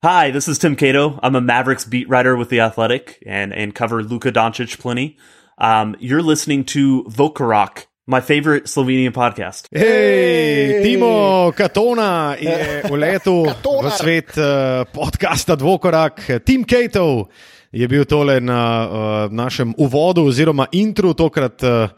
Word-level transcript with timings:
Hi, 0.00 0.30
this 0.30 0.46
is 0.46 0.60
Tim 0.60 0.76
Cato. 0.76 1.18
I'm 1.24 1.34
a 1.34 1.40
Mavericks 1.40 1.84
beat 1.84 2.08
writer 2.08 2.36
with 2.36 2.50
The 2.50 2.60
Athletic 2.60 3.20
and, 3.26 3.52
and 3.52 3.74
cover 3.74 4.04
Luka 4.04 4.30
Doncic 4.30 4.78
plenty. 4.78 5.18
Um, 5.58 5.96
you're 5.98 6.22
listening 6.22 6.62
to 6.66 7.02
Vokarok, 7.10 7.86
my 8.06 8.20
favorite 8.20 8.70
Slovenian 8.70 9.10
podcast. 9.10 9.66
Hej, 9.74 10.86
Timo 10.86 11.50
Katona 11.50 12.38
je 12.38 12.86
uletel 12.86 13.42
v 13.82 13.90
svet 13.90 14.38
uh, 14.38 14.86
podcasta 14.86 15.58
Dvokorak. 15.58 16.46
Tim 16.46 16.62
Cato 16.62 17.26
je 17.74 17.88
bil 17.88 18.06
tole 18.06 18.38
na 18.38 18.62
uh, 18.86 19.32
našem 19.34 19.74
uvodu 19.82 20.22
oziroma 20.22 20.70
intru, 20.78 21.10
tokrat 21.10 21.58
uh, 21.66 21.90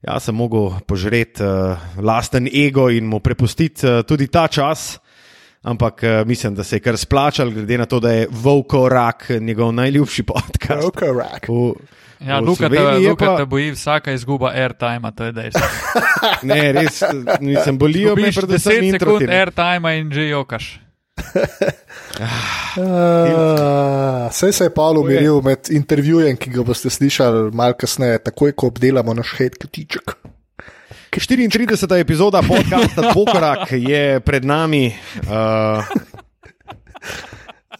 jaz 0.00 0.24
sem 0.24 0.32
mogel 0.32 0.80
požreti 0.88 1.44
uh, 1.44 1.76
lasten 2.00 2.48
ego 2.48 2.88
in 2.88 3.04
mu 3.04 3.20
prepustiti 3.20 3.84
uh, 3.84 4.00
tudi 4.00 4.32
ta 4.32 4.48
čas. 4.48 4.96
Ampak 5.64 6.02
uh, 6.02 6.26
mislim, 6.28 6.54
da 6.54 6.64
se 6.64 6.76
je 6.76 6.80
kar 6.80 6.96
splačal, 6.96 7.50
glede 7.50 7.78
na 7.78 7.86
to, 7.86 8.00
da 8.00 8.12
je 8.12 8.26
Vokorak 8.30 9.30
njegov 9.40 9.72
najljubši 9.72 10.22
podcast. 10.22 10.82
Vokorak. 10.84 11.48
Ja, 12.20 12.38
Luka, 12.40 12.68
te, 12.68 12.80
Luka 13.08 13.26
pa... 13.26 13.36
te 13.36 13.44
boji 13.44 13.70
vsaka 13.70 14.12
izguba 14.12 14.52
airtime, 14.54 15.12
to 15.16 15.24
je 15.24 15.32
dejstvo. 15.32 15.66
ne, 16.52 16.72
res 16.72 17.02
nisem 17.40 17.78
bolijo, 17.78 18.16
me 18.16 18.32
predvsem 18.32 18.84
intro. 18.84 19.16
10 19.16 19.18
sekund 19.18 19.30
airtime 19.30 19.98
in 19.98 20.12
že 20.12 20.28
jokaš. 20.28 20.80
uh, 21.34 22.84
Vse 24.30 24.52
se 24.52 24.64
je 24.64 24.74
Pavel 24.74 25.00
umiril 25.02 25.40
med 25.42 25.58
intervjujem, 25.70 26.36
ki 26.36 26.50
ga 26.50 26.62
boste 26.62 26.90
slišali 26.90 27.50
malo 27.52 27.76
kasneje, 27.78 28.18
takoj 28.24 28.52
ko 28.52 28.66
obdelamo 28.72 29.14
naš 29.14 29.34
hit 29.38 29.58
kotiček. 29.60 30.16
34. 31.14 31.98
epizoda 32.00 32.42
podcasta 32.42 33.02
Dvokorak 33.12 33.70
je 33.70 34.20
pred 34.20 34.44
nami. 34.44 34.94
Uh... 35.30 35.84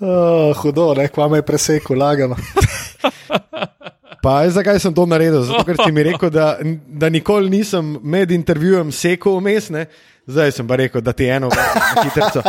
Uh, 0.01 0.57
hudo, 0.57 0.95
nekaj 0.95 1.29
me 1.29 1.39
je 1.39 1.43
preseklo, 1.43 1.97
lagano. 1.97 2.37
Pa, 4.23 4.49
zakaj 4.51 4.79
sem 4.79 4.95
to 4.95 5.07
naredil? 5.07 5.43
Zato, 5.43 5.65
ker 5.67 5.77
si 5.83 5.93
mi 5.93 6.03
rekel, 6.03 6.31
da, 6.31 6.59
da 6.87 7.11
nikoli 7.11 7.51
nisem 7.51 7.99
med 8.03 8.31
intervjujem 8.31 8.93
sekal 8.93 9.39
vmes, 9.39 9.71
zdaj 10.27 10.53
sem 10.55 10.69
pa 10.69 10.79
rekel, 10.79 11.03
da 11.03 11.13
ti 11.13 11.27
eno 11.27 11.51
hitro. 12.03 12.43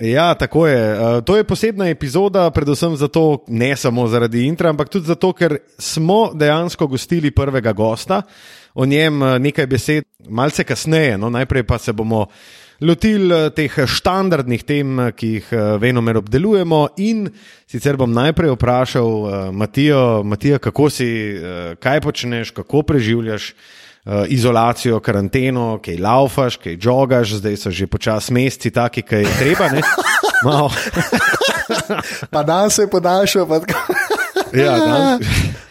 ja, 0.16 0.34
tako 0.34 0.66
je. 0.66 0.80
Uh, 0.94 1.20
to 1.24 1.36
je 1.36 1.44
posebna 1.44 1.88
epizoda, 1.88 2.50
predvsem 2.50 2.96
zato, 2.96 3.44
ne 3.48 3.76
samo 3.76 4.08
zaradi 4.08 4.46
intra, 4.48 4.72
ampak 4.72 4.88
tudi 4.88 5.06
zato, 5.06 5.32
ker 5.32 5.58
smo 5.78 6.30
dejansko 6.34 6.86
gostili 6.86 7.30
prvega 7.30 7.72
gosta 7.72 8.22
o 8.74 8.86
njem 8.86 9.22
eh, 9.22 9.38
nekaj 9.38 9.66
besed, 9.66 10.04
malce 10.28 10.64
kasneje. 10.64 11.18
No, 11.18 11.30
najprej 11.30 11.62
pa 11.62 11.78
se 11.78 11.92
bomo 11.92 12.26
lotili 12.80 13.34
eh, 13.34 13.50
teh 13.50 13.74
standardnih 13.86 14.64
tem, 14.64 15.00
eh, 15.00 15.12
ki 15.12 15.32
jih 15.34 15.52
venomer 15.80 16.16
obdelujemo. 16.16 16.86
In 16.98 17.28
sicer 17.66 17.96
bom 17.96 18.12
najprej 18.12 18.54
vprašal 18.54 19.52
Matijo, 19.52 20.22
Matija, 20.24 20.58
kako 20.58 20.90
si, 20.90 21.10
kaj 21.80 22.00
počneš, 22.00 22.50
kako 22.50 22.82
preživljaš. 22.82 23.54
Izolacijo, 24.32 24.96
karanteno, 25.04 25.78
kaj 25.84 25.98
laufaš, 26.00 26.56
kaj 26.56 26.78
jogaš, 26.80 27.34
zdaj 27.36 27.56
so 27.60 27.70
že 27.70 27.86
počasi 27.86 28.32
meseci, 28.32 28.70
taki, 28.72 29.02
kaj 29.02 29.20
je 29.20 29.34
treba. 29.38 29.68
pa 32.32 32.42
dan 32.42 32.70
se 32.70 32.82
je 32.82 32.90
podaljšal. 32.90 33.46
Ja, 34.54 35.18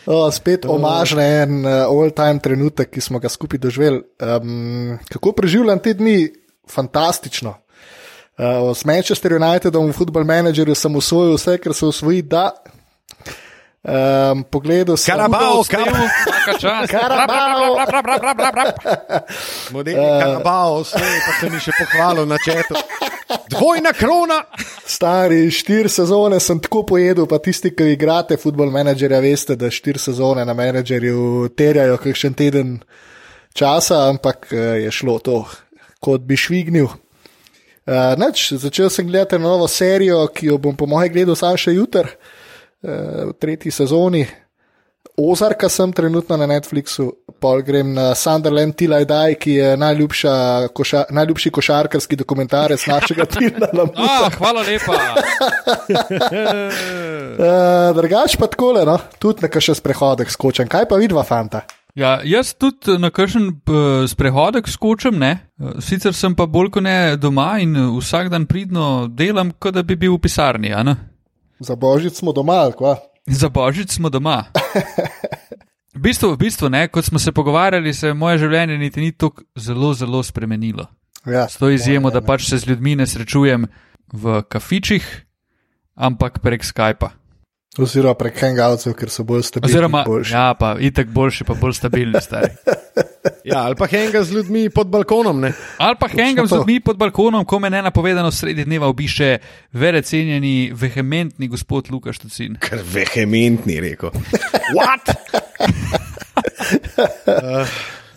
o, 0.05 0.31
spet 0.31 0.65
omaž 0.73 1.15
na 1.19 1.25
en 1.43 1.63
uh, 1.65 1.87
all-time 1.87 2.39
trenutek, 2.43 2.91
ki 2.93 3.01
smo 3.01 3.19
ga 3.19 3.29
skupaj 3.29 3.59
doživeli. 3.59 4.03
Um, 4.21 4.97
kako 5.09 5.33
preživljam 5.37 5.79
te 5.79 5.93
dni? 5.93 6.29
Fantastično. 6.69 7.55
Uh, 8.39 8.71
s 8.75 8.85
Manchester 8.85 9.33
Unitedom 9.35 9.89
v 9.89 9.93
Football 9.93 10.25
Managerju 10.25 10.75
sem 10.75 10.95
usvojil 10.95 11.35
vse, 11.35 11.57
kar 11.59 11.73
se 11.73 11.85
usvoji. 11.85 12.23
Um, 13.89 14.43
pogledal 14.43 14.97
sem, 14.97 15.15
karabao, 15.15 15.63
karabao, 15.63 16.03
karabao. 18.35 18.73
Modeli 19.71 19.97
karabao, 19.97 20.83
vse 20.83 20.99
pa 20.99 21.33
se 21.39 21.49
mi 21.49 21.61
še 21.63 21.73
pohvalil 21.73 22.27
na 22.29 22.37
četu. 22.37 22.77
Dvojna 23.49 23.93
krona. 23.97 24.43
Stari 24.85 25.49
štiri 25.51 25.89
sezone 25.89 26.37
sem 26.39 26.59
tako 26.61 26.83
pojedel, 26.91 27.25
pa 27.25 27.39
tisti, 27.41 27.71
ki 27.73 27.95
igrate 27.95 28.37
football 28.37 28.69
menedžerja, 28.73 29.23
veste, 29.25 29.57
da 29.57 29.71
štiri 29.73 30.01
sezone 30.01 30.45
na 30.45 30.53
menedžerju 30.53 31.49
terjajo 31.57 31.97
kakšen 32.03 32.37
teden 32.37 32.75
časa, 33.57 34.03
ampak 34.09 34.51
eh, 34.53 34.83
je 34.85 34.91
šlo 34.93 35.17
to, 35.23 35.43
kot 35.97 36.21
bi 36.29 36.37
švignil. 36.37 36.91
Uh, 37.89 38.13
neč, 38.21 38.51
začel 38.53 38.91
sem 38.93 39.07
gledati 39.07 39.39
novo 39.41 39.65
serijo, 39.65 40.27
ki 40.29 40.51
jo 40.51 40.59
bom 40.61 40.75
po 40.77 40.85
mojem 40.85 41.09
gledal 41.15 41.39
samo 41.39 41.57
še 41.57 41.73
jutri. 41.73 42.05
Eh, 42.79 43.25
v 43.27 43.33
tretji 43.35 43.71
sezoni. 43.71 44.23
Ozarka 45.19 45.67
sem 45.69 45.91
trenutno 45.91 46.37
na 46.39 46.47
Netflixu, 46.47 47.11
pol 47.39 47.59
grem 47.61 47.91
na 47.93 48.15
Sunderland 48.15 48.75
Tilaj 48.75 49.05
Daj, 49.05 49.35
ki 49.35 49.51
je 49.51 49.77
koša, 50.73 51.03
najljubši 51.11 51.51
košarkarski 51.51 52.15
dokumentarec 52.15 52.87
našega 52.87 53.25
Tilna. 53.31 53.67
ah, 53.99 54.31
hvala 54.37 54.63
lepa. 54.63 54.95
uh, 57.35 57.95
drugač 57.99 58.37
pa 58.39 58.47
tako, 58.47 58.71
no? 58.85 58.95
tudi 59.19 59.43
nekaj 59.43 59.61
še 59.61 59.75
sprehodek 59.75 60.31
skočem. 60.31 60.71
Kaj 60.71 60.87
pa 60.87 60.95
vidva, 60.95 61.27
fanta? 61.27 61.65
Ja, 61.99 62.21
jaz 62.23 62.53
tudi 62.55 62.95
na 62.95 63.11
kakšen 63.11 63.59
sprehodek 64.07 64.71
skočim, 64.71 65.19
ne? 65.19 65.35
sicer 65.83 66.15
sem 66.15 66.31
pa 66.31 66.47
bolj 66.47 66.71
kot 66.79 66.87
ne 66.87 67.17
doma 67.19 67.57
in 67.59 67.75
vsak 67.99 68.31
dan 68.31 68.47
pridno 68.47 69.09
delam, 69.11 69.51
kot 69.59 69.75
da 69.75 69.83
bi 69.83 69.99
bil 69.99 70.15
v 70.15 70.23
pisarni. 70.23 70.71
Za 71.59 71.75
božič 71.75 72.13
smo 72.15 72.31
doma, 72.31 72.71
kva? 72.71 72.95
Za 73.27 73.49
božič 73.49 73.91
smo 73.91 74.09
doma. 74.09 74.47
V 75.95 75.99
bistvu, 75.99 76.31
v 76.31 76.37
bistvu 76.37 76.69
ne, 76.69 76.87
kot 76.87 77.05
smo 77.05 77.19
se 77.19 77.31
pogovarjali, 77.35 77.93
se 77.93 78.13
moje 78.13 78.37
življenje 78.39 78.77
niti 78.77 79.01
ni 79.03 79.11
tako 79.11 79.43
zelo, 79.59 79.93
zelo 79.93 80.23
spremenilo. 80.23 80.87
Ja, 81.27 81.47
S 81.51 81.59
to 81.59 81.69
izjemo, 81.69 82.13
da 82.13 82.21
pač 82.21 82.47
se 82.47 82.57
z 82.57 82.69
ljudmi 82.69 82.95
ne 82.95 83.07
srečujem 83.07 83.67
v 84.13 84.41
kafičih, 84.47 85.03
ampak 85.99 86.39
prek 86.39 86.63
Skypa. 86.63 87.11
Oziroma 87.79 88.15
prek 88.15 88.39
hangoutov, 88.39 88.95
ker 88.95 89.11
so 89.11 89.27
bolj 89.27 89.43
stabilni. 89.49 89.73
Oziroma, 89.73 90.05
ja, 90.23 90.53
pa 90.55 90.77
itek 90.79 91.11
boljši, 91.11 91.43
pa 91.43 91.57
bolj 91.59 91.75
stabilni, 91.75 92.21
stari. 92.23 92.55
ja, 93.43 93.63
ali 93.63 93.75
pa 93.75 93.87
hanga 93.87 94.23
z 94.23 94.31
ljudmi 94.31 94.69
pod 94.69 94.87
balkonom. 94.87 95.39
Ne? 95.39 95.53
Ali 95.77 95.95
pa 95.99 96.07
hanga 96.07 96.45
z 96.45 96.55
ljudmi 96.55 96.79
pod 96.79 96.97
balkonom, 96.97 97.45
ko 97.45 97.59
me 97.59 97.69
ne 97.69 97.81
napovedano 97.81 98.31
sredi 98.31 98.65
dneva 98.65 98.87
obiše 98.87 99.37
vere 99.73 100.01
cenjeni, 100.01 100.71
vehementni 100.73 101.47
gospod 101.47 101.91
Lukaš 101.91 102.19
Tucin. 102.19 102.57
Ker 102.61 102.83
vehementni, 102.93 103.79
rekel. 103.79 104.11
What? 104.75 105.15
uh. 107.27 107.67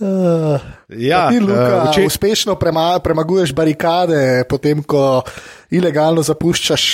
Uh, 0.02 0.58
ja, 0.88 1.28
ti, 1.30 1.38
Luka, 1.38 1.84
uh, 1.84 1.90
če 1.94 2.02
uspešno 2.08 2.56
prema, 2.58 2.96
premaguješ 2.98 3.52
barikade, 3.54 4.42
potem 4.50 4.82
ko 4.82 5.22
ilegalno 5.70 6.24
zapuščaš. 6.26 6.86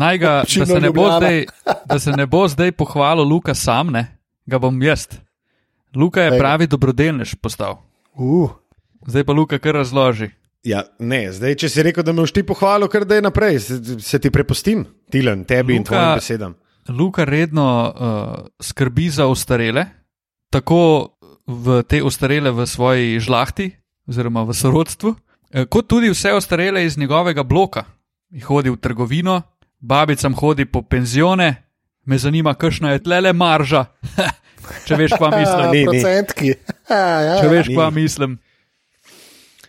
Najga, 0.00 0.32
da, 0.48 0.64
se 0.64 0.80
zdaj, 0.80 1.44
da 1.84 1.98
se 2.00 2.16
ne 2.16 2.24
bo 2.24 2.46
zdaj 2.48 2.72
pohvalil 2.72 3.28
Luka 3.28 3.52
sam, 3.54 3.92
ne? 3.92 4.06
ga 4.46 4.60
bom 4.62 4.82
jaz. 4.82 5.08
Luka 5.96 6.22
je 6.22 6.38
pravi 6.38 6.66
dobrodelnež 6.66 7.34
postal. 7.40 7.80
Uh. 8.14 8.52
Zdaj 9.06 9.24
pa 9.24 9.32
Luka 9.32 9.58
kar 9.58 9.74
razloži. 9.80 10.30
Ja, 10.66 10.82
ne, 10.98 11.30
zdaj, 11.32 11.54
če 11.62 11.68
si 11.70 11.82
rekel, 11.86 12.02
da 12.02 12.10
me 12.12 12.24
boš 12.24 12.34
ti 12.34 12.42
pohvalil, 12.42 12.90
kar 12.90 13.06
da 13.06 13.18
je 13.18 13.22
naprej, 13.22 13.60
se, 13.62 13.76
se 14.02 14.18
ti 14.18 14.32
prepustim, 14.34 14.82
Tilan, 15.14 15.44
tebi 15.46 15.76
Luka, 15.76 15.78
in 15.78 15.84
tvojim 15.86 16.08
besedam. 16.18 16.56
Luka 16.90 17.24
redno 17.24 17.66
uh, 17.86 18.48
skrbi 18.58 19.06
za 19.14 19.28
ustarele, 19.30 19.86
tako 20.50 21.14
v 21.46 21.82
te 21.86 22.02
ostarele 22.02 22.50
v 22.50 22.66
svoji 22.66 23.20
žlahti, 23.22 23.70
oziroma 24.10 24.42
v 24.42 24.56
sorodstvu, 24.58 25.14
eh, 25.54 25.68
kot 25.70 25.86
tudi 25.86 26.10
vse 26.10 26.34
ostarele 26.34 26.82
iz 26.84 26.98
njegovega 26.98 27.46
bloka. 27.46 27.84
Hodi 28.46 28.74
v 28.74 28.80
trgovino, 28.82 29.42
babicam 29.78 30.34
hodi 30.34 30.66
po 30.66 30.82
penzione, 30.82 31.54
me 32.06 32.18
zanima, 32.18 32.54
kakšna 32.54 32.96
je 32.96 33.04
tle 33.06 33.20
le 33.20 33.32
marža. 33.32 33.86
Če 34.86 34.98
veš, 34.98 35.16
pa 35.20 35.30
mislim, 35.38 35.70
ni 35.72 35.84
procentki. 35.86 36.52
Če 37.40 37.48
veš, 37.52 37.72
pa 37.76 37.90
mislim. 37.94 38.38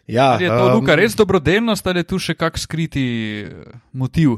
Ja, 0.07 0.37
je 0.39 0.47
to 0.47 0.77
um, 0.79 0.87
res 0.95 1.17
dobrodelnost 1.19 1.87
ali 1.87 1.99
je 1.99 2.07
tu 2.07 2.19
še 2.19 2.37
kak 2.39 2.55
skriti 2.55 3.03
eh, 3.43 3.73
motiv? 3.91 4.37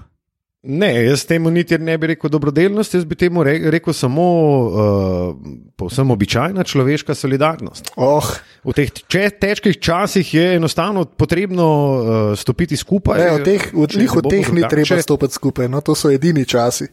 Ne, 0.61 1.05
jaz 1.05 1.21
temu 1.23 1.49
niti 1.49 1.77
ne 1.79 1.93
bi 1.97 2.07
rekel 2.07 2.29
dobrodelnost, 2.29 2.93
jaz 2.93 3.05
bi 3.07 3.15
temu 3.15 3.43
rekel 3.47 3.93
samo 3.95 4.23
uh, 4.59 5.35
povsem 5.79 6.11
običajna 6.11 6.63
človeška 6.67 7.15
solidarnost. 7.15 7.93
Oh. 7.95 8.27
V 8.67 8.75
teh 8.75 8.91
težkih 9.39 9.79
časih 9.79 10.33
je 10.33 10.55
enostavno 10.57 11.05
potrebno 11.05 11.65
uh, 11.65 11.99
stopiti 12.35 12.75
skupaj. 12.75 13.21
Ne, 13.23 13.29
v 13.37 13.45
teh, 13.47 13.69
v, 13.71 13.87
v 13.87 14.23
teh 14.27 14.51
ni 14.51 14.65
treba 14.67 14.99
stopiti 14.99 15.39
skupaj, 15.39 15.69
no, 15.71 15.79
to 15.79 15.95
so 15.95 16.11
edini 16.11 16.43
časi. 16.43 16.89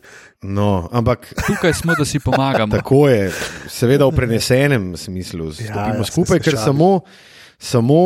No, 0.47 0.87
ampak 0.95 1.27
tukaj 1.35 1.75
smo, 1.75 1.99
da 1.99 2.07
si 2.07 2.23
pomagamo. 2.23 2.71
Tako 2.71 3.09
je, 3.11 3.33
seveda 3.67 4.07
v 4.07 4.15
prenesenem 4.15 4.95
smislu, 4.95 5.51
ja, 5.59 5.75
stopimo 5.75 6.07
ja, 6.07 6.11
skupaj, 6.13 6.39
ker 6.39 6.55
samo, 6.55 7.01
samo 7.59 7.99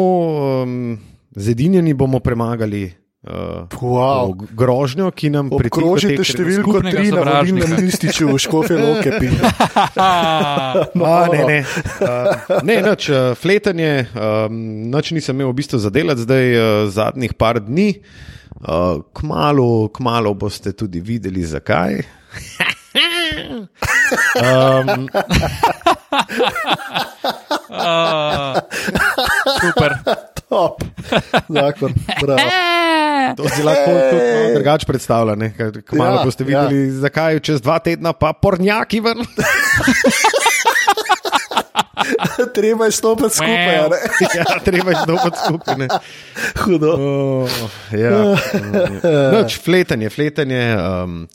um, 0.65 0.97
zedinjeni 1.37 1.93
bomo 1.93 2.25
premagali 2.25 2.89
Uh, 3.21 3.69
Wow. 3.85 4.33
grožnjo, 4.33 5.11
ki 5.13 5.29
nam 5.29 5.53
Obkrožite 5.53 6.25
teh- 6.25 6.25
številko 6.25 6.81
skupnega 6.81 7.05
3 7.05 7.13
na 7.13 7.21
volilnem 7.21 7.77
lističu 7.85 8.33
v 8.33 8.39
škofe 8.41 8.79
loke. 8.81 9.13
Ah, 10.01 10.89
A, 10.89 11.29
ne, 11.29 11.45
ne. 11.45 11.59
Uh, 12.01 12.65
ne, 12.65 12.81
nič, 12.81 13.13
uh, 13.13 13.37
fletanje, 13.37 14.09
um, 14.17 14.89
nič 14.89 15.13
nisem 15.13 15.37
imel 15.37 15.53
v 15.53 15.59
bistvu 15.61 15.77
zadelati 15.85 16.25
zdaj 16.25 16.47
uh, 16.57 16.89
zadnjih 16.89 17.37
par 17.37 17.61
dni. 17.61 18.01
Uh, 18.65 19.05
kmalo, 19.13 19.93
kmalo 19.93 20.33
boste 20.33 20.73
tudi 20.73 21.05
videli, 21.05 21.45
zakaj. 21.45 22.01
um, 24.41 25.09
ah, 27.69 28.57
super. 29.61 29.93
Top. 30.51 30.83
Zakon. 31.49 31.95
Bravo. 32.23 32.41
to 33.37 33.49
si 33.49 33.63
lahko 33.63 33.91
tudi 34.11 34.23
malo 34.35 34.55
drugače 34.55 34.87
predstavlja. 34.87 35.37
Kmalo 35.87 36.17
Ja, 36.17 36.25
boste 36.25 36.45
videli, 36.45 36.87
ja. 36.87 36.93
zakaj 37.07 37.41
čez 37.41 37.63
dva 37.63 37.79
tedna 37.79 38.13
pa 38.13 38.33
pornjaki 38.33 39.01
ven. 39.01 39.23
Treba 42.55 42.85
je 42.85 42.93
stopiti 42.93 43.31
skupaj. 43.31 43.75
ja, 44.35 44.59
treba 44.65 44.91
je 44.91 44.97
stopiti 44.97 45.39
skupaj. 45.47 45.77
ne. 45.77 45.89
Hudo. 46.65 46.93
Oh, 46.99 47.51
ja. 47.93 48.11
Noč, 49.35 49.61
fletanje, 49.65 50.11
fletanje. 50.11 50.77
Um, 50.77 51.29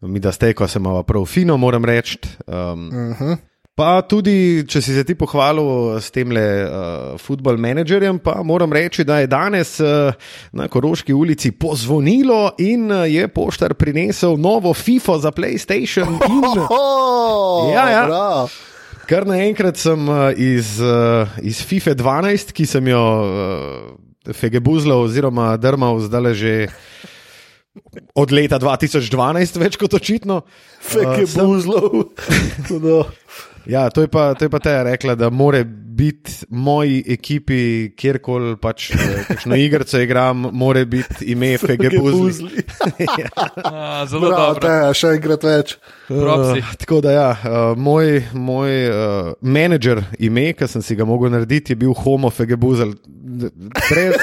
mi 0.00 0.20
da 0.20 0.32
ste, 0.32 0.52
ko 0.54 0.68
sem 0.68 0.82
malo 0.82 1.02
prav 1.02 1.24
fino, 1.24 1.56
moram 1.56 1.84
reči. 1.84 2.18
Um, 2.46 2.88
uh 2.88 3.20
-huh. 3.20 3.36
Pa 3.78 4.00
tudi, 4.02 4.64
če 4.66 4.80
si 4.82 4.90
se 4.90 5.04
ti 5.06 5.14
pohvalil 5.14 6.00
s 6.02 6.10
tem 6.10 6.32
le 6.34 6.46
uh, 6.66 7.12
football 7.22 7.60
menedžerjem, 7.62 8.16
pa 8.18 8.40
moram 8.42 8.72
reči, 8.74 9.04
da 9.06 9.20
je 9.22 9.30
danes 9.30 9.76
uh, 9.78 10.10
na 10.50 10.66
Koroški 10.66 11.14
ulici 11.14 11.52
pozvonilo 11.54 12.56
in 12.58 12.90
uh, 12.90 13.04
je 13.06 13.28
poštar 13.30 13.76
prinesel 13.78 14.34
novo 14.34 14.74
FIFO 14.74 15.20
za 15.22 15.30
PlayStation. 15.30 16.18
In, 16.26 16.42
Ja, 17.76 17.84
ja. 17.90 18.02
bravo. 18.06 18.48
Kar 19.08 19.24
naenkrat 19.30 19.78
sem 19.78 20.10
uh, 20.10 20.34
iz, 20.34 20.74
uh, 20.82 21.30
iz 21.38 21.62
FIFA 21.62 21.94
12, 22.02 22.50
ki 22.52 22.66
sem 22.66 22.90
jo 22.90 23.04
uh, 23.22 24.34
fegebuzlal 24.34 25.06
oziroma 25.06 25.52
drmal 25.56 26.02
zdaj 26.02 26.34
že 26.34 26.54
od 28.14 28.32
leta 28.32 28.58
2012, 28.58 29.60
več 29.60 29.76
kot 29.80 29.94
očitno. 29.94 30.42
Fake 30.90 31.20
je 31.20 31.26
sem- 31.26 31.46
buzlov. 31.46 32.02
Hudo. 32.68 33.04
Ja, 33.68 33.90
to 33.92 34.00
je 34.00 34.08
pa, 34.08 34.32
to 34.32 34.46
je 34.46 34.48
pa 34.48 34.58
teja 34.64 34.80
rekla, 34.82 35.12
da 35.14 35.28
more 35.30 35.60
biti 35.98 36.32
moji 36.48 37.02
ekipi, 37.12 37.90
kjerkoli 37.96 38.54
pač 38.56 38.86
eh, 38.94 39.26
kakšno 39.28 39.56
igrico 39.66 40.00
igram, 40.00 40.46
more 40.56 40.86
biti 40.88 41.26
ime 41.34 41.50
fegebuzli. 41.58 42.22
Buzli. 42.22 42.62
Ah, 43.64 44.06
zelo 44.08 44.30
Bravo, 44.30 44.54
dobro. 44.54 44.62
te, 44.62 44.94
še 44.96 45.10
enkrat 45.18 45.44
več. 45.44 45.74
Propsi. 46.08 46.62
Uh, 46.62 46.72
tako 46.80 47.02
da, 47.04 47.12
ja, 47.12 47.28
uh, 47.36 47.76
moj, 47.76 48.22
moj 48.32 48.72
uh, 48.88 49.30
menedžer 49.44 50.00
ime, 50.16 50.54
ki 50.56 50.70
sem 50.70 50.86
si 50.88 50.96
ga 50.96 51.04
mogel 51.04 51.34
narediti, 51.36 51.76
je 51.76 51.82
bil 51.84 51.92
Homo 51.92 52.32
Fegebuzel. 52.32 52.96
Pred, 53.90 54.16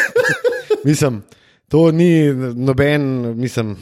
mislim, 0.90 1.22
to 1.68 1.92
ni 1.92 2.30
noben, 2.56 3.08
mislim, 3.40 3.76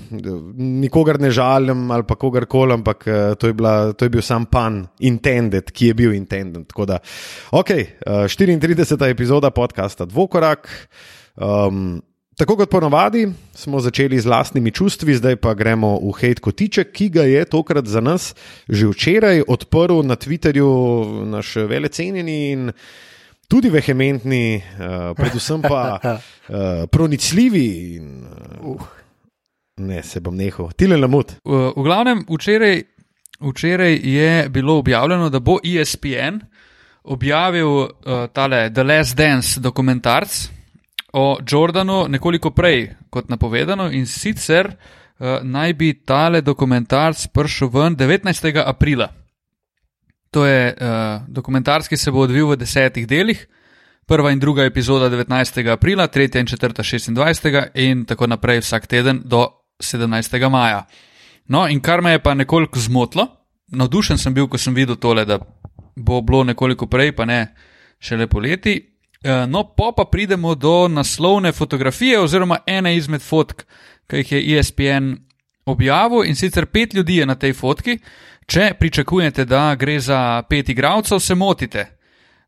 nikogar 0.55 1.19
ne 1.21 1.31
žalim 1.31 1.91
ali 1.91 2.03
pa 2.07 2.15
kogarkoli, 2.15 2.73
ampak 2.73 3.05
uh, 3.07 3.35
to, 3.39 3.47
je 3.47 3.53
bila, 3.53 3.93
to 3.93 4.05
je 4.05 4.09
bil 4.09 4.21
sam 4.21 4.45
pan, 4.45 4.85
intended, 4.99 5.71
ki 5.71 5.91
je 5.91 5.93
bil 5.93 6.13
intended. 6.13 6.67
Tako 6.71 6.85
da, 6.85 6.99
ok, 7.51 7.69
uh, 7.69 8.23
34. 8.31 9.09
epizoda 9.11 9.51
podcasta 9.51 10.05
Dvokorak. 10.05 10.69
Um, 11.35 12.01
Tako 12.33 12.55
kot 12.57 12.69
ponavadi, 12.69 13.27
smo 13.53 13.77
začeli 13.79 14.17
z 14.19 14.25
lastnimi 14.25 14.71
čustvi, 14.73 15.13
zdaj 15.13 15.35
pa 15.37 15.51
gremo 15.53 15.99
v 16.01 16.15
hate 16.17 16.41
kotiček, 16.41 16.89
ki 16.89 17.09
ga 17.13 17.27
je 17.29 17.43
tokrat 17.45 17.85
za 17.85 18.01
nas 18.01 18.33
že 18.65 18.89
včeraj 18.89 19.43
odprl 19.47 20.01
na 20.01 20.17
Twitterju 20.17 21.29
naš 21.29 21.55
velecenjeni 21.69 22.37
in 22.51 22.71
tudi 23.47 23.69
vehementni, 23.69 24.57
uh, 24.57 25.11
predvsem 25.17 25.61
pa 25.61 25.99
uh, 26.03 26.17
pronicljivi. 26.91 27.67
In, 27.95 28.25
uh, 28.61 28.87
ne, 29.77 30.03
se 30.03 30.21
bom 30.21 30.35
nehal. 30.35 30.71
Tile 30.77 30.97
lamut. 30.97 31.37
V, 31.43 31.61
v 31.75 31.83
glavnem, 31.83 32.25
včeraj, 32.29 32.83
včeraj 33.41 33.99
je 34.03 34.49
bilo 34.49 34.77
objavljeno, 34.77 35.29
da 35.29 35.39
bo 35.39 35.59
ESPN 35.63 36.41
objavil 37.03 37.67
uh, 37.67 37.89
tale 38.33 38.69
The 38.73 38.83
Last 38.83 39.17
Dance 39.17 39.59
dokumentarc 39.59 40.49
o 41.13 41.37
Jordanu 41.51 42.07
nekoliko 42.07 42.51
prej 42.51 42.87
kot 43.09 43.29
napovedano 43.29 43.91
in 43.91 44.05
sicer 44.05 44.67
uh, 44.67 45.41
naj 45.43 45.73
bi 45.73 45.93
tale 46.05 46.41
dokumentarc 46.41 47.27
prišel 47.33 47.69
ven 47.69 47.95
19. 47.95 48.63
aprila. 48.65 49.09
To 50.33 50.45
je 50.45 50.73
uh, 50.73 51.21
dokumentarc, 51.27 51.87
ki 51.87 51.97
se 51.97 52.11
bo 52.11 52.23
odvil 52.25 52.47
v 52.49 52.57
desetih 52.57 53.05
delih. 53.07 53.45
Prva 54.09 54.31
in 54.33 54.39
druga 54.39 54.65
epizoda 54.65 55.07
19. 55.09 55.61
aprila, 55.71 56.07
tretja 56.07 56.41
in 56.41 56.47
četrta 56.49 56.83
26. 56.83 57.69
in 57.75 58.05
tako 58.05 58.27
naprej 58.27 58.63
vsak 58.65 58.87
teden 58.87 59.21
do 59.25 59.45
17. 59.79 60.49
maja. 60.49 60.85
No, 61.47 61.67
in 61.67 61.79
kar 61.81 62.01
me 62.01 62.11
je 62.11 62.19
pa 62.19 62.33
nekoliko 62.33 62.79
zmotilo, 62.79 63.27
navdušen 63.71 64.17
sem 64.17 64.33
bil, 64.33 64.47
ko 64.47 64.57
sem 64.57 64.73
videl 64.73 64.95
tole, 64.95 65.25
da 65.25 65.37
bo 65.95 66.21
bilo 66.21 66.43
nekoliko 66.43 66.87
prej, 66.87 67.11
pa 67.15 67.25
ne 67.25 67.53
šele 67.99 68.27
poleti. 68.27 68.75
Eh, 69.23 69.45
No, 69.47 69.63
po 69.63 69.91
pa 69.95 70.05
pridemo 70.05 70.55
do 70.55 70.87
naslovne 70.87 71.51
fotografije, 71.51 72.19
oziroma 72.19 72.57
ene 72.67 72.95
izmed 72.97 73.21
fotk, 73.21 73.63
ki 74.07 74.17
jih 74.17 74.31
je 74.31 74.59
ESPN 74.59 75.13
objavil, 75.65 76.25
in 76.25 76.35
sicer 76.35 76.65
pet 76.65 76.93
ljudi 76.93 77.21
je 77.21 77.25
na 77.25 77.35
tej 77.35 77.53
fotki. 77.53 77.99
Če 78.45 78.73
pričakujete, 78.79 79.45
da 79.45 79.75
gre 79.75 79.99
za 79.99 80.43
pet 80.49 80.69
igralcev, 80.69 81.19
se 81.19 81.35
motite. 81.35 81.85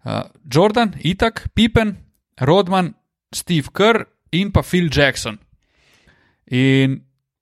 Uh, 0.03 0.11
Jordan, 0.53 0.93
Itak, 1.03 1.47
Pippen, 1.53 1.95
Rodman, 2.39 2.93
Steve 3.33 3.71
Kerr 3.73 4.03
in 4.31 4.51
pa 4.51 4.61
Phil 4.61 4.89
Jackson. 4.91 5.37
In 6.51 6.99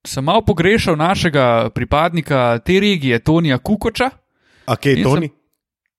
sem 0.08 0.24
malo 0.24 0.42
pogrešal 0.46 0.96
našega 0.96 1.70
pripadnika 1.76 2.60
te 2.66 2.80
regije, 2.80 3.20
Tonija 3.20 3.58
Kukoča. 3.58 4.10
A 4.66 4.76
kje 4.76 4.90
je 4.90 4.96
sem- 4.96 5.04
Toni? 5.04 5.30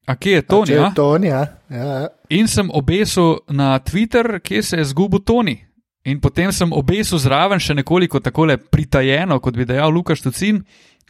A 0.06 0.16
kje 0.16 0.32
je 0.32 0.42
Toni? 0.42 0.72
je 0.72 0.78
a? 0.78 0.90
Toni, 0.94 1.26
ja. 1.26 1.46
ja. 1.70 1.84
ja. 1.84 2.08
In 2.28 2.48
sem 2.48 2.70
obesil 2.72 3.36
na 3.48 3.78
Twitter, 3.78 4.40
kje 4.40 4.62
se 4.62 4.76
je 4.76 4.84
zgubil 4.84 5.20
Toni. 5.20 5.64
In 6.04 6.20
potem 6.20 6.52
sem 6.52 6.72
obesil 6.72 7.18
zraven 7.18 7.60
še 7.60 7.74
nekoliko 7.74 8.20
tako 8.20 8.44
pritajeno, 8.70 9.40
kot 9.40 9.56
bi 9.56 9.64
dejal 9.64 9.88
Lukaš 9.90 10.20
Tucin, 10.20 10.64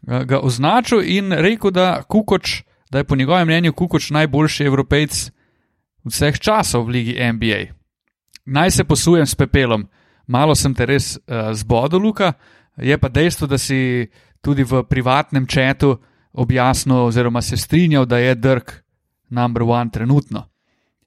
ga 0.07 0.41
označil 0.41 1.03
in 1.05 1.33
rekel, 1.33 1.71
da, 1.71 2.03
Kukoč, 2.03 2.63
da 2.91 2.99
je 2.99 3.05
po 3.05 3.17
njegovem 3.17 3.47
mnenju 3.47 3.73
Kukoč 3.73 4.11
najboljši 4.11 4.65
evropejc 4.65 5.31
vseh 6.05 6.39
časov 6.39 6.85
v 6.85 6.89
ligi 6.89 7.15
NBA. 7.33 7.61
Naj 8.45 8.71
se 8.71 8.85
posujem 8.85 9.27
s 9.27 9.35
pepelom. 9.35 9.89
Malo 10.27 10.55
sem 10.55 10.75
te 10.75 10.87
res 10.87 11.17
uh, 11.17 11.53
zbodel, 11.53 12.01
Luka, 12.01 12.33
je 12.77 12.99
pa 12.99 13.09
dejstvo, 13.09 13.47
da 13.47 13.59
si 13.59 14.09
tudi 14.41 14.65
v 14.65 14.83
privatnem 14.89 15.47
četu 15.47 15.97
objasnil 16.33 17.09
oziroma 17.09 17.43
se 17.43 17.57
strinjal, 17.57 18.07
da 18.07 18.19
je 18.19 18.35
Dirk 18.35 18.73
number 19.31 19.63
one 19.63 19.91
trenutno. 19.91 20.49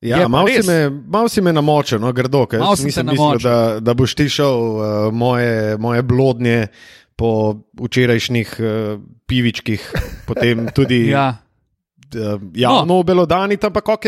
Je 0.02 0.10
Ja, 0.10 0.28
malo 0.28 0.48
si, 0.48 0.68
me, 0.68 0.90
mal 0.90 1.30
si 1.30 1.42
me 1.42 1.54
namočil, 1.54 2.00
no, 2.00 2.12
grdo, 2.14 2.46
ker 2.46 2.62
te 2.62 2.84
nisem 2.86 3.06
mislil, 3.06 3.26
namočil. 3.26 3.50
da, 3.50 3.80
da 3.80 3.94
boš 3.94 4.14
ti 4.16 4.30
šel 4.30 4.54
uh, 4.54 5.14
moje, 5.14 5.78
moje 5.78 6.04
blodnje 6.04 6.68
po 7.18 7.58
včerajšnjih 7.82 8.56
uh, 8.60 9.02
pivičkih, 9.26 9.92
potem 10.30 10.68
tudi 10.78 11.08
Ja, 11.10 11.34
uh, 12.16 12.42
javno 12.54 12.94
no. 12.94 13.00
obelodaniti, 13.00 13.66
ampak 13.66 13.90
ok. 13.90 14.06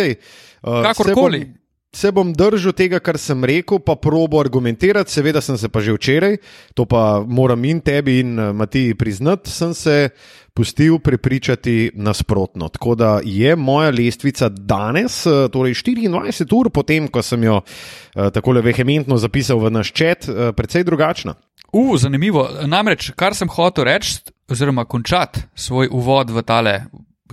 Uh, 0.61 0.83
kakorkoli. 0.83 1.39
Se 1.39 1.45
bom, 1.45 1.55
se 1.91 2.11
bom 2.11 2.33
držal 2.33 2.75
tega, 2.77 2.99
kar 3.01 3.17
sem 3.17 3.43
rekel, 3.43 3.81
pa 3.81 3.95
probo 3.97 4.39
argumentirati. 4.39 5.11
Seveda 5.11 5.41
sem 5.41 5.57
se 5.57 5.69
pa 5.69 5.81
že 5.81 5.95
včeraj, 5.97 6.37
to 6.77 6.85
pa 6.85 7.23
moram 7.25 7.65
in 7.65 7.81
tebi 7.81 8.19
in 8.21 8.35
Matiji 8.53 8.93
priznati, 8.93 9.49
sem 9.49 9.73
se 9.73 10.09
pustil 10.53 10.99
prepričati 10.99 11.91
nasprotno. 11.95 12.69
Tako 12.69 12.95
da 12.95 13.19
je 13.23 13.55
moja 13.55 13.89
lestvica 13.89 14.49
danes, 14.49 15.23
torej 15.51 15.73
24 15.73 16.55
ur 16.55 16.69
potem, 16.69 17.07
ko 17.07 17.21
sem 17.25 17.43
jo 17.43 17.61
uh, 17.61 18.29
tako 18.29 18.59
vehementno 18.61 19.17
zapisal 19.17 19.59
v 19.59 19.71
naš 19.71 19.93
čet, 19.93 20.29
uh, 20.29 20.51
precej 20.53 20.83
drugačna. 20.83 21.35
Uh, 21.71 21.97
zanimivo. 21.97 22.47
Namreč, 22.65 23.11
kar 23.15 23.35
sem 23.35 23.49
hotel 23.49 23.83
reči, 23.83 24.19
oziroma 24.49 24.85
končati 24.85 25.41
svoj 25.55 25.89
uvod 25.91 26.29
v 26.29 26.41
tale 26.41 26.73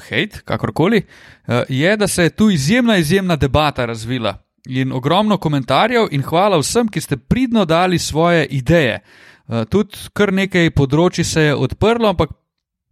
hate, 0.01 0.43
kakorkoli, 0.45 1.03
eh, 1.49 1.63
je, 1.69 1.97
da 1.97 2.09
se 2.09 2.23
je 2.23 2.31
tu 2.31 2.51
izjemna, 2.51 2.97
izjemna 2.97 3.37
debata 3.37 3.87
razvila. 3.87 4.39
In 4.67 4.93
ogromno 4.93 5.39
komentarjev, 5.39 6.09
in 6.11 6.23
hvala 6.23 6.59
vsem, 6.59 6.89
ki 6.89 7.01
ste 7.01 7.17
pridno 7.17 7.65
dali 7.65 7.99
svoje 7.99 8.47
ideje. 8.47 9.01
Eh, 9.49 9.65
Tudi 9.65 9.97
kar 10.13 10.33
nekaj 10.33 10.71
področji 10.71 11.25
se 11.25 11.43
je 11.43 11.55
odprlo, 11.55 12.09
ampak 12.09 12.31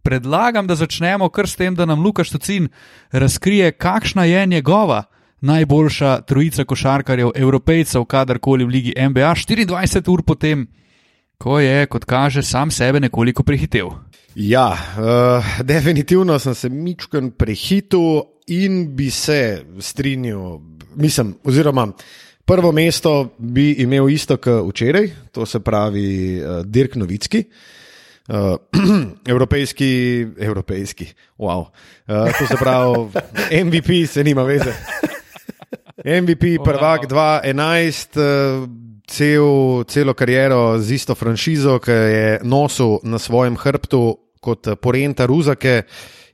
predlagam, 0.03 0.67
da 0.67 0.75
začnemo 0.75 1.29
kar 1.29 1.47
s 1.47 1.55
tem, 1.55 1.75
da 1.75 1.85
nam 1.85 1.99
Lukaš 1.99 2.29
Tocin 2.29 2.69
razkrije, 3.11 3.71
kakšna 3.71 4.25
je 4.25 4.45
njegova 4.45 5.03
najboljša 5.41 6.21
trojica 6.21 6.63
košarkarjev, 6.63 7.31
evropejcev, 7.35 8.05
kadarkoli 8.05 8.65
v 8.65 8.69
ligi 8.69 8.93
NBA, 8.97 9.33
24 9.35 10.09
ur 10.09 10.23
potem, 10.23 10.67
ko 11.45 11.59
je, 11.61 11.85
kot 11.85 12.07
kaže, 12.09 12.41
sam 12.41 12.71
sebe 12.73 12.97
nekoliko 12.99 13.43
prehitev. 13.45 13.91
Ja, 14.35 14.71
uh, 14.73 15.49
definitivno 15.61 16.39
sem 16.41 16.55
se 16.57 16.69
mičken 16.73 17.29
prehitil 17.37 18.23
in 18.49 18.95
bi 18.97 19.11
se 19.13 19.61
strinjal, 19.79 20.57
mislim, 20.97 21.35
oziroma 21.45 21.91
prvo 22.45 22.71
mesto 22.71 23.35
bi 23.37 23.71
imel 23.85 24.09
isto 24.09 24.37
kot 24.41 24.65
včeraj, 24.71 25.09
to 25.31 25.45
se 25.45 25.61
pravi 25.61 26.41
uh, 26.41 26.65
Dirk 26.65 26.95
Novicki. 26.95 27.43
Uh, 28.25 28.57
evropejski, 29.33 30.27
evropejski, 30.39 31.11
wow. 31.37 31.67
Uh, 32.07 32.33
to 32.39 32.47
se 32.47 32.57
pravi, 32.57 33.05
MVP 33.65 34.09
se 34.09 34.23
nima 34.23 34.43
veze. 34.43 34.73
MVP, 36.05 36.57
prvak 36.63 37.05
2011, 37.05 38.17
uh, 38.17 38.94
cel, 39.07 39.83
celo 39.87 40.13
kariero 40.13 40.79
z 40.79 40.91
isto 40.91 41.15
franšizo, 41.15 41.79
ki 41.79 41.91
je 41.91 42.39
nosil 42.43 42.99
na 43.03 43.19
svojem 43.19 43.57
hrbtu 43.57 44.17
kot 44.41 44.69
porenta 44.81 45.25
Ruzake. 45.25 45.83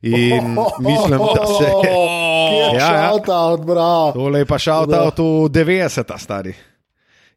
In 0.02 0.58
mislim, 0.90 1.20
da 1.20 1.46
se 1.46 1.64
je. 1.64 1.94
Ja, 2.74 2.74
ja. 2.74 3.10
Shoutout, 3.10 3.66
bro. 3.66 4.12
Tole 4.14 4.40
je 4.40 4.46
pa 4.46 4.58
šalta 4.58 5.04
v 5.06 5.12
90-ta 5.50 6.18
stari. 6.18 6.54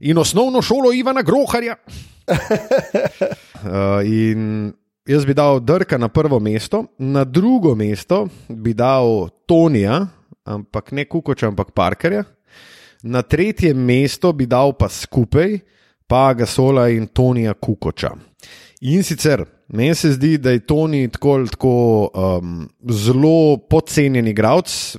In 0.01 0.19
osnovno 0.19 0.63
šolo 0.63 0.93
Ivana 0.93 1.23
Groharja. 1.23 1.77
Uh, 2.27 4.01
in 4.25 4.73
jaz 5.07 5.27
bi 5.27 5.35
dal 5.35 5.61
Drka 5.61 5.99
na 5.99 6.09
prvo 6.09 6.41
mesto, 6.41 6.85
na 6.99 7.25
drugo 7.25 7.75
mesto 7.75 8.29
bi 8.49 8.75
dal 8.75 9.29
Tonija, 9.47 10.07
ampak 10.45 10.93
ne 10.93 11.05
Kukoča, 11.05 11.49
ampak 11.53 11.71
Parkerja. 11.77 12.25
Na 13.05 13.23
tretje 13.23 13.75
mesto 13.75 14.33
bi 14.33 14.47
dal 14.47 14.73
pa 14.79 14.89
skupaj 14.89 15.59
pa 16.07 16.33
Gasola 16.35 16.89
in 16.89 17.07
Tonija 17.07 17.55
Kukoča. 17.55 18.15
In 18.81 19.03
sicer 19.03 19.45
meni 19.69 19.95
se 19.95 20.13
zdi, 20.13 20.39
da 20.39 20.51
je 20.51 20.61
Toni 20.67 21.09
tako, 21.09 22.11
um, 22.15 22.69
zelo 22.91 23.57
podcenjen 23.71 24.29
igralec. 24.29 24.97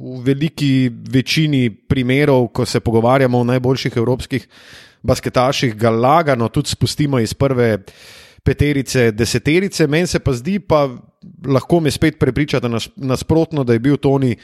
V 0.00 0.20
veliki 0.24 0.90
večini 1.12 1.70
primerov, 1.70 2.48
ko 2.52 2.64
se 2.64 2.80
pogovarjamo 2.80 3.38
o 3.38 3.44
najboljših 3.44 3.96
evropskih 3.96 4.48
basketaših, 5.02 5.74
ga 5.76 5.90
lagano 5.90 6.48
tudi 6.48 6.68
spustimo 6.68 7.20
iz 7.20 7.34
prve 7.34 7.78
peterice, 8.44 9.10
deseterice. 9.12 9.86
Meni 9.86 10.06
se 10.06 10.18
pa 10.18 10.32
zdi, 10.32 10.58
pa 10.60 10.88
lahko 11.46 11.80
me 11.80 11.90
spet 11.90 12.18
prepričate 12.18 12.68
nasprotno, 12.96 13.64
da 13.64 13.72
je 13.72 13.78
bil 13.78 13.96
Toni 13.96 14.36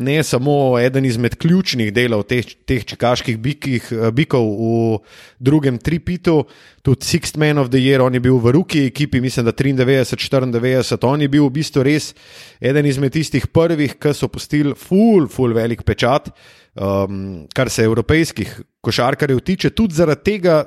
ne 0.00 0.22
samo 0.22 0.78
eden 0.80 1.04
izmed 1.04 1.34
ključnih 1.36 1.92
delov 1.92 2.24
teh, 2.28 2.46
teh 2.66 2.84
čikaških 2.88 3.38
bikih, 3.38 3.90
bikov 4.16 4.46
v 4.48 4.98
drugem 5.38 5.78
tripitu, 5.78 6.44
tudi 6.82 7.04
Sixth 7.04 7.38
Man 7.38 7.58
of 7.60 7.68
the 7.68 7.78
Year, 7.78 8.00
on 8.02 8.14
je 8.14 8.22
bil 8.24 8.38
v 8.40 8.54
ruki 8.56 8.86
ekipi, 8.88 9.20
mislim, 9.20 9.46
da 9.46 9.52
93-94, 9.52 11.06
on 11.06 11.20
je 11.20 11.28
bil 11.28 11.44
v 11.46 11.54
bistvu 11.60 11.84
res 11.84 12.14
eden 12.60 12.88
izmed 12.88 13.12
tistih 13.12 13.46
prvih, 13.52 13.98
ki 14.00 14.14
so 14.16 14.30
postili 14.32 14.74
full, 14.74 15.28
full 15.28 15.54
velik 15.56 15.84
pečat. 15.84 16.32
Um, 16.80 17.48
kar 17.50 17.66
se 17.66 17.82
evropejskih 17.82 18.52
košarkarjev 18.80 19.40
tiče, 19.42 19.72
tudi 19.74 19.94
zaradi 19.94 20.22
tega 20.24 20.60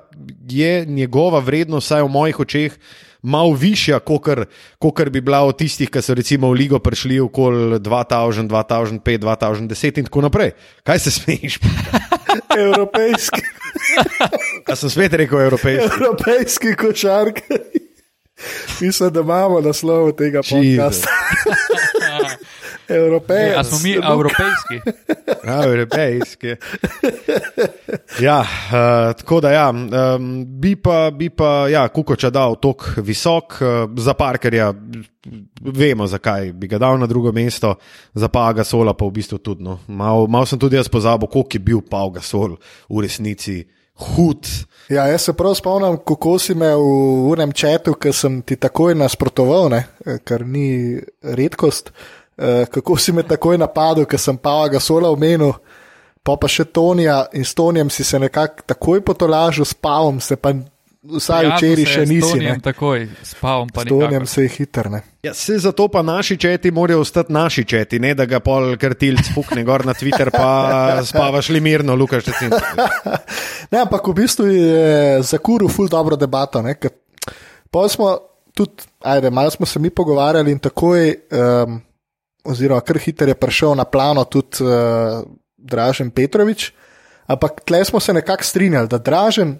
je 0.51 0.85
njegova 0.85 1.39
vrednost, 1.39 1.87
vsaj 1.87 2.03
v 2.03 2.11
mojih 2.11 2.41
očeh, 2.43 2.75
malo 3.23 3.53
višja, 3.53 3.99
kot 4.79 5.09
bi 5.09 5.21
bila 5.21 5.41
od 5.47 5.57
tistih, 5.57 5.89
ki 5.89 6.01
so 6.03 6.13
recimo 6.13 6.51
v 6.51 6.59
Ligo 6.59 6.79
prišli 6.79 7.19
okoli 7.23 7.79
2000, 7.79 8.47
2005, 8.51 9.23
2010 9.23 9.99
in 9.99 10.09
tako 10.09 10.21
naprej. 10.27 10.51
Kaj 10.83 10.99
se 10.99 11.11
smeješ? 11.11 11.59
Evropejski. 12.65 13.41
A 14.67 14.75
sem 14.75 14.89
spet 14.89 15.13
rekel 15.13 15.39
evropejski? 15.47 15.89
Evropejski 15.89 16.75
košarkar. 16.75 17.59
Mislim, 18.81 19.13
da 19.13 19.19
imamo 19.19 19.61
naslov 19.61 20.11
tega 20.19 20.41
podcasta. 20.43 21.09
Evropejski. 22.87 23.59
A 23.59 23.63
smo 23.63 23.79
mi 23.83 23.93
evropejski? 23.93 24.77
Ja, 25.47 25.63
evropejski. 25.63 26.55
Ja, 28.19 28.39
uh, 28.39 29.15
tako 29.17 29.41
da 29.41 29.51
ja, 29.51 29.69
um, 29.69 30.45
bi 30.47 30.75
pa, 30.75 31.11
bi 31.11 31.29
pa 31.29 31.67
ja, 31.67 31.87
Kukoča 31.87 32.29
dal 32.29 32.55
tok 32.55 32.85
visok, 32.97 33.57
uh, 33.61 33.67
za 33.97 34.13
Parkerja 34.13 34.73
vemo, 35.61 36.07
zakaj 36.07 36.51
bi 36.53 36.67
ga 36.67 36.77
dal 36.77 36.99
na 36.99 37.07
drugo 37.07 37.31
mesto, 37.31 37.75
za 38.13 38.27
Paga 38.27 38.63
Sola 38.63 38.93
pa 38.93 39.05
v 39.05 39.11
bistvu 39.11 39.37
tudi. 39.37 39.63
No. 39.63 39.79
Mal, 39.87 40.27
mal 40.27 40.45
sem 40.45 40.59
tudi 40.59 40.75
jaz 40.75 40.89
pozabil, 40.89 41.27
koliko 41.27 41.57
je 41.57 41.59
bil 41.59 41.81
Paga 41.81 42.21
Sol 42.21 42.57
v 42.89 43.03
resnici. 43.03 43.63
Hud. 43.93 44.47
Ja, 44.89 45.05
jaz 45.07 45.21
se 45.21 45.33
prav 45.37 45.53
spomnim, 45.55 45.99
kako 46.01 46.39
si 46.41 46.55
me 46.57 46.71
v 46.75 47.29
unem 47.29 47.51
četu, 47.53 47.93
ki 47.93 48.13
sem 48.13 48.41
ti 48.41 48.57
takoj 48.57 48.95
nasprotoval, 48.97 49.69
ne, 49.69 49.83
kar 50.25 50.45
ni 50.49 50.97
redkost. 51.21 51.93
Uh, 52.37 52.65
kako 52.65 52.97
si 52.97 53.13
me 53.13 53.23
takoj 53.23 53.57
napadel, 53.61 54.07
ker 54.09 54.19
sem 54.19 54.37
pa 54.37 54.67
ga 54.67 54.79
sola 54.81 55.11
omenil, 55.13 55.53
pa 56.23 56.33
pa 56.39 56.49
še 56.49 56.65
Tonija 56.65 57.27
in 57.37 57.45
s 57.45 57.53
Tonijem 57.53 57.91
si 57.93 58.03
se 58.03 58.19
nekako 58.19 58.65
takoj 58.73 59.03
potolažil, 59.05 59.65
s 59.65 59.73
Pavom 59.73 60.17
se 60.23 60.35
pa 60.35 60.53
vsaj 61.03 61.49
včeraj 61.51 61.85
še 61.85 62.05
nisi. 62.07 62.23
Tonijem 62.23 62.63
takoj, 62.63 63.05
s 63.21 63.35
Pavom 63.37 63.69
pa 63.69 63.83
S 63.83 63.91
Tonijem 63.91 64.25
se 64.25 64.47
je 64.47 64.53
hitro. 64.55 65.01
Ja, 65.23 65.33
se 65.33 65.59
zato 65.59 65.87
pa 65.87 66.01
naši 66.01 66.37
četi 66.37 66.71
morajo 66.71 67.03
ostati 67.03 67.33
naši 67.33 67.65
četi, 67.65 67.99
ne 67.99 68.15
da 68.15 68.25
ga 68.25 68.39
pol 68.39 68.73
krtil 68.79 69.19
spukne 69.23 69.63
gor 69.67 69.85
na 69.85 69.93
Twitter, 69.93 70.31
pa 70.31 71.03
spavaš 71.05 71.49
li 71.49 71.61
mirno, 71.61 71.95
Lukaš. 71.95 72.31
ne, 73.71 73.79
ampak 73.83 74.07
v 74.07 74.17
bistvu 74.23 74.47
je 74.47 75.21
za 75.21 75.37
kuru 75.37 75.69
ful 75.69 75.91
dobro 75.91 76.15
debato. 76.15 76.63
Pa 77.71 77.87
smo 77.89 78.17
tudi, 78.53 78.89
ajde, 79.01 79.29
malo 79.29 79.51
smo 79.51 79.65
se 79.65 79.79
mi 79.79 79.89
pogovarjali 79.89 80.51
in 80.51 80.59
takoj. 80.59 81.15
Um, 81.31 81.81
oziroma 82.43 82.81
kar 82.81 82.99
hitro 82.99 83.27
je 83.27 83.35
prišel 83.35 83.75
na 83.75 83.85
plano 83.85 84.23
tudi 84.23 84.63
uh, 84.63 85.23
Dražen 85.57 86.11
Petrovič. 86.11 86.71
Ampak 87.27 87.63
tle 87.65 87.85
smo 87.85 87.99
se 87.99 88.13
nekako 88.13 88.43
strinjali, 88.43 88.87
da 88.87 88.97
Dražen, 88.97 89.57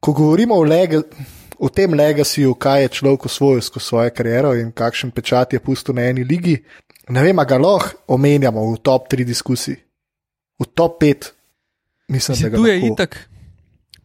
ko 0.00 0.12
govorimo 0.12 0.56
o, 0.56 0.64
lega, 0.64 1.02
o 1.58 1.68
tem 1.68 1.94
legacyju, 1.94 2.54
kaj 2.54 2.82
je 2.82 2.88
človek 2.88 3.26
osvojil 3.26 3.60
skozi 3.60 3.86
svojo 3.86 4.10
kariero 4.16 4.54
in 4.56 4.72
kakšen 4.72 5.10
pečat 5.10 5.52
je 5.52 5.60
pustil 5.60 5.94
na 5.94 6.08
eni 6.08 6.24
ligi, 6.24 6.56
ne 7.08 7.22
vem, 7.22 7.36
ga 7.36 7.58
lahko 7.58 8.00
omenjamo 8.16 8.64
v 8.72 8.80
top 8.82 9.12
3 9.12 9.24
diskusiji. 9.24 9.76
V 10.60 10.66
top 10.74 11.02
5, 11.02 11.30
mislim, 12.08 12.50
da 12.50 12.56
tu 12.56 12.66
je 12.66 12.78
itak. 12.88 13.31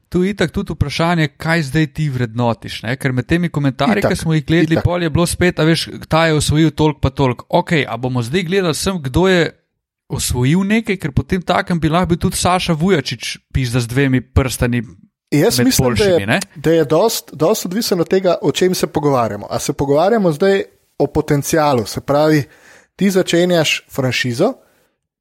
Tu 0.09 0.23
je 0.23 0.29
itak 0.31 0.51
tudi 0.55 0.73
vprašanje, 0.73 1.27
kaj 1.27 1.61
zdaj 1.67 1.87
ti 1.93 2.09
vrednotiš. 2.09 2.81
Ne? 2.83 2.95
Ker 2.95 3.11
med 3.11 3.27
temi 3.27 3.49
komentarji, 3.49 4.05
ki 4.07 4.15
smo 4.15 4.33
jih 4.33 4.45
gledali, 4.45 4.77
itak. 4.77 4.85
pol 4.87 5.03
je 5.03 5.09
bilo 5.09 5.25
spet, 5.27 5.59
a 5.59 5.65
veš, 5.67 5.89
ta 6.07 6.25
je 6.27 6.37
osvojil 6.37 6.71
toliko, 6.71 6.99
pa 6.99 7.09
toliko. 7.09 7.45
Ok, 7.49 7.73
a 7.87 7.97
bomo 7.97 8.23
zdaj 8.23 8.43
gledali 8.43 8.75
sem, 8.75 9.01
kdo 9.03 9.27
je 9.27 9.49
osvojil 10.07 10.63
nekaj, 10.63 10.97
ker 10.97 11.11
potem 11.11 11.41
takem 11.43 11.79
bi 11.79 11.91
lahko 11.91 12.13
bil 12.13 12.21
tudi 12.23 12.39
Saša 12.39 12.73
Vujačič, 12.73 13.37
pisa 13.53 13.83
z 13.83 13.91
dvemi 13.91 14.21
prstani. 14.21 14.83
Jaz 15.31 15.59
mislim, 15.59 15.83
da 15.83 15.89
boljšimi, 15.89 16.25
ne? 16.25 16.39
je, 16.39 16.39
da 16.55 16.71
je 16.71 16.85
dost, 16.85 17.33
dost 17.33 17.65
odvisno 17.65 17.97
od 18.01 18.07
tega, 18.07 18.37
o 18.41 18.51
čem 18.51 18.75
se 18.75 18.87
pogovarjamo. 18.87 19.47
A 19.49 19.59
se 19.59 19.73
pogovarjamo 19.73 20.31
zdaj 20.31 20.63
o 20.97 21.07
potencialu, 21.07 21.85
se 21.85 22.01
pravi, 22.01 22.43
ti 22.95 23.11
začenjaš 23.11 23.85
franšizo 23.91 24.53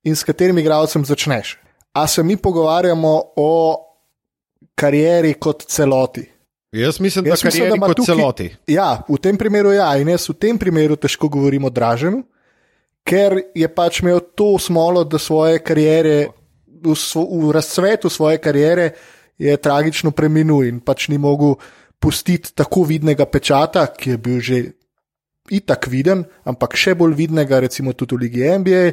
in 0.05 0.17
s 0.17 0.25
katerim 0.25 0.59
igralcem 0.59 1.05
začneš. 1.05 1.59
A 1.93 2.07
se 2.07 2.23
mi 2.23 2.37
pogovarjamo 2.37 3.23
o 3.37 3.83
karieri 4.77 5.35
kot 5.41 5.65
celoti. 5.73 6.27
Jaz 6.77 7.01
mislim, 7.01 7.25
da 7.25 7.31
Jaz 7.31 7.45
mislim, 7.45 7.65
karieri 7.65 7.81
da 7.81 7.87
kot 7.87 7.97
tukaj- 7.97 8.07
celoti. 8.07 8.49
Ja, 8.69 9.03
v 9.09 9.19
tem 9.23 9.37
primeru 9.41 9.73
ja, 9.73 9.89
in 9.97 10.09
jaz 10.13 10.29
v 10.29 10.35
tem 10.37 10.59
primeru 10.59 10.97
težko 10.97 11.29
govorim 11.33 11.65
o 11.65 11.71
Draženu, 11.71 12.23
ker 13.07 13.39
je 13.55 13.69
pač 13.73 14.03
imel 14.03 14.21
to 14.35 14.59
smolo, 14.59 15.05
da 15.05 15.19
svoje 15.19 15.63
kariere, 15.65 16.29
v, 16.67 16.93
v 16.93 17.53
razcvetu 17.55 18.11
svoje 18.11 18.39
kariere 18.43 18.91
je 19.39 19.57
tragično 19.57 20.11
preminul 20.11 20.67
in 20.67 20.81
pač 20.81 21.09
ni 21.09 21.19
mogel 21.19 21.57
pustiti 22.01 22.53
tako 22.55 22.85
vidnega 22.85 23.25
pečata, 23.27 23.87
ki 23.87 24.11
je 24.11 24.19
bil 24.19 24.41
že 24.41 24.59
itak 25.51 25.87
viden, 25.87 26.25
ampak 26.45 26.75
še 26.77 26.95
bolj 26.99 27.15
vidnega, 27.15 27.61
recimo 27.63 27.93
tudi 27.95 28.17
v 28.17 28.21
Ligi 28.27 28.43
NBA, 28.59 28.85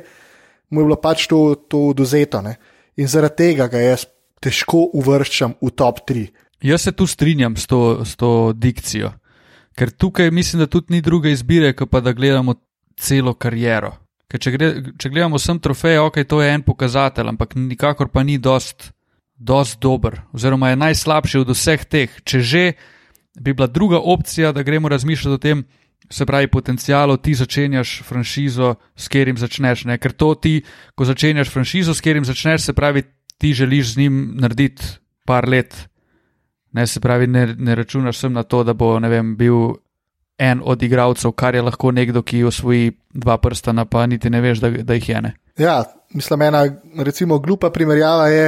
mu 0.70 0.82
je 0.82 0.86
bilo 0.86 0.98
pač 1.02 1.28
to, 1.28 1.56
to 1.68 1.90
oduzeto. 1.92 2.42
Ne? 2.46 2.58
In 3.02 3.10
zaradi 3.10 3.36
tega 3.50 3.68
ga 3.68 3.82
jaz 3.82 4.06
težko 4.44 4.88
uvrščam 5.00 5.58
v 5.62 5.72
top 5.72 6.04
3. 6.10 6.28
Jaz 6.64 6.88
se 6.88 6.94
tu 6.96 7.08
strinjam 7.08 7.56
s 7.60 7.68
to, 7.68 8.06
s 8.06 8.16
to 8.20 8.54
dikcijo, 8.56 9.12
ker 9.76 9.92
tukaj 9.92 10.32
mislim, 10.32 10.64
da 10.64 10.72
tudi 10.72 10.96
ni 10.96 11.02
druge 11.02 11.32
izbire, 11.32 11.74
kot 11.76 11.92
pa 11.92 12.00
da 12.04 12.14
gledamo 12.16 12.56
celo 13.00 13.34
kariero. 13.34 13.98
Ker 14.32 14.42
če, 14.42 14.52
gre, 14.56 14.70
če 14.98 15.12
gledamo 15.12 15.40
sem 15.40 15.60
trofeje, 15.60 16.00
ok, 16.02 16.24
to 16.28 16.42
je 16.42 16.54
en 16.54 16.64
pokazatelj, 16.66 17.34
ampak 17.34 17.58
nikakor 17.60 18.10
pa 18.10 18.24
ni 18.24 18.40
dost, 18.42 18.92
dost 19.36 19.80
dober, 19.84 20.22
oziroma 20.34 20.72
je 20.72 20.80
najslabši 20.82 21.44
od 21.44 21.52
vseh 21.54 21.86
teh. 21.86 22.20
Če 22.24 22.40
že 22.42 22.64
bi 23.38 23.54
bila 23.54 23.68
druga 23.68 24.00
opcija, 24.00 24.52
da 24.54 24.64
gremo 24.64 24.90
razmišljati 24.90 25.34
o 25.36 25.42
tem, 25.42 25.66
se 26.10 26.26
pravi, 26.26 26.48
potencijalov, 26.48 27.18
ti 27.24 27.34
začenjaš 27.34 28.02
franšizo, 28.06 28.76
s 28.96 29.08
katerim 29.08 29.38
začneš. 29.38 29.86
Ne? 29.90 29.98
Ker 29.98 30.14
to 30.14 30.34
ti, 30.36 30.62
ko 30.96 31.06
začenjaš 31.06 31.50
franšizo, 31.50 31.94
s 31.94 32.02
katerim 32.04 32.26
začneš, 32.26 32.68
se 32.68 32.74
pravi, 32.74 33.04
ti 33.44 33.52
želiš 33.54 33.94
z 33.94 34.06
njim 34.06 34.22
narediti 34.40 34.96
par 35.28 35.50
let 35.50 35.76
Ne, 36.74 36.88
se 36.88 37.00
pravi, 37.00 37.28
ne, 37.28 37.56
ne 37.58 37.76
računaš 37.76 38.18
sem 38.18 38.34
na 38.34 38.44
to, 38.44 38.64
da 38.64 38.74
bo 38.74 38.96
vem, 38.98 39.36
bil 39.38 39.76
en 40.38 40.62
od 40.66 40.84
igralcev, 40.84 41.32
kar 41.38 41.56
je 41.56 41.62
lahko 41.62 41.92
nekdo, 41.92 42.24
ki 42.26 42.44
osvoji 42.50 42.92
dva 43.14 43.38
prsta, 43.38 43.76
pa 43.86 44.06
niti 44.10 44.30
ne 44.30 44.42
veš, 44.42 44.60
da, 44.60 44.70
da 44.70 44.98
jih 44.98 45.10
je 45.10 45.22
ne. 45.22 45.34
Ja, 45.58 45.84
mislim, 46.14 46.42
ena 46.42 46.64
recimo 46.98 47.38
glupa 47.40 47.70
primerjava 47.70 48.28
je, 48.28 48.48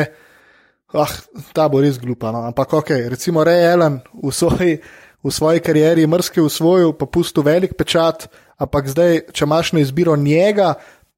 ah, 0.93 1.13
ta 1.53 1.67
bo 1.69 1.81
res 1.81 1.99
glupa. 2.01 2.31
No? 2.33 2.47
Ampak 2.49 2.73
ok, 2.73 2.89
recimo 3.13 3.45
Ray 3.45 3.69
Allen 3.73 3.99
v 4.23 4.33
svoji, 4.33 4.79
v 5.23 5.31
svoji 5.31 5.61
karieri 5.61 6.07
mrske 6.09 6.41
usvojil, 6.41 6.95
pa 6.97 7.05
pustil 7.05 7.45
velik 7.45 7.77
pečat, 7.77 8.25
ampak 8.57 8.89
zdaj, 8.89 9.21
če 9.37 9.45
imaš 9.45 9.75
na 9.77 9.85
izbiro 9.85 10.17
njega, 10.17 10.73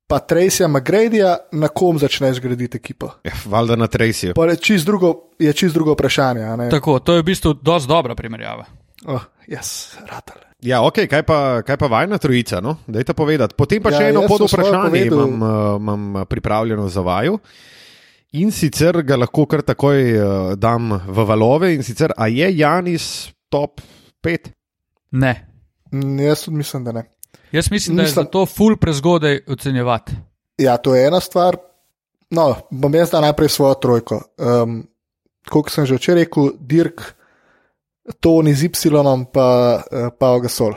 pa 0.08 0.20
Tracyja 0.20 0.68
McGradyja, 0.68 1.36
na 1.52 1.68
kom 1.68 2.00
začneš 2.00 2.40
graditi 2.40 2.78
ekipo? 2.78 3.12
Ja, 3.24 3.36
valjda 3.46 3.76
na 3.76 3.88
Tracyju. 3.88 4.34
Je 4.34 4.58
čist 4.58 4.86
drugo, 4.86 5.14
drugo 5.74 5.94
vprašanje. 5.94 6.70
Tako, 6.72 7.00
to 7.00 7.14
je 7.14 7.22
v 7.22 7.26
bistvu 7.26 7.54
dosti 7.54 7.88
dobra 7.88 8.16
primerjava. 8.16 8.66
Oh, 9.06 9.22
yes, 9.48 9.98
ratal. 10.08 10.48
Ja, 10.66 10.82
ok, 10.82 11.04
kaj 11.06 11.22
pa, 11.24 11.62
kaj 11.62 11.78
pa 11.78 11.88
vajna 11.88 12.18
trojica, 12.18 12.62
no? 12.62 12.80
dajte 12.88 13.14
povedati. 13.14 13.54
Potem 13.58 13.84
pa 13.84 13.92
ja, 13.94 14.00
še 14.00 14.10
eno 14.10 14.24
pod 14.26 14.48
vprašanje 14.48 15.04
imam, 15.06 15.36
uh, 15.44 15.76
imam 15.78 16.24
pripravljeno 16.26 16.88
za 16.90 17.04
vaju. 17.06 17.38
In 18.42 18.50
sicer 18.52 19.04
ga 19.06 19.20
lahko 19.20 19.46
kar 19.46 19.62
takoj 19.62 20.02
uh, 20.18 20.56
dam 20.58 20.96
v 20.98 21.28
valove. 21.30 21.70
In 21.76 21.86
sicer, 21.86 22.16
a 22.18 22.28
je 22.28 22.50
Janis 22.58 23.30
top 23.54 23.84
5? 24.26 24.50
Ne. 25.22 25.36
Mm, 25.94 26.18
jaz 26.26 26.48
mislim, 26.50 26.84
da 26.90 26.96
ne. 26.98 27.06
Jaz 27.52 27.72
mislim, 27.72 27.98
da 27.98 28.04
mislim, 28.04 28.26
je 28.26 28.32
to 28.32 28.46
ful 28.46 28.76
prezgodaj 28.78 29.40
ocenjevati. 29.48 30.16
Ja, 30.58 30.78
to 30.78 30.96
je 30.96 31.08
ena 31.08 31.20
stvar. 31.20 31.58
No, 32.30 32.56
bom 32.72 32.96
jaz 32.96 33.12
dal 33.12 33.22
najprej 33.22 33.50
svojo 33.50 33.76
trojko. 33.80 34.22
Um, 34.38 34.82
kot 35.50 35.72
sem 35.72 35.86
že 35.86 35.96
včeraj 35.96 36.28
rekel, 36.28 36.52
Dirk, 36.60 37.02
Tony 38.20 38.54
z 38.54 38.68
Y, 38.68 38.92
pa 39.34 39.48
uh, 39.80 40.10
Pao 40.20 40.40
Gasol. 40.40 40.76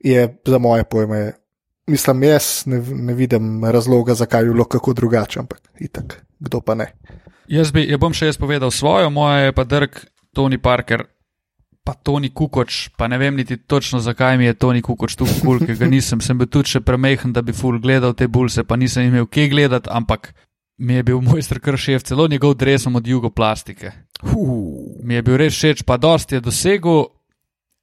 Je 0.00 0.38
za 0.46 0.58
moje 0.58 0.84
pojme. 0.84 1.32
Mislim, 1.86 2.22
jaz 2.22 2.62
ne, 2.66 2.80
ne 2.80 3.14
vidim 3.14 3.64
razloga, 3.64 4.14
zakaj 4.14 4.44
bi 4.44 4.52
bilo 4.52 4.64
kako 4.64 4.92
drugače, 4.92 5.40
ampak 5.40 5.60
itak, 5.80 6.24
kdo 6.38 6.60
pa 6.60 6.74
ne. 6.74 6.92
Jaz, 7.48 7.72
bi, 7.72 7.86
jaz 7.88 8.00
bom 8.00 8.12
še 8.12 8.28
jaz 8.28 8.36
povedal 8.36 8.70
svojo, 8.70 9.10
moje 9.10 9.48
je 9.48 9.52
pa 9.56 9.64
Dirk, 9.64 10.04
Tony 10.36 10.60
Parker, 10.60 11.06
pa 11.88 11.94
Toni 11.96 12.28
Kukoč, 12.28 12.90
pa 13.00 13.08
ne 13.08 13.16
vem 13.16 13.32
niti 13.32 13.56
točno, 13.56 14.00
zakaj 14.00 14.36
mi 14.36 14.44
je 14.44 14.54
Toni 14.54 14.82
Kukoč 14.84 15.14
tu 15.16 15.24
kul, 15.40 15.62
ker 15.64 15.72
ga 15.80 15.86
nisem, 15.88 16.20
sem 16.20 16.36
bil 16.36 16.50
tudi 16.52 16.74
še 16.74 16.82
premehen, 16.84 17.32
da 17.32 17.40
bi 17.40 17.54
ful 17.56 17.78
gledal 17.80 18.12
te 18.12 18.28
bulse, 18.28 18.60
pa 18.68 18.76
nisem 18.76 19.08
imel 19.08 19.24
kje 19.24 19.46
gledati, 19.48 19.88
ampak 19.88 20.34
mi 20.84 20.98
je 20.98 21.06
bil 21.08 21.22
mojster 21.24 21.62
kršev, 21.64 22.04
celo 22.04 22.26
njegov 22.28 22.58
dresom 22.60 23.00
od 23.00 23.08
jugoplastike. 23.08 23.94
Uh. 24.20 25.00
Mi 25.00 25.16
je 25.16 25.24
bil 25.24 25.40
res 25.40 25.56
všeč, 25.56 25.86
pa 25.88 25.96
dosti 25.96 26.36
je 26.36 26.44
dosegel, 26.44 27.06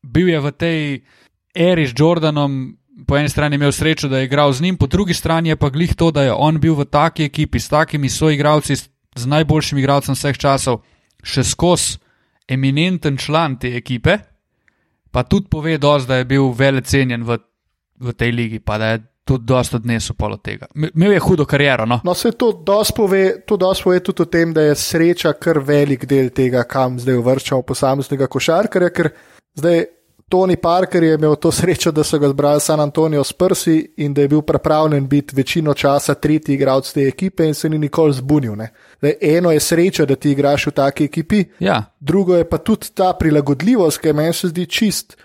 bil 0.06 0.30
je 0.30 0.44
v 0.46 0.54
tej 0.54 0.80
eri 1.58 1.90
s 1.90 1.98
Jordanom. 1.98 2.78
Po 3.10 3.18
eni 3.18 3.34
strani 3.34 3.58
je 3.58 3.64
imel 3.64 3.74
srečo, 3.74 4.08
da 4.08 4.22
je 4.22 4.30
igral 4.30 4.54
z 4.54 4.62
njim, 4.62 4.78
po 4.78 4.86
drugi 4.86 5.18
strani 5.18 5.50
je 5.50 5.58
pa 5.58 5.74
glih 5.74 5.98
to, 5.98 6.14
da 6.14 6.30
je 6.30 6.38
on 6.38 6.62
bil 6.62 6.78
v 6.78 6.86
taki 6.86 7.26
ekipi 7.26 7.58
s 7.60 7.74
takimi 7.74 8.10
soigravci, 8.10 8.78
z 9.18 9.26
najboljšim 9.34 9.82
igralcem 9.82 10.14
vseh 10.14 10.38
časov, 10.38 10.84
še 11.26 11.42
skozi 11.42 12.05
eminenten 12.48 13.18
član 13.18 13.60
te 13.60 13.76
ekipe, 13.78 14.18
pa 15.12 15.24
tudi 15.24 15.48
pove, 15.52 15.78
dost, 15.78 16.08
da 16.08 16.16
je 16.16 16.26
bil 16.26 16.52
velik 16.52 16.86
cenjen 16.86 17.24
v, 17.24 17.38
v 18.00 18.14
tej 18.14 18.32
ligi, 18.32 18.60
pa 18.60 18.78
da 18.78 18.90
je 18.94 19.04
tudi 19.26 19.46
dosta 19.46 19.78
odnesel 19.78 20.16
polo 20.16 20.38
tega. 20.38 20.68
Imel 20.76 21.16
je 21.16 21.20
hudo 21.20 21.46
kariero. 21.46 21.86
No, 21.86 22.00
no 22.04 22.14
se 22.14 22.32
to 22.32 22.52
dosti 22.66 22.94
pove, 22.96 23.24
pove 23.48 24.00
tudi 24.00 24.22
o 24.22 24.26
tem, 24.26 24.54
da 24.54 24.62
je 24.62 24.76
sreča 24.76 25.34
kar 25.34 25.60
velik 25.60 26.06
del 26.06 26.30
tega, 26.30 26.64
kam 26.64 27.00
zdaj 27.00 27.18
uvrščamo 27.18 27.66
posameznega 27.66 28.28
košarkarja, 28.28 28.90
ker 28.94 29.10
zdaj 29.58 29.86
Tony 30.30 30.56
Parker 30.58 31.04
je 31.04 31.14
imel 31.14 31.36
to 31.36 31.52
srečo, 31.52 31.92
da 31.92 32.04
so 32.04 32.20
ga 32.20 32.30
zbrali 32.30 32.62
San 32.62 32.80
Antonijo 32.80 33.24
s 33.24 33.34
prsi 33.34 33.94
in 33.98 34.14
da 34.14 34.22
je 34.22 34.28
bil 34.28 34.42
pripravljen 34.42 35.08
biti 35.08 35.36
večino 35.36 35.74
časa 35.74 36.14
tretji 36.14 36.56
igralec 36.56 36.94
te 36.94 37.08
ekipe 37.08 37.46
in 37.46 37.54
se 37.54 37.70
ni 37.70 37.78
nikoli 37.78 38.14
zbunil. 38.14 38.56
Zdaj, 39.00 39.16
eno 39.22 39.52
je 39.52 39.60
sreča, 39.60 40.06
da 40.06 40.16
ti 40.16 40.32
igraš 40.32 40.68
v 40.68 40.72
taki 40.72 41.06
ekipi, 41.10 41.44
ja. 41.60 41.84
drugo 42.00 42.36
je 42.36 42.50
pa 42.50 42.58
tudi 42.58 42.94
ta 42.94 43.14
prilagodljivost, 43.14 44.02
ki 44.02 44.14
meni 44.14 44.34
se 44.34 44.50
zdi 44.54 44.66
čist 44.66 45.18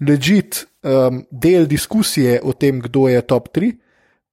ležit 0.00 0.64
um, 0.82 1.24
del 1.30 1.66
diskusije 1.66 2.40
o 2.42 2.52
tem, 2.52 2.80
kdo 2.80 3.08
je 3.08 3.22
top 3.26 3.48
3. 3.56 3.72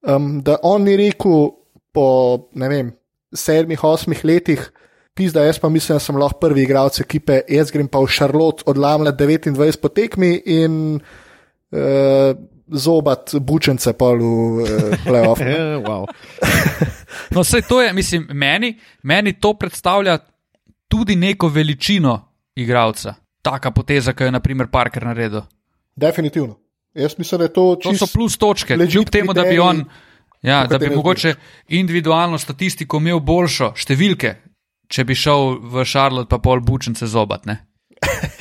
Um, 0.05 0.41
da 0.45 0.59
on 0.63 0.83
ni 0.85 0.95
rekel 0.97 1.49
po 1.91 2.07
vem, 2.53 2.93
sedmih, 3.33 3.83
osmih 3.83 4.25
letih, 4.25 4.69
Pizda, 5.15 5.45
jaz 5.47 5.59
pa 5.59 5.69
mislim, 5.71 5.95
da 5.95 6.03
sem 6.03 6.17
lahko 6.19 6.41
prvi 6.43 6.65
igralec 6.65 6.99
ekipe, 6.99 7.37
jaz 7.47 7.69
grem 7.71 7.87
pa 7.87 8.01
v 8.03 8.09
Šarlot 8.11 8.65
odlamle 8.67 9.13
29 9.15 9.79
po 9.79 9.87
tekmi 9.87 10.33
in 10.51 10.73
uh, 10.99 12.35
zobat 12.67 13.35
bučence 13.39 13.93
pa 13.93 14.13
v 14.13 14.21
uh, 14.21 14.67
playoff. 15.05 15.41
wow. 15.87 16.05
no, 17.31 17.41
vse 17.41 17.61
to 17.61 17.81
je, 17.81 17.93
mislim, 17.93 18.27
meni, 18.33 18.75
meni 19.03 19.33
to 19.39 19.53
predstavlja 19.53 20.17
tudi 20.87 21.15
neko 21.15 21.47
veličino 21.47 22.19
igralca. 22.55 23.13
Taka 23.41 23.71
poteza, 23.71 24.13
ki 24.13 24.23
jo 24.23 24.27
je 24.27 24.31
naprimer 24.31 24.67
Parker 24.71 25.05
naredil. 25.05 25.41
Definitivno. 25.95 26.57
Jaz 26.93 27.17
mislim, 27.17 27.39
da 27.39 27.45
je 27.45 27.53
to 27.53 27.75
čisto. 27.81 28.05
To 28.05 28.07
so 28.07 28.13
plus 28.13 28.37
točke, 28.37 28.77
kljub 28.77 29.09
temu, 29.09 29.33
da 29.33 29.43
bi 29.43 29.59
on. 29.59 29.85
Ja, 30.41 30.65
da 30.67 30.77
bi 30.77 30.89
mogoče 30.89 31.33
individualno 31.67 32.37
statistiko 32.37 32.99
imel 33.01 33.19
boljšo, 33.19 33.71
številke, 33.81 34.35
če 34.87 35.03
bi 35.03 35.15
šel 35.17 35.55
v 35.73 35.85
Šarlot, 35.85 36.29
pa 36.29 36.37
pol 36.37 36.61
bučence 36.61 37.07
zobat. 37.09 37.47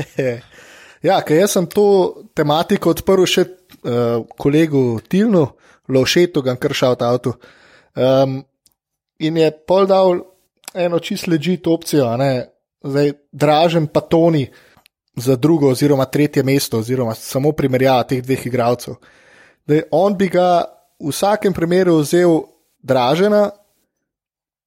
ja, 1.08 1.16
ker 1.24 1.38
jaz 1.38 1.56
sem 1.56 1.68
to 1.70 1.86
tematiko 2.36 2.92
odprl 2.92 3.24
še 3.24 3.46
uh, 3.84 4.24
kolegu 4.38 5.00
Tilnu, 5.08 5.46
Lovšetu, 5.88 6.42
ga 6.42 6.56
kršal 6.56 6.96
ta 6.96 7.12
avto. 7.12 7.34
Um, 7.94 8.42
in 9.18 9.36
je 9.36 9.50
pol 9.66 9.86
dal 9.86 10.20
eno 10.74 10.98
čist 10.98 11.28
ležit 11.28 11.66
opcijo, 11.66 12.08
zdaj 12.82 13.12
dražen 13.32 13.86
pa 13.86 14.00
Toni 14.00 14.48
za 15.16 15.36
drugo 15.36 15.70
oziroma 15.70 16.04
tretje 16.04 16.42
mesto, 16.42 16.78
oziroma 16.78 17.14
samo 17.14 17.52
primerjava 17.52 18.02
teh 18.02 18.22
dveh 18.22 18.46
igralcev. 18.46 18.96
On 19.90 20.16
bi 20.16 20.28
ga 20.28 20.64
v 20.98 21.12
vsakem 21.12 21.54
primeru 21.54 22.00
vzel 22.02 22.42
dražena, 22.82 23.50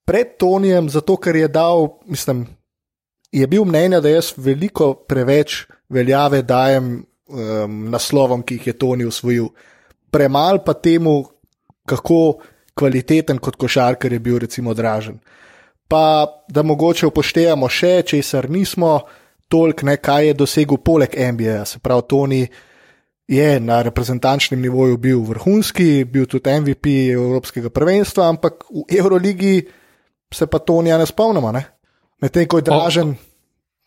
pred 0.08 0.38
Tonijem, 0.40 0.88
zato 0.90 1.18
ker 1.20 1.36
je 1.36 1.48
dal, 1.52 2.00
mislim, 2.08 2.46
je 3.32 3.48
bil 3.48 3.66
mnenja, 3.68 4.00
da 4.00 4.10
jaz 4.10 4.32
veliko 4.38 4.94
preveč 4.94 5.66
veljave 5.90 6.42
dajem 6.48 7.02
um, 7.28 7.90
naslovom, 7.92 8.44
ki 8.44 8.60
jih 8.60 8.68
je 8.68 8.78
Toni 8.78 9.06
usvojil. 9.06 9.50
Premal 10.12 10.64
pa 10.66 10.74
temu, 10.74 11.24
kako 11.86 12.40
kvaliteten 12.78 13.40
kot 13.40 13.56
košarkar 13.56 14.14
je 14.14 14.20
bil, 14.20 14.40
recimo, 14.40 14.74
dražen. 14.74 15.20
Pa 15.88 16.28
da 16.50 16.64
mogoče 16.64 17.08
upoštevamo 17.08 17.70
še, 17.70 18.02
česar 18.06 18.50
nismo, 18.50 19.00
toliko, 19.48 19.86
ne, 19.88 19.98
kaj 19.98 20.28
je 20.28 20.34
dosegel 20.34 20.78
poleg 20.84 21.16
NBA. 21.16 21.66
Se 21.66 21.80
pravi, 21.80 22.08
Toni 22.08 22.42
je 23.28 23.60
na 23.60 23.82
reprezentančnem 23.82 24.62
nivoju 24.62 24.98
bil 24.98 25.24
vrhunski, 25.28 26.06
bil 26.06 26.26
tudi 26.26 26.60
MVP 26.60 26.94
Evropskega 27.14 27.70
prvenstva, 27.70 28.30
ampak 28.30 28.64
v 28.72 28.86
Euroligi 29.00 29.68
se 30.34 30.48
pa 30.48 30.60
to 30.60 30.82
nja 30.82 30.98
ne 30.98 31.06
spomnimo, 31.06 31.52
medtem 32.22 32.48
ko 32.48 32.58
je 32.58 32.68
dražen. 32.68 33.16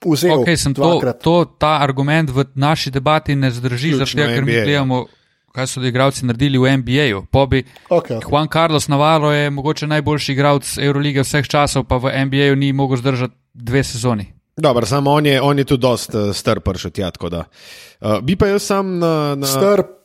Vzel, 0.00 0.40
okay, 0.40 0.56
to, 0.74 1.12
to, 1.20 1.44
ta 1.60 1.76
argument 1.84 2.30
v 2.32 2.46
naši 2.54 2.90
debati 2.90 3.34
ne 3.36 3.50
zdrži, 3.52 3.98
zato 4.00 4.16
ker 4.16 4.44
mi 4.44 4.56
gledamo, 4.56 5.04
kaj 5.52 5.66
so 5.66 5.82
igralci 5.84 6.24
naredili 6.24 6.58
v 6.58 6.72
NBA-ju. 6.80 7.26
Okay, 7.28 7.64
okay. 7.90 8.20
Juan 8.24 8.48
Carlos 8.48 8.88
Navarro 8.88 9.32
je 9.32 9.50
mogoče 9.50 9.86
najboljši 9.86 10.32
igralec 10.32 10.78
Eurolige 10.78 11.20
vseh 11.20 11.44
časov, 11.44 11.84
pa 11.84 12.00
v 12.00 12.14
NBA-ju 12.24 12.56
ni 12.56 12.72
mogel 12.72 12.96
zdržati 12.96 13.34
dve 13.54 13.84
sezoni. 13.84 14.32
Dobro, 14.56 14.86
samo 14.86 15.12
on 15.12 15.26
je, 15.26 15.40
on 15.42 15.58
je 15.58 15.64
tudi 15.64 15.82
dost 15.82 16.14
uh, 16.14 16.32
strp 16.32 16.72
še 16.76 16.90
tja. 16.90 17.12
Uh, 17.20 18.20
bi 18.22 18.36
pa 18.36 18.48
jaz 18.54 18.62
sam 18.62 18.98
na. 18.98 19.34
na... 19.36 19.46
Strp. 19.46 19.96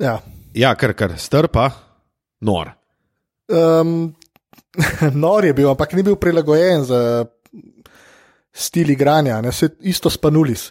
Ja, 0.00 0.18
ja 0.54 0.74
kar 0.74 0.96
kar 0.96 1.18
strpa, 1.18 1.70
nor. 2.40 2.72
Um, 3.48 4.14
nor 5.24 5.44
je 5.44 5.52
bil, 5.52 5.68
ampak 5.70 5.92
ni 5.92 6.02
bil 6.02 6.16
prilagojen 6.16 6.84
za 6.84 7.00
stil 8.54 8.90
igranja, 8.90 9.40
ne 9.42 9.52
se 9.52 9.68
isto 9.80 10.10
spanulis. 10.10 10.70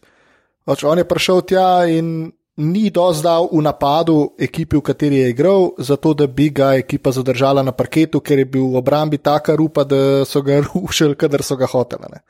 Pač 0.63 0.83
on 0.87 0.97
je 0.97 1.07
prišel 1.07 1.41
tja 1.41 1.83
in 1.91 2.31
ni 2.57 2.89
dozdal 2.93 3.49
v 3.51 3.61
napadu 3.65 4.35
ekipi, 4.39 4.77
v 4.77 4.85
kateri 4.85 5.17
je 5.17 5.29
igral, 5.33 5.71
zato 5.77 6.13
da 6.13 6.27
bi 6.27 6.49
ga 6.49 6.73
ekipa 6.77 7.11
zadržala 7.11 7.63
na 7.63 7.73
parketu, 7.73 8.21
ker 8.21 8.39
je 8.39 8.45
bil 8.45 8.69
v 8.71 8.77
obrambi 8.77 9.17
taka 9.17 9.55
rupa, 9.57 9.83
da 9.83 10.23
so 10.25 10.41
ga 10.41 10.61
rušili, 10.67 11.17
kadar 11.17 11.43
so 11.43 11.57
ga 11.57 11.67
hoteli. 11.67 12.11
Ne. 12.13 12.21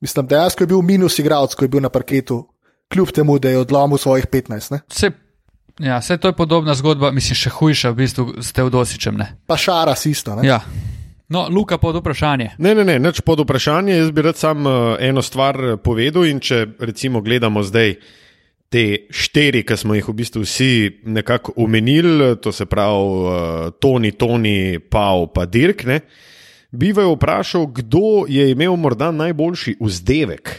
Mislim, 0.00 0.26
dejansko 0.26 0.64
je 0.64 0.72
bil 0.74 0.82
minus 0.82 1.18
igralec, 1.18 1.54
ko 1.54 1.64
je 1.64 1.72
bil 1.72 1.80
na 1.80 1.88
parketu, 1.88 2.42
kljub 2.92 3.14
temu, 3.14 3.38
da 3.38 3.54
je 3.54 3.62
odlomil 3.62 3.98
svojih 3.98 4.26
15. 4.26 4.82
Se, 4.92 5.10
ja, 5.78 5.98
vse 5.98 6.18
to 6.18 6.28
je 6.28 6.36
podobna 6.36 6.74
zgodba, 6.74 7.10
mislim, 7.10 7.38
še 7.38 7.50
hujša, 7.54 7.94
v 7.94 8.02
bistvu 8.02 8.26
s 8.42 8.52
Teodosičem. 8.52 9.22
Pa 9.46 9.56
šara 9.56 9.94
isto. 10.04 10.36
Ja. 10.42 10.60
No, 11.28 11.48
Luka, 11.50 11.78
pod 11.78 11.96
vprašanje. 11.96 12.50
Ne, 12.58 12.74
ne, 12.74 12.84
ne, 12.84 12.98
neč 13.02 13.20
pod 13.26 13.40
vprašanje. 13.42 13.96
Jaz 13.96 14.10
bi 14.14 14.22
rad 14.22 14.36
sam 14.38 14.66
uh, 14.66 14.94
eno 15.00 15.22
stvar 15.22 15.58
eh, 15.58 15.76
povedal. 15.76 16.26
In 16.30 16.38
če 16.40 16.66
recimo 16.78 17.20
gledamo 17.20 17.64
zdaj 17.66 17.96
te 18.70 18.84
štiri, 19.10 19.64
ki 19.66 19.78
smo 19.78 19.96
jih 19.96 20.06
v 20.06 20.14
bistvu 20.20 20.44
vsi 20.44 20.70
nekako 21.06 21.54
omenili, 21.62 22.36
to 22.42 22.52
se 22.54 22.66
pravi 22.66 23.02
uh, 23.02 23.74
Toni, 23.82 24.12
Toni, 24.14 24.78
Pau, 24.78 25.26
pa 25.34 25.46
Dirk, 25.46 25.84
ne, 25.86 26.00
bi 26.70 26.92
vaju 26.94 27.14
vprašal, 27.14 27.66
kdo 27.74 28.26
je 28.30 28.50
imel 28.50 28.74
morda 28.78 29.10
najboljši 29.14 29.76
vzdevek. 29.80 30.54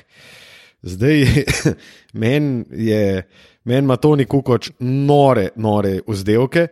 Zdaj, 0.88 1.26
meni 2.22 2.66
je, 2.72 3.24
meni 3.64 3.84
ima 3.84 4.00
Toni 4.00 4.26
Kukoč 4.26 4.72
nore, 4.80 5.50
nore 5.56 6.00
vzdevke. 6.08 6.68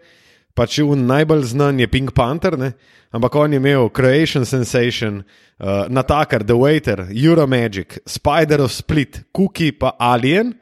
Pač 0.55 0.79
v 0.79 0.95
najbolj 0.95 1.51
znan 1.51 1.83
je 1.83 1.87
Pink 1.91 2.15
Panther, 2.15 2.55
ne? 2.55 2.71
ampak 3.15 3.35
on 3.35 3.51
je 3.51 3.59
imel 3.59 3.89
Creation 3.89 4.45
Sensation, 4.45 5.23
uh, 5.59 5.87
Natakar, 5.87 6.43
The 6.43 6.55
Waiter, 6.55 7.07
Euromagic, 7.11 7.99
Spider 8.05 8.61
of 8.61 8.71
Split, 8.71 9.23
Cookie 9.31 9.71
pa 9.71 9.95
Alien. 9.99 10.55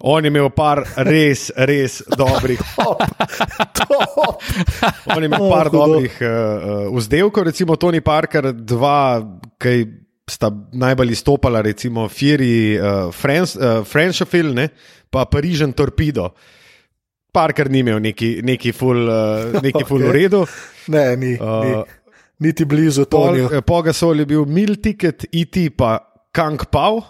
On 0.00 0.24
je 0.24 0.32
imel 0.32 0.48
par 0.56 0.80
res, 0.96 1.52
res 1.56 2.00
dobrih. 2.16 2.60
On 5.12 5.20
je 5.20 5.28
imel 5.28 5.44
par 5.52 5.68
Oh, 5.68 5.72
dobrih 5.72 6.16
uh, 6.20 6.28
uh, 6.28 6.96
vzdevkov, 6.96 7.44
recimo 7.44 7.76
Tony 7.76 8.00
Parker, 8.00 8.52
dva, 8.56 9.20
ki 9.60 9.84
sta 10.24 10.48
najbolj 10.72 11.12
izstopala, 11.12 11.60
recimo 11.60 12.08
Fury, 12.08 12.80
uh, 12.80 13.12
French, 13.12 13.60
uh, 13.60 13.84
Frenchafil, 13.84 14.56
ne, 14.56 14.72
pa 15.12 15.28
Parižen 15.28 15.76
Torpedo. 15.76 16.32
Parker 17.32 17.70
ni 17.70 17.84
imel 17.84 18.00
neki, 18.02 18.40
neki 18.42 18.72
full, 18.72 19.08
uh, 19.08 19.54
neki 19.66 19.84
full 19.86 20.02
Ok. 20.02 20.08
v 20.08 20.16
redu. 20.16 20.42
Ne, 20.88 21.04
ni, 21.16 21.32
uh, 21.38 21.64
ni. 21.64 21.72
Uh, 21.78 21.96
Niti 22.40 22.64
blizu 22.64 23.04
Tonijo. 23.04 23.50
Pogasol 23.68 24.22
je 24.22 24.26
bil 24.26 24.46
Mil 24.48 24.78
Ticket, 24.80 25.26
IT 25.30 25.76
pa 25.76 25.98
Kang 26.32 26.56
Pau. 26.72 27.02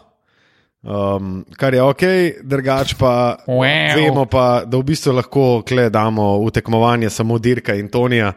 Um, 0.83 1.45
kar 1.61 1.75
je 1.77 1.83
ok, 1.85 2.03
drugače 2.43 2.97
pa 2.99 3.37
Wow. 3.47 3.95
vemo, 3.95 4.25
pa, 4.27 4.65
da 4.65 4.79
v 4.81 4.87
bistvu 4.89 5.13
lahko 5.13 5.61
kle 5.63 5.91
damo 5.93 6.41
v 6.41 6.51
tekmovanje 6.57 7.11
samo 7.13 7.37
Dirka 7.39 7.77
in 7.77 7.87
Tonija. 7.93 8.33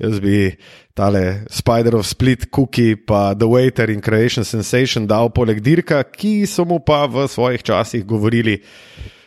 Jaz 0.00 0.18
bi 0.24 0.48
tale 0.96 1.44
Spider 1.52 1.94
of 2.00 2.06
Split, 2.08 2.48
Cookie, 2.50 2.96
pa 2.96 3.34
The 3.36 3.46
Waiter 3.46 3.92
in 3.92 4.00
Creation 4.00 4.42
Sensation 4.44 5.06
dal 5.06 5.30
poleg 5.30 5.60
Dirka, 5.62 6.02
ki 6.02 6.46
so 6.48 6.64
mu 6.64 6.80
pa 6.80 7.04
v 7.06 7.28
svojih 7.28 7.62
časih 7.62 8.02
govorili, 8.08 8.56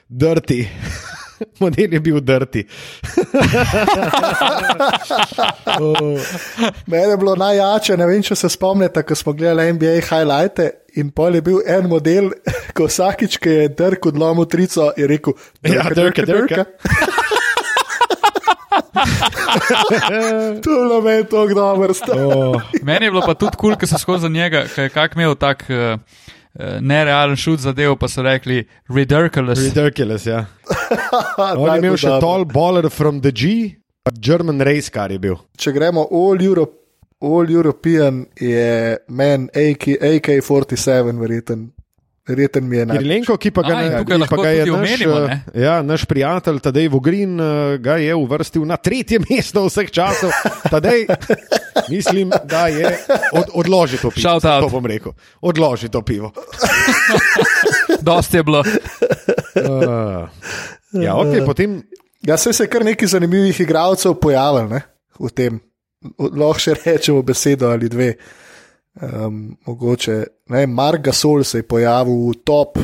drti. 0.10 0.66
Model 1.62 1.94
je 1.94 2.00
bil 2.00 2.20
drti. 2.20 2.66
Mene 6.88 7.12
je 7.12 7.18
bilo 7.18 7.36
najjače, 7.36 7.98
ne 7.98 8.06
vem, 8.06 8.24
če 8.24 8.36
se 8.36 8.50
spomnite, 8.50 9.04
ko 9.04 9.16
smo 9.16 9.34
gledali 9.34 9.74
NBA 9.74 10.00
highlighte 10.10 10.72
in 10.96 11.12
pol 11.12 11.36
je 11.36 11.42
bil 11.44 11.60
en 11.68 11.90
model, 11.92 12.32
ko 12.78 12.88
vsakič, 12.90 13.38
ki 13.44 13.50
je 13.50 13.70
drk 13.76 14.12
odlomil 14.12 14.48
trico, 14.48 14.92
je 14.98 15.08
rekel: 15.08 15.34
Ja, 15.64 15.90
Dirka, 15.92 16.26
Dirka." 16.26 16.66
To 20.64 20.72
je 20.72 20.80
bilo 20.88 21.02
meni 21.02 21.24
tako 21.24 21.54
dobro. 21.54 21.94
Oh. 22.16 22.62
Meni 22.82 23.06
je 23.06 23.12
bilo 23.12 23.22
pa 23.26 23.34
tudi 23.34 23.58
kul, 23.58 23.74
cool, 23.74 23.80
ker 23.80 23.90
so 23.90 24.00
skozi 24.00 24.30
njega, 24.30 24.66
ki 24.72 24.88
je 24.88 24.90
kak 24.94 25.16
imel 25.16 25.36
tak 25.40 25.66
uh, 25.70 26.00
nerealen 26.82 27.36
šut 27.36 27.60
zadev, 27.60 27.98
pa 28.00 28.08
so 28.08 28.24
rekli 28.24 28.64
ridiculous. 28.88 29.60
Ridiculous, 29.60 30.26
ja. 30.26 30.46
On 31.58 31.70
je 31.70 31.78
imel 31.80 31.98
še 32.00 32.18
tall 32.24 32.46
baller 32.48 32.90
from 32.90 33.22
the 33.22 33.32
G, 33.32 33.76
pa 34.04 34.14
German 34.16 34.64
race 34.64 34.92
car 34.94 35.12
je 35.12 35.20
bil. 35.20 35.38
Če 35.60 35.74
gremo 35.76 36.08
all, 36.12 36.42
Europe, 36.42 36.78
all 37.20 37.52
European, 37.52 38.26
je 38.40 38.98
meni 39.08 39.50
AK, 39.52 39.90
AK-47, 40.00 41.20
verjeten. 41.20 41.68
Verjeten 42.28 42.66
mi 42.70 42.78
je 42.78 42.86
naj. 42.86 42.98
Kirilenko, 42.98 43.36
ki 43.38 43.52
pa 43.54 43.62
ga, 43.62 43.74
A, 43.76 43.82
ne, 43.82 43.90
tukaj 44.02 44.18
ki 44.24 44.30
pa 44.30 44.38
ga 44.40 44.50
je 44.50 44.62
naš, 44.66 44.74
omenimo, 44.74 45.18
eh, 45.18 45.28
ne? 45.30 45.62
ja, 45.62 45.76
naš 45.86 46.06
prijatelj 46.10 46.60
Tadej 46.66 46.88
Vogrin 46.90 47.36
eh, 47.40 47.76
ga 47.78 47.98
je 48.02 48.16
uvrstil 48.18 48.64
na 48.66 48.78
tretje 48.82 49.20
mesto 49.30 49.62
vseh 49.68 49.92
časov. 49.94 50.34
Tadej, 50.72 51.06
mislim, 51.90 52.34
da 52.50 52.66
je 52.68 52.96
od, 53.32 53.52
odloži 53.54 54.02
to 54.02 54.10
pivo. 54.10 54.32
Out. 54.34 54.42
To 54.42 54.70
bom 54.72 54.86
rekel. 54.90 55.14
Odloži 55.42 55.90
to 55.94 56.02
pivo. 56.02 56.32
Dosti 58.08 58.38
je 58.38 58.44
bilo. 58.44 58.64
Uh, 59.56 60.26
ja, 60.98 61.14
ok, 61.16 61.46
potem. 61.46 61.84
Ja, 62.26 62.38
se 62.38 62.50
je 62.58 62.68
kar 62.68 62.86
nekaj 62.86 63.08
zanimivih 63.08 63.60
igralcev 63.62 64.18
pojavil 64.18 64.66
ne, 64.74 64.82
v 65.20 65.30
tem. 65.30 65.62
Lahko 66.18 66.58
še 66.58 66.74
rečemo 66.86 67.22
besedo 67.22 67.70
ali 67.70 67.90
dve. 67.90 68.16
Um, 69.02 69.58
mogoče, 69.66 70.24
ne, 70.50 70.68
Mark 70.68 71.02
Gasol 71.04 71.44
se 71.44 71.58
je 71.60 71.68
pojavil 71.68 72.30
v 72.30 72.34
top 72.48 72.80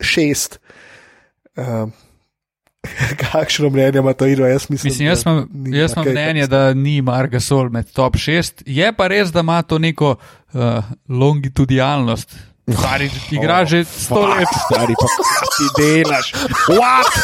šest. 0.00 0.58
Um, 1.56 1.92
kakšno 3.32 3.70
mnenje 3.70 3.98
ima 3.98 4.12
to 4.12 4.26
ino? 4.26 4.46
Jaz 4.46 4.70
mislim, 4.70 4.90
Mislim, 4.90 5.08
jaz 5.08 5.24
da 5.24 5.30
imam, 5.30 5.48
ni 5.52 5.78
jaz 5.78 5.92
imam 5.92 6.08
mnenje, 6.08 6.46
da 6.46 6.74
ni 6.74 7.02
Marga 7.02 7.40
Sol 7.40 7.70
med 7.70 7.92
top 7.92 8.16
6. 8.16 8.62
Je 8.66 8.92
pa 8.92 9.06
res, 9.06 9.32
da 9.32 9.40
ima 9.40 9.62
to 9.62 9.78
neko 9.78 10.16
uh, 10.52 10.60
longitudinalnost. 11.08 12.36
Stari 12.78 13.10
igra 13.36 13.64
že 13.64 13.84
sto 13.84 14.26
let. 14.26 14.48
Stari, 14.66 14.94
pa 15.00 15.06
ti 15.56 15.64
delaš? 15.82 16.32
What? 16.68 17.10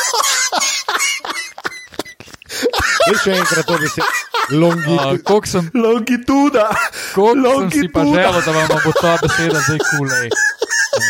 Veš 3.06 3.22
še 3.22 3.36
enkrat 3.36 3.66
to 3.68 3.78
besedo. 3.78 4.35
Longi. 4.50 4.94
Uh, 4.94 5.18
Koliko 5.24 5.46
sem, 5.46 5.70
Longituda! 5.74 6.68
koliko 7.14 7.60
sem 7.60 7.70
si 7.70 7.88
pa 7.92 8.04
želel, 8.04 8.40
da 8.46 8.52
vam 8.52 8.68
bo 8.84 8.92
ta 9.02 9.16
beseda 9.22 9.60
zdaj 9.60 9.78
kulej. 9.90 10.28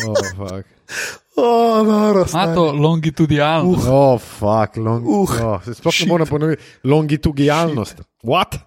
Oh, 0.09 0.17
fuck. 0.37 0.67
Oh, 1.37 1.87
noro, 1.87 2.19
Ima 2.19 2.29
stari. 2.29 2.55
to 2.55 2.73
longitudinalnost. 2.73 3.87
Oh, 3.91 4.21
fuck, 4.21 4.77
long, 4.77 5.07
Uh, 5.07 5.31
oh, 5.43 5.65
se 5.65 5.75
sploh 5.75 5.95
ne 6.01 6.07
morem 6.07 6.27
ponoviti. 6.27 6.63
Longitudinalnost. 6.85 8.01
What? 8.23 8.55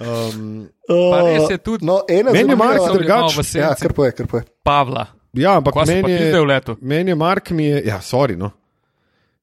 um, 0.00 0.68
Oh, 0.88 1.26
res 1.26 1.50
je 1.50 1.58
tudi 1.58 1.86
No, 1.86 2.02
ena 2.08 2.30
Meni 2.32 2.52
je 2.52 2.56
Mark 2.56 2.76
Sem 2.76 2.82
imel 2.84 2.98
drugače. 2.98 3.42
v 3.42 3.54
Ja, 3.56 3.74
kar 3.74 3.92
poje, 3.92 4.12
kar 4.12 4.26
poje. 4.26 4.44
Pavla. 4.62 5.06
ja, 5.32 5.56
ampak 5.56 5.74
meni 5.86 6.12
je, 6.12 6.44
meni 6.80 7.10
je 7.10 7.14
Mark, 7.14 7.50
mi 7.50 7.64
je, 7.64 7.82
ja, 7.86 8.00
sorry, 8.02 8.36
no. 8.36 8.50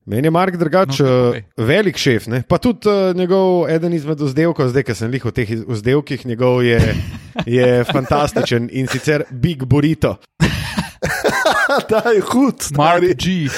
Meni 0.05 0.25
je 0.25 0.31
Mark 0.31 0.55
drugače 0.55 1.03
No, 1.03 1.09
povej. 1.27 1.43
velik 1.57 1.97
šef, 1.97 2.27
ne? 2.27 2.43
pa 2.43 2.57
tudi 2.57 2.89
uh, 2.89 3.15
njegov 3.15 3.69
eden 3.69 3.93
izmed 3.93 4.19
vzdevkov, 4.19 4.69
zdaj, 4.69 4.83
ki 4.83 4.95
sem 4.95 5.13
jih 5.13 5.25
v 5.25 5.31
teh 5.31 5.49
vzdevkih, 5.67 6.25
njegov 6.25 6.63
je, 6.63 6.79
je 7.57 7.83
fantastičen 7.83 8.69
in 8.71 8.87
sicer 8.87 9.23
Big 9.31 9.63
Burrito. 9.63 10.15
Ta 11.89 12.09
je 12.09 12.21
hud, 12.23 12.65
Mark 12.71 12.97
stari. 12.97 13.13
G. 13.15 13.49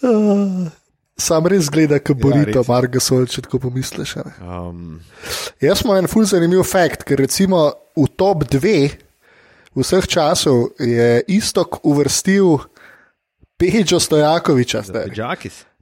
Ah, 0.00 0.70
Sam 1.16 1.46
res 1.46 1.66
gleda, 1.68 1.98
kot 1.98 2.16
borito, 2.16 2.46
res. 2.54 2.56
ja, 2.58 2.68
Marga 2.68 3.00
Sol, 3.00 3.26
če 3.26 3.42
tako 3.42 3.58
pomisliš. 3.58 4.16
a 4.16 4.22
ne. 4.22 4.32
Um, 4.40 5.00
Jaz 5.60 5.82
imam 5.82 5.98
en 5.98 6.06
ful 6.06 6.22
zanimiv 6.24 6.62
fakt, 6.62 7.02
ker 7.02 7.18
recimo 7.18 7.64
v 7.92 8.06
top 8.14 8.46
2 8.46 8.94
vseh 9.74 10.06
časov 10.06 10.78
je 10.78 11.18
istok 11.28 11.82
uvrstil 11.82 12.62
Peđo 13.56 13.98
Stojakoviča. 13.98 14.82
zdaj. 14.84 15.10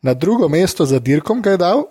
Na 0.03 0.15
drugo 0.15 0.49
mesto 0.49 0.85
za 0.85 0.99
dirkom 0.99 1.43
ga 1.43 1.51
je 1.51 1.57
dal, 1.57 1.83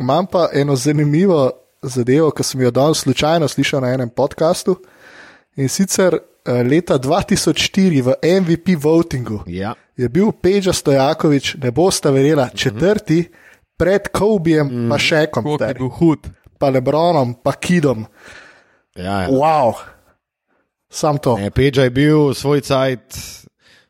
imam 0.00 0.26
pa 0.26 0.48
eno 0.52 0.76
zanimivo 0.76 1.50
zadevo, 1.82 2.30
ki 2.30 2.42
sem 2.42 2.60
jo 2.60 2.70
danes 2.70 2.98
slučajno 2.98 3.48
slišal 3.48 3.80
na 3.80 3.88
enem 3.94 4.08
podkastu. 4.08 4.76
In 5.56 5.68
sicer 5.68 6.14
eh, 6.14 6.62
leta 6.62 6.98
2004 6.98 8.02
v 8.02 8.14
MVP 8.40 8.76
votingu 8.78 9.42
Ja. 9.46 9.74
je 9.96 10.08
bil 10.08 10.32
Peđa 10.32 10.72
Stojakovič, 10.72 11.54
ne 11.54 11.70
boste 11.70 12.10
verjela, 12.10 12.48
četrti 12.48 13.28
pred 13.76 14.08
Kobijem, 14.12 14.66
mm. 14.66 14.90
pa 14.90 14.98
Šekom, 14.98 15.44
Koliko 15.44 15.64
je 15.64 15.68
stari, 15.68 15.78
bil 15.78 15.88
hud. 15.88 16.18
pa 16.58 16.68
Lebronom, 16.70 17.34
pa 17.34 17.52
Kidom. 17.52 18.06
Ja, 18.96 19.20
ja. 19.20 19.28
Wow, 19.28 19.72
sam 20.90 21.18
to. 21.18 21.36
Ne, 21.38 21.50
Peđa 21.50 21.82
je 21.82 21.90
bil 21.90 22.34
svoj 22.34 22.60
cajt, 22.60 23.18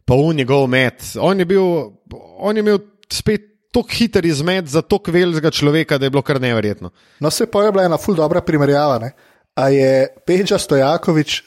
pa 0.05 0.15
v 0.15 0.35
njegov 0.35 0.67
met. 0.67 1.03
On 1.21 1.39
je, 1.39 1.45
bil, 1.45 1.63
on 2.39 2.57
je 2.57 2.61
imel 2.61 2.79
spet 3.13 3.52
tako 3.73 3.89
hiter 3.91 4.25
izmed 4.25 4.67
za 4.67 4.83
tako 4.83 5.11
velikega 5.11 5.51
človeka, 5.51 5.99
da 5.99 6.07
je 6.07 6.11
bilo 6.11 6.23
kar 6.23 6.39
neverjetno. 6.39 6.91
No, 7.21 7.31
se 7.31 7.47
pa 7.47 7.63
je 7.63 7.73
bila 7.73 7.85
ena 7.85 7.99
ful 7.99 8.15
dobra 8.15 8.41
primerjava. 8.41 8.99
Ne? 8.99 9.13
A 9.55 9.69
je 9.69 9.93
Peđa 10.27 10.59
Stojakovič, 10.59 11.43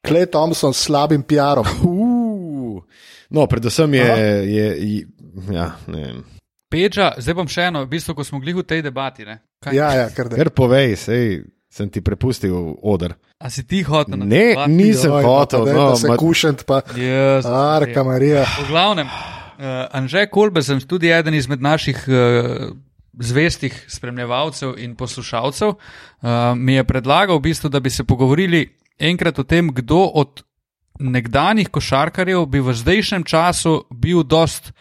Klej 0.00 0.26
Thompson 0.26 0.74
s 0.74 0.82
slabim 0.82 1.22
PR-om. 1.22 1.66
Uh, 1.82 2.82
no, 3.30 3.46
predvsem 3.46 3.94
je. 3.94 4.04
Aha. 4.04 4.18
je, 4.18 4.66
je 4.88 5.06
ja, 5.50 5.70
ne. 5.86 6.14
Peča, 6.68 7.12
zdaj 7.18 7.34
bom 7.34 7.48
še 7.48 7.64
eno, 7.64 7.82
v 7.82 7.90
bistvu, 7.90 8.14
ko 8.14 8.22
smo 8.22 8.38
bili 8.38 8.52
v 8.52 8.62
tej 8.62 8.82
debati. 8.82 9.24
ne. 9.24 9.40
Kaj, 9.58 9.74
Ja, 9.74 9.88
ja, 9.92 10.06
kar 10.10 10.28
da. 10.28 10.36
Ker 10.36 10.50
povej, 10.50 10.96
sej 10.96 11.42
sem 11.68 11.86
ti 11.86 12.00
prepustil 12.00 12.54
odr. 12.80 13.14
A 13.38 13.50
si 13.50 13.62
ti 13.62 13.82
hotel 13.82 14.16
na 14.16 14.24
Ne, 14.24 14.54
debati? 14.54 14.70
nisem 14.72 15.10
Joj, 15.10 15.22
hotel. 15.22 15.64
pa 15.64 15.72
No, 15.72 15.84
dajte 15.84 16.00
se 16.00 16.08
ma, 16.08 16.16
kušent, 16.16 16.64
pa 16.64 16.82
Jaz, 16.94 17.46
Arka 17.46 18.02
Marija. 18.02 18.42
V 18.44 18.68
glavnem, 18.68 19.06
uh, 19.60 19.86
Anže 19.92 20.26
Kolbe 20.26 20.62
sem 20.62 20.80
tudi 20.80 21.12
eden 21.12 21.34
izmed 21.34 21.60
naših 21.60 22.04
uh, 22.08 22.72
zvestih 23.20 23.84
spremljevalcev 23.88 24.78
in 24.78 24.96
poslušalcev. 24.96 25.68
Uh, 25.68 26.30
mi 26.56 26.74
je 26.74 26.84
predlagal, 26.84 27.36
v 27.36 27.50
bistvu, 27.50 27.68
da 27.68 27.80
bi 27.80 27.90
se 27.90 28.04
pogovorili 28.04 28.68
enkrat 28.98 29.38
o 29.38 29.44
tem, 29.44 29.68
kdo 29.74 30.10
od 30.14 30.42
nekdanjih 31.00 31.68
košarkarjev 31.68 32.46
bi 32.46 32.60
v 32.60 32.74
zdajšnjem 32.74 33.24
času 33.24 33.84
bil 33.90 34.22
dost 34.22 34.72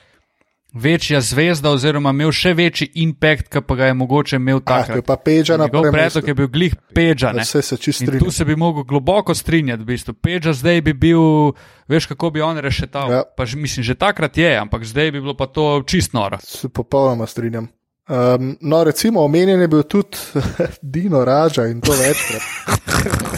večja 0.74 1.22
zvezda, 1.22 1.72
oziroma 1.72 2.10
imel 2.10 2.32
še 2.32 2.54
večji 2.54 2.90
impact, 2.96 3.48
ki 3.48 3.62
pa 3.62 3.76
ga 3.76 3.86
je 3.86 3.94
mogoče 3.94 4.36
imel 4.36 4.58
Ah, 4.58 4.62
takrat. 4.62 4.96
je 4.96 5.02
pa 5.02 5.16
Peča 5.16 5.58
na 5.58 5.68
prvem 5.68 5.92
predlog 5.92 6.28
je 6.28 6.34
bil 6.34 6.48
glih 6.48 6.76
Peča. 6.94 7.32
ne. 7.32 7.42
Vse 7.42 7.62
se 7.62 7.78
čist 7.78 8.02
In 8.02 8.08
strinjam. 8.08 8.26
tu 8.26 8.32
se 8.32 8.46
bi 8.46 8.56
mogel 8.56 8.84
globoko 8.84 9.34
strinjati, 9.34 9.82
v 9.82 9.86
bistvu. 9.88 10.14
Peča 10.14 10.54
zdaj 10.54 10.82
bi 10.82 10.94
bil, 10.94 11.52
veš, 11.88 12.06
kako 12.06 12.30
bi 12.30 12.42
on 12.42 12.58
rešetal. 12.58 13.12
Ja. 13.12 13.24
Pa, 13.28 13.46
mislim, 13.46 13.84
že 13.84 13.96
takrat 13.96 14.38
je, 14.38 14.58
ampak 14.58 14.84
zdaj 14.84 15.12
bi 15.12 15.22
bilo 15.22 15.34
pa 15.34 15.48
to 15.48 15.84
čist 15.84 16.14
noro. 16.14 16.38
Se 16.40 16.70
popolnoma 16.70 17.26
strinjam. 17.26 17.68
Um, 18.10 18.58
no, 18.62 18.84
recimo, 18.84 19.22
omenjen 19.22 19.62
je 19.62 19.68
bil 19.68 19.84
tudi 19.84 20.18
Dino 20.82 21.26
Raža 21.26 21.66
in 21.66 21.82
to 21.82 21.92
večkrat. 21.92 22.42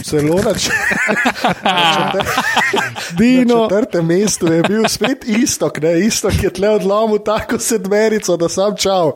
Celo 0.04 0.38
na, 0.42 0.54
č 0.54 0.68
na, 1.62 1.92
četrte, 1.94 2.24
na 2.72 2.82
Dino, 3.18 3.68
četrtem 3.68 4.06
mestu 4.06 4.52
je 4.52 4.62
bil 4.62 4.88
spet 4.88 5.24
istok, 5.28 5.80
ne 5.82 5.92
istok 6.06 6.42
je 6.42 6.50
tle 6.50 6.70
odlomil 6.70 7.20
tako 7.24 7.58
sedmerico, 7.58 8.36
da 8.36 8.48
sam 8.48 8.76
čal. 8.76 9.12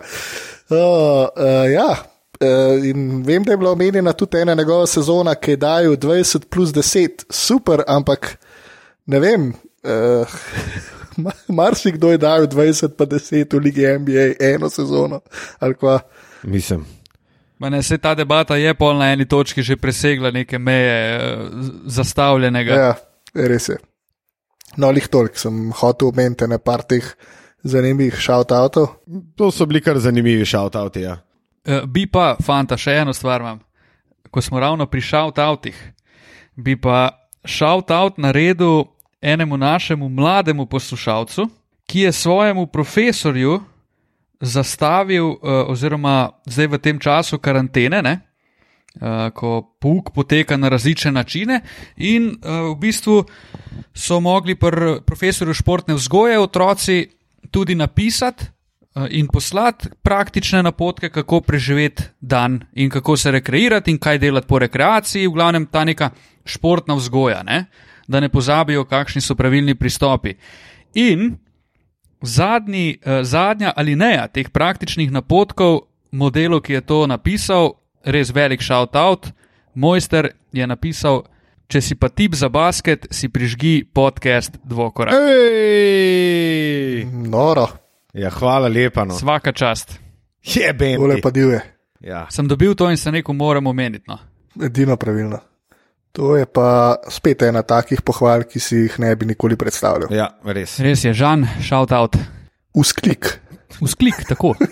Uh, 0.68 0.76
uh, 0.76 1.72
ja. 1.72 1.88
Uh, 2.40 2.84
in 2.84 3.22
vem, 3.24 3.44
da 3.44 3.52
je 3.52 3.56
bila 3.56 3.72
omenjena 3.72 4.12
tudi 4.12 4.38
ena 4.38 4.54
njegova 4.54 4.86
sezona, 4.86 5.34
ki 5.34 5.50
je 5.50 5.56
dajal 5.56 5.96
20 5.96 6.44
plus 6.50 6.70
10, 6.70 7.24
super, 7.30 7.82
ampak 7.88 8.36
ne 9.06 9.20
vem. 9.20 9.54
Uh, 9.82 10.28
Marsikdo 11.48 12.10
je 12.10 12.18
dal 12.18 12.46
20 12.46 12.96
pa 12.96 13.04
10 13.04 13.56
v 13.56 13.60
Ligi 13.62 13.86
NBA 13.98 14.26
eno 14.40 14.68
sezono. 14.70 15.20
mislim. 16.42 16.84
Ma 17.58 17.68
Ne, 17.68 17.82
se 17.82 17.98
ta 17.98 18.14
debata 18.14 18.56
je 18.56 18.74
pol 18.74 18.98
na 18.98 19.12
eni 19.12 19.24
točki 19.28 19.62
že 19.62 19.76
presegla 19.76 20.30
neke 20.30 20.58
meje 20.58 21.16
eh, 21.16 21.38
zastavljenega. 21.86 22.74
Ja, 22.74 22.94
res 23.34 23.68
je. 23.68 23.76
No, 24.76 24.90
lih 24.90 25.08
toliko 25.08 25.38
sem 25.38 25.72
hotel 25.72 26.08
omeniti 26.08 26.46
na 26.46 26.58
par 26.58 26.82
teh 26.82 27.04
zanimivih 27.64 28.14
shout-outov. 28.20 28.86
To 29.36 29.50
so 29.50 29.66
bili 29.66 29.80
kar 29.80 29.98
zanimivi 29.98 30.44
šautauti. 30.44 31.00
Ja. 31.00 31.18
Eh, 31.64 31.86
Bi 31.86 32.06
pa, 32.06 32.36
fanta, 32.42 32.76
še 32.76 33.00
eno 33.00 33.14
stvar 33.16 33.40
imam. 33.40 33.60
Ko 34.30 34.42
smo 34.42 34.60
ravno 34.60 34.86
pri 34.86 35.00
shout-outih, 35.00 35.76
bi 36.56 36.76
pa 36.76 37.08
shout-out 37.46 38.18
naredil 38.18 38.84
enemu 39.20 39.56
našemu 39.56 40.08
mlademu 40.08 40.66
poslušalcu, 40.66 41.48
ki 41.86 42.00
je 42.00 42.12
svojemu 42.12 42.66
profesorju 42.66 43.60
zastavil, 44.40 45.30
eh, 45.30 45.36
oziroma 45.68 46.30
zdaj 46.46 46.66
v 46.66 46.78
tem 46.78 46.98
času 46.98 47.38
karantene, 47.38 48.02
ne, 48.02 48.20
eh, 48.20 49.30
ko 49.30 49.76
pouk 49.80 50.12
poteka 50.14 50.56
na 50.56 50.68
različne 50.68 51.12
načine, 51.12 51.60
in 51.96 52.28
eh, 52.28 52.48
v 52.72 52.74
bistvu 52.76 53.24
so 53.94 54.20
mogli 54.20 54.54
pri 54.54 55.00
profesorju 55.06 55.54
športne 55.54 55.94
vzgoje 55.94 56.38
otroci 56.38 57.08
tudi 57.50 57.74
napisati 57.74 58.44
in 59.10 59.26
poslati 59.28 59.88
praktične 60.02 60.62
napotke, 60.62 61.10
kako 61.10 61.40
preživeti 61.40 62.02
dan 62.20 62.64
in 62.72 62.90
kako 62.90 63.16
se 63.16 63.30
rekreirati 63.30 63.90
in 63.90 63.98
kaj 63.98 64.18
delati 64.18 64.46
po 64.46 64.58
rekreaciji, 64.58 65.26
v 65.26 65.32
glavnem 65.32 65.66
ta 65.66 65.84
neka 65.84 66.10
športna 66.44 66.94
vzgoja, 66.94 67.42
ne? 67.42 67.66
Da 68.08 68.20
ne 68.20 68.28
pozabijo, 68.28 68.84
kakšni 68.84 69.20
so 69.20 69.34
pravilni 69.34 69.74
pristopi. 69.74 70.34
In 70.94 71.36
zadnji, 72.22 72.98
eh, 73.02 73.24
zadnja 73.24 73.72
alineja 73.76 74.28
teh 74.28 74.50
praktičnih 74.50 75.12
napotkov, 75.12 75.80
modelu, 76.12 76.60
ki 76.60 76.72
je 76.72 76.80
to 76.80 77.06
napisal, 77.06 77.72
res 78.04 78.30
velik 78.34 78.62
shout-out, 78.62 79.26
mojster 79.74 80.30
je 80.52 80.66
napisal. 80.66 81.22
Če 81.68 81.80
si 81.80 81.94
pa 81.94 82.08
tip 82.08 82.34
za 82.34 82.48
basket, 82.48 83.08
si 83.10 83.28
prižgi 83.28 83.84
podcast 83.94 84.54
Dvokorak. 84.64 85.14
Ej! 85.14 87.04
Noro, 87.10 87.66
Ja, 88.16 88.30
hvala 88.30 88.68
lepa. 88.68 89.04
No. 89.04 89.14
Svaka 89.18 89.52
čast. 89.52 90.00
Je 90.44 90.72
ben. 90.72 90.96
tole 90.96 91.20
pa 91.20 91.30
divje, 91.30 91.60
Ja. 92.00 92.26
Sem 92.30 92.48
dobil 92.48 92.74
to 92.74 92.90
in 92.90 92.96
se 92.96 93.12
neko 93.12 93.32
moram 93.32 93.66
omeniti. 93.66 94.04
No. 94.08 94.18
edino 94.64 94.96
pravilno. 94.96 95.38
To 96.16 96.32
je 96.36 96.46
pa 96.48 96.96
spet 97.12 97.42
ena 97.44 97.60
takih 97.60 98.00
pohval, 98.00 98.46
ki 98.48 98.60
si 98.60 98.86
jih 98.86 98.94
ne 99.04 99.12
bi 99.16 99.28
nikoli 99.28 99.56
predstavljal. 99.56 100.08
ja, 100.16 100.30
res. 100.48 100.78
Res 100.80 101.04
je, 101.04 101.12
Žan, 101.12 101.44
shout 101.60 101.92
out. 101.92 102.16
Usklik. 102.72 103.36
Usklik, 103.84 104.24
tako. 104.28 104.54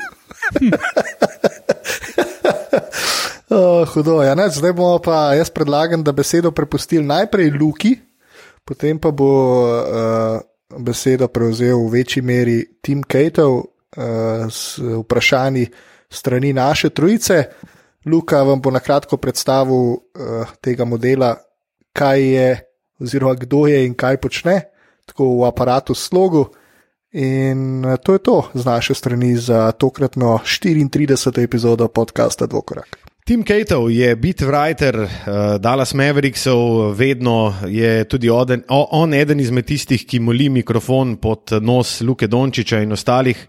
Uh, 3.55 3.85
hudo, 3.93 4.19
ja, 4.25 4.33
ne, 4.35 4.49
zdaj 4.51 4.73
bomo 4.75 4.97
pa, 4.99 5.35
jaz 5.37 5.51
predlagam, 5.53 6.03
da 6.03 6.13
besedo 6.17 6.51
prepustili 6.51 7.05
najprej 7.07 7.53
Luki, 7.55 7.93
potem 8.67 8.99
pa 8.99 9.13
bo 9.15 9.29
uh, 9.63 10.41
besedo 10.81 11.29
prevzel 11.29 11.77
v 11.85 11.93
večji 11.93 12.23
meri 12.25 12.57
Tim 12.83 13.05
Kejtov 13.05 13.53
uh, 13.61 14.49
s 14.51 14.81
vprašanji 14.81 15.69
strani 16.11 16.53
naše 16.57 16.91
trojice. 16.91 17.39
Luka 18.07 18.43
vam 18.43 18.61
bo 18.61 18.71
na 18.71 18.81
kratko 18.81 19.17
predstavil 19.17 19.97
uh, 19.97 20.53
tega 20.61 20.85
modela, 20.85 21.35
kaj 21.93 22.21
je, 22.23 22.49
oziroma 23.01 23.35
kdo 23.35 23.67
je 23.67 23.87
in 23.87 23.95
kaj 23.95 24.21
počne, 24.21 24.61
tako 25.07 25.31
v 25.41 25.49
aparatu 25.49 25.95
slogu. 25.95 26.49
In 27.15 27.85
eh, 27.85 27.97
to 28.03 28.13
je 28.13 28.19
to 28.19 28.51
z 28.55 28.65
naše 28.67 28.95
strani 28.95 29.37
za 29.37 29.73
tokratno 29.73 30.41
34. 30.43 31.43
epizodo 31.43 31.89
podcasta 31.89 32.47
Dvokorak. 32.47 32.99
Tim 33.25 33.45
Kejtov 33.45 33.89
je 33.91 34.17
beat 34.17 34.43
writer 34.43 34.99
uh, 35.01 35.09
Dallas 35.61 35.95
Mavericksov, 35.95 36.93
vedno 36.93 37.55
je 37.69 38.05
tudi 38.05 38.29
oden, 38.31 38.65
o, 38.69 38.89
on 38.91 39.15
eden 39.15 39.41
izmed 39.41 39.65
tistih, 39.65 40.05
ki 40.07 40.21
moli 40.21 40.49
mikrofon 40.49 41.17
pod 41.17 41.55
nos 41.63 42.01
Luke 42.01 42.27
Dončiča 42.27 42.83
in 42.83 42.93
ostalih 42.93 43.47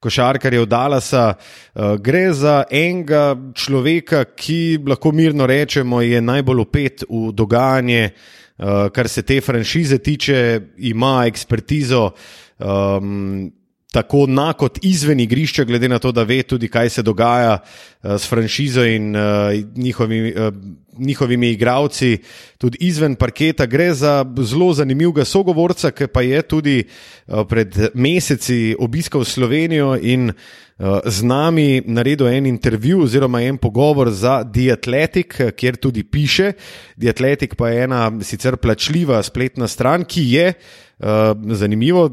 košarkarjev 0.00 0.66
Dallasa. 0.66 1.34
Uh, 1.34 1.96
gre 2.00 2.32
za 2.32 2.64
enega 2.70 3.36
človeka, 3.54 4.24
ki 4.24 4.78
lahko 4.86 5.12
mirno 5.12 5.46
rečemo, 5.46 6.00
je 6.00 6.20
najbolj 6.20 6.60
upet 6.60 7.04
v 7.08 7.32
dogajanje, 7.32 8.10
uh, 8.10 8.88
kar 8.92 9.08
se 9.08 9.22
te 9.22 9.40
franšize 9.40 9.98
tiče, 9.98 10.60
ima 10.78 11.24
ekspertizo. 11.26 12.10
Um, 12.58 13.52
tako 13.96 14.26
na 14.28 14.50
kot 14.52 14.78
izven 14.84 15.20
igrišča, 15.20 15.64
glede 15.64 15.88
na 15.88 15.98
to, 15.98 16.12
da 16.12 16.26
ve 16.28 16.42
tudi, 16.42 16.68
kaj 16.68 16.90
se 16.98 17.02
dogaja 17.02 17.56
uh, 17.56 18.10
s 18.20 18.28
franšizo 18.28 18.84
in 18.84 19.16
uh, 19.16 19.22
njihovimi, 19.76 20.32
uh, 20.36 20.52
njihovimi 20.98 21.50
igravci, 21.50 22.18
tudi 22.58 22.78
izven 22.80 23.16
parketa. 23.16 23.66
Gre 23.66 23.94
za 23.94 24.24
zelo 24.44 24.72
zanimivega 24.76 25.24
sogovorca, 25.24 25.90
ki 25.90 26.10
pa 26.12 26.22
je 26.22 26.42
tudi 26.42 26.76
pred 27.48 27.76
meseci 27.94 28.76
obiskal 28.78 29.24
Slovenijo 29.24 29.96
in 30.02 30.32
z 31.04 31.24
nami 31.24 31.82
naredil 31.86 32.28
en 32.28 32.46
intervju 32.46 33.02
oziroma 33.04 33.42
en 33.42 33.56
pogovor 33.56 34.10
za 34.10 34.42
The 34.44 34.72
Athletic, 34.72 35.36
kjer 35.56 35.76
tudi 35.76 36.04
piše. 36.04 36.52
The 37.00 37.12
Athletic 37.12 37.56
pa 37.56 37.68
je 37.68 37.84
ena 37.84 38.12
sicer 38.22 38.56
plačljiva 38.56 39.22
spletna 39.22 39.68
stran, 39.68 40.04
ki 40.04 40.30
je 40.32 40.52
zanimivo 41.52 42.10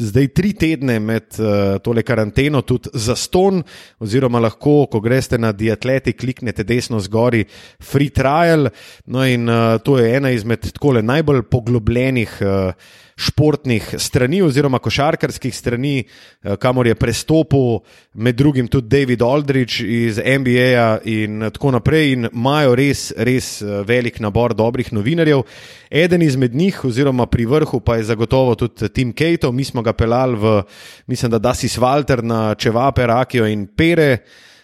zdaj 0.00 0.28
tri 0.32 0.52
tedne 0.56 0.96
med 1.00 1.36
uh, 1.38 1.76
tole 1.84 2.02
karanteno 2.02 2.62
tudi 2.62 2.88
za 2.94 3.16
ston, 3.16 3.62
oziroma 4.00 4.40
lahko, 4.40 4.86
ko 4.90 5.00
greste 5.00 5.38
na 5.38 5.52
Diatleti, 5.52 6.12
kliknete 6.16 6.64
desno 6.64 7.00
zgori 7.00 7.44
free 7.80 8.10
trial. 8.10 8.70
No, 9.06 9.24
in 9.26 9.48
uh, 9.48 9.78
to 9.84 9.98
je 9.98 10.16
ena 10.16 10.32
izmed 10.32 10.72
takole 10.72 11.02
najbolj 11.02 11.44
poglobljenih. 11.50 12.38
Uh, 12.40 13.00
Športnih 13.16 13.94
strani, 13.98 14.42
oziroma 14.42 14.78
košarkarskih 14.78 15.54
strani, 15.54 16.04
uh, 16.04 16.56
kamor 16.56 16.86
je 16.86 16.94
prestopil, 16.94 17.80
med 18.14 18.36
drugim 18.36 18.68
tudi 18.68 18.88
David 18.88 19.22
Aldrich 19.22 19.80
iz 19.80 20.18
NBA 20.18 20.98
in 21.04 21.50
tako 21.52 21.74
naprej, 21.76 22.12
in 22.12 22.28
imajo 22.32 22.76
res, 22.78 23.10
res 23.16 23.62
uh, 23.62 23.80
velik 23.86 24.20
nabor 24.20 24.54
dobrih 24.54 24.92
novinarjev. 24.92 25.42
Eden 25.90 26.22
izmed 26.22 26.54
njih, 26.54 26.84
oziroma 26.84 27.26
pri 27.26 27.46
vrhu, 27.46 27.80
pa 27.80 27.96
je 27.96 28.08
zagotovo 28.12 28.54
tudi 28.54 28.88
Tim 28.88 29.12
Kejto, 29.12 29.52
mi 29.52 29.64
smo 29.64 29.82
ga 29.82 29.92
pelali 29.92 30.36
v, 30.36 30.62
mislim, 31.06 31.30
da 31.30 31.38
Dasis 31.38 31.78
Walter 31.78 32.22
na 32.22 32.54
Čevape, 32.54 33.06
Rakijo 33.06 33.46
in 33.46 33.66
Pere. 33.66 34.18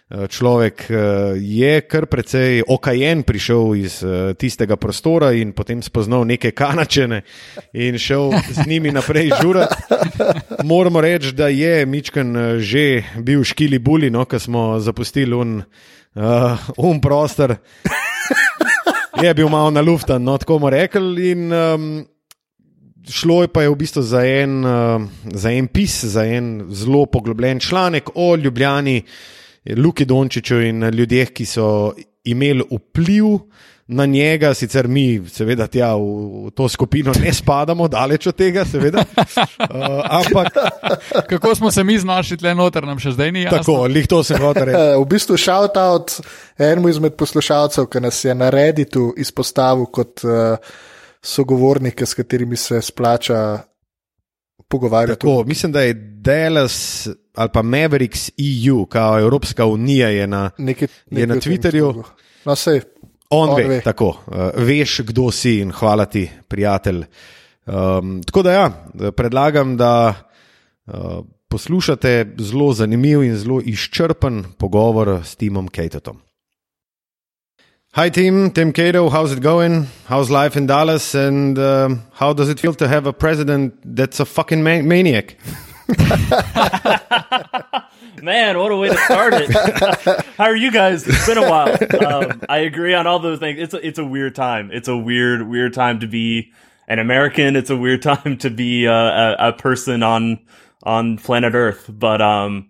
Človek 0.09 0.87
je 1.37 1.81
kar 1.85 2.07
precej 2.09 2.63
okajen 2.65 3.23
prišel 3.29 3.77
iz 3.77 4.01
tistega 4.41 4.79
prostora 4.81 5.35
in 5.37 5.53
potem 5.53 5.83
spoznal 5.85 6.25
neke 6.25 6.55
kanačene 6.57 7.21
in 7.77 7.99
šel 8.01 8.33
z 8.49 8.65
njimi 8.65 8.89
naprej 8.89 9.29
žurati. 9.37 9.77
Moramo 10.65 11.01
reči, 11.05 11.35
da 11.37 11.53
je 11.53 11.85
Mičken 11.87 12.57
že 12.57 13.05
bil 13.21 13.45
škili 13.45 13.79
buli, 13.79 14.09
no, 14.11 14.25
ko 14.25 14.39
smo 14.41 14.81
zapustili 14.81 15.35
un, 15.37 15.61
uh, 15.61 16.57
un 16.79 17.01
prostor. 17.01 17.59
Je 19.23 19.35
bil 19.35 19.49
malo 19.49 19.71
na 19.71 19.81
luftan, 19.85 20.25
no, 20.25 20.39
tako 20.39 20.57
bomo 20.57 20.71
rekli. 20.71 21.31
In, 21.31 21.53
um, 21.53 22.07
šlo 23.05 23.43
je 23.43 23.49
pa 23.49 23.63
je 23.63 23.69
v 23.69 23.77
bistvu 23.77 24.03
za 24.03 24.25
en, 24.25 24.65
uh, 24.65 25.05
za 25.35 25.53
en 25.53 25.69
pis, 25.69 26.05
za 26.05 26.25
en 26.25 26.69
zelo 26.71 27.07
poglobljen 27.07 27.61
članek 27.61 28.09
o 28.15 28.37
Ljubljani 28.37 29.03
Luki 29.77 30.05
Dončiću 30.05 30.61
in 30.61 30.85
ljudeh, 30.89 31.33
ki 31.33 31.47
so 31.47 31.93
imeli 32.25 32.65
vpliv 32.71 33.25
na 33.89 34.05
njega, 34.07 34.51
sicer 34.55 34.85
mi, 34.89 35.21
seveda, 35.33 35.65
tja 35.67 35.95
v, 35.97 36.03
v 36.47 36.51
to 36.53 36.67
skupino 36.69 37.13
ne 37.23 37.33
spadamo, 37.33 37.87
daleč 37.89 38.27
od 38.27 38.37
tega, 38.37 38.65
seveda. 38.69 39.05
Uh, 39.17 40.03
ampak 40.21 40.53
Kako 41.31 41.55
smo 41.55 41.71
se 41.71 41.85
mi 41.85 41.99
znašli 41.99 42.37
tle 42.37 42.53
noter, 42.55 42.85
nam 42.85 42.99
še 43.01 43.15
zdaj 43.17 43.33
ni 43.33 43.43
jasno. 43.43 43.59
tako, 43.59 43.87
lih 43.89 44.07
to 44.07 44.21
sem 44.23 44.37
hotel 44.43 44.69
reči. 44.69 44.77
Eh, 44.79 44.97
V 45.01 45.07
bistvu 45.09 45.37
shout 45.41 45.77
out 45.81 46.13
enemu 46.59 46.89
izmed 46.93 47.17
poslušalcev, 47.17 47.87
ki 47.89 48.01
nas 48.01 48.21
je 48.25 48.35
na 48.35 48.51
Redditu 48.53 49.15
izpostavil 49.17 49.87
kot 49.87 50.21
uh, 50.25 50.61
sogovornike, 51.23 52.07
s 52.07 52.15
katerimi 52.15 52.57
se 52.57 52.83
splača 52.83 53.59
pogovarjati. 54.69 55.21
Tako, 55.21 55.45
mislim, 55.45 55.73
da 55.73 55.81
je 55.81 55.95
Dallas 56.21 57.09
ali 57.35 57.51
pa 57.53 57.63
Mavericks 57.63 58.31
EU, 58.69 58.87
kao 58.87 59.21
Evropska 59.21 59.67
unija, 59.67 60.09
je 60.09 60.27
na, 60.27 60.51
Nekaj, 60.59 60.89
je 61.11 61.27
na 61.27 61.35
Twitterju. 61.35 61.81
slogu. 61.81 62.05
No, 62.45 62.57
sej, 62.57 62.81
On, 63.31 63.51
On 63.51 63.57
ve, 63.57 63.69
ve. 63.69 63.81
tako, 63.81 64.09
uh, 64.09 64.35
veš, 64.57 65.01
kdo 65.01 65.31
si 65.31 65.59
in 65.61 65.71
hvala 65.71 66.05
ti, 66.07 66.31
prijatelj. 66.49 67.05
Um, 67.67 68.23
tako 68.23 68.43
da, 68.43 68.53
ja, 68.53 68.71
predlagam, 69.17 69.77
da 69.77 70.15
uh, 70.87 70.95
poslušate 71.49 72.27
zelo 72.39 72.73
zanimiv 72.73 73.23
in 73.23 73.37
zelo 73.37 73.61
izčrpen 73.65 74.45
pogovor 74.59 75.21
s 75.25 75.37
Timom 75.37 75.69
Kejtetom. 75.69 76.21
Hi, 77.93 78.11
Tim. 78.11 78.51
Tim 78.53 78.73
Cato, 78.73 79.09
how's 79.09 79.33
it 79.33 79.41
going? 79.41 79.87
How's 80.07 80.31
life 80.31 80.57
in 80.57 80.67
Dallas? 80.67 81.15
And 81.15 81.59
um, 81.59 82.03
how 82.13 82.33
does 82.33 82.49
it 82.49 82.61
feel 82.61 82.75
to 82.75 82.87
have 82.87 83.07
a 83.07 83.13
president 83.13 83.75
that's 83.97 84.21
a 84.21 84.25
fucking 84.27 84.63
ma- 84.63 84.83
maniac? 84.83 85.37
Man, 88.23 88.59
what 88.59 88.71
a 88.73 88.77
way 88.77 88.89
to 88.91 88.97
start 88.97 89.33
it. 89.37 89.51
How 90.37 90.45
are 90.45 90.57
you 90.57 90.71
guys? 90.73 91.07
It's 91.07 91.25
been 91.27 91.39
a 91.39 91.49
while. 91.49 91.77
Um, 92.05 92.43
I 92.49 92.59
agree 92.59 92.93
on 92.93 93.07
all 93.07 93.21
those 93.21 93.39
things. 93.39 93.59
It's 93.61 93.73
a, 93.75 93.87
it's 93.87 93.99
a 93.99 94.05
weird 94.05 94.35
time. 94.35 94.71
It's 94.73 94.89
a 94.89 94.97
weird, 94.97 95.49
weird 95.49 95.73
time 95.73 96.01
to 96.01 96.07
be 96.09 96.53
an 96.89 96.99
American. 96.99 97.55
It's 97.57 97.71
a 97.71 97.77
weird 97.77 98.03
time 98.23 98.37
to 98.39 98.51
be 98.51 98.85
a, 98.87 98.93
a, 98.93 99.37
a 99.49 99.53
person 99.55 100.03
on 100.03 100.41
on 100.83 101.17
planet 101.17 101.55
Earth. 101.55 101.87
But 101.89 102.21
um, 102.21 102.69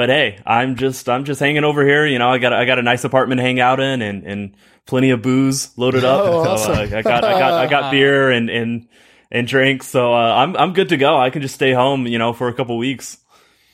but 0.00 0.08
hey, 0.08 0.38
I'm 0.46 0.76
just 0.76 1.10
I'm 1.10 1.24
just 1.24 1.40
hanging 1.40 1.62
over 1.62 1.84
here. 1.84 2.06
You 2.06 2.18
know, 2.18 2.30
I 2.30 2.38
got 2.38 2.54
I 2.54 2.64
got 2.64 2.78
a 2.78 2.82
nice 2.82 3.04
apartment 3.04 3.38
to 3.38 3.42
hang 3.42 3.60
out 3.60 3.80
in 3.80 4.00
and 4.00 4.24
and 4.24 4.56
plenty 4.86 5.10
of 5.10 5.20
booze 5.20 5.76
loaded 5.76 6.04
up. 6.04 6.20
Oh, 6.24 6.42
so 6.42 6.50
awesome. 6.52 6.72
uh, 6.72 6.96
I 6.96 7.02
got 7.02 7.22
I 7.22 7.38
got 7.38 7.52
I 7.52 7.66
got 7.66 7.90
beer 7.92 8.30
and 8.30 8.48
and 8.48 8.88
and 9.30 9.46
drinks. 9.46 9.88
So 9.88 10.14
uh, 10.14 10.34
I'm 10.40 10.56
I'm 10.56 10.72
good 10.72 10.88
to 10.88 10.96
go. 10.96 11.18
I 11.18 11.28
can 11.28 11.42
just 11.42 11.54
stay 11.54 11.74
home. 11.74 12.06
You 12.06 12.16
know, 12.16 12.32
for 12.32 12.48
a 12.48 12.54
couple 12.54 12.78
weeks. 12.78 13.18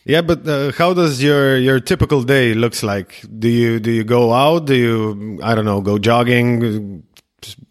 Yeah, 0.04 0.22
but 0.22 0.48
uh, 0.48 0.72
how 0.72 0.94
does 0.94 1.22
your 1.22 1.58
your 1.58 1.78
typical 1.78 2.24
day 2.24 2.54
looks 2.54 2.82
like? 2.82 3.22
Do 3.38 3.48
you 3.48 3.78
do 3.78 3.92
you 3.92 4.02
go 4.02 4.32
out? 4.32 4.66
Do 4.66 4.74
you 4.74 5.38
I 5.44 5.54
don't 5.54 5.64
know 5.64 5.80
go 5.80 5.96
jogging, 5.96 7.04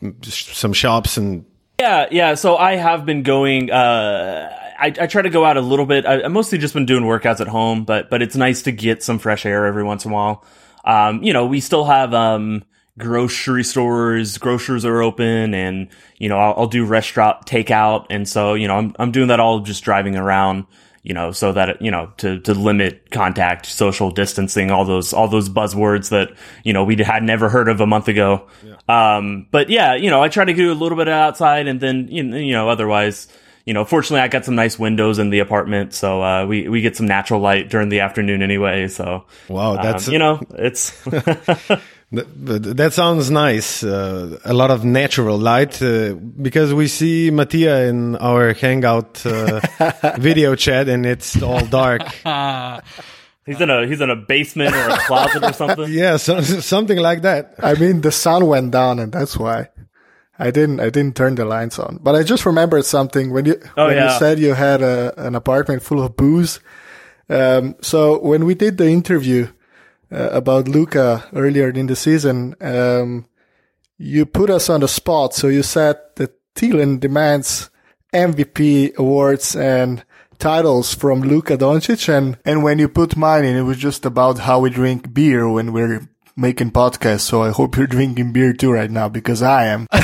uh, 0.02 0.12
some 0.24 0.72
shops 0.72 1.18
and 1.18 1.44
Yeah, 1.78 2.08
yeah. 2.10 2.36
So 2.36 2.56
I 2.56 2.78
have 2.78 3.06
been 3.06 3.24
going. 3.24 3.70
Uh, 3.70 4.64
I, 4.86 5.04
I 5.04 5.08
try 5.08 5.24
to 5.24 5.30
go 5.30 5.43
out 5.43 5.58
a 5.58 5.62
little 5.62 5.86
bit. 5.86 6.06
I, 6.06 6.24
I've 6.24 6.32
mostly 6.32 6.60
just 6.60 6.74
been 6.74 6.86
doing 6.86 7.04
workouts 7.04 7.41
at 7.41 7.48
home, 7.48 7.86
but 7.86 8.10
but 8.10 8.21
it's 8.21 8.36
nice 8.36 8.62
to 8.63 8.71
get 8.71 9.02
some 9.02 9.17
fresh 9.17 9.45
air 9.45 9.65
every 9.65 9.84
once 9.84 10.06
in 10.06 10.12
a 10.12 10.13
while. 10.13 10.45
Um, 10.84 11.24
you 11.24 11.34
know, 11.34 11.48
we 11.48 11.60
still 11.60 11.86
have 11.86 12.13
um, 12.13 12.63
grocery 13.00 13.63
stores. 13.63 14.38
Grocers 14.38 14.86
are 14.86 15.02
open, 15.02 15.56
and 15.56 15.88
you 16.17 16.30
know, 16.30 16.38
I'll, 16.38 16.54
I'll 16.58 16.67
do 16.67 16.86
restaurant 16.86 17.48
takeout, 17.48 18.06
and 18.12 18.28
so 18.28 18.54
you 18.54 18.67
know, 18.67 18.76
I'm 18.76 18.95
I'm 19.00 19.12
doing 19.12 19.30
that 19.30 19.39
all 19.39 19.60
just 19.62 19.84
driving 19.84 20.15
around. 20.15 20.65
You 21.02 21.13
know, 21.13 21.32
so 21.32 21.52
that 21.52 21.82
you 21.84 21.91
know 21.91 22.12
to 22.17 22.39
to 22.41 22.54
limit 22.54 23.12
contact, 23.12 23.65
social 23.67 24.12
distancing, 24.12 24.71
all 24.71 24.86
those 24.86 25.13
all 25.13 25.28
those 25.28 25.50
buzzwords 25.50 26.10
that 26.10 26.32
you 26.63 26.74
know 26.74 26.84
we 26.84 26.95
had 27.04 27.24
never 27.24 27.50
heard 27.50 27.69
of 27.69 27.82
a 27.82 27.88
month 27.88 28.08
ago. 28.08 28.48
Um, 28.88 29.48
but 29.52 29.69
yeah, 29.69 29.95
you 29.95 30.10
know, 30.10 30.21
I 30.21 30.30
try 30.30 30.45
to 30.45 30.54
do 30.54 30.71
a 30.71 30.74
little 30.74 30.98
bit 30.98 31.08
outside, 31.08 31.67
and 31.67 31.80
then 31.80 32.08
you 32.10 32.24
know, 32.24 32.38
you 32.38 32.54
know, 32.54 32.69
otherwise, 32.69 33.28
you 33.65 33.73
know, 33.73 33.84
fortunately, 33.84 34.21
I 34.21 34.28
got 34.28 34.45
some 34.45 34.56
nice 34.56 34.78
windows 34.78 35.17
in 35.17 35.32
the 35.32 35.39
apartment, 35.39 35.93
so 35.93 36.21
uh, 36.21 36.45
we 36.45 36.69
we 36.69 36.82
get 36.82 36.95
some 36.95 37.08
natural 37.08 37.39
light 37.39 37.69
during 37.69 37.89
the 37.89 38.01
afternoon 38.01 38.43
anyway. 38.43 38.88
So 38.88 39.25
wow, 39.49 39.82
that's 39.82 40.08
um, 40.08 40.13
you 40.13 40.19
know, 40.19 40.39
it's 40.51 41.04
That 42.12 42.93
sounds 42.93 43.32
nice. 43.32 43.84
Uh, 43.84 44.39
a 44.45 44.54
lot 44.54 44.69
of 44.69 44.86
natural 44.86 45.38
light 45.38 45.82
uh, 45.82 46.13
because 46.13 46.73
we 46.73 46.88
see 46.88 47.32
Mattia 47.32 47.88
in 47.88 48.15
our 48.17 48.54
hangout 48.54 49.25
uh, 49.25 49.60
video 50.19 50.56
chat 50.56 50.88
and 50.88 51.06
it's 51.06 51.41
all 51.41 51.65
dark. 51.65 52.04
he's 53.45 53.60
in 53.60 53.69
a 53.71 53.88
he's 53.88 54.01
in 54.01 54.12
a 54.12 54.15
basement 54.15 54.75
or 54.75 54.89
a 54.89 54.97
closet 54.99 55.43
or 55.43 55.54
something. 55.54 55.91
Yeah, 55.91 56.17
so, 56.17 56.41
something 56.41 56.99
like 56.99 57.23
that. 57.23 57.56
I 57.58 57.73
mean, 57.73 58.01
the 58.01 58.12
sun 58.12 58.45
went 58.45 58.71
down, 58.71 58.99
and 58.99 59.12
that's 59.12 59.36
why 59.36 59.69
I 60.38 60.52
didn't. 60.52 60.80
I 60.80 60.89
didn't 60.89 61.15
turn 61.15 61.36
the 61.36 61.45
lights 61.45 61.80
on. 61.80 62.00
But 62.02 62.15
I 62.15 62.24
just 62.24 62.45
remembered 62.45 62.86
something 62.86 63.32
when 63.32 63.45
you 63.45 63.60
Oh, 63.78 63.88
when 63.88 63.98
you 64.04 64.10
said 64.19 64.39
you 64.39 64.54
had 64.54 64.82
a, 64.82 65.13
an 65.17 65.36
apartment 65.36 65.82
full 65.82 66.04
of 66.04 66.15
booze. 66.17 66.60
Um, 67.30 67.76
so 67.82 68.19
when 68.19 68.45
we 68.45 68.54
did 68.54 68.78
the 68.78 68.88
interview 68.88 69.48
uh, 70.12 70.30
about 70.32 70.67
Luca 70.67 71.24
earlier 71.34 71.69
in 71.69 71.88
the 71.88 71.95
season, 71.95 72.56
um, 72.62 73.26
you 73.98 74.26
put 74.26 74.50
us 74.50 74.69
on 74.69 74.82
the 74.82 74.88
spot. 74.88 75.34
So 75.34 75.48
you 75.48 75.63
said 75.63 75.98
that 76.17 76.38
Thielen 76.56 77.00
demands 77.00 77.69
MVP 78.13 78.95
awards 78.95 79.56
and 79.56 80.04
titles 80.38 80.93
from 80.93 81.21
Luka 81.21 81.58
Doncic, 81.58 82.10
and 82.10 82.38
and 82.45 82.62
when 82.63 82.78
you 82.78 82.89
put 82.89 83.15
mine 83.15 83.45
in, 83.45 83.56
it 83.56 83.62
was 83.63 83.78
just 83.78 84.06
about 84.06 84.39
how 84.39 84.60
we 84.60 84.69
drink 84.69 85.13
beer 85.13 85.50
when 85.50 85.71
we're 85.71 86.10
making 86.38 86.71
podcasts. 86.71 87.21
So 87.21 87.43
I 87.43 87.50
hope 87.52 87.78
you're 87.78 87.88
drinking 87.88 88.34
beer 88.34 88.54
too 88.54 88.71
right 88.71 88.91
now 88.91 89.10
because 89.10 89.41
I 89.41 89.65
am. 89.67 89.88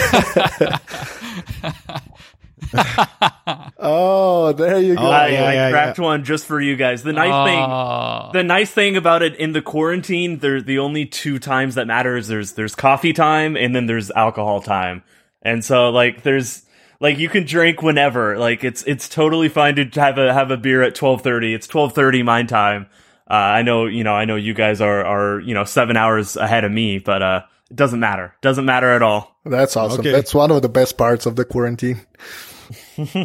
oh, 3.78 4.54
there 4.54 4.80
you 4.80 4.96
go. 4.96 5.02
Oh, 5.04 5.10
I, 5.10 5.28
yeah, 5.28 5.44
I 5.44 5.54
yeah, 5.54 5.70
cracked 5.72 6.00
one 6.00 6.24
just 6.24 6.46
for 6.46 6.62
you 6.62 6.76
guys. 6.76 7.04
The 7.04 7.13
nice 7.13 7.50
thing, 7.50 7.60
Ah. 7.60 8.32
the 8.32 8.44
nice 8.44 8.72
thing 8.72 8.96
about 8.96 9.22
it 9.22 9.36
in 9.36 9.52
the 9.52 9.62
quarantine, 9.62 10.39
there 10.39 10.62
the 10.62 10.80
only 10.80 11.06
two 11.06 11.39
times 11.39 11.76
that 11.76 11.88
matters. 11.88 12.28
There's 12.28 12.54
there's 12.54 12.76
coffee 12.76 13.13
time 13.13 13.58
and 13.58 13.76
then 13.76 13.88
there's 13.88 14.12
alcohol 14.12 14.62
time, 14.62 15.04
and 15.41 15.63
so 15.65 15.89
like 15.89 16.24
there's 16.24 16.63
like 17.00 17.17
you 17.17 17.30
can 17.30 17.46
drink 17.46 17.82
whenever. 17.82 18.38
Like 18.38 18.63
it's 18.63 18.84
it's 18.84 19.10
totally 19.10 19.50
fine 19.50 19.76
to 19.76 19.86
have 20.00 20.17
a 20.17 20.34
have 20.34 20.52
a 20.52 20.58
beer 20.58 20.82
at 20.84 20.96
twelve 20.96 21.22
thirty. 21.24 21.54
It's 21.54 21.67
twelve 21.67 21.94
thirty 21.94 22.24
my 22.24 22.44
time. 22.44 22.88
Uh, 23.32 23.36
I 23.36 23.62
know 23.62 23.86
you 23.86 24.04
know 24.04 24.13
I 24.13 24.26
know 24.26 24.36
you 24.36 24.54
guys 24.54 24.82
are 24.82 25.06
are 25.06 25.39
you 25.39 25.54
know 25.54 25.63
seven 25.63 25.96
hours 25.96 26.36
ahead 26.36 26.65
of 26.65 26.72
me, 26.72 27.00
but 27.00 27.22
uh, 27.22 27.41
it 27.70 27.78
doesn't 27.78 28.02
matter. 28.02 28.36
Doesn't 28.41 28.65
matter 28.65 28.91
at 28.91 29.02
all. 29.02 29.39
That's 29.46 29.78
awesome. 29.78 30.02
Okay. 30.02 30.12
That's 30.12 30.36
one 30.36 30.52
of 30.52 30.62
the 30.62 30.67
best 30.67 30.98
parts 30.98 31.26
of 31.26 31.38
the 31.38 31.46
quarantine. 31.46 32.02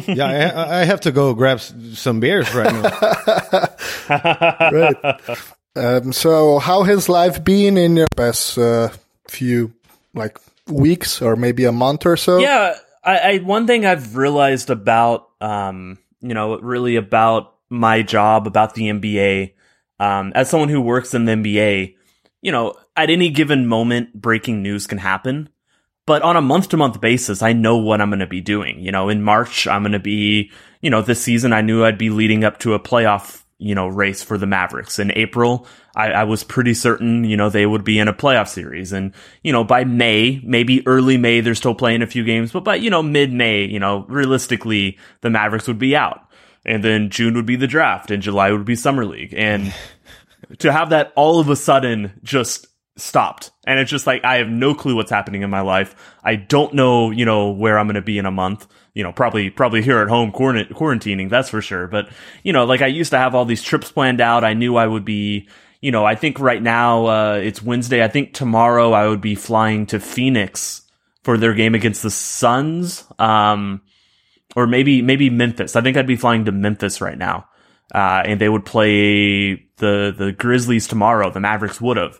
Yeah, 0.07 0.25
I, 0.25 0.81
I 0.81 0.85
have 0.85 1.01
to 1.01 1.11
go 1.11 1.33
grab 1.33 1.61
some 1.61 2.19
beers 2.19 2.53
right 2.55 2.73
now. 2.73 3.67
Right. 4.71 4.95
um, 5.75 6.11
so, 6.11 6.59
how 6.59 6.83
has 6.83 7.07
life 7.07 7.43
been 7.43 7.77
in 7.77 7.95
your 7.95 8.07
past 8.15 8.57
uh, 8.57 8.89
few 9.29 9.73
like 10.13 10.39
weeks 10.67 11.21
or 11.21 11.35
maybe 11.35 11.65
a 11.65 11.71
month 11.71 12.05
or 12.05 12.17
so? 12.17 12.39
Yeah, 12.39 12.75
I, 13.03 13.17
I 13.17 13.37
one 13.39 13.67
thing 13.67 13.85
I've 13.85 14.17
realized 14.17 14.69
about 14.69 15.29
um, 15.39 15.99
you 16.21 16.33
know, 16.33 16.59
really 16.59 16.95
about 16.95 17.53
my 17.69 18.01
job, 18.01 18.47
about 18.47 18.73
the 18.73 18.89
NBA, 18.89 19.53
um, 19.99 20.31
as 20.35 20.49
someone 20.49 20.69
who 20.69 20.81
works 20.81 21.13
in 21.13 21.25
the 21.25 21.33
NBA, 21.33 21.95
you 22.41 22.51
know, 22.51 22.75
at 22.95 23.09
any 23.09 23.29
given 23.29 23.67
moment 23.67 24.13
breaking 24.13 24.61
news 24.61 24.87
can 24.87 24.97
happen. 24.97 25.49
But 26.05 26.21
on 26.21 26.37
a 26.37 26.41
month 26.41 26.69
to 26.69 26.77
month 26.77 27.01
basis, 27.01 27.41
I 27.41 27.51
know 27.51 27.77
what 27.77 27.99
I'm 27.99 28.09
going 28.09 28.19
to 28.19 28.27
be 28.27 28.39
doing. 28.39 28.79
You 28.79 28.91
know, 28.93 29.09
in 29.09 29.21
March, 29.21 29.67
I'm 29.67 29.83
going 29.83 29.91
to 29.91 29.99
be, 29.99 30.51
you 30.81 30.89
know, 30.89 31.01
this 31.01 31.21
season, 31.21 31.51
I 31.51 31.61
knew 31.61 31.83
I'd 31.83 31.97
be 31.97 32.09
leading 32.09 32.45
up 32.45 32.59
to 32.59 32.75
a 32.75 32.79
playoff, 32.79 33.43
you 33.57 33.75
know, 33.75 33.87
race 33.87 34.23
for 34.23 34.37
the 34.37 34.47
Mavericks. 34.47 34.99
In 34.99 35.11
April, 35.17 35.67
I, 35.97 36.11
I 36.11 36.23
was 36.23 36.45
pretty 36.45 36.73
certain, 36.73 37.25
you 37.25 37.35
know, 37.35 37.49
they 37.49 37.65
would 37.65 37.83
be 37.83 37.99
in 37.99 38.07
a 38.07 38.13
playoff 38.13 38.47
series. 38.47 38.93
And, 38.93 39.13
you 39.43 39.51
know, 39.51 39.65
by 39.65 39.83
May, 39.83 40.39
maybe 40.45 40.87
early 40.87 41.17
May, 41.17 41.41
they're 41.41 41.55
still 41.55 41.75
playing 41.75 42.01
a 42.01 42.07
few 42.07 42.23
games, 42.23 42.53
but 42.53 42.63
by, 42.63 42.75
you 42.75 42.89
know, 42.89 43.03
mid 43.03 43.33
May, 43.33 43.65
you 43.65 43.79
know, 43.79 44.05
realistically, 44.07 44.97
the 45.19 45.29
Mavericks 45.29 45.67
would 45.67 45.79
be 45.79 45.93
out. 45.93 46.21
And 46.67 46.83
then 46.83 47.09
June 47.09 47.33
would 47.35 47.45
be 47.45 47.55
the 47.55 47.65
draft 47.65 48.11
and 48.11 48.21
July 48.21 48.51
would 48.51 48.65
be 48.65 48.75
summer 48.75 49.05
league. 49.05 49.33
And 49.35 49.73
to 50.59 50.71
have 50.71 50.89
that 50.89 51.13
all 51.15 51.39
of 51.39 51.49
a 51.49 51.55
sudden 51.55 52.19
just 52.23 52.67
stopped. 52.97 53.51
And 53.65 53.79
it's 53.79 53.91
just 53.91 54.07
like 54.07 54.25
i 54.25 54.37
have 54.37 54.49
no 54.49 54.73
clue 54.73 54.95
what's 54.95 55.11
happening 55.11 55.43
in 55.43 55.49
my 55.49 55.61
life. 55.61 55.95
I 56.23 56.35
don't 56.35 56.73
know 56.73 57.11
you 57.11 57.25
know 57.25 57.51
where 57.51 57.79
i'm 57.79 57.87
going 57.87 57.95
to 57.95 58.01
be 58.01 58.17
in 58.17 58.25
a 58.25 58.31
month. 58.31 58.67
You 58.93 59.03
know 59.03 59.11
probably 59.11 59.49
probably 59.49 59.81
here 59.81 59.99
at 59.99 60.09
home 60.09 60.31
quarant- 60.31 60.71
quarantining 60.71 61.29
that's 61.29 61.49
for 61.49 61.61
sure. 61.61 61.87
But 61.87 62.09
you 62.43 62.53
know 62.53 62.65
like 62.65 62.81
i 62.81 62.87
used 62.87 63.11
to 63.11 63.17
have 63.17 63.35
all 63.35 63.45
these 63.45 63.63
trips 63.63 63.91
planned 63.91 64.21
out. 64.21 64.43
I 64.43 64.53
knew 64.53 64.75
i 64.75 64.87
would 64.87 65.05
be 65.05 65.47
you 65.79 65.91
know 65.91 66.03
i 66.05 66.15
think 66.15 66.39
right 66.39 66.61
now 66.61 67.05
uh 67.05 67.39
it's 67.41 67.61
wednesday. 67.61 68.03
I 68.03 68.07
think 68.07 68.33
tomorrow 68.33 68.91
i 68.93 69.07
would 69.07 69.21
be 69.21 69.35
flying 69.35 69.85
to 69.87 69.99
phoenix 69.99 70.81
for 71.23 71.37
their 71.37 71.53
game 71.53 71.75
against 71.75 72.03
the 72.03 72.11
suns. 72.11 73.05
Um 73.19 73.81
or 74.55 74.67
maybe 74.67 75.01
maybe 75.01 75.29
memphis 75.29 75.75
i 75.75 75.81
think 75.81 75.97
i'd 75.97 76.07
be 76.07 76.15
flying 76.15 76.45
to 76.45 76.51
memphis 76.51 77.01
right 77.01 77.17
now 77.17 77.47
uh, 77.93 78.21
and 78.25 78.41
they 78.41 78.49
would 78.49 78.65
play 78.65 79.55
the 79.77 80.13
the 80.17 80.33
Grizzlies 80.37 80.87
tomorrow. 80.87 81.31
The 81.31 81.39
Mavericks 81.39 81.79
would 81.79 81.97
have, 81.97 82.19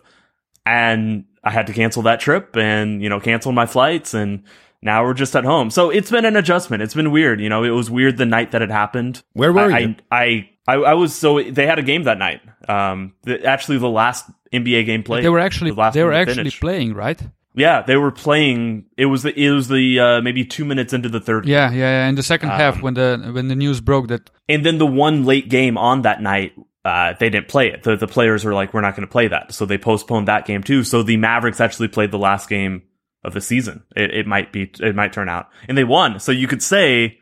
and 0.64 1.24
I 1.44 1.50
had 1.50 1.66
to 1.66 1.72
cancel 1.72 2.02
that 2.02 2.20
trip 2.20 2.56
and 2.56 3.02
you 3.02 3.08
know 3.08 3.20
cancel 3.20 3.52
my 3.52 3.66
flights 3.66 4.14
and. 4.14 4.44
Now 4.80 5.02
we're 5.02 5.14
just 5.14 5.34
at 5.34 5.42
home, 5.42 5.70
so 5.70 5.90
it's 5.90 6.08
been 6.08 6.24
an 6.24 6.36
adjustment. 6.36 6.84
It's 6.84 6.94
been 6.94 7.10
weird, 7.10 7.40
you 7.40 7.48
know. 7.48 7.64
It 7.64 7.70
was 7.70 7.90
weird 7.90 8.16
the 8.16 8.24
night 8.24 8.52
that 8.52 8.62
it 8.62 8.70
happened. 8.70 9.24
Where 9.32 9.52
were 9.52 9.72
I, 9.72 9.78
you? 9.80 9.96
I, 10.08 10.50
I, 10.68 10.74
I 10.74 10.94
was 10.94 11.16
so 11.16 11.42
they 11.42 11.66
had 11.66 11.80
a 11.80 11.82
game 11.82 12.04
that 12.04 12.16
night. 12.16 12.42
Um, 12.68 13.14
the, 13.24 13.44
actually, 13.44 13.78
the 13.78 13.88
last 13.88 14.30
NBA 14.52 14.86
game 14.86 15.02
played. 15.02 15.24
They 15.24 15.30
were 15.30 15.40
actually 15.40 15.72
the 15.72 15.90
they 15.90 16.04
were 16.04 16.12
actually 16.12 16.36
finish. 16.36 16.60
playing, 16.60 16.94
right? 16.94 17.20
Yeah, 17.58 17.82
they 17.82 17.96
were 17.96 18.10
playing. 18.10 18.86
It 18.96 19.06
was 19.06 19.22
the 19.24 19.38
it 19.38 19.50
was 19.50 19.68
the 19.68 20.00
uh, 20.00 20.20
maybe 20.22 20.44
two 20.44 20.64
minutes 20.64 20.92
into 20.92 21.08
the 21.08 21.20
third, 21.20 21.46
Yeah, 21.46 21.70
yeah, 21.70 21.78
yeah. 22.02 22.08
In 22.08 22.14
the 22.14 22.22
second 22.22 22.50
half, 22.50 22.76
Um, 22.76 22.82
when 22.82 22.94
the 22.94 23.30
when 23.32 23.48
the 23.48 23.56
news 23.56 23.80
broke 23.80 24.08
that 24.08 24.30
and 24.48 24.64
then 24.64 24.78
the 24.78 24.86
one 24.86 25.24
late 25.24 25.48
game 25.48 25.76
on 25.76 26.02
that 26.02 26.22
night, 26.22 26.52
uh, 26.84 27.14
they 27.18 27.30
didn't 27.30 27.48
play 27.48 27.68
it. 27.68 27.82
The 27.82 27.96
the 27.96 28.06
players 28.06 28.44
were 28.44 28.54
like, 28.54 28.72
"We're 28.72 28.80
not 28.80 28.94
going 28.96 29.06
to 29.06 29.12
play 29.12 29.28
that," 29.28 29.52
so 29.52 29.66
they 29.66 29.78
postponed 29.78 30.28
that 30.28 30.46
game 30.46 30.62
too. 30.62 30.84
So 30.84 31.02
the 31.02 31.16
Mavericks 31.16 31.60
actually 31.60 31.88
played 31.88 32.10
the 32.10 32.18
last 32.18 32.48
game 32.48 32.82
of 33.24 33.34
the 33.34 33.40
season. 33.40 33.82
It, 33.96 34.14
it 34.14 34.26
might 34.26 34.52
be 34.52 34.70
it 34.80 34.94
might 34.94 35.12
turn 35.12 35.28
out, 35.28 35.48
and 35.68 35.76
they 35.76 35.84
won. 35.84 36.20
So 36.20 36.32
you 36.32 36.46
could 36.46 36.62
say 36.62 37.18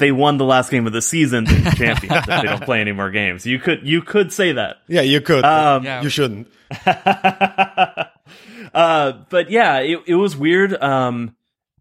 they 0.00 0.10
won 0.10 0.36
the 0.38 0.44
last 0.44 0.70
game 0.72 0.88
of 0.88 0.92
the 0.92 1.00
season, 1.02 1.44
they're 1.44 1.72
champions. 1.76 2.16
if 2.16 2.26
they 2.26 2.42
don't 2.42 2.62
play 2.64 2.80
any 2.80 2.90
more 2.92 3.10
games, 3.12 3.46
you 3.46 3.60
could 3.60 3.86
you 3.86 4.02
could 4.02 4.32
say 4.32 4.50
that. 4.52 4.78
Yeah, 4.88 5.02
you 5.02 5.20
could. 5.20 5.44
Um, 5.44 5.84
Yeah. 5.84 6.02
you 6.02 6.08
shouldn't. 6.08 6.48
uh, 8.74 9.12
but 9.28 9.50
yeah, 9.50 9.78
it, 9.78 10.00
it 10.06 10.14
was 10.14 10.36
weird. 10.36 10.80
Um, 10.82 11.36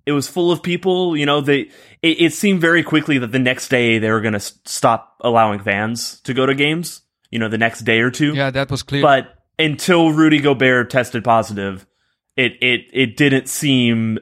it 0.05 0.11
was 0.11 0.27
full 0.27 0.51
of 0.51 0.63
people. 0.63 1.15
You 1.15 1.25
know, 1.25 1.41
they 1.41 1.69
it, 2.01 2.21
it 2.21 2.33
seemed 2.33 2.61
very 2.61 2.83
quickly 2.83 3.17
that 3.19 3.31
the 3.31 3.39
next 3.39 3.69
day 3.69 3.99
they 3.99 4.09
were 4.11 4.21
going 4.21 4.33
to 4.33 4.39
stop 4.39 5.15
allowing 5.21 5.59
fans 5.59 6.19
to 6.21 6.33
go 6.33 6.45
to 6.45 6.55
games. 6.55 7.01
You 7.31 7.37
know, 7.39 7.47
the 7.49 7.57
next 7.59 7.81
day 7.81 7.99
or 7.99 8.09
two. 8.09 8.33
yeah, 8.33 8.49
that 8.51 8.71
was 8.71 8.81
clear. 8.81 9.01
But 9.03 9.35
until 9.59 10.11
Rudy 10.11 10.39
Gobert 10.39 10.89
tested 10.89 11.23
positive, 11.23 11.85
it 12.35 12.53
it 12.61 12.81
it 12.91 13.17
didn't 13.17 13.47
seem 13.49 14.17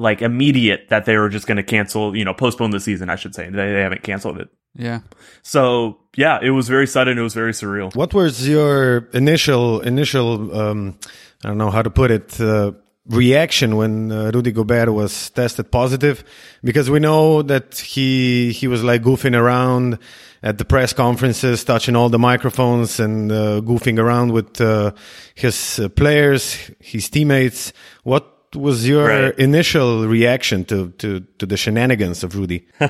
like 0.00 0.22
immediate 0.22 0.88
that 0.88 1.04
they 1.04 1.16
were 1.16 1.28
just 1.28 1.46
going 1.46 1.56
to 1.56 1.62
cancel. 1.62 2.16
You 2.16 2.24
know, 2.24 2.34
postpone 2.34 2.70
the 2.70 2.80
season. 2.80 3.10
I 3.10 3.16
should 3.16 3.34
say 3.34 3.44
they, 3.50 3.72
they 3.72 3.80
haven't 3.80 4.02
canceled 4.02 4.40
it. 4.40 4.48
yeah, 4.74 5.00
So 5.42 5.98
yeah, 6.16 6.38
it 6.42 6.50
was 6.50 6.68
very 6.68 6.86
sudden. 6.86 7.18
It 7.18 7.22
was 7.22 7.34
very 7.34 7.52
surreal. 7.52 7.94
What 7.94 8.14
was 8.14 8.48
your 8.48 9.08
initial 9.12 9.80
initial 9.80 10.56
um, 10.56 10.98
I 11.44 11.48
don't 11.48 11.58
know 11.58 11.70
how 11.70 11.82
to 11.82 11.90
put 11.90 12.10
it 12.10 12.40
uh, 12.40 12.72
reaction 13.06 13.76
when 13.76 14.12
uh, 14.12 14.30
Rudy 14.34 14.52
Gobert 14.52 14.92
was 14.92 15.30
tested 15.30 15.70
positive? 15.70 16.24
Because 16.62 16.90
we 16.90 17.00
know 17.00 17.42
that 17.42 17.78
he 17.78 18.52
he 18.52 18.68
was 18.68 18.82
like 18.82 19.02
goofing 19.02 19.36
around 19.36 19.98
at 20.42 20.56
the 20.58 20.64
press 20.64 20.92
conferences, 20.92 21.64
touching 21.64 21.96
all 21.96 22.08
the 22.08 22.18
microphones 22.18 22.98
and 23.00 23.30
uh, 23.30 23.60
goofing 23.60 23.98
around 23.98 24.32
with 24.32 24.60
uh, 24.60 24.92
his 25.34 25.78
uh, 25.78 25.88
players, 25.88 26.70
his 26.78 27.08
teammates. 27.10 27.72
What 28.04 28.39
was 28.54 28.86
your 28.88 29.06
Right. 29.06 29.38
initial 29.38 30.06
reaction 30.06 30.64
to, 30.66 30.90
to, 30.98 31.20
to 31.38 31.46
the 31.46 31.56
shenanigans 31.56 32.24
of 32.24 32.34
Rudy? 32.36 32.66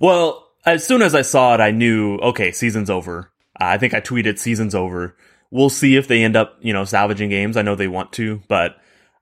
Well, 0.00 0.48
as 0.64 0.86
soon 0.86 1.02
as 1.02 1.14
I 1.14 1.22
saw 1.22 1.54
it, 1.54 1.60
I 1.60 1.70
knew, 1.70 2.16
okay, 2.18 2.52
season's 2.52 2.90
over. 2.90 3.30
Uh, 3.60 3.64
I 3.64 3.78
think 3.78 3.94
I 3.94 4.00
tweeted 4.00 4.38
season's 4.38 4.74
over. 4.74 5.16
We'll 5.50 5.70
see 5.70 5.96
if 5.96 6.08
they 6.08 6.22
end 6.24 6.36
up, 6.36 6.56
you 6.60 6.72
know, 6.72 6.84
salvaging 6.84 7.30
games. 7.30 7.56
I 7.56 7.62
know 7.62 7.74
they 7.76 7.88
want 7.88 8.12
to, 8.14 8.42
but 8.48 8.76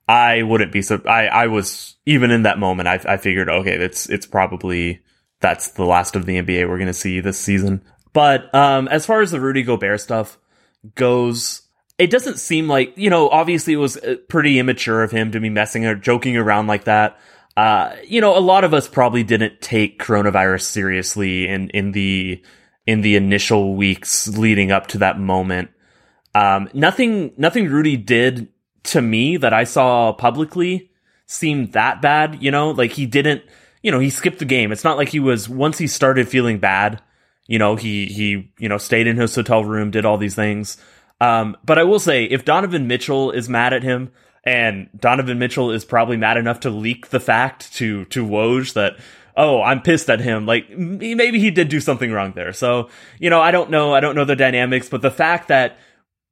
I 0.09 0.43
wouldn't 0.43 0.73
be 0.73 0.83
so, 0.83 1.01
I, 1.07 1.27
I 1.27 1.47
was, 1.47 1.97
even 2.07 2.31
in 2.31 2.43
that 2.43 2.59
moment, 2.59 2.89
I, 2.89 2.95
I 3.07 3.17
figured, 3.19 3.49
okay, 3.49 3.75
it's, 3.77 4.09
it's 4.09 4.27
probably, 4.27 5.03
that's 5.41 5.69
the 5.73 5.85
last 5.85 6.17
of 6.17 6.27
the 6.27 6.41
NBA 6.41 6.69
we're 6.69 6.79
going 6.79 6.87
to 6.89 6.93
see 6.95 7.21
this 7.21 7.39
season. 7.39 7.83
But, 8.13 8.53
um, 8.55 8.89
as 8.89 9.05
far 9.07 9.21
as 9.21 9.31
the 9.31 9.41
Rudy 9.41 9.63
Gobert 9.63 10.01
stuff 10.01 10.39
goes, 10.95 11.63
it 11.99 12.11
doesn't 12.11 12.39
seem 12.39 12.69
like, 12.69 12.97
you 12.97 13.09
know, 13.09 13.29
obviously 13.29 13.73
it 13.73 13.79
was 13.79 13.97
uh, 13.97 14.17
pretty 14.29 14.59
immature 14.59 15.03
of 15.03 15.11
him 15.11 15.31
to 15.33 15.41
be 15.41 15.51
messing 15.51 15.87
or 15.87 15.95
joking 15.95 16.37
around 16.37 16.67
like 16.67 16.85
that. 16.85 17.19
Uh, 17.57 17.95
you 18.05 18.21
know, 18.21 18.37
a 18.37 18.41
lot 18.41 18.65
of 18.65 18.75
us 18.75 18.89
probably 18.89 19.23
didn't 19.23 19.61
take 19.61 20.03
coronavirus 20.03 20.63
seriously 20.63 21.47
in, 21.47 21.71
in 21.71 21.93
the, 21.93 22.43
in 22.87 23.01
the 23.01 23.15
initial 23.15 23.77
weeks 23.77 24.27
leading 24.29 24.73
up 24.73 24.89
to 24.89 24.99
that 24.99 25.21
moment. 25.21 25.71
Um, 26.35 26.69
nothing, 26.75 27.33
nothing 27.37 27.69
Rudy 27.69 27.97
did 27.97 28.49
to 28.85 29.01
me 29.01 29.37
that 29.37 29.53
I 29.53 29.63
saw 29.65 30.13
publicly 30.13 30.91
seemed 31.27 31.73
that 31.73 32.03
bad, 32.03 32.43
you 32.43 32.51
know, 32.51 32.71
like 32.71 32.91
he 32.91 33.07
didn't, 33.07 33.43
you 33.83 33.93
know, 33.93 34.01
he 34.01 34.11
skipped 34.11 34.41
the 34.41 34.45
game. 34.45 34.73
It's 34.73 34.85
not 34.85 34.97
like 34.97 35.11
he 35.11 35.21
was, 35.21 35.49
once 35.49 35.79
he 35.79 35.87
started 35.87 36.29
feeling 36.29 36.59
bad, 36.59 37.01
you 37.47 37.59
know, 37.59 37.77
he, 37.77 38.07
he, 38.07 38.53
you 38.59 38.69
know, 38.69 38.79
stayed 38.79 39.07
in 39.07 39.17
his 39.17 39.35
hotel 39.35 39.65
room, 39.65 39.93
did 39.93 40.05
all 40.05 40.19
these 40.19 40.35
things. 40.35 40.77
Um, 41.21 41.57
but 41.65 41.79
I 41.79 41.85
will 41.85 41.99
say, 41.99 42.25
if 42.25 42.45
Donovan 42.45 42.87
Mitchell 42.87 43.31
is 43.31 43.49
mad 43.49 43.73
at 43.73 43.83
him, 43.83 44.11
and 44.45 44.89
Donovan 44.99 45.39
Mitchell 45.39 45.71
is 45.71 45.85
probably 45.85 46.17
mad 46.17 46.37
enough 46.37 46.61
to 46.61 46.71
leak 46.71 47.09
the 47.09 47.21
fact 47.21 47.73
to 47.75 48.05
to 48.07 48.25
Woj 48.25 48.75
that 48.75 48.97
oh 49.37 49.63
I'm 49.63 49.83
pissed 49.83 50.11
at 50.11 50.21
him 50.21 50.47
like 50.47 50.71
maybe 50.71 51.41
he 51.41 51.51
did 51.51 51.69
do 51.69 51.81
something 51.81 52.13
wrong 52.13 52.33
there. 52.35 52.53
So 52.53 52.91
you 53.19 53.31
know 53.31 53.41
I 53.41 53.51
don't 53.51 53.71
know 53.71 53.95
I 53.95 54.01
don't 54.01 54.15
know 54.15 54.25
the 54.25 54.37
dynamics 54.37 54.89
but 54.89 55.03
the 55.03 55.11
fact 55.11 55.49
that 55.49 55.79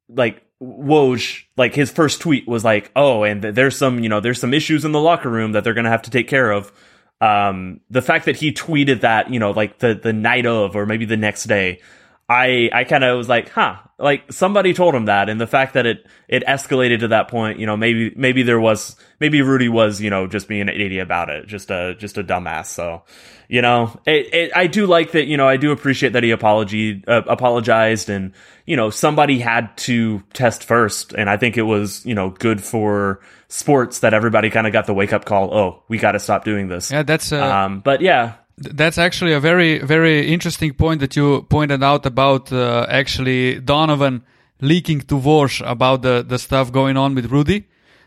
like 0.07 0.43
Woj 0.61 1.43
like 1.57 1.73
his 1.73 1.91
first 1.91 2.21
tweet 2.21 2.47
was 2.47 2.63
like 2.63 2.91
oh 2.95 3.23
and 3.23 3.41
th- 3.41 3.55
there's 3.55 3.77
some 3.77 3.99
you 3.99 4.09
know 4.09 4.19
there's 4.19 4.39
some 4.39 4.53
issues 4.53 4.85
in 4.85 4.91
the 4.91 5.01
locker 5.01 5.29
room 5.29 5.53
that 5.53 5.63
they're 5.63 5.73
gonna 5.73 5.89
have 5.89 6.03
to 6.03 6.11
take 6.11 6.27
care 6.27 6.51
of. 6.51 6.71
Um 7.19 7.81
the 7.89 8.01
fact 8.01 8.25
that 8.25 8.35
he 8.35 8.53
tweeted 8.53 9.01
that 9.01 9.33
you 9.33 9.39
know 9.39 9.51
like 9.51 9.79
the 9.79 9.95
the 9.95 10.13
night 10.13 10.45
of 10.45 10.75
or 10.75 10.85
maybe 10.85 11.05
the 11.05 11.17
next 11.17 11.45
day 11.45 11.81
I 12.29 12.69
I 12.71 12.83
kind 12.83 13.03
of 13.03 13.17
was 13.17 13.29
like, 13.29 13.49
huh, 13.49 13.77
like 14.03 14.31
somebody 14.31 14.73
told 14.73 14.93
him 14.93 15.05
that, 15.05 15.29
and 15.29 15.39
the 15.39 15.47
fact 15.47 15.73
that 15.73 15.85
it 15.85 16.05
it 16.27 16.43
escalated 16.45 16.99
to 16.99 17.07
that 17.09 17.27
point, 17.29 17.59
you 17.59 17.65
know, 17.65 17.77
maybe 17.77 18.13
maybe 18.15 18.43
there 18.43 18.59
was 18.59 18.95
maybe 19.19 19.41
Rudy 19.41 19.69
was 19.69 20.01
you 20.01 20.09
know 20.09 20.27
just 20.27 20.47
being 20.47 20.61
an 20.61 20.69
idiot 20.69 21.01
about 21.01 21.29
it, 21.29 21.47
just 21.47 21.71
a 21.71 21.95
just 21.95 22.17
a 22.17 22.23
dumbass. 22.23 22.67
So, 22.67 23.03
you 23.47 23.61
know, 23.61 23.99
it, 24.05 24.33
it, 24.33 24.51
I 24.55 24.67
do 24.67 24.85
like 24.85 25.11
that. 25.11 25.25
You 25.25 25.37
know, 25.37 25.47
I 25.47 25.57
do 25.57 25.71
appreciate 25.71 26.13
that 26.13 26.23
he 26.23 26.31
apology 26.31 27.03
uh, 27.07 27.21
apologized, 27.27 28.09
and 28.09 28.33
you 28.65 28.75
know, 28.75 28.89
somebody 28.89 29.39
had 29.39 29.75
to 29.77 30.21
test 30.33 30.63
first, 30.63 31.13
and 31.13 31.29
I 31.29 31.37
think 31.37 31.57
it 31.57 31.63
was 31.63 32.05
you 32.05 32.13
know 32.13 32.29
good 32.29 32.63
for 32.63 33.21
sports 33.47 33.99
that 33.99 34.13
everybody 34.13 34.49
kind 34.49 34.67
of 34.67 34.73
got 34.73 34.85
the 34.85 34.93
wake 34.93 35.13
up 35.13 35.25
call. 35.25 35.53
Oh, 35.53 35.83
we 35.87 35.97
got 35.97 36.13
to 36.13 36.19
stop 36.19 36.43
doing 36.43 36.67
this. 36.67 36.91
yeah, 36.91 37.03
that's 37.03 37.31
uh, 37.31 37.43
Um, 37.43 37.79
but 37.79 38.01
yeah, 38.01 38.33
That's 38.57 38.97
actually 38.97 39.33
a 39.33 39.39
very, 39.39 39.79
very 39.79 40.31
interesting 40.31 40.73
point 40.73 40.99
that 40.99 41.15
you 41.15 41.43
pointed 41.49 41.81
out 41.83 42.05
about 42.05 42.51
uh, 42.51 42.85
actually 42.87 43.59
Donovan 43.59 44.23
leaking 44.61 45.01
to 45.01 45.15
Woj 45.15 45.61
about 45.67 46.03
the, 46.03 46.23
the 46.27 46.37
stuff 46.37 46.71
going 46.71 46.95
on 46.95 47.15
with 47.15 47.31
Rudy. 47.31 47.65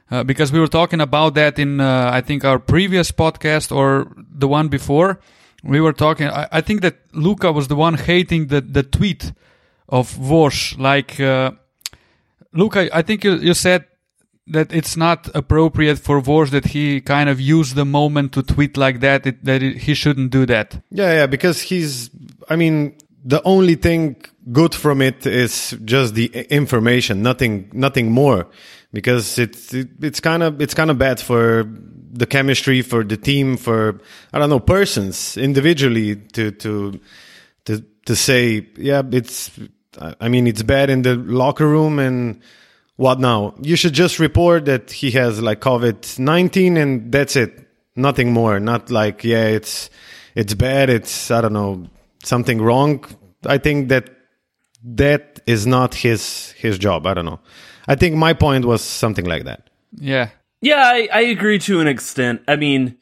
Uh, 0.09 0.23
because 0.23 0.53
we 0.53 0.61
were 0.61 0.69
talking 0.69 1.01
about 1.01 1.35
that 1.35 1.59
in, 1.59 1.81
uh, 1.81 2.11
I 2.13 2.21
think, 2.21 2.45
our 2.45 2.61
previous 2.61 3.11
podcast 3.11 3.75
or 3.75 4.13
the 4.17 4.47
one 4.47 4.69
before. 4.69 5.19
We 5.65 5.81
were 5.81 5.93
talking, 5.93 6.29
I, 6.29 6.47
I 6.53 6.61
think 6.61 6.81
that 6.83 6.99
Luca 7.13 7.51
was 7.51 7.67
the 7.67 7.75
one 7.75 7.95
hating 7.95 8.47
the, 8.47 8.61
the 8.61 8.85
tweet 8.85 9.33
of 9.89 10.15
Woj. 10.15 10.79
Like, 10.79 11.19
uh, 11.19 11.53
Luca, 12.53 12.89
I 12.97 13.03
think 13.03 13.25
you, 13.25 13.35
you 13.35 13.53
said 13.53 13.85
that 14.49 14.73
it's 14.73 14.97
not 14.97 15.29
appropriate 15.35 15.99
for 15.99 16.21
Woj 16.21 16.51
that 16.51 16.67
he 16.67 17.01
kind 17.01 17.29
of 17.29 17.41
used 17.41 17.75
the 17.75 17.85
moment 17.85 18.33
to 18.33 18.43
tweet 18.43 18.77
like 18.77 19.01
that, 19.01 19.27
it, 19.27 19.45
that 19.45 19.63
it, 19.63 19.79
he 19.79 19.95
shouldn't 19.95 20.31
do 20.31 20.47
that. 20.47 20.81
Yeah, 20.91 21.13
yeah, 21.13 21.27
because 21.27 21.61
he's, 21.61 22.11
I 22.49 22.57
mean, 22.57 22.97
the 23.25 23.43
only 23.43 23.75
thing 23.75 24.17
good 24.53 24.75
from 24.75 25.03
it 25.03 25.27
is 25.27 25.77
just 25.85 26.15
the 26.15 26.27
information, 26.49 27.23
nothing, 27.23 27.71
nothing 27.73 28.13
more. 28.13 28.47
Because 28.93 29.39
it's, 29.39 29.75
it, 29.75 29.89
it's 30.01 30.21
kind 30.21 30.43
of, 30.43 30.61
it's 30.61 30.75
kind 30.75 30.91
of 30.91 30.99
bad 30.99 31.19
for 31.19 31.69
the 32.13 32.27
chemistry, 32.27 32.83
for 32.83 33.03
the 33.03 33.17
team, 33.17 33.57
for, 33.57 34.01
I 34.33 34.39
don't 34.39 34.49
know, 34.49 34.61
persons 34.61 35.37
individually 35.37 36.17
to, 36.17 36.53
to, 36.53 37.01
to, 37.65 37.85
to 38.07 38.17
say, 38.17 38.69
yeah, 38.77 39.03
it's, 39.11 39.51
I 40.21 40.29
mean, 40.29 40.47
it's 40.47 40.63
bad 40.63 40.89
in 40.89 41.03
the 41.03 41.17
locker 41.17 41.67
room 41.67 41.99
and 41.99 42.41
what 42.97 43.21
now? 43.21 43.55
You 43.61 43.77
should 43.77 43.93
just 43.93 44.19
report 44.19 44.65
that 44.67 44.91
he 44.91 45.11
has 45.13 45.41
like 45.41 45.61
COVID 45.61 46.19
19 46.19 46.77
and 46.77 47.13
that's 47.13 47.37
it. 47.37 47.67
Nothing 47.95 48.33
more. 48.33 48.61
Not 48.61 48.91
like, 48.91 49.25
yeah, 49.25 49.45
it's, 49.45 49.89
it's 50.35 50.55
bad. 50.55 50.91
It's, 50.91 51.31
I 51.31 51.41
don't 51.41 51.53
know, 51.53 51.87
something 52.23 52.61
wrong. 52.61 53.05
I 53.47 53.59
think 53.59 53.89
that 53.89 54.11
that 54.85 55.41
is 55.47 55.67
not 55.67 55.95
his, 55.95 56.51
his 56.53 56.79
job. 56.79 57.07
I 57.07 57.15
don't 57.15 57.25
know. 57.25 57.41
I 57.89 57.95
think 57.95 58.17
my 58.17 58.33
point 58.33 58.65
was 58.65 58.83
something 58.83 59.25
like 59.25 59.45
that. 59.45 59.71
Yeah. 59.95 60.31
Yeah, 60.61 60.83
I, 60.85 61.09
I 61.13 61.21
agree 61.21 61.59
to 61.61 61.81
an 61.81 61.87
extent. 61.87 62.43
I 62.49 62.57
mean, 62.57 62.97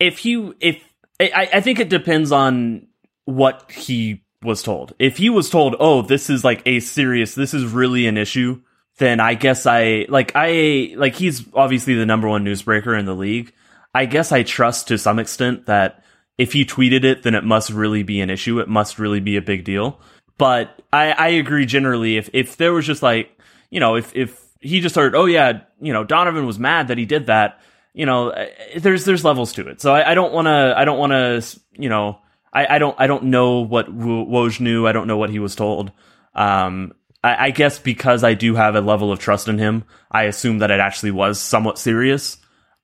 if 0.00 0.24
you 0.24 0.54
if 0.60 0.82
I, 1.20 1.48
I 1.54 1.60
think 1.60 1.78
it 1.78 1.88
depends 1.88 2.32
on 2.32 2.86
what 3.24 3.70
he 3.70 4.22
was 4.42 4.62
told. 4.62 4.94
If 4.98 5.18
he 5.18 5.30
was 5.30 5.50
told, 5.50 5.76
"Oh, 5.78 6.02
this 6.02 6.28
is 6.28 6.44
like 6.44 6.62
a 6.66 6.80
serious, 6.80 7.34
this 7.34 7.54
is 7.54 7.66
really 7.66 8.06
an 8.06 8.16
issue," 8.16 8.60
then 8.98 9.20
I 9.20 9.34
guess 9.34 9.66
I 9.66 10.06
like 10.08 10.32
I 10.34 10.94
like 10.96 11.14
he's 11.14 11.44
obviously 11.54 11.94
the 11.94 12.06
number 12.06 12.28
one 12.28 12.44
newsbreaker 12.44 12.98
in 12.98 13.06
the 13.06 13.14
league. 13.14 13.52
I 13.94 14.06
guess 14.06 14.32
I 14.32 14.42
trust 14.42 14.88
to 14.88 14.98
some 14.98 15.18
extent 15.18 15.66
that 15.66 16.02
if 16.38 16.52
he 16.52 16.64
tweeted 16.64 17.04
it, 17.04 17.22
then 17.22 17.34
it 17.34 17.44
must 17.44 17.70
really 17.70 18.02
be 18.02 18.20
an 18.20 18.30
issue. 18.30 18.58
It 18.58 18.68
must 18.68 18.98
really 18.98 19.20
be 19.20 19.36
a 19.36 19.42
big 19.42 19.64
deal. 19.64 20.00
but 20.38 20.82
I, 20.92 21.12
I 21.12 21.28
agree 21.28 21.66
generally. 21.66 22.16
If 22.16 22.30
if 22.32 22.56
there 22.56 22.72
was 22.72 22.86
just 22.86 23.02
like 23.02 23.36
you 23.70 23.80
know 23.80 23.96
if 23.96 24.14
if 24.14 24.40
he 24.60 24.80
just 24.80 24.94
heard 24.94 25.14
oh 25.14 25.26
yeah 25.26 25.60
you 25.80 25.92
know 25.92 26.04
Donovan 26.04 26.46
was 26.46 26.58
mad 26.58 26.88
that 26.88 26.98
he 26.98 27.04
did 27.04 27.26
that 27.26 27.60
you 27.92 28.06
know 28.06 28.30
eh, 28.30 28.78
there's 28.78 29.04
there's 29.04 29.24
levels 29.24 29.52
to 29.54 29.68
it. 29.68 29.80
So 29.80 29.92
I, 29.92 30.12
I 30.12 30.14
don't 30.14 30.32
want 30.32 30.46
to 30.46 30.74
I 30.76 30.84
don't 30.84 30.98
want 30.98 31.12
to 31.12 31.60
you 31.76 31.88
know 31.88 32.18
I, 32.52 32.76
I 32.76 32.78
don't 32.78 32.96
I 32.98 33.06
don't 33.06 33.24
know 33.24 33.60
what 33.60 33.86
Woj 33.86 34.60
knew. 34.60 34.86
I 34.86 34.92
don't 34.92 35.06
know 35.06 35.16
what 35.16 35.30
he 35.30 35.38
was 35.38 35.54
told. 35.54 35.92
Um, 36.34 36.92
I, 37.24 37.46
I 37.46 37.50
guess 37.50 37.78
because 37.78 38.22
I 38.22 38.34
do 38.34 38.54
have 38.54 38.76
a 38.76 38.80
level 38.80 39.10
of 39.10 39.18
trust 39.18 39.48
in 39.48 39.58
him, 39.58 39.84
I 40.10 40.24
assume 40.24 40.58
that 40.58 40.70
it 40.70 40.78
actually 40.78 41.10
was 41.10 41.40
somewhat 41.40 41.78
serious. 41.78 42.36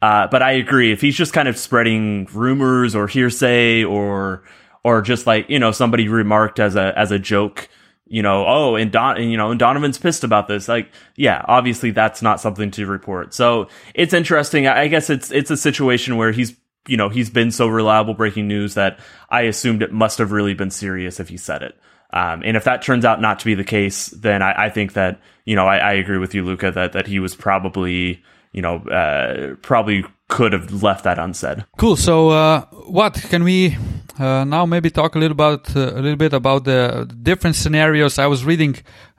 Uh, 0.02 0.26
but 0.28 0.42
I 0.42 0.52
agree. 0.52 0.92
If 0.92 1.02
he's 1.02 1.14
just 1.14 1.34
kind 1.34 1.46
of 1.46 1.58
spreading 1.58 2.26
rumors 2.32 2.96
or 2.96 3.06
hearsay 3.06 3.84
or 3.84 4.42
or 4.82 5.02
just 5.02 5.26
like 5.26 5.50
you 5.50 5.58
know 5.58 5.72
somebody 5.72 6.08
remarked 6.08 6.58
as 6.58 6.74
a 6.74 6.98
as 6.98 7.12
a 7.12 7.18
joke, 7.18 7.68
you 8.06 8.22
know, 8.22 8.46
oh, 8.46 8.76
and 8.76 8.90
Don, 8.90 9.22
you 9.30 9.36
know, 9.36 9.50
and 9.50 9.60
Donovan's 9.60 9.98
pissed 9.98 10.24
about 10.24 10.48
this. 10.48 10.68
Like, 10.68 10.90
yeah, 11.16 11.44
obviously 11.46 11.90
that's 11.90 12.22
not 12.22 12.40
something 12.40 12.70
to 12.72 12.86
report. 12.86 13.34
So 13.34 13.68
it's 13.94 14.14
interesting. 14.14 14.66
I 14.66 14.88
guess 14.88 15.10
it's 15.10 15.30
it's 15.30 15.50
a 15.50 15.56
situation 15.56 16.16
where 16.16 16.32
he's 16.32 16.56
you 16.88 16.96
know 16.96 17.10
he's 17.10 17.28
been 17.28 17.50
so 17.50 17.68
reliable 17.68 18.14
breaking 18.14 18.48
news 18.48 18.72
that 18.72 18.98
I 19.28 19.42
assumed 19.42 19.82
it 19.82 19.92
must 19.92 20.16
have 20.16 20.32
really 20.32 20.54
been 20.54 20.70
serious 20.70 21.20
if 21.20 21.28
he 21.28 21.36
said 21.36 21.62
it. 21.62 21.78
Um, 22.12 22.42
and 22.44 22.56
if 22.56 22.64
that 22.64 22.82
turns 22.82 23.04
out 23.04 23.20
not 23.20 23.38
to 23.40 23.44
be 23.44 23.54
the 23.54 23.64
case, 23.64 24.08
then 24.08 24.42
I, 24.42 24.66
I 24.66 24.70
think 24.70 24.94
that 24.94 25.20
you 25.44 25.54
know 25.54 25.66
I, 25.66 25.78
I, 25.78 25.92
agree 25.92 26.18
with 26.18 26.34
you, 26.34 26.44
Luca, 26.44 26.70
that 26.72 26.92
that 26.92 27.06
he 27.06 27.20
was 27.20 27.36
probably 27.36 28.22
you 28.52 28.62
know 28.62 28.78
uh, 28.88 29.54
probably 29.62 30.04
could 30.28 30.52
have 30.52 30.82
left 30.82 31.04
that 31.04 31.18
unsaid. 31.18 31.64
Cool. 31.76 31.96
So 31.96 32.30
uh, 32.30 32.62
what 32.88 33.14
can 33.14 33.44
we 33.44 33.76
uh, 34.18 34.44
now 34.44 34.66
maybe 34.66 34.90
talk 34.90 35.14
a 35.14 35.18
little 35.18 35.32
about 35.32 35.74
uh, 35.76 35.92
a 35.94 36.00
little 36.00 36.16
bit 36.16 36.32
about 36.32 36.64
the 36.64 37.08
different 37.22 37.56
scenarios 37.56 38.18
I 38.18 38.26
was 38.26 38.44
reading, 38.44 38.76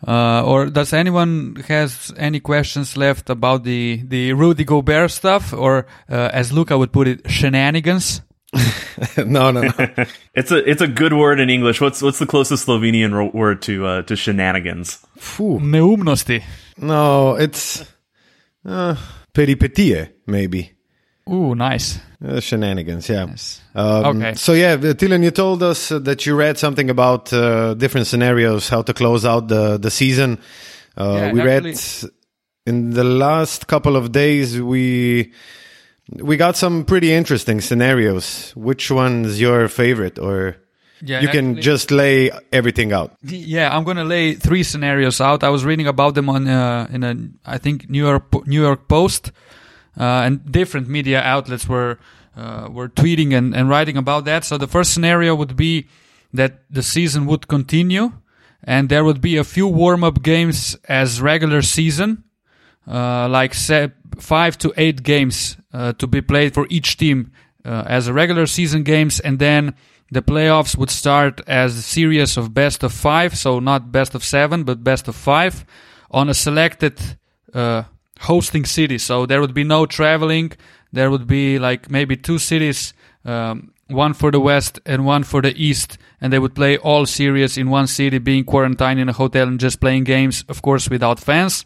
uh, 0.08 0.44
or 0.46 0.68
does 0.68 0.94
anyone 0.94 1.56
has 1.68 2.14
any 2.18 2.40
questions 2.40 2.98
left 2.98 3.30
about 3.30 3.64
the 3.64 4.02
the 4.04 4.34
Rudy 4.34 4.64
Gobert 4.64 5.12
stuff, 5.12 5.54
or 5.54 5.88
uh, 6.10 6.30
as 6.34 6.52
Luca 6.52 6.78
would 6.78 6.92
put 6.92 7.08
it, 7.08 7.30
shenanigans? 7.30 8.22
no, 9.18 9.52
no, 9.52 9.62
no. 9.62 9.72
it's 10.36 10.52
a 10.52 10.70
it's 10.70 10.82
a 10.82 10.88
good 10.88 11.14
word 11.14 11.40
in 11.40 11.50
English. 11.50 11.80
What's 11.82 12.02
what's 12.02 12.20
the 12.20 12.26
closest 12.26 12.68
Slovenian 12.68 13.14
ro- 13.14 13.32
word 13.34 13.62
to 13.64 13.86
uh, 13.86 14.02
to 14.04 14.16
shenanigans? 14.16 15.00
Neumnosti. 15.60 16.44
No, 16.78 17.36
it's 17.36 17.86
uh, 18.66 18.96
peripetie, 19.34 20.10
maybe. 20.28 20.72
Ooh, 21.30 21.56
nice. 21.56 22.00
Uh, 22.24 22.40
shenanigans, 22.40 23.08
yeah. 23.08 23.26
Nice. 23.26 23.62
Um, 23.76 24.18
Okay. 24.22 24.34
So 24.36 24.54
yeah, 24.54 24.76
Dylan, 24.76 25.24
you 25.24 25.32
told 25.32 25.64
us 25.64 25.92
uh, 25.92 26.00
that 26.00 26.26
you 26.26 26.36
read 26.36 26.58
something 26.58 26.90
about 26.90 27.32
uh, 27.32 27.74
different 27.76 28.08
scenarios, 28.08 28.70
how 28.70 28.82
to 28.82 28.94
close 28.94 29.26
out 29.26 29.48
the 29.48 29.78
the 29.78 29.90
season. 29.92 30.40
Uh, 30.98 31.14
Yeah, 31.16 31.32
we 31.34 31.42
read 31.42 31.66
in 32.66 32.92
the 32.92 33.04
last 33.04 33.68
couple 33.68 33.96
of 33.96 34.12
days 34.12 34.60
we 34.60 35.32
we 36.20 36.38
got 36.38 36.56
some 36.58 36.84
pretty 36.86 37.12
interesting 37.12 37.62
scenarios. 37.62 38.52
Which 38.56 38.92
one's 38.92 39.40
your 39.40 39.68
favorite, 39.68 40.20
or 40.20 40.56
Yeah, 41.04 41.22
you 41.22 41.28
can 41.30 41.50
actually- 41.52 41.62
just 41.62 41.92
lay 41.92 42.32
everything 42.52 42.94
out? 42.94 43.16
Yeah, 43.24 43.76
I'm 43.76 43.84
gonna 43.84 44.04
lay 44.06 44.36
three 44.36 44.64
scenarios 44.64 45.20
out. 45.22 45.44
I 45.44 45.50
was 45.50 45.64
reading 45.66 45.88
about 45.88 46.14
them 46.16 46.30
on 46.30 46.48
uh, 46.48 46.88
in 46.94 47.04
a 47.04 47.16
I 47.46 47.58
think 47.58 47.90
New 47.90 48.06
York 48.08 48.48
New 48.48 48.62
York 48.62 48.88
Post, 48.88 49.32
uh, 50.00 50.26
and 50.26 50.40
different 50.52 50.88
media 50.88 51.22
outlets 51.22 51.68
were 51.68 51.98
uh, 52.38 52.68
were 52.72 52.90
tweeting 52.90 53.34
and, 53.38 53.56
and 53.56 53.70
writing 53.70 53.98
about 53.98 54.26
that. 54.26 54.44
So 54.46 54.58
the 54.58 54.68
first 54.68 54.94
scenario 54.94 55.36
would 55.36 55.56
be 55.56 55.88
that 56.34 56.52
the 56.70 56.82
season 56.84 57.26
would 57.26 57.48
continue, 57.48 58.12
and 58.64 58.88
there 58.90 59.04
would 59.04 59.22
be 59.22 59.38
a 59.38 59.44
few 59.44 59.68
warm 59.68 60.04
up 60.04 60.22
games 60.24 60.78
as 60.88 61.20
regular 61.22 61.62
season, 61.62 62.24
uh, 62.88 63.28
like 63.28 63.54
se- 63.54 63.92
five 64.20 64.58
to 64.60 64.74
eight 64.78 65.04
games 65.04 65.58
uh, 65.74 65.94
to 65.94 66.08
be 66.08 66.22
played 66.22 66.54
for 66.54 66.68
each 66.70 66.98
team 66.98 67.32
uh, 67.66 67.84
as 67.86 68.08
a 68.08 68.14
regular 68.14 68.46
season 68.46 68.84
games, 68.84 69.20
and 69.20 69.40
then 69.40 69.76
the 70.12 70.22
playoffs 70.22 70.78
would 70.78 70.90
start 70.90 71.42
as 71.48 71.78
a 71.78 71.82
series 71.82 72.38
of 72.38 72.54
best 72.54 72.84
of 72.84 72.92
five, 72.92 73.38
so 73.38 73.60
not 73.60 73.92
best 73.92 74.14
of 74.14 74.24
seven, 74.24 74.64
but 74.64 74.84
best 74.84 75.08
of 75.08 75.16
five, 75.16 75.66
on 76.10 76.30
a 76.30 76.34
selected 76.34 77.00
uh, 77.54 77.84
hosting 78.20 78.66
city. 78.66 78.98
So 78.98 79.26
there 79.26 79.40
would 79.40 79.54
be 79.54 79.64
no 79.64 79.86
traveling. 79.86 80.52
There 80.92 81.10
would 81.10 81.28
be 81.28 81.60
like 81.60 81.90
maybe 81.90 82.18
two 82.18 82.40
cities, 82.40 82.94
um, 83.24 83.72
one 83.88 84.14
for 84.14 84.32
the 84.32 84.40
west 84.40 84.80
and 84.86 85.06
one 85.06 85.24
for 85.24 85.42
the 85.42 85.56
east, 85.56 85.98
and 86.20 86.34
they 86.34 86.40
would 86.40 86.56
play 86.56 86.78
all 86.78 87.06
series 87.06 87.58
in 87.58 87.70
one 87.70 87.88
city, 87.88 88.18
being 88.18 88.44
quarantined 88.44 89.00
in 89.00 89.08
a 89.08 89.14
hotel 89.14 89.48
and 89.48 89.60
just 89.60 89.80
playing 89.80 90.04
games, 90.04 90.44
of 90.50 90.62
course, 90.62 90.90
without 90.90 91.20
fans. 91.20 91.66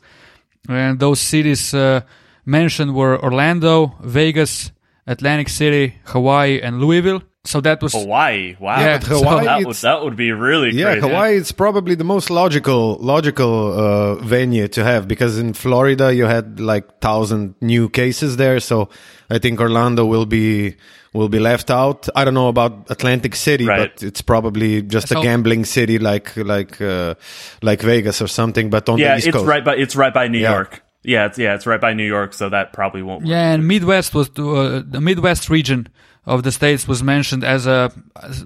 And 0.70 1.00
those 1.00 1.20
cities 1.20 1.74
uh, 1.74 2.02
mentioned 2.46 2.96
were 2.96 3.22
Orlando, 3.24 3.96
Vegas, 4.02 4.72
Atlantic 5.08 5.50
City, 5.50 5.96
Hawaii, 6.06 6.60
and 6.62 6.80
Louisville. 6.80 7.22
So 7.43 7.62
that 7.62 7.80
was 7.84 7.93
Hawaii, 7.93 8.56
wow, 8.60 8.80
Yeah, 8.80 8.98
but 8.98 9.08
Hawaii, 9.08 9.46
that 9.46 9.66
would 9.68 9.76
that 9.76 10.04
would 10.04 10.16
be 10.16 10.32
really 10.32 10.72
Yeah, 10.72 10.93
crazy. 10.93 11.08
Hawaii 11.08 11.36
is 11.36 11.52
probably 11.52 11.93
the 11.93 12.04
most 12.04 12.32
logical 12.32 12.98
logical 13.00 13.80
uh, 13.80 14.16
venue 14.16 14.68
to 14.70 14.84
have 14.84 15.08
because 15.08 15.38
in 15.38 15.54
Florida 15.54 16.12
you 16.12 16.26
had 16.26 16.60
like 16.60 17.00
thousand 17.02 17.54
new 17.62 17.88
cases 17.88 18.38
there, 18.38 18.60
so 18.60 18.89
I 19.30 19.38
think 19.38 19.60
Orlando 19.62 20.06
will 20.08 20.26
be 20.26 20.76
will 21.14 21.30
be 21.30 21.38
left 21.39 21.70
out. 21.70 22.10
I 22.16 22.26
don't 22.26 22.34
know 22.34 22.48
about 22.48 22.88
Atlantic 22.89 23.36
City, 23.36 23.68
Right. 23.68 23.93
but 23.93 24.02
it's 24.02 24.24
probably 24.24 24.82
just 24.82 25.12
a 25.12 25.22
gambling 25.22 25.66
city 25.66 26.00
like 26.00 26.36
like 26.38 26.82
uh, 26.82 27.14
like 27.62 27.80
Vegas 27.84 28.24
or 28.24 28.28
something. 28.28 28.72
But 28.72 28.89
on 28.89 28.98
Yeah, 28.98 29.12
the 29.12 29.18
East 29.20 29.28
it's 29.28 29.38
Coast, 29.38 29.46
right 29.48 29.64
by 29.64 29.76
it's 29.76 29.96
right 29.96 30.14
by 30.14 30.28
New 30.30 30.39
Yeah. 30.41 30.54
York. 30.54 30.82
Yeah, 31.08 31.26
it's 31.28 31.38
yeah, 31.38 31.56
it's 31.56 31.66
right 31.66 31.82
by 31.82 31.93
New 31.93 32.06
York, 32.08 32.34
so 32.34 32.49
that 32.49 32.74
probably 32.74 33.01
won't. 33.03 33.22
Work. 33.22 33.30
Yeah, 33.30 33.51
and 33.53 33.68
Midwest 33.68 34.14
was 34.14 34.30
uh, 34.38 34.82
the 34.86 35.01
Midwest 35.01 35.49
region 35.49 35.88
of 36.26 36.43
the 36.43 36.51
states 36.51 36.88
was 36.88 37.03
mentioned 37.03 37.43
as 37.43 37.68
a 37.68 37.91
as 38.22 38.45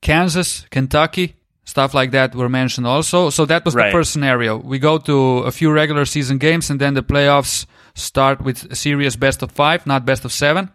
Kansas, 0.00 0.66
Kentucky, 0.70 1.36
stuff 1.64 1.92
like 1.94 2.10
that 2.12 2.34
were 2.34 2.48
mentioned 2.48 2.86
also. 2.86 3.30
So 3.30 3.44
that 3.46 3.64
was 3.64 3.74
Right. 3.74 3.86
the 3.86 3.92
first 3.92 4.12
scenario. 4.12 4.56
We 4.56 4.78
go 4.78 4.98
to 4.98 5.38
a 5.38 5.50
few 5.50 5.70
regular 5.70 6.04
season 6.06 6.38
games, 6.38 6.70
and 6.70 6.80
then 6.80 6.94
the 6.94 7.02
playoffs 7.02 7.66
start 7.94 8.40
with 8.40 8.64
a 8.70 8.74
series 8.76 9.16
best 9.16 9.42
of 9.42 9.50
five, 9.52 9.86
not 9.86 10.04
best 10.06 10.24
of 10.24 10.32
seven. 10.32 10.70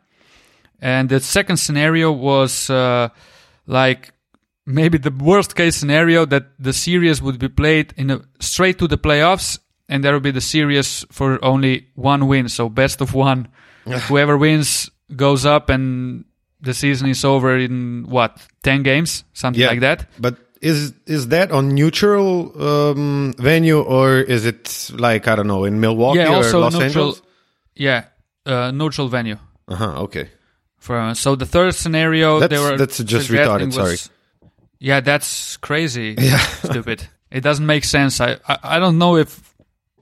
And 0.82 1.10
the 1.10 1.20
second 1.20 1.58
scenario 1.58 2.12
was 2.12 2.70
uh, 2.70 3.08
like 3.66 4.12
maybe 4.66 4.98
the 4.98 5.12
worst 5.12 5.56
case 5.56 5.76
scenario 5.78 6.26
that 6.26 6.44
the 6.60 6.74
series 6.74 7.22
would 7.22 7.40
be 7.40 7.48
played 7.50 7.94
in 7.98 8.12
a, 8.12 8.22
straight 8.40 8.78
to 8.80 8.88
the 8.88 8.98
playoffs, 8.98 9.60
and 9.90 10.04
there 10.04 10.14
would 10.14 10.24
be 10.24 10.32
the 10.32 10.42
series 10.42 11.06
for 11.12 11.44
only 11.44 11.88
one 11.96 12.28
win, 12.28 12.50
so 12.50 12.70
best 12.70 13.02
of 13.02 13.14
one. 13.14 13.48
Whoever 14.08 14.38
wins 14.38 14.90
goes 15.16 15.46
up, 15.46 15.70
and 15.70 16.26
the 16.62 16.74
season 16.74 17.10
is 17.10 17.26
over 17.26 17.58
in 17.58 18.06
what 18.08 18.38
ten 18.64 18.84
games, 18.84 19.24
something 19.34 19.62
yeah, 19.62 19.68
like 19.70 19.82
that. 19.82 20.08
But 20.20 20.38
is 20.62 20.94
is 21.06 21.28
that 21.28 21.52
on 21.52 21.76
neutral 21.76 22.52
um, 22.62 23.34
venue 23.38 23.82
or 23.82 24.20
is 24.20 24.46
it 24.46 24.90
like 24.94 25.28
I 25.28 25.36
don't 25.36 25.48
know 25.48 25.66
in 25.66 25.80
Milwaukee 25.82 26.20
yeah, 26.20 26.30
or 26.30 26.44
Los 26.44 26.74
neutral. 26.74 26.82
Angeles? 26.84 27.22
Yeah, 27.76 28.06
uh, 28.46 28.72
neutral 28.72 29.10
venue. 29.10 29.38
Uh 29.68 29.76
huh. 29.76 30.02
Okay. 30.04 30.30
For 30.78 31.14
so 31.16 31.36
the 31.36 31.46
third 31.46 31.76
scenario, 31.76 32.40
they 32.40 32.48
That's- 32.48 32.72
were 32.72 32.78
that's 32.78 32.98
just 33.04 33.30
retarded, 33.30 33.78
was- 33.78 34.10
Yeah, 34.80 35.00
that's 35.02 35.58
crazy. 35.58 36.16
Yeah. 36.20 36.38
stupid. 36.40 37.08
It 37.32 37.42
doesn't 37.42 37.66
make 37.66 37.84
sense. 37.84 38.22
I, 38.22 38.38
I 38.48 38.58
I 38.64 38.80
don't 38.80 38.98
know 38.98 39.18
if 39.18 39.53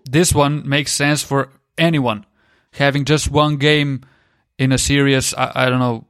this 0.09 0.33
one 0.33 0.67
makes 0.67 0.91
sense 0.91 1.23
for 1.23 1.49
anyone 1.77 2.25
having 2.73 3.05
just 3.05 3.29
one 3.29 3.57
game 3.57 4.01
in 4.57 4.71
a 4.71 4.77
series. 4.77 5.33
I, 5.33 5.51
I 5.65 5.69
don't 5.69 5.79
know 5.79 6.05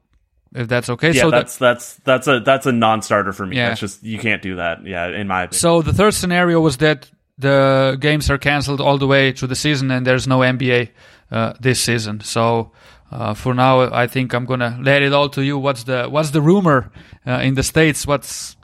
if 0.53 0.67
that's 0.67 0.89
okay. 0.89 1.11
Yeah, 1.11 1.21
so 1.21 1.31
the- 1.31 1.37
that's 1.37 1.57
that's 1.57 1.95
that's 2.03 2.27
a 2.27 2.39
that's 2.39 2.65
a 2.65 2.71
non-starter 2.71 3.33
for 3.33 3.45
me. 3.45 3.57
Yeah. 3.57 3.69
That's 3.69 3.79
just 3.79 4.03
you 4.03 4.19
can't 4.19 4.41
do 4.41 4.55
that. 4.57 4.85
Yeah, 4.85 5.07
in 5.07 5.27
my 5.27 5.43
opinion. 5.43 5.59
So 5.59 5.81
the 5.81 5.93
third 5.93 6.13
scenario 6.13 6.59
was 6.59 6.77
that 6.77 7.09
the 7.37 7.97
games 7.99 8.29
are 8.29 8.37
cancelled 8.37 8.81
all 8.81 8.97
the 8.97 9.07
way 9.07 9.31
through 9.31 9.47
the 9.47 9.55
season, 9.55 9.89
and 9.91 10.05
there's 10.05 10.27
no 10.27 10.39
NBA 10.39 10.89
uh, 11.31 11.53
this 11.59 11.79
season. 11.81 12.19
So 12.21 12.71
uh, 13.11 13.33
for 13.33 13.53
now, 13.53 13.81
I 13.93 14.07
think 14.07 14.33
I'm 14.33 14.45
gonna 14.45 14.77
let 14.81 15.01
it 15.01 15.13
all 15.13 15.29
to 15.29 15.41
you. 15.41 15.57
What's 15.57 15.83
the 15.85 16.07
what's 16.09 16.31
the 16.31 16.41
rumor 16.41 16.91
uh, 17.25 17.39
in 17.43 17.55
the 17.55 17.63
states? 17.63 18.05
What's 18.05 18.55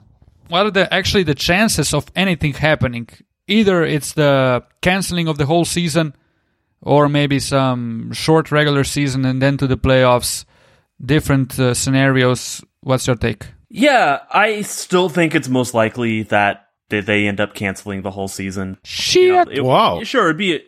what 0.48 0.66
are 0.66 0.70
the 0.70 0.92
actually 0.94 1.24
the 1.24 1.34
chances 1.34 1.92
of 1.94 2.06
anything 2.14 2.52
happening? 2.54 3.08
Either 3.48 3.82
it's 3.84 4.12
the 4.12 4.62
canceling 4.82 5.26
of 5.28 5.38
the 5.38 5.46
whole 5.46 5.64
season, 5.64 6.14
or 6.82 7.08
maybe 7.08 7.40
some 7.40 8.12
short 8.12 8.52
regular 8.52 8.84
season 8.84 9.24
and 9.24 9.42
then 9.42 9.56
to 9.56 9.66
the 9.66 9.76
playoffs. 9.76 10.44
Different 11.04 11.58
uh, 11.58 11.74
scenarios. 11.74 12.62
What's 12.80 13.06
your 13.06 13.16
take? 13.16 13.46
yeah, 13.70 14.20
I 14.30 14.62
still 14.62 15.08
think 15.08 15.34
it's 15.34 15.48
most 15.48 15.72
likely 15.74 16.22
that 16.24 16.66
that 16.90 17.06
they 17.06 17.26
end 17.28 17.38
up 17.40 17.54
canceling 17.54 18.02
the 18.02 18.10
whole 18.10 18.28
season. 18.28 18.78
Shit! 18.84 19.22
You 19.22 19.32
know, 19.32 19.44
it- 19.50 19.64
Wow. 19.64 20.02
Sure, 20.04 20.24
it'd 20.26 20.38
be. 20.38 20.60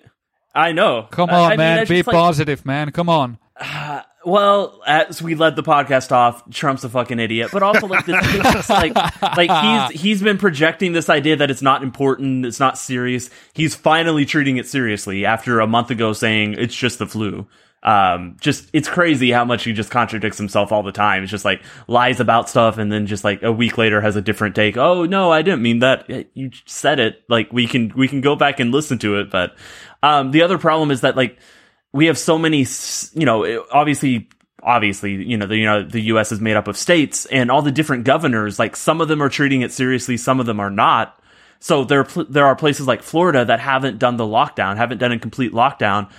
I 0.55 0.73
know. 0.73 1.07
Come 1.11 1.31
I- 1.31 1.35
on, 1.35 1.45
I 1.47 1.49
mean, 1.51 1.57
man. 1.59 1.77
that's 1.79 1.89
Be 1.91 1.97
just 1.97 2.07
like- 2.09 2.15
positive, 2.15 2.65
man. 2.67 2.91
Come 2.93 3.09
on. 3.09 3.39
well, 4.25 4.83
as 4.87 5.23
we 5.23 5.35
led 5.35 5.57
the 5.57 5.63
podcast 5.63 6.13
off, 6.13 6.49
Trump's 6.51 6.85
a 6.85 6.89
fucking 6.91 7.19
idiot. 7.19 7.51
But 7.53 7.63
also, 7.63 7.87
like, 7.87 8.05
this, 8.05 8.17
is 8.55 8.69
like, 8.69 8.95
like 9.37 9.91
he's 9.91 10.01
he's 10.03 10.23
been 10.23 10.37
projecting 10.37 10.93
this 10.93 11.09
idea 11.09 11.37
that 11.37 11.51
it's 11.51 11.63
not 11.63 11.83
important, 11.83 12.45
it's 12.45 12.61
not 12.61 12.77
serious. 12.77 13.31
He's 13.55 13.75
finally 13.75 14.27
treating 14.27 14.59
it 14.59 14.67
seriously 14.67 15.25
after 15.25 15.61
a 15.61 15.67
month 15.67 15.91
ago 15.91 16.13
saying 16.13 16.55
it's 16.59 16.75
just 16.75 16.99
the 16.99 17.07
flu. 17.07 17.47
Um, 17.83 18.37
just 18.41 18.69
it's 18.75 18.89
crazy 18.89 19.31
how 19.31 19.47
much 19.47 19.65
he 19.65 19.73
just 19.73 19.91
contradicts 19.91 20.37
himself 20.37 20.71
all 20.71 20.83
the 20.83 20.93
time. 20.93 21.23
It's 21.23 21.31
just 21.31 21.47
like 21.47 21.63
lies 21.89 22.21
about 22.21 22.51
stuff, 22.51 22.77
and 22.77 22.93
then 22.93 23.07
just 23.07 23.25
like 23.25 23.43
a 23.43 23.51
week 23.51 23.79
later 23.79 24.03
has 24.03 24.17
a 24.17 24.21
different 24.21 24.55
take. 24.55 24.77
Oh 24.77 25.07
no, 25.07 25.33
I 25.33 25.41
didn't 25.41 25.63
mean 25.63 25.79
that. 25.79 26.11
You 26.35 26.51
said 26.67 27.01
it. 27.01 27.25
Like 27.29 27.55
we 27.55 27.67
can 27.67 27.91
we 27.97 28.07
can 28.07 28.21
go 28.21 28.37
back 28.37 28.61
and 28.61 28.71
listen 28.71 28.99
to 28.99 29.19
it, 29.19 29.31
but 29.31 29.57
um, 30.03 30.31
the 30.31 30.43
other 30.43 30.59
problem 30.59 30.91
is 30.91 31.01
that 31.01 31.17
like 31.17 31.39
we 31.93 32.07
have 32.07 32.19
so 32.19 32.39
many, 32.39 32.67
you 33.15 33.27
know, 33.27 33.65
obviously, 33.73 34.29
obviously, 34.63 35.13
you 35.25 35.37
know, 35.37 35.47
the, 35.47 35.57
you 35.57 35.65
know, 35.65 35.83
the 35.83 36.01
U.S. 36.03 36.33
is 36.33 36.41
made 36.41 36.57
up 36.57 36.69
of 36.69 36.77
states 36.77 37.27
and 37.27 37.51
all 37.51 37.63
the 37.63 37.73
different 37.73 38.05
governors, 38.05 38.59
like 38.59 38.77
some 38.77 39.01
of 39.01 39.09
them 39.09 39.23
are 39.23 39.29
treating 39.29 39.63
it 39.63 39.73
seriously, 39.73 40.17
some 40.17 40.41
of 40.41 40.47
them 40.47 40.61
are 40.61 40.71
not. 40.71 41.21
So 41.59 41.85
there, 41.85 42.05
there 42.29 42.47
are 42.47 42.57
places 42.57 42.87
like 42.87 43.03
Florida 43.03 43.45
that 43.45 43.61
haven't 43.61 43.99
done 43.99 44.17
the 44.17 44.25
lockdown, 44.25 44.77
haven't 44.77 44.99
done 44.99 45.13
a 45.13 45.19
complete 45.19 45.53
lockdown. 45.53 46.11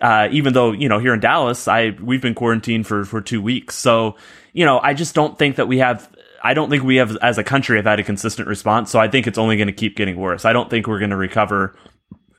Uh, 0.00 0.28
even 0.30 0.54
though, 0.54 0.72
you 0.72 0.88
know, 0.88 0.98
here 0.98 1.12
in 1.12 1.20
Dallas, 1.20 1.68
I, 1.68 1.90
we've 2.00 2.22
been 2.22 2.34
quarantined 2.34 2.86
for, 2.86 3.04
for 3.04 3.20
two 3.20 3.42
weeks. 3.42 3.76
So, 3.76 4.16
you 4.52 4.64
know, 4.64 4.78
I 4.78 4.94
just 4.94 5.14
don't 5.14 5.38
think 5.38 5.56
that 5.56 5.68
we 5.68 5.78
have, 5.78 6.08
I 6.42 6.54
don't 6.54 6.70
think 6.70 6.82
we 6.82 6.96
have, 6.96 7.16
as 7.18 7.36
a 7.36 7.44
country, 7.44 7.76
have 7.76 7.84
had 7.84 8.00
a 8.00 8.02
consistent 8.02 8.48
response. 8.48 8.90
So 8.90 8.98
I 8.98 9.08
think 9.08 9.26
it's 9.26 9.36
only 9.38 9.56
going 9.56 9.66
to 9.66 9.74
keep 9.74 9.96
getting 9.96 10.16
worse. 10.16 10.46
I 10.46 10.54
don't 10.54 10.70
think 10.70 10.86
we're 10.86 10.98
going 10.98 11.10
to 11.10 11.16
recover 11.16 11.76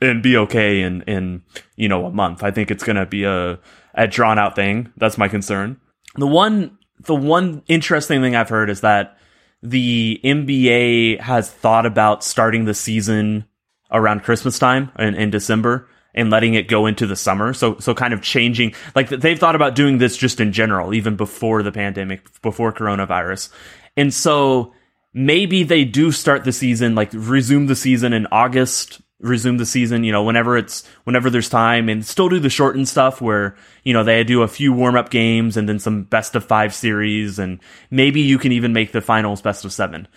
and 0.02 0.24
be 0.24 0.36
okay 0.36 0.82
in 0.82 1.04
in 1.04 1.44
you 1.76 1.88
know 1.88 2.06
a 2.06 2.12
month. 2.12 2.44
I 2.44 2.52
think 2.52 2.72
it's 2.72 2.84
going 2.84 2.96
to 2.96 3.06
be 3.06 3.24
a 3.24 3.60
a 3.94 4.08
drawn 4.08 4.40
out 4.40 4.56
thing. 4.56 4.92
That's 4.98 5.18
my 5.18 5.28
concern. 5.28 5.80
The 6.16 6.28
one 6.28 6.78
the 7.00 7.16
one 7.16 7.64
interesting 7.68 8.22
thing 8.22 8.36
I've 8.36 8.50
heard 8.50 8.70
is 8.70 8.82
that 8.82 9.18
the 9.64 10.20
NBA 10.24 11.20
has 11.20 11.50
thought 11.50 11.86
about 11.86 12.24
starting 12.24 12.66
the 12.66 12.74
season 12.74 13.46
around 13.92 14.24
Christmas 14.24 14.58
time 14.58 14.92
in, 14.98 15.16
in 15.16 15.30
December 15.30 15.88
and 16.14 16.30
letting 16.30 16.56
it 16.56 16.68
go 16.68 16.88
into 16.88 17.08
the 17.08 17.16
summer. 17.16 17.54
So, 17.54 17.78
so 17.80 17.94
kind 17.94 18.14
of 18.14 18.22
changing, 18.22 18.74
like 18.96 19.10
they've 19.10 19.40
thought 19.40 19.56
about 19.56 19.76
doing 19.76 19.98
this 19.98 20.18
just 20.18 20.40
in 20.40 20.52
general, 20.52 20.94
even 20.94 21.16
before 21.16 21.64
the 21.64 21.72
pandemic, 21.72 22.42
before 22.42 22.74
coronavirus. 22.74 23.50
And 23.96 24.14
so 24.14 24.74
maybe 25.14 25.64
they 25.64 25.86
do 25.86 26.12
start 26.12 26.44
the 26.44 26.52
season, 26.52 26.96
like 26.96 27.12
resume 27.14 27.68
the 27.68 27.76
season 27.76 28.14
in 28.14 28.28
August 28.32 29.02
resume 29.22 29.58
the 29.58 29.66
season, 29.66 30.04
you 30.04 30.12
know, 30.12 30.24
whenever 30.24 30.58
it's 30.58 30.86
whenever 31.04 31.30
there's 31.30 31.50
time 31.50 31.90
and 31.90 32.06
still 32.06 32.30
do 32.30 32.40
the 32.40 32.50
shortened 32.50 32.88
stuff 32.88 33.22
where, 33.22 33.56
you 33.84 33.94
know, 33.94 34.04
they 34.04 34.24
do 34.24 34.42
a 34.42 34.48
few 34.48 34.74
warm 34.74 34.96
up 34.96 35.10
games 35.10 35.58
and 35.58 35.70
then 35.70 35.80
some 35.80 36.04
best 36.04 36.36
of 36.36 36.44
5 36.44 36.74
series 36.74 37.40
and 37.40 37.60
maybe 37.90 38.22
you 38.22 38.38
can 38.38 38.52
even 38.52 38.74
make 38.74 38.92
the 38.92 39.02
finals 39.02 39.42
best 39.42 39.64
of 39.66 39.72
7. 39.72 40.08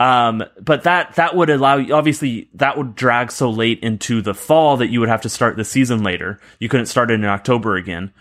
Um, 0.00 0.44
but 0.60 0.84
that 0.84 1.16
that 1.16 1.34
would 1.34 1.50
allow 1.50 1.78
obviously 1.92 2.48
that 2.54 2.76
would 2.76 2.94
drag 2.94 3.32
so 3.32 3.50
late 3.50 3.80
into 3.80 4.22
the 4.22 4.34
fall 4.34 4.76
that 4.76 4.88
you 4.88 5.00
would 5.00 5.08
have 5.08 5.22
to 5.22 5.28
start 5.28 5.56
the 5.56 5.64
season 5.64 6.02
later. 6.02 6.38
You 6.60 6.68
couldn't 6.68 6.86
start 6.86 7.10
it 7.10 7.14
in 7.14 7.24
October 7.24 7.76
again. 7.76 8.12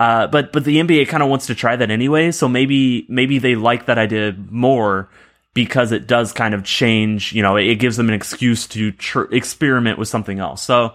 Uh, 0.00 0.26
but 0.26 0.50
but 0.50 0.64
the 0.64 0.78
NBA 0.78 1.08
kind 1.08 1.22
of 1.22 1.28
wants 1.28 1.46
to 1.46 1.54
try 1.54 1.76
that 1.76 1.90
anyway, 1.90 2.32
so 2.32 2.48
maybe 2.48 3.06
maybe 3.08 3.38
they 3.38 3.54
like 3.54 3.86
that 3.86 3.98
idea 3.98 4.34
more 4.48 5.08
because 5.54 5.92
it 5.92 6.06
does 6.06 6.32
kind 6.32 6.54
of 6.54 6.64
change, 6.64 7.32
you 7.32 7.42
know, 7.42 7.56
it, 7.56 7.76
gives 7.76 7.96
them 7.96 8.08
an 8.08 8.14
excuse 8.14 8.66
to 8.68 8.92
tr- 8.92 9.32
experiment 9.32 9.98
with 9.98 10.08
something 10.08 10.38
else. 10.38 10.62
So 10.62 10.94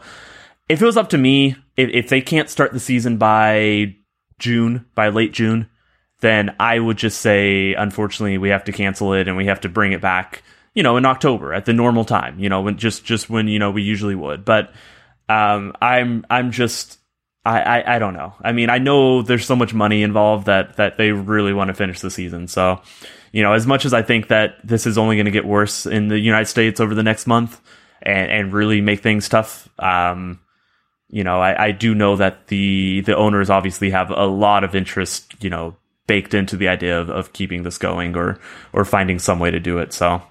if 0.69 0.81
it 0.81 0.85
was 0.85 0.97
up 0.97 1.09
to 1.09 1.17
me, 1.17 1.55
if, 1.75 1.89
if 1.89 2.09
they 2.09 2.21
can't 2.21 2.49
start 2.49 2.71
the 2.71 2.79
season 2.79 3.17
by 3.17 3.95
June, 4.39 4.85
by 4.95 5.09
late 5.09 5.33
June, 5.33 5.69
then 6.21 6.55
I 6.59 6.79
would 6.79 6.97
just 6.97 7.19
say, 7.19 7.73
unfortunately, 7.73 8.37
we 8.37 8.49
have 8.49 8.63
to 8.65 8.71
cancel 8.71 9.13
it 9.13 9.27
and 9.27 9.35
we 9.35 9.47
have 9.47 9.61
to 9.61 9.69
bring 9.69 9.91
it 9.91 10.01
back, 10.01 10.43
you 10.73 10.83
know, 10.83 10.95
in 10.95 11.05
October 11.05 11.53
at 11.53 11.65
the 11.65 11.73
normal 11.73 12.05
time, 12.05 12.39
you 12.39 12.47
know, 12.47 12.61
when 12.61 12.77
just, 12.77 13.03
just 13.03 13.29
when, 13.29 13.49
you 13.49 13.59
know, 13.59 13.71
we 13.71 13.83
usually 13.83 14.15
would. 14.15 14.45
But, 14.45 14.73
um, 15.27 15.73
I'm, 15.81 16.25
I'm 16.29 16.51
just, 16.51 16.99
I, 17.43 17.61
I, 17.61 17.95
I 17.95 17.99
don't 17.99 18.13
know. 18.13 18.33
I 18.41 18.53
mean, 18.53 18.69
I 18.69 18.77
know 18.77 19.21
there's 19.21 19.45
so 19.45 19.55
much 19.55 19.73
money 19.73 20.01
involved 20.01 20.45
that, 20.47 20.77
that 20.77 20.97
they 20.97 21.11
really 21.11 21.53
want 21.53 21.67
to 21.67 21.73
finish 21.73 21.99
the 21.99 22.09
season. 22.09 22.47
So, 22.47 22.81
you 23.35 23.43
know, 23.43 23.51
as 23.51 23.67
much 23.67 23.83
as 23.83 23.93
I 23.93 24.01
think 24.01 24.29
that 24.29 24.55
this 24.63 24.87
is 24.87 24.97
only 24.97 25.17
going 25.17 25.25
to 25.25 25.31
get 25.31 25.45
worse 25.45 25.85
in 25.85 26.07
the 26.07 26.17
United 26.17 26.45
States 26.45 26.79
over 26.79 26.95
the 26.95 27.03
next 27.03 27.27
month 27.27 27.59
and, 28.01 28.31
and 28.31 28.53
really 28.53 28.79
make 28.79 29.01
things 29.01 29.27
tough, 29.27 29.67
um, 29.77 30.39
you 31.09 31.21
know, 31.21 31.41
I, 31.41 31.65
I 31.65 31.71
do 31.71 31.93
know 31.93 32.15
that 32.15 32.47
the 32.47 33.01
the 33.01 33.13
owners 33.13 33.49
obviously 33.49 33.89
have 33.89 34.09
a 34.09 34.25
lot 34.25 34.63
of 34.63 34.73
interest, 34.73 35.35
you 35.43 35.49
know, 35.49 35.75
baked 36.07 36.33
into 36.33 36.55
the 36.55 36.69
idea 36.69 36.97
of, 36.97 37.09
of 37.09 37.33
keeping 37.33 37.63
this 37.63 37.77
going 37.77 38.15
or 38.15 38.39
or 38.71 38.85
finding 38.85 39.19
some 39.19 39.39
way 39.39 39.51
to 39.51 39.59
do 39.59 39.79
it. 39.79 39.91
So 39.91 40.23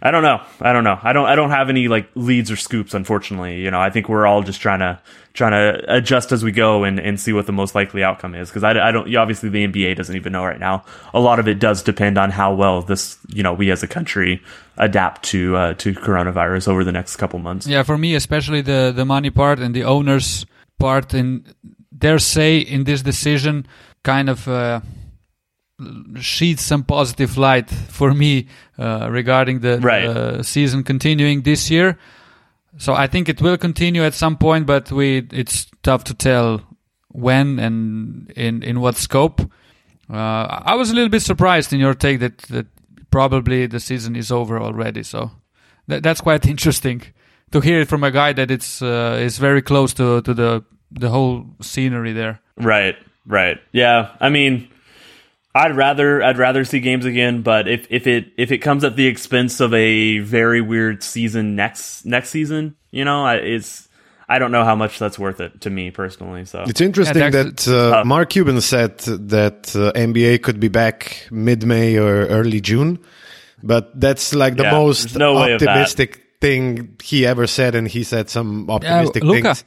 I 0.00 0.12
don't 0.12 0.22
know. 0.22 0.40
I 0.60 0.72
don't 0.72 0.84
know. 0.84 0.98
I 1.02 1.12
don't. 1.12 1.26
I 1.26 1.34
don't 1.34 1.50
have 1.50 1.68
any 1.68 1.88
like 1.88 2.08
leads 2.14 2.52
or 2.52 2.56
scoops. 2.56 2.94
Unfortunately, 2.94 3.60
you 3.60 3.70
know. 3.70 3.80
I 3.80 3.90
think 3.90 4.08
we're 4.08 4.26
all 4.26 4.42
just 4.42 4.60
trying 4.60 4.78
to 4.78 5.00
trying 5.32 5.52
to 5.52 5.92
adjust 5.92 6.30
as 6.30 6.44
we 6.44 6.52
go 6.52 6.84
and, 6.84 7.00
and 7.00 7.18
see 7.18 7.32
what 7.32 7.46
the 7.46 7.52
most 7.52 7.74
likely 7.74 8.04
outcome 8.04 8.36
is. 8.36 8.48
Because 8.48 8.62
I, 8.62 8.70
I 8.88 8.92
don't. 8.92 9.12
Obviously, 9.16 9.48
the 9.48 9.66
NBA 9.66 9.96
doesn't 9.96 10.14
even 10.14 10.32
know 10.32 10.44
right 10.44 10.60
now. 10.60 10.84
A 11.12 11.18
lot 11.18 11.40
of 11.40 11.48
it 11.48 11.58
does 11.58 11.82
depend 11.82 12.16
on 12.16 12.30
how 12.30 12.54
well 12.54 12.82
this 12.82 13.18
you 13.28 13.42
know 13.42 13.52
we 13.52 13.72
as 13.72 13.82
a 13.82 13.88
country 13.88 14.40
adapt 14.76 15.24
to 15.24 15.56
uh, 15.56 15.74
to 15.74 15.92
coronavirus 15.94 16.68
over 16.68 16.84
the 16.84 16.92
next 16.92 17.16
couple 17.16 17.40
months. 17.40 17.66
Yeah, 17.66 17.82
for 17.82 17.98
me, 17.98 18.14
especially 18.14 18.60
the 18.60 18.92
the 18.94 19.04
money 19.04 19.30
part 19.30 19.58
and 19.58 19.74
the 19.74 19.82
owners 19.82 20.46
part, 20.78 21.12
and 21.12 21.52
their 21.90 22.20
say 22.20 22.58
in 22.58 22.84
this 22.84 23.02
decision 23.02 23.66
kind 24.04 24.28
of. 24.28 24.46
Uh, 24.46 24.80
sheets 26.20 26.62
some 26.62 26.82
positive 26.82 27.38
light 27.38 27.70
for 27.70 28.12
me 28.12 28.48
uh, 28.78 29.08
regarding 29.10 29.60
the 29.60 29.78
right. 29.78 30.04
uh, 30.04 30.42
season 30.42 30.82
continuing 30.82 31.42
this 31.42 31.70
year. 31.70 31.98
So 32.78 32.94
I 32.94 33.06
think 33.06 33.28
it 33.28 33.40
will 33.40 33.56
continue 33.56 34.02
at 34.04 34.14
some 34.14 34.36
point, 34.36 34.66
but 34.66 34.90
we 34.90 35.26
it's 35.32 35.66
tough 35.82 36.04
to 36.04 36.14
tell 36.14 36.62
when 37.08 37.58
and 37.58 38.30
in 38.36 38.62
in 38.62 38.80
what 38.80 38.96
scope. 38.96 39.40
Uh, 40.10 40.62
I 40.64 40.74
was 40.74 40.90
a 40.90 40.94
little 40.94 41.10
bit 41.10 41.22
surprised 41.22 41.72
in 41.72 41.80
your 41.80 41.94
take 41.94 42.20
that 42.20 42.38
that 42.48 42.66
probably 43.10 43.66
the 43.66 43.80
season 43.80 44.16
is 44.16 44.30
over 44.30 44.60
already. 44.60 45.02
So 45.02 45.30
that, 45.86 46.02
that's 46.02 46.20
quite 46.20 46.46
interesting 46.54 47.02
to 47.50 47.60
hear 47.60 47.80
it 47.80 47.88
from 47.88 48.04
a 48.04 48.10
guy 48.10 48.32
that 48.32 48.50
it's 48.50 48.82
uh, 48.82 49.18
is 49.20 49.38
very 49.38 49.62
close 49.62 49.94
to 49.94 50.22
to 50.22 50.34
the 50.34 50.64
the 50.90 51.08
whole 51.08 51.46
scenery 51.60 52.12
there. 52.12 52.40
Right, 52.56 52.96
right. 53.26 53.58
Yeah, 53.72 54.10
I 54.20 54.28
mean 54.28 54.68
I'd 55.58 55.76
rather 55.76 56.22
I'd 56.22 56.38
rather 56.38 56.64
see 56.64 56.78
games 56.78 57.04
again, 57.04 57.42
but 57.42 57.66
if 57.66 57.88
if 57.90 58.06
it 58.06 58.32
if 58.36 58.52
it 58.52 58.58
comes 58.58 58.84
at 58.84 58.94
the 58.94 59.06
expense 59.06 59.58
of 59.58 59.74
a 59.74 60.20
very 60.20 60.60
weird 60.60 61.02
season 61.02 61.56
next 61.56 62.06
next 62.06 62.30
season, 62.30 62.76
you 62.92 63.04
know, 63.04 63.24
I, 63.24 63.34
it's 63.36 63.88
I 64.28 64.38
don't 64.38 64.52
know 64.52 64.64
how 64.64 64.76
much 64.76 65.00
that's 65.00 65.18
worth 65.18 65.40
it 65.40 65.62
to 65.62 65.70
me 65.70 65.90
personally. 65.90 66.44
So 66.44 66.62
it's 66.68 66.80
interesting 66.80 67.22
yeah, 67.22 67.30
that 67.30 67.66
uh, 67.66 68.04
Mark 68.04 68.30
Cuban 68.30 68.60
said 68.60 68.98
that 68.98 69.74
uh, 69.74 69.90
NBA 69.98 70.42
could 70.42 70.60
be 70.60 70.68
back 70.68 71.26
mid 71.32 71.64
May 71.64 71.96
or 71.98 72.26
early 72.26 72.60
June, 72.60 73.00
but 73.60 74.00
that's 74.00 74.36
like 74.36 74.56
the 74.56 74.62
yeah, 74.62 74.70
most 74.70 75.16
no 75.16 75.38
optimistic 75.38 76.22
thing 76.40 76.96
he 77.02 77.26
ever 77.26 77.48
said, 77.48 77.74
and 77.74 77.88
he 77.88 78.04
said 78.04 78.30
some 78.30 78.70
optimistic 78.70 79.24
Luka, 79.24 79.42
things 79.42 79.64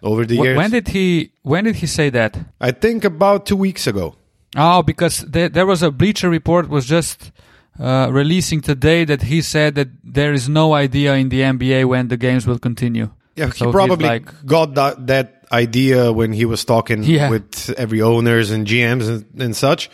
over 0.00 0.24
the 0.24 0.36
years. 0.36 0.56
When 0.56 0.70
did 0.70 0.86
he 0.86 1.32
when 1.42 1.64
did 1.64 1.74
he 1.74 1.88
say 1.88 2.08
that? 2.10 2.38
I 2.60 2.70
think 2.70 3.04
about 3.04 3.46
two 3.46 3.56
weeks 3.56 3.88
ago. 3.88 4.14
Oh, 4.56 4.82
because 4.82 5.18
there, 5.18 5.48
there 5.48 5.66
was 5.66 5.82
a 5.82 5.90
Bleacher 5.90 6.30
report 6.30 6.68
was 6.68 6.86
just 6.86 7.32
uh, 7.78 8.08
releasing 8.10 8.60
today 8.60 9.04
that 9.04 9.22
he 9.22 9.42
said 9.42 9.74
that 9.74 9.88
there 10.04 10.32
is 10.32 10.48
no 10.48 10.74
idea 10.74 11.14
in 11.14 11.28
the 11.28 11.40
NBA 11.40 11.86
when 11.86 12.08
the 12.08 12.16
games 12.16 12.46
will 12.46 12.58
continue. 12.58 13.10
Yeah, 13.36 13.50
so 13.50 13.66
he 13.66 13.72
probably 13.72 14.06
like, 14.06 14.46
got 14.46 14.74
that, 14.74 15.06
that 15.08 15.46
idea 15.50 16.12
when 16.12 16.32
he 16.32 16.44
was 16.44 16.64
talking 16.64 17.02
yeah. 17.04 17.30
with 17.30 17.70
every 17.76 18.00
owners 18.00 18.50
and 18.50 18.66
GMs 18.66 19.08
and, 19.08 19.42
and 19.42 19.56
such. 19.56 19.90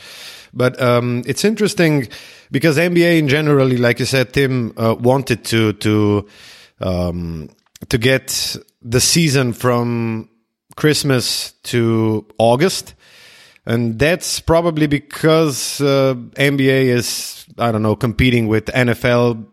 But 0.53 0.81
um, 0.81 1.23
it's 1.27 1.45
interesting 1.45 2.09
because 2.51 2.77
NBA 2.77 3.19
in 3.19 3.29
generally, 3.29 3.77
like 3.77 3.99
you 4.01 4.05
said, 4.05 4.33
Tim 4.33 4.73
uh, 4.77 4.97
wanted 4.99 5.45
to 5.47 5.75
to 5.75 6.29
um, 6.81 7.51
to 7.89 7.99
get 7.99 8.57
the 8.83 9.01
season 9.01 9.53
from 9.53 10.29
Christmas 10.75 11.53
to 11.65 12.27
August 12.39 12.95
and 13.67 13.99
that's 13.99 14.41
probably 14.41 14.87
because 14.87 15.81
uh, 15.81 16.15
NBA 16.35 16.87
is 16.87 17.47
I 17.59 17.73
don't 17.73 17.83
know 17.83 17.97
competing 17.97 18.49
with 18.49 18.67
NFL 18.67 19.47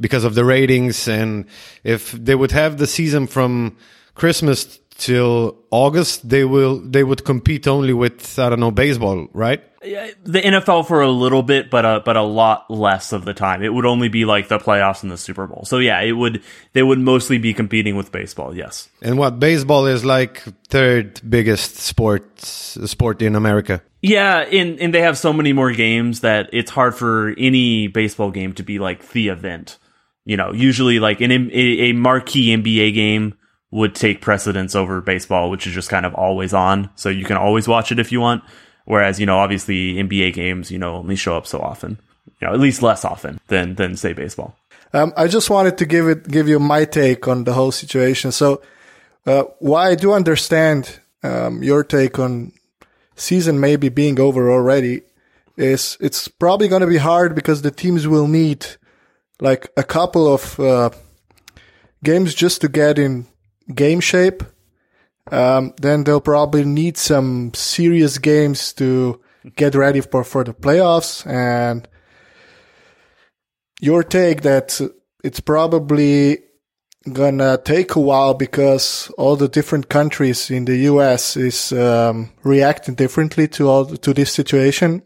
because 0.00 0.24
of 0.24 0.34
the 0.34 0.44
ratings, 0.44 1.08
and 1.08 1.46
if 1.84 2.12
they 2.12 2.34
would 2.34 2.52
have 2.52 2.78
the 2.78 2.86
season 2.86 3.26
from 3.26 3.76
Christmas 4.14 4.80
till 4.96 5.56
August, 5.70 6.28
they 6.28 6.44
will 6.44 6.80
they 6.80 7.04
would 7.04 7.24
compete 7.24 7.66
only 7.66 7.92
with 7.92 8.38
I 8.38 8.48
don't 8.48 8.60
know 8.60 8.70
baseball, 8.70 9.28
right? 9.32 9.62
The 9.80 10.42
NFL 10.42 10.86
for 10.86 11.00
a 11.00 11.08
little 11.08 11.42
bit, 11.42 11.70
but 11.70 11.86
a 11.86 12.02
but 12.04 12.14
a 12.14 12.22
lot 12.22 12.70
less 12.70 13.12
of 13.12 13.24
the 13.24 13.32
time. 13.32 13.62
It 13.62 13.72
would 13.72 13.86
only 13.86 14.08
be 14.08 14.26
like 14.26 14.48
the 14.48 14.58
playoffs 14.58 15.02
and 15.02 15.10
the 15.10 15.16
Super 15.16 15.46
Bowl. 15.46 15.64
So 15.64 15.78
yeah, 15.78 16.00
it 16.02 16.12
would 16.12 16.42
they 16.74 16.82
would 16.82 16.98
mostly 16.98 17.38
be 17.38 17.54
competing 17.54 17.96
with 17.96 18.12
baseball. 18.12 18.54
Yes. 18.54 18.90
And 19.00 19.16
what 19.16 19.40
baseball 19.40 19.86
is 19.86 20.04
like 20.04 20.42
third 20.68 21.22
biggest 21.26 21.76
sport 21.76 22.38
sport 22.40 23.22
in 23.22 23.34
America. 23.34 23.82
Yeah, 24.02 24.40
and 24.40 24.78
and 24.80 24.92
they 24.92 25.00
have 25.00 25.16
so 25.16 25.32
many 25.32 25.54
more 25.54 25.72
games 25.72 26.20
that 26.20 26.50
it's 26.52 26.70
hard 26.70 26.94
for 26.94 27.34
any 27.38 27.86
baseball 27.86 28.30
game 28.30 28.52
to 28.54 28.62
be 28.62 28.78
like 28.78 29.12
the 29.12 29.28
event. 29.28 29.78
You 30.26 30.36
know, 30.36 30.52
usually 30.52 30.98
like 30.98 31.22
an 31.22 31.32
a, 31.32 31.34
a 31.54 31.92
marquee 31.92 32.54
NBA 32.54 32.92
game 32.92 33.34
would 33.70 33.94
take 33.94 34.20
precedence 34.20 34.74
over 34.74 35.00
baseball, 35.00 35.48
which 35.48 35.66
is 35.66 35.72
just 35.72 35.88
kind 35.88 36.04
of 36.04 36.14
always 36.14 36.52
on. 36.52 36.90
So 36.96 37.08
you 37.08 37.24
can 37.24 37.38
always 37.38 37.66
watch 37.66 37.92
it 37.92 37.98
if 37.98 38.12
you 38.12 38.20
want. 38.20 38.42
Whereas, 38.90 39.20
you 39.20 39.26
know, 39.26 39.38
obviously 39.38 39.94
NBA 39.94 40.34
games, 40.34 40.72
you 40.72 40.78
know, 40.78 40.96
only 40.96 41.14
show 41.14 41.36
up 41.36 41.46
so 41.46 41.60
often. 41.60 41.96
You 42.40 42.48
know, 42.48 42.54
at 42.54 42.58
least 42.58 42.82
less 42.82 43.04
often 43.04 43.38
than 43.46 43.76
than 43.76 43.96
say 43.96 44.12
baseball. 44.12 44.56
Um, 44.92 45.12
I 45.16 45.28
just 45.28 45.48
wanted 45.48 45.78
to 45.78 45.86
give 45.86 46.08
it 46.08 46.26
give 46.26 46.48
you 46.48 46.58
my 46.58 46.84
take 46.86 47.28
on 47.28 47.44
the 47.44 47.52
whole 47.52 47.70
situation. 47.70 48.32
So, 48.32 48.60
uh, 49.26 49.44
why 49.60 49.90
I 49.90 49.94
do 49.94 50.12
understand 50.12 50.98
um, 51.22 51.62
your 51.62 51.84
take 51.84 52.18
on 52.18 52.52
season 53.14 53.60
maybe 53.60 53.90
being 53.90 54.18
over 54.18 54.50
already 54.50 55.02
is 55.56 55.96
it's 56.00 56.26
probably 56.26 56.66
going 56.66 56.80
to 56.80 56.88
be 56.88 56.96
hard 56.96 57.36
because 57.36 57.62
the 57.62 57.70
teams 57.70 58.08
will 58.08 58.26
need 58.26 58.66
like 59.40 59.70
a 59.76 59.84
couple 59.84 60.26
of 60.34 60.58
uh, 60.58 60.90
games 62.02 62.34
just 62.34 62.60
to 62.62 62.68
get 62.68 62.98
in 62.98 63.26
game 63.72 64.00
shape 64.00 64.42
um, 65.30 65.74
then 65.80 66.04
they'll 66.04 66.20
probably 66.20 66.64
need 66.64 66.96
some 66.96 67.52
serious 67.54 68.18
games 68.18 68.72
to 68.74 69.20
get 69.56 69.74
ready 69.74 70.00
for, 70.00 70.24
for 70.24 70.44
the 70.44 70.54
playoffs. 70.54 71.26
And 71.26 71.88
your 73.80 74.02
take 74.02 74.42
that 74.42 74.80
it's 75.22 75.40
probably 75.40 76.38
gonna 77.12 77.58
take 77.58 77.94
a 77.94 78.00
while 78.00 78.34
because 78.34 79.10
all 79.16 79.36
the 79.36 79.48
different 79.48 79.88
countries 79.88 80.50
in 80.50 80.66
the 80.66 80.76
US 80.78 81.36
is 81.36 81.72
um, 81.72 82.30
reacting 82.42 82.94
differently 82.94 83.48
to 83.48 83.68
all 83.68 83.86
to 83.86 84.12
this 84.12 84.32
situation. 84.32 85.02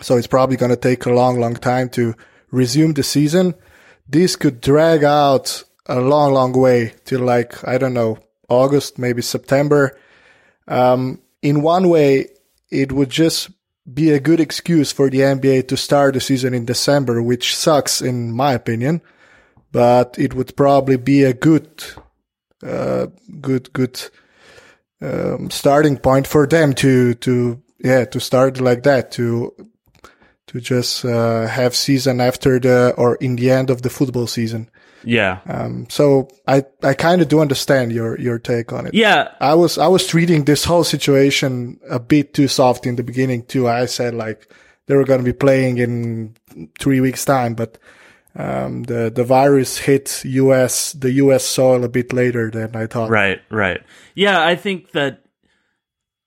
So 0.00 0.16
it's 0.16 0.26
probably 0.26 0.56
gonna 0.56 0.76
take 0.76 1.06
a 1.06 1.12
long, 1.12 1.38
long 1.38 1.54
time 1.54 1.88
to 1.90 2.14
resume 2.50 2.92
the 2.92 3.02
season. 3.02 3.54
This 4.08 4.36
could 4.36 4.60
drag 4.60 5.04
out 5.04 5.64
a 5.86 6.00
long, 6.00 6.34
long 6.34 6.52
way 6.52 6.94
till 7.04 7.20
like 7.20 7.66
I 7.66 7.78
don't 7.78 7.94
know 7.94 8.18
August, 8.48 8.98
maybe 8.98 9.22
September. 9.22 9.98
Um, 10.68 11.20
in 11.42 11.62
one 11.62 11.88
way, 11.88 12.28
it 12.70 12.92
would 12.92 13.10
just 13.10 13.50
be 13.92 14.10
a 14.10 14.20
good 14.20 14.40
excuse 14.40 14.92
for 14.92 15.10
the 15.10 15.18
NBA 15.18 15.68
to 15.68 15.76
start 15.76 16.14
the 16.14 16.20
season 16.20 16.54
in 16.54 16.64
December, 16.64 17.22
which 17.22 17.56
sucks 17.56 18.00
in 18.00 18.32
my 18.32 18.52
opinion, 18.52 19.02
but 19.72 20.16
it 20.18 20.34
would 20.34 20.56
probably 20.56 20.96
be 20.96 21.24
a 21.24 21.34
good, 21.34 21.84
uh, 22.64 23.06
good, 23.40 23.72
good, 23.72 24.00
um, 25.00 25.50
starting 25.50 25.96
point 25.98 26.26
for 26.26 26.46
them 26.46 26.72
to, 26.74 27.14
to, 27.14 27.60
yeah, 27.80 28.04
to 28.04 28.20
start 28.20 28.60
like 28.60 28.84
that, 28.84 29.10
to, 29.12 29.52
to 30.46 30.60
just, 30.60 31.04
uh, 31.04 31.46
have 31.48 31.74
season 31.74 32.20
after 32.20 32.60
the, 32.60 32.94
or 32.96 33.16
in 33.16 33.34
the 33.34 33.50
end 33.50 33.68
of 33.68 33.82
the 33.82 33.90
football 33.90 34.28
season. 34.28 34.70
Yeah. 35.04 35.40
Um, 35.46 35.86
so 35.88 36.28
I, 36.46 36.64
I 36.82 36.94
kind 36.94 37.22
of 37.22 37.28
do 37.28 37.40
understand 37.40 37.92
your, 37.92 38.18
your 38.20 38.38
take 38.38 38.72
on 38.72 38.86
it. 38.86 38.94
Yeah. 38.94 39.32
I 39.40 39.54
was, 39.54 39.78
I 39.78 39.88
was 39.88 40.06
treating 40.06 40.44
this 40.44 40.64
whole 40.64 40.84
situation 40.84 41.80
a 41.88 41.98
bit 41.98 42.34
too 42.34 42.48
soft 42.48 42.86
in 42.86 42.96
the 42.96 43.02
beginning 43.02 43.44
too. 43.44 43.68
I 43.68 43.86
said 43.86 44.14
like 44.14 44.52
they 44.86 44.96
were 44.96 45.04
going 45.04 45.20
to 45.20 45.24
be 45.24 45.32
playing 45.32 45.78
in 45.78 46.34
three 46.78 47.00
weeks 47.00 47.24
time, 47.24 47.54
but, 47.54 47.78
um, 48.34 48.84
the, 48.84 49.12
the 49.14 49.24
virus 49.24 49.78
hit 49.78 50.24
US, 50.24 50.92
the 50.92 51.12
US 51.12 51.44
soil 51.44 51.84
a 51.84 51.88
bit 51.88 52.12
later 52.12 52.50
than 52.50 52.74
I 52.74 52.86
thought. 52.86 53.10
Right. 53.10 53.40
Right. 53.50 53.82
Yeah. 54.14 54.44
I 54.44 54.56
think 54.56 54.92
that 54.92 55.22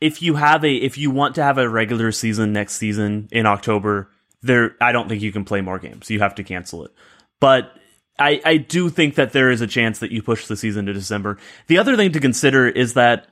if 0.02 0.22
you 0.22 0.36
have 0.36 0.64
a, 0.64 0.76
if 0.76 0.98
you 0.98 1.10
want 1.10 1.36
to 1.36 1.44
have 1.44 1.58
a 1.58 1.68
regular 1.68 2.12
season 2.12 2.54
next 2.54 2.76
season 2.76 3.28
in 3.32 3.46
October, 3.46 4.12
there, 4.42 4.76
I 4.80 4.92
don't 4.92 5.10
think 5.10 5.22
you 5.22 5.32
can 5.32 5.46
play 5.46 5.62
more 5.62 5.80
games. 5.80 6.10
You 6.10 6.20
have 6.20 6.36
to 6.36 6.44
cancel 6.44 6.86
it. 6.86 6.92
But 7.40 7.72
I, 8.18 8.42
I 8.46 8.58
do 8.58 8.90
think 8.90 9.16
that 9.16 9.34
there 9.34 9.50
is 9.52 9.62
a 9.62 9.68
chance 9.68 10.00
that 10.00 10.12
you 10.12 10.22
push 10.22 10.48
the 10.48 10.56
season 10.56 10.86
to 10.86 10.94
December. 10.94 11.38
The 11.68 11.78
other 11.78 11.96
thing 11.96 12.14
to 12.14 12.20
consider 12.20 12.68
is 12.68 12.94
that 12.94 13.28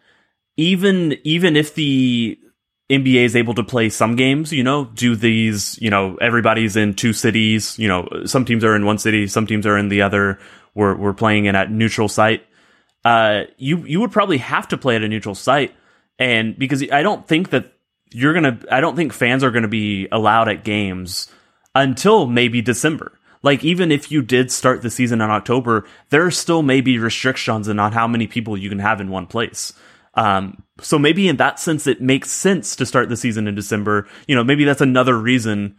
even 0.57 1.17
even 1.23 1.55
if 1.55 1.73
the 1.73 2.37
NBA 2.89 3.23
is 3.23 3.35
able 3.35 3.53
to 3.55 3.63
play 3.63 3.89
some 3.89 4.15
games, 4.15 4.51
you 4.51 4.63
know, 4.63 4.85
do 4.85 5.15
these, 5.15 5.79
you 5.81 5.89
know, 5.89 6.17
everybody's 6.17 6.75
in 6.75 6.93
two 6.93 7.13
cities, 7.13 7.79
you 7.79 7.87
know, 7.87 8.07
some 8.25 8.45
teams 8.45 8.63
are 8.63 8.75
in 8.75 8.85
one 8.85 8.97
city, 8.97 9.25
some 9.27 9.47
teams 9.47 9.65
are 9.65 9.77
in 9.77 9.89
the 9.89 10.01
other. 10.01 10.37
We're 10.75 10.95
we're 10.95 11.13
playing 11.13 11.45
in 11.45 11.55
at 11.55 11.71
neutral 11.71 12.09
site. 12.09 12.45
Uh, 13.05 13.43
you 13.57 13.77
you 13.85 13.99
would 14.01 14.11
probably 14.11 14.37
have 14.39 14.67
to 14.69 14.77
play 14.77 14.95
at 14.95 15.03
a 15.03 15.07
neutral 15.07 15.35
site, 15.35 15.73
and 16.19 16.57
because 16.57 16.83
I 16.91 17.03
don't 17.03 17.25
think 17.27 17.51
that 17.51 17.73
you're 18.11 18.33
gonna, 18.33 18.59
I 18.69 18.81
don't 18.81 18.95
think 18.95 19.13
fans 19.13 19.43
are 19.43 19.51
gonna 19.51 19.67
be 19.67 20.07
allowed 20.11 20.49
at 20.49 20.63
games 20.63 21.31
until 21.73 22.27
maybe 22.27 22.61
December 22.61 23.17
like 23.43 23.63
even 23.63 23.91
if 23.91 24.11
you 24.11 24.21
did 24.21 24.51
start 24.51 24.81
the 24.81 24.89
season 24.89 25.21
in 25.21 25.29
October, 25.29 25.85
there 26.09 26.31
still 26.31 26.63
may 26.63 26.81
be 26.81 26.97
restrictions 26.97 27.69
on 27.69 27.77
how 27.91 28.07
many 28.07 28.25
people 28.25 28.57
you 28.57 28.69
can 28.69 28.79
have 28.79 28.99
in 28.99 29.09
one 29.09 29.27
place. 29.27 29.73
Um, 30.15 30.63
so 30.79 30.97
maybe 30.97 31.27
in 31.27 31.37
that 31.37 31.59
sense, 31.59 31.85
it 31.85 32.01
makes 32.01 32.31
sense 32.31 32.75
to 32.77 32.85
start 32.85 33.09
the 33.09 33.17
season 33.17 33.47
in 33.47 33.55
December. 33.55 34.07
You 34.27 34.35
know, 34.35 34.43
maybe 34.43 34.63
that's 34.63 34.81
another 34.81 35.17
reason 35.17 35.75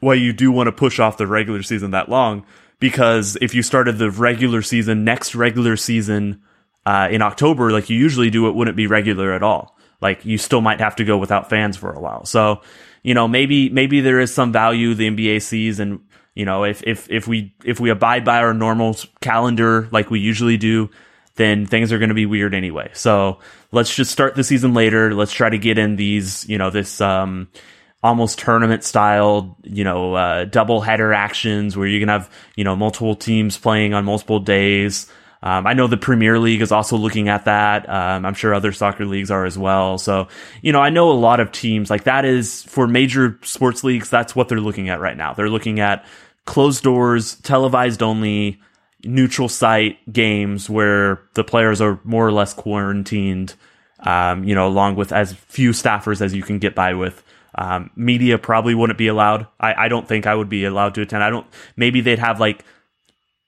why 0.00 0.14
you 0.14 0.32
do 0.32 0.52
want 0.52 0.68
to 0.68 0.72
push 0.72 1.00
off 1.00 1.16
the 1.16 1.26
regular 1.26 1.62
season 1.62 1.90
that 1.90 2.08
long. 2.08 2.46
Because 2.78 3.36
if 3.40 3.54
you 3.54 3.62
started 3.62 3.98
the 3.98 4.10
regular 4.10 4.62
season, 4.62 5.04
next 5.04 5.34
regular 5.34 5.76
season, 5.76 6.42
uh, 6.84 7.08
in 7.10 7.22
October, 7.22 7.72
like 7.72 7.90
you 7.90 7.98
usually 7.98 8.30
do, 8.30 8.48
it 8.48 8.54
wouldn't 8.54 8.76
be 8.76 8.86
regular 8.86 9.32
at 9.32 9.42
all. 9.42 9.76
Like 10.00 10.24
you 10.24 10.38
still 10.38 10.60
might 10.60 10.80
have 10.80 10.96
to 10.96 11.04
go 11.04 11.16
without 11.16 11.48
fans 11.48 11.76
for 11.76 11.90
a 11.90 12.00
while. 12.00 12.26
So, 12.26 12.60
you 13.02 13.14
know, 13.14 13.26
maybe, 13.26 13.70
maybe 13.70 14.00
there 14.00 14.20
is 14.20 14.32
some 14.32 14.52
value 14.52 14.94
the 14.94 15.08
NBA 15.08 15.42
sees 15.42 15.80
and 15.80 16.00
you 16.36 16.44
know, 16.44 16.64
if, 16.64 16.84
if, 16.86 17.10
if 17.10 17.26
we, 17.26 17.52
if 17.64 17.80
we 17.80 17.90
abide 17.90 18.24
by 18.24 18.38
our 18.38 18.54
normal 18.54 18.96
calendar 19.20 19.88
like 19.90 20.10
we 20.10 20.20
usually 20.20 20.56
do, 20.56 20.90
then 21.34 21.66
things 21.66 21.92
are 21.92 21.98
going 21.98 22.10
to 22.10 22.14
be 22.14 22.26
weird 22.26 22.54
anyway. 22.54 22.90
So 22.94 23.40
let's 23.72 23.94
just 23.94 24.12
start 24.12 24.36
the 24.36 24.44
season 24.44 24.72
later. 24.72 25.12
Let's 25.12 25.32
try 25.32 25.50
to 25.50 25.58
get 25.58 25.78
in 25.78 25.96
these, 25.96 26.48
you 26.48 26.58
know, 26.58 26.70
this, 26.70 27.00
um, 27.00 27.48
almost 28.02 28.38
tournament 28.38 28.84
style, 28.84 29.56
you 29.64 29.82
know, 29.82 30.14
uh, 30.14 30.44
double 30.44 30.80
header 30.80 31.12
actions 31.12 31.76
where 31.76 31.88
you 31.88 31.98
can 31.98 32.08
have, 32.08 32.30
you 32.54 32.62
know, 32.62 32.76
multiple 32.76 33.16
teams 33.16 33.58
playing 33.58 33.94
on 33.94 34.04
multiple 34.04 34.38
days. 34.38 35.10
Um, 35.42 35.66
I 35.66 35.74
know 35.74 35.86
the 35.86 35.96
Premier 35.96 36.38
League 36.38 36.62
is 36.62 36.72
also 36.72 36.96
looking 36.96 37.28
at 37.28 37.44
that. 37.44 37.88
Um, 37.88 38.24
I'm 38.24 38.34
sure 38.34 38.54
other 38.54 38.72
soccer 38.72 39.04
leagues 39.04 39.30
are 39.30 39.44
as 39.44 39.58
well. 39.58 39.98
So, 39.98 40.28
you 40.62 40.72
know, 40.72 40.80
I 40.80 40.90
know 40.90 41.10
a 41.10 41.12
lot 41.12 41.40
of 41.40 41.52
teams 41.52 41.90
like 41.90 42.04
that 42.04 42.24
is 42.24 42.62
for 42.64 42.86
major 42.88 43.38
sports 43.42 43.84
leagues. 43.84 44.08
That's 44.08 44.34
what 44.34 44.48
they're 44.48 44.60
looking 44.60 44.88
at 44.88 45.00
right 45.00 45.16
now. 45.16 45.34
They're 45.34 45.50
looking 45.50 45.80
at 45.80 46.04
closed 46.46 46.82
doors, 46.82 47.34
televised 47.36 48.02
only, 48.02 48.60
neutral 49.04 49.48
site 49.48 49.98
games 50.12 50.70
where 50.70 51.20
the 51.34 51.44
players 51.44 51.80
are 51.80 52.00
more 52.04 52.26
or 52.26 52.32
less 52.32 52.54
quarantined, 52.54 53.54
um, 54.00 54.44
you 54.44 54.54
know, 54.54 54.66
along 54.66 54.96
with 54.96 55.12
as 55.12 55.32
few 55.32 55.70
staffers 55.70 56.20
as 56.20 56.34
you 56.34 56.42
can 56.42 56.58
get 56.58 56.74
by 56.74 56.94
with. 56.94 57.22
Um, 57.54 57.90
media 57.96 58.36
probably 58.36 58.74
wouldn't 58.74 58.98
be 58.98 59.08
allowed. 59.08 59.46
I, 59.58 59.86
I 59.86 59.88
don't 59.88 60.06
think 60.06 60.26
I 60.26 60.34
would 60.34 60.48
be 60.48 60.64
allowed 60.64 60.94
to 60.96 61.02
attend. 61.02 61.22
I 61.22 61.30
don't, 61.30 61.46
maybe 61.76 62.00
they'd 62.00 62.18
have 62.18 62.38
like 62.38 62.64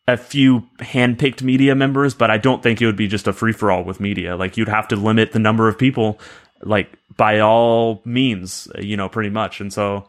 a 0.06 0.16
few 0.16 0.60
handpicked 0.78 1.42
media 1.42 1.74
members, 1.74 2.14
but 2.14 2.30
I 2.30 2.38
don't 2.38 2.62
think 2.62 2.80
it 2.80 2.86
would 2.86 2.96
be 2.96 3.08
just 3.08 3.26
a 3.26 3.32
free 3.32 3.52
for 3.52 3.70
all 3.70 3.84
with 3.84 4.00
media. 4.00 4.36
Like 4.36 4.56
you'd 4.56 4.68
have 4.68 4.88
to 4.88 4.96
limit 4.96 5.32
the 5.32 5.38
number 5.38 5.68
of 5.68 5.78
people, 5.78 6.18
like 6.62 6.98
by 7.16 7.40
all 7.40 8.00
means, 8.06 8.68
you 8.78 8.96
know, 8.96 9.10
pretty 9.10 9.30
much. 9.30 9.60
And 9.60 9.70
so, 9.70 10.08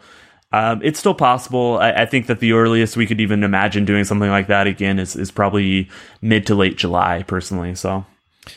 um, 0.52 0.82
it's 0.84 1.00
still 1.00 1.14
possible. 1.14 1.78
I, 1.80 1.92
I, 1.92 2.06
think 2.06 2.26
that 2.28 2.40
the 2.40 2.54
earliest 2.54 2.98
we 2.98 3.06
could 3.06 3.22
even 3.22 3.44
imagine 3.44 3.86
doing 3.86 4.04
something 4.04 4.30
like 4.30 4.48
that 4.48 4.66
again 4.66 4.98
is, 4.98 5.16
is 5.16 5.30
probably 5.30 5.90
mid 6.22 6.48
to 6.48 6.56
late 6.56 6.76
July, 6.76 7.24
personally. 7.24 7.76
So, 7.76 8.06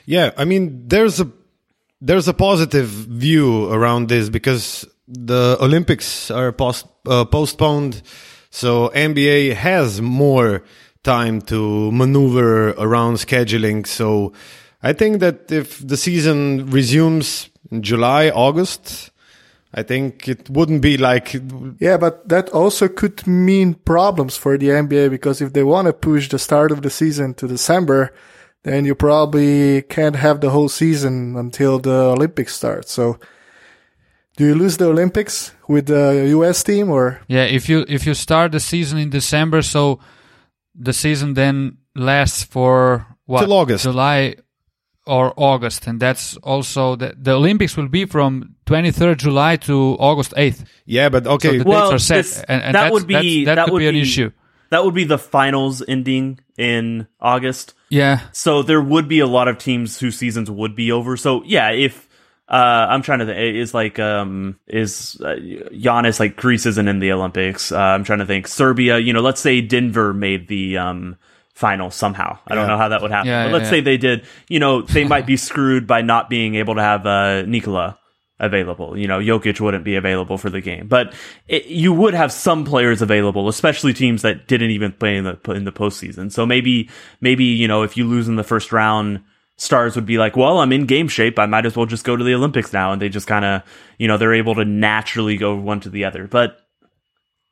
yeah, 0.06 0.30
I 0.38 0.46
mean, 0.46 0.88
there's 0.88 1.20
a 1.20 1.30
there's 2.00 2.28
a 2.28 2.34
positive 2.34 2.86
view 2.88 3.70
around 3.70 4.08
this 4.08 4.30
because 4.30 4.86
the 5.06 5.58
Olympics 5.60 6.30
are 6.30 6.50
post, 6.50 6.86
uh, 7.06 7.26
postponed, 7.26 8.00
so 8.50 8.88
NBA 8.94 9.54
has 9.54 10.00
more 10.00 10.64
time 11.02 11.42
to 11.42 11.92
maneuver 11.92 12.70
around 12.70 13.16
scheduling. 13.16 13.86
So, 13.86 14.32
I 14.82 14.94
think 14.94 15.20
that 15.20 15.52
if 15.52 15.86
the 15.86 15.98
season 15.98 16.70
resumes 16.70 17.50
in 17.70 17.82
July, 17.82 18.30
August, 18.30 19.11
I 19.74 19.82
think 19.82 20.28
it 20.28 20.50
wouldn't 20.50 20.82
be 20.82 20.96
like. 20.98 21.34
Yeah, 21.78 21.96
but 21.96 22.28
that 22.28 22.50
also 22.50 22.88
could 22.88 23.26
mean 23.26 23.74
problems 23.74 24.36
for 24.36 24.58
the 24.58 24.68
NBA 24.68 25.10
because 25.10 25.40
if 25.40 25.52
they 25.52 25.62
want 25.62 25.86
to 25.86 25.92
push 25.92 26.28
the 26.28 26.38
start 26.38 26.72
of 26.72 26.82
the 26.82 26.90
season 26.90 27.34
to 27.34 27.48
December, 27.48 28.12
then 28.64 28.84
you 28.84 28.94
probably 28.94 29.82
can't 29.82 30.16
have 30.16 30.40
the 30.40 30.50
whole 30.50 30.68
season 30.68 31.36
until 31.36 31.78
the 31.78 32.12
Olympics 32.14 32.54
start. 32.54 32.88
So 32.88 33.18
Do 34.36 34.46
you 34.46 34.54
lose 34.54 34.78
the 34.78 34.86
Olympics 34.86 35.52
with 35.68 35.86
the 35.86 36.28
US 36.36 36.62
team 36.64 36.90
or? 36.90 37.20
Yeah, 37.28 37.44
if 37.44 37.68
you 37.68 37.84
if 37.88 38.06
you 38.06 38.14
start 38.14 38.52
the 38.52 38.60
season 38.60 38.98
in 38.98 39.10
December, 39.10 39.62
so 39.62 40.00
the 40.74 40.92
season 40.92 41.34
then 41.34 41.78
lasts 41.94 42.42
for 42.42 43.06
what 43.26 43.40
Till 43.40 43.52
August. 43.52 43.84
July 43.84 44.36
or 45.06 45.32
August, 45.36 45.86
and 45.86 45.98
that's 46.00 46.36
also 46.38 46.94
the, 46.96 47.14
the 47.20 47.32
Olympics 47.32 47.76
will 47.76 47.88
be 47.88 48.04
from 48.04 48.54
23rd 48.66 49.16
July 49.18 49.56
to 49.56 49.96
August 49.98 50.32
8th. 50.36 50.64
Yeah, 50.86 51.08
but 51.08 51.26
okay. 51.26 51.58
So 51.58 51.64
the 51.64 51.68
Well, 51.68 51.90
dates 51.90 51.94
are 51.94 52.04
set, 52.06 52.16
this- 52.24 52.42
and, 52.48 52.62
and 52.62 52.74
that 52.74 52.92
would 52.92 53.06
be- 53.06 53.44
that's- 53.44 53.56
that, 53.56 53.66
that 53.66 53.72
would 53.72 53.80
be 53.80 53.88
an 53.88 53.94
be- 53.94 54.02
issue. 54.02 54.30
That 54.70 54.84
would 54.84 54.94
be 54.94 55.04
the 55.04 55.18
finals 55.18 55.82
ending 55.86 56.38
in 56.56 57.06
August. 57.20 57.74
Yeah, 57.90 58.20
So 58.32 58.62
there 58.62 58.80
would 58.80 59.06
be 59.06 59.18
a 59.20 59.26
lot 59.26 59.46
of 59.48 59.58
teams 59.58 59.98
whose 59.98 60.16
seasons 60.16 60.50
would 60.50 60.74
be 60.74 60.92
over. 60.92 61.18
So 61.18 61.42
yeah, 61.44 61.72
if 61.72 62.08
uh, 62.48 62.86
I'm 62.88 63.02
trying 63.02 63.18
to 63.18 63.26
think, 63.26 63.56
is 63.56 63.74
like 63.74 63.98
um 63.98 64.58
is 64.66 65.20
uh, 65.22 65.36
Giannis 65.36 66.18
like 66.20 66.36
Greece 66.36 66.64
isn't 66.64 66.88
in 66.88 67.00
the 67.00 67.12
Olympics. 67.12 67.70
Uh, 67.70 67.78
I'm 67.78 68.04
trying 68.04 68.20
to 68.20 68.26
think 68.26 68.48
Serbia. 68.48 68.98
You 68.98 69.12
know, 69.12 69.20
let's 69.20 69.42
say 69.42 69.60
Denver 69.60 70.14
made 70.14 70.48
the 70.48 70.78
um 70.78 71.16
final 71.52 71.90
somehow. 71.90 72.38
I 72.46 72.54
don't 72.54 72.66
know 72.66 72.78
how 72.78 72.88
that 72.88 73.02
would 73.02 73.10
happen. 73.10 73.28
Yeah, 73.28 73.44
but 73.44 73.48
yeah, 73.48 73.52
let's 73.52 73.64
yeah. 73.64 73.70
say 73.70 73.80
they 73.80 73.96
did. 73.96 74.26
You 74.48 74.58
know, 74.58 74.82
they 74.82 75.04
might 75.04 75.26
be 75.26 75.36
screwed 75.36 75.86
by 75.86 76.02
not 76.02 76.30
being 76.30 76.54
able 76.54 76.74
to 76.76 76.82
have 76.82 77.06
uh, 77.06 77.42
Nikola 77.42 77.98
available. 78.42 78.98
You 78.98 79.06
know, 79.06 79.20
Jokic 79.20 79.60
wouldn't 79.60 79.84
be 79.84 79.94
available 79.94 80.36
for 80.36 80.50
the 80.50 80.60
game, 80.60 80.88
but 80.88 81.14
it, 81.48 81.66
you 81.66 81.92
would 81.92 82.14
have 82.14 82.32
some 82.32 82.64
players 82.64 83.00
available, 83.00 83.48
especially 83.48 83.94
teams 83.94 84.22
that 84.22 84.48
didn't 84.48 84.70
even 84.70 84.92
play 84.92 85.16
in 85.16 85.24
the 85.24 85.52
in 85.52 85.64
the 85.64 85.72
postseason. 85.72 86.30
So 86.30 86.44
maybe 86.44 86.90
maybe 87.20 87.44
you 87.44 87.68
know 87.68 87.82
if 87.82 87.96
you 87.96 88.06
lose 88.06 88.28
in 88.28 88.36
the 88.36 88.44
first 88.44 88.72
round, 88.72 89.22
stars 89.56 89.94
would 89.94 90.06
be 90.06 90.18
like, 90.18 90.36
well, 90.36 90.58
I'm 90.58 90.72
in 90.72 90.86
game 90.86 91.08
shape. 91.08 91.38
I 91.38 91.46
might 91.46 91.66
as 91.66 91.76
well 91.76 91.86
just 91.86 92.04
go 92.04 92.16
to 92.16 92.24
the 92.24 92.34
Olympics 92.34 92.72
now, 92.72 92.92
and 92.92 93.00
they 93.00 93.08
just 93.08 93.28
kind 93.28 93.44
of 93.44 93.62
you 93.98 94.08
know 94.08 94.18
they're 94.18 94.34
able 94.34 94.56
to 94.56 94.64
naturally 94.64 95.36
go 95.36 95.54
one 95.54 95.80
to 95.80 95.90
the 95.90 96.04
other. 96.04 96.26
But 96.26 96.58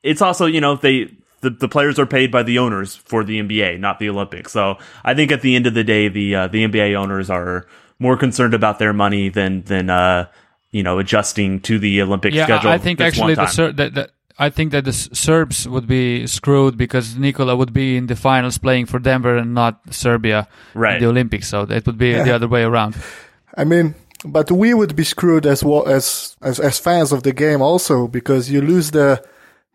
it's 0.03 0.21
also 0.21 0.45
you 0.45 0.61
know 0.61 0.75
they. 0.75 1.09
The, 1.41 1.49
the 1.49 1.67
players 1.67 1.99
are 1.99 2.05
paid 2.05 2.31
by 2.31 2.43
the 2.43 2.59
owners 2.59 2.95
for 2.95 3.23
the 3.23 3.39
NBA, 3.39 3.79
not 3.79 3.99
the 3.99 4.09
Olympics. 4.09 4.51
So 4.51 4.77
I 5.03 5.13
think 5.13 5.31
at 5.31 5.41
the 5.41 5.55
end 5.55 5.67
of 5.67 5.73
the 5.73 5.83
day, 5.83 6.07
the 6.07 6.35
uh, 6.35 6.47
the 6.47 6.65
NBA 6.65 6.95
owners 6.95 7.29
are 7.29 7.67
more 7.99 8.17
concerned 8.17 8.53
about 8.53 8.79
their 8.79 8.93
money 8.93 9.29
than 9.29 9.63
than 9.63 9.89
uh, 9.89 10.27
you 10.71 10.83
know 10.83 10.99
adjusting 10.99 11.59
to 11.61 11.79
the 11.79 12.01
Olympic 12.01 12.33
yeah. 12.33 12.45
schedule. 12.45 12.69
I 12.69 12.75
I 12.75 12.77
think 12.77 12.99
this 12.99 13.07
actually 13.07 13.21
one 13.21 13.29
the, 13.31 13.35
time. 13.35 13.47
Ser- 13.47 13.71
that, 13.73 13.93
that 13.95 14.11
I 14.37 14.49
think 14.49 14.71
that 14.71 14.85
the 14.85 14.93
Serbs 14.93 15.67
would 15.67 15.87
be 15.87 16.25
screwed 16.25 16.77
because 16.77 17.15
Nikola 17.15 17.55
would 17.55 17.73
be 17.73 17.97
in 17.97 18.07
the 18.07 18.15
finals 18.15 18.57
playing 18.57 18.87
for 18.87 18.97
Denver 18.99 19.37
and 19.37 19.53
not 19.53 19.81
Serbia 19.93 20.47
Right. 20.73 20.95
in 20.95 21.03
the 21.03 21.09
Olympics. 21.09 21.47
So 21.47 21.61
it 21.63 21.85
would 21.85 21.97
be 21.97 22.13
the 22.13 22.33
other 22.33 22.47
way 22.47 22.63
around. 22.63 22.95
I 23.57 23.65
mean, 23.65 23.93
but 24.25 24.49
we 24.51 24.73
would 24.73 24.95
be 24.95 25.03
screwed 25.03 25.45
as 25.45 25.63
well 25.63 25.87
as, 25.87 26.37
as 26.41 26.59
as 26.59 26.79
fans 26.79 27.11
of 27.11 27.23
the 27.23 27.33
game 27.33 27.61
also 27.61 28.07
because 28.07 28.49
you 28.49 28.61
lose 28.61 28.91
the 28.91 29.23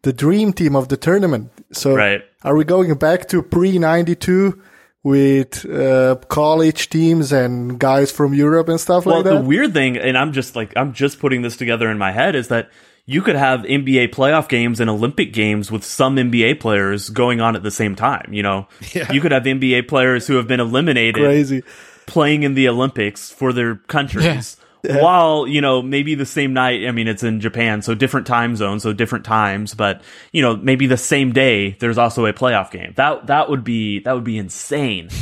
the 0.03 0.13
dream 0.13 0.53
team 0.53 0.77
of 0.77 0.89
the 0.89 0.97
tournament. 0.97 1.51
So 1.73 1.95
Right. 1.95 2.23
are 2.45 2.55
we 2.57 2.65
going 2.65 2.95
back 2.95 3.29
to 3.29 3.43
pre 3.43 3.79
ninety 3.79 4.15
two 4.15 4.61
with 5.03 5.65
uh, 5.71 6.17
college 6.29 6.89
teams 6.91 7.33
and 7.33 7.79
guys 7.79 8.11
from 8.11 8.35
Europe 8.35 8.69
and 8.69 8.81
stuff 8.81 9.07
Well, 9.07 9.17
like 9.17 9.25
that? 9.25 9.33
Well, 9.35 9.43
the 9.43 9.49
weird 9.49 9.73
thing, 9.73 9.97
and 9.97 10.19
I'm 10.19 10.33
just 10.33 10.57
like 10.57 10.73
I'm 10.77 10.93
just 10.93 11.21
putting 11.21 11.43
this 11.43 11.57
together 11.57 11.91
in 11.91 11.99
my 11.99 12.13
head, 12.13 12.35
is 12.35 12.49
that 12.49 12.71
you 13.09 13.23
could 13.23 13.37
have 13.37 13.61
NBA 13.61 14.09
playoff 14.13 14.49
games 14.49 14.81
and 14.81 14.91
Olympic 14.91 15.33
games 15.33 15.71
with 15.71 15.85
some 15.85 16.17
NBA 16.17 16.59
players 16.59 17.09
going 17.09 17.41
on 17.41 17.55
at 17.55 17.63
the 17.63 17.71
same 17.71 17.95
time. 17.95 18.33
You 18.33 18.43
know, 18.43 18.67
you 19.13 19.21
could 19.21 19.31
have 19.33 19.45
NBA 19.45 19.87
players 19.87 20.27
who 20.27 20.37
have 20.37 20.49
been 20.49 20.59
eliminated 20.61 21.23
Crazy. 21.23 21.63
playing 22.07 22.43
in 22.43 22.55
the 22.55 22.69
Olympics 22.69 23.31
for 23.31 23.53
their 23.53 23.77
countries. 23.77 24.57
While, 24.83 25.47
you 25.47 25.61
know, 25.61 25.83
maybe 25.83 26.15
the 26.15 26.27
same 26.27 26.53
night, 26.53 26.87
I 26.87 26.93
mean, 26.93 27.09
it's 27.09 27.23
in 27.23 27.41
Japan, 27.41 27.83
so 27.83 27.95
different 27.95 28.27
time 28.27 28.55
zones, 28.55 28.83
so 28.85 28.93
different 28.93 29.25
times, 29.25 29.75
but, 29.75 30.03
you 30.33 30.43
know, 30.43 30.57
maybe 30.57 30.87
the 30.87 30.97
same 30.97 31.33
day, 31.33 31.73
there's 31.81 31.99
also 31.99 32.25
a 32.27 32.33
playoff 32.33 32.71
game. 32.71 32.93
That, 32.97 33.27
that 33.27 33.51
would 33.51 33.65
be, 33.65 34.01
that 34.01 34.13
would 34.13 34.25
be 34.25 34.39
insane. 34.39 35.09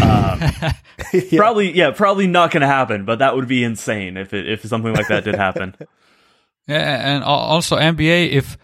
Um, 0.00 0.40
Probably, 1.36 1.76
yeah, 1.76 1.92
probably 1.92 2.26
not 2.26 2.50
going 2.50 2.60
to 2.62 2.66
happen, 2.66 3.04
but 3.04 3.20
that 3.20 3.36
would 3.36 3.46
be 3.48 3.62
insane 3.62 4.16
if 4.16 4.34
it, 4.34 4.48
if 4.48 4.64
something 4.64 4.92
like 4.92 5.08
that 5.08 5.24
did 5.24 5.34
happen. 5.34 5.74
Yeah, 6.68 7.14
and 7.14 7.24
also 7.24 7.78
NBA. 7.78 8.30
If 8.32 8.58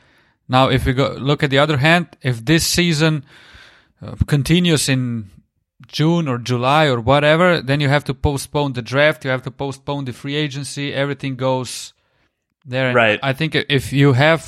now, 0.46 0.68
if 0.68 0.84
we 0.84 0.92
go 0.92 1.16
look 1.18 1.42
at 1.42 1.48
the 1.48 1.58
other 1.58 1.78
hand, 1.78 2.08
if 2.20 2.44
this 2.44 2.66
season 2.66 3.24
uh, 4.02 4.14
continues 4.26 4.90
in 4.90 5.30
June 5.98 6.26
or 6.28 6.38
July 6.38 6.84
or 6.94 7.00
whatever, 7.00 7.62
then 7.68 7.80
you 7.80 7.88
have 7.88 8.04
to 8.04 8.14
postpone 8.14 8.72
the 8.74 8.82
draft. 8.92 9.24
You 9.24 9.30
have 9.30 9.42
to 9.48 9.50
postpone 9.50 10.04
the 10.06 10.12
free 10.12 10.34
agency. 10.46 10.92
Everything 10.92 11.36
goes 11.36 11.94
there. 12.72 12.88
And 12.88 12.96
Right. 12.96 13.20
I 13.22 13.32
think 13.32 13.54
if 13.78 13.92
you 13.92 14.12
have 14.14 14.42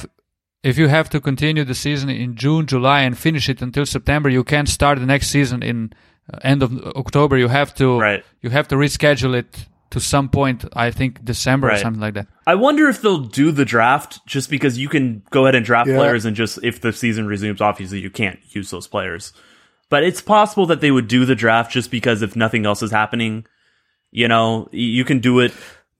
if 0.62 0.76
you 0.78 0.88
have 0.88 1.08
to 1.10 1.20
continue 1.20 1.64
the 1.64 1.74
season 1.86 2.08
in 2.10 2.34
June, 2.34 2.66
July, 2.66 3.00
and 3.06 3.16
finish 3.16 3.48
it 3.48 3.62
until 3.62 3.86
September, 3.86 4.28
you 4.28 4.42
can't 4.42 4.68
start 4.68 4.98
the 4.98 5.06
next 5.14 5.28
season 5.28 5.62
in 5.62 5.92
uh, 6.32 6.38
end 6.42 6.60
of 6.64 6.70
October. 7.02 7.36
You 7.38 7.48
have 7.48 7.70
to 7.76 7.86
Right. 8.00 8.24
you 8.42 8.50
have 8.50 8.66
to 8.68 8.76
reschedule 8.76 9.34
it 9.42 9.50
to 9.90 10.00
some 10.00 10.28
point. 10.28 10.64
I 10.86 10.90
think 10.90 11.24
December 11.24 11.70
or 11.70 11.76
something 11.76 12.00
like 12.06 12.14
that. 12.14 12.26
I 12.46 12.56
wonder 12.56 12.88
if 12.88 13.00
they'll 13.02 13.28
do 13.42 13.52
the 13.52 13.64
draft 13.64 14.18
just 14.26 14.50
because 14.50 14.76
you 14.82 14.88
can 14.88 15.22
go 15.30 15.40
ahead 15.44 15.54
and 15.54 15.64
draft 15.64 15.88
Yeah. 15.88 15.98
players 16.00 16.24
and 16.26 16.34
just 16.42 16.58
if 16.64 16.80
the 16.80 16.92
season 16.92 17.28
resumes, 17.28 17.60
obviously 17.60 18.00
you 18.00 18.10
can't 18.10 18.40
use 18.58 18.68
those 18.70 18.88
players. 18.88 19.32
But 19.88 20.02
it's 20.02 20.20
possible 20.20 20.66
that 20.66 20.80
they 20.80 20.90
would 20.90 21.06
do 21.08 21.24
the 21.24 21.34
draft 21.36 21.70
just 21.72 21.90
because 21.90 22.22
if 22.22 22.34
nothing 22.34 22.66
else 22.66 22.82
is 22.82 22.90
happening, 22.90 23.46
you 24.10 24.26
know, 24.28 24.68
you 24.72 25.04
can 25.04 25.20
do 25.20 25.38
it. 25.40 25.52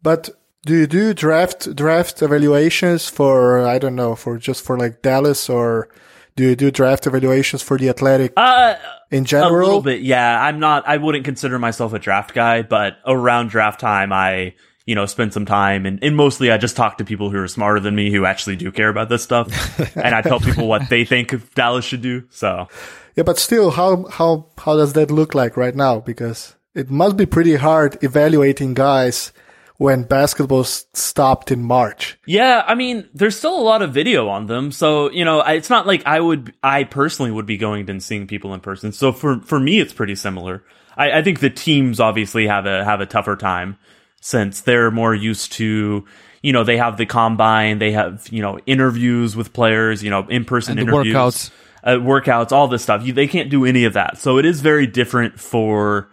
But 0.03 0.31
do 0.65 0.75
you 0.77 0.87
do 0.89 1.15
draft 1.15 1.75
draft 1.77 2.21
evaluations 2.23 3.09
for 3.09 3.65
I 3.67 3.79
don't 3.79 3.95
know 3.95 4.17
for 4.17 4.39
just 4.39 4.65
for 4.65 4.77
like 4.77 5.03
Dallas 5.03 5.49
or 5.49 5.89
do 6.35 6.43
you 6.49 6.57
do 6.57 6.71
draft 6.71 7.07
evaluations 7.07 7.63
for 7.63 7.79
the 7.79 7.89
Athletic 7.89 8.33
Uh, 8.37 8.75
in 9.11 9.23
a 9.23 9.27
general? 9.27 9.67
little 9.67 9.83
bit, 9.83 10.01
yeah. 10.03 10.43
I'm 10.43 10.59
not. 10.59 10.87
I 10.87 10.97
wouldn't 10.99 11.25
consider 11.25 11.59
myself 11.59 11.93
a 11.93 11.99
draft 11.99 12.35
guy, 12.35 12.63
but 12.63 12.99
around 13.07 13.49
draft 13.51 13.81
time, 13.81 14.13
I 14.13 14.55
you 14.85 14.95
know 14.95 15.07
spend 15.07 15.33
some 15.33 15.47
time 15.47 15.85
and, 15.87 15.99
and 16.03 16.15
mostly 16.17 16.51
I 16.51 16.59
just 16.59 16.77
talk 16.77 16.99
to 16.99 17.05
people 17.05 17.31
who 17.31 17.39
are 17.39 17.49
smarter 17.49 17.81
than 17.81 17.95
me 17.97 18.11
who 18.13 18.25
actually 18.25 18.57
do 18.57 18.71
care 18.73 18.89
about 18.89 19.09
this 19.09 19.23
stuff, 19.23 19.49
and 19.97 20.15
I 20.15 20.23
tell 20.23 20.41
people 20.41 20.67
what 20.67 20.89
they 20.91 21.05
think 21.05 21.55
Dallas 21.55 21.85
should 21.85 22.03
do. 22.03 22.25
So 22.31 22.69
Yeah, 23.17 23.25
but 23.25 23.39
still, 23.39 23.71
how 23.71 24.05
how 24.05 24.47
how 24.59 24.77
does 24.77 24.93
that 24.93 25.11
look 25.11 25.35
like 25.35 25.57
right 25.57 25.75
now? 25.75 26.01
Because 26.01 26.55
it 26.75 26.91
must 26.91 27.17
be 27.17 27.27
pretty 27.27 27.57
hard 27.57 28.03
evaluating 28.03 28.75
guys 28.75 29.33
when 29.79 30.03
basketball 30.05 30.65
stopped 30.65 31.51
in 31.51 31.63
March. 31.63 32.19
Yeah, 32.27 32.65
I 32.67 32.75
mean, 32.75 33.09
there's 33.15 33.37
still 33.37 33.59
a 33.59 33.61
lot 33.63 33.83
of 33.83 33.93
video 33.93 34.29
on 34.29 34.47
them, 34.47 34.73
so 34.73 35.11
you 35.11 35.25
know, 35.25 35.41
it's 35.41 35.71
not 35.71 35.87
like 35.87 36.07
I 36.07 36.21
would, 36.21 36.55
I 36.63 36.85
personally 36.85 37.31
would 37.31 37.47
be 37.47 37.57
going 37.57 37.89
and 37.89 38.03
seeing 38.03 38.27
people 38.27 38.55
in 38.55 38.61
person. 38.61 38.93
So 38.93 39.13
for 39.13 39.41
for 39.41 39.59
me, 39.59 39.81
it's 39.81 39.93
pretty 39.93 40.15
similar. 40.15 40.63
I, 40.97 41.19
I 41.19 41.23
think 41.23 41.41
the 41.41 41.51
teams 41.51 42.01
obviously 42.01 42.47
have 42.47 42.67
a 42.67 42.85
have 42.85 43.01
a 43.01 43.07
tougher 43.07 43.37
time 43.37 43.79
since 44.21 44.63
they're 44.63 44.91
more 44.91 45.15
used 45.15 45.53
to, 45.53 46.05
you 46.43 46.53
know, 46.53 46.65
they 46.65 46.77
have 46.79 46.97
the 46.97 47.07
combine, 47.07 47.79
they 47.79 47.93
have 47.93 48.29
you 48.31 48.43
know 48.43 48.59
interviews 48.67 49.37
with 49.37 49.53
players, 49.53 50.03
you 50.03 50.11
know, 50.11 50.27
in 50.29 50.45
person 50.45 50.79
And 50.79 50.89
the 50.89 50.93
interviews, 50.93 51.15
workouts. 51.15 51.51
Uh, 51.87 51.93
workouts, 51.93 52.53
all 52.53 52.69
this 52.69 52.83
stuff. 52.83 53.07
You, 53.07 53.13
they 53.13 53.29
can't 53.29 53.49
do 53.49 53.65
any 53.65 53.85
of 53.85 53.95
that, 53.95 54.19
so 54.19 54.39
it 54.39 54.45
is 54.45 54.61
very 54.61 54.87
different 54.87 55.41
for 55.41 56.11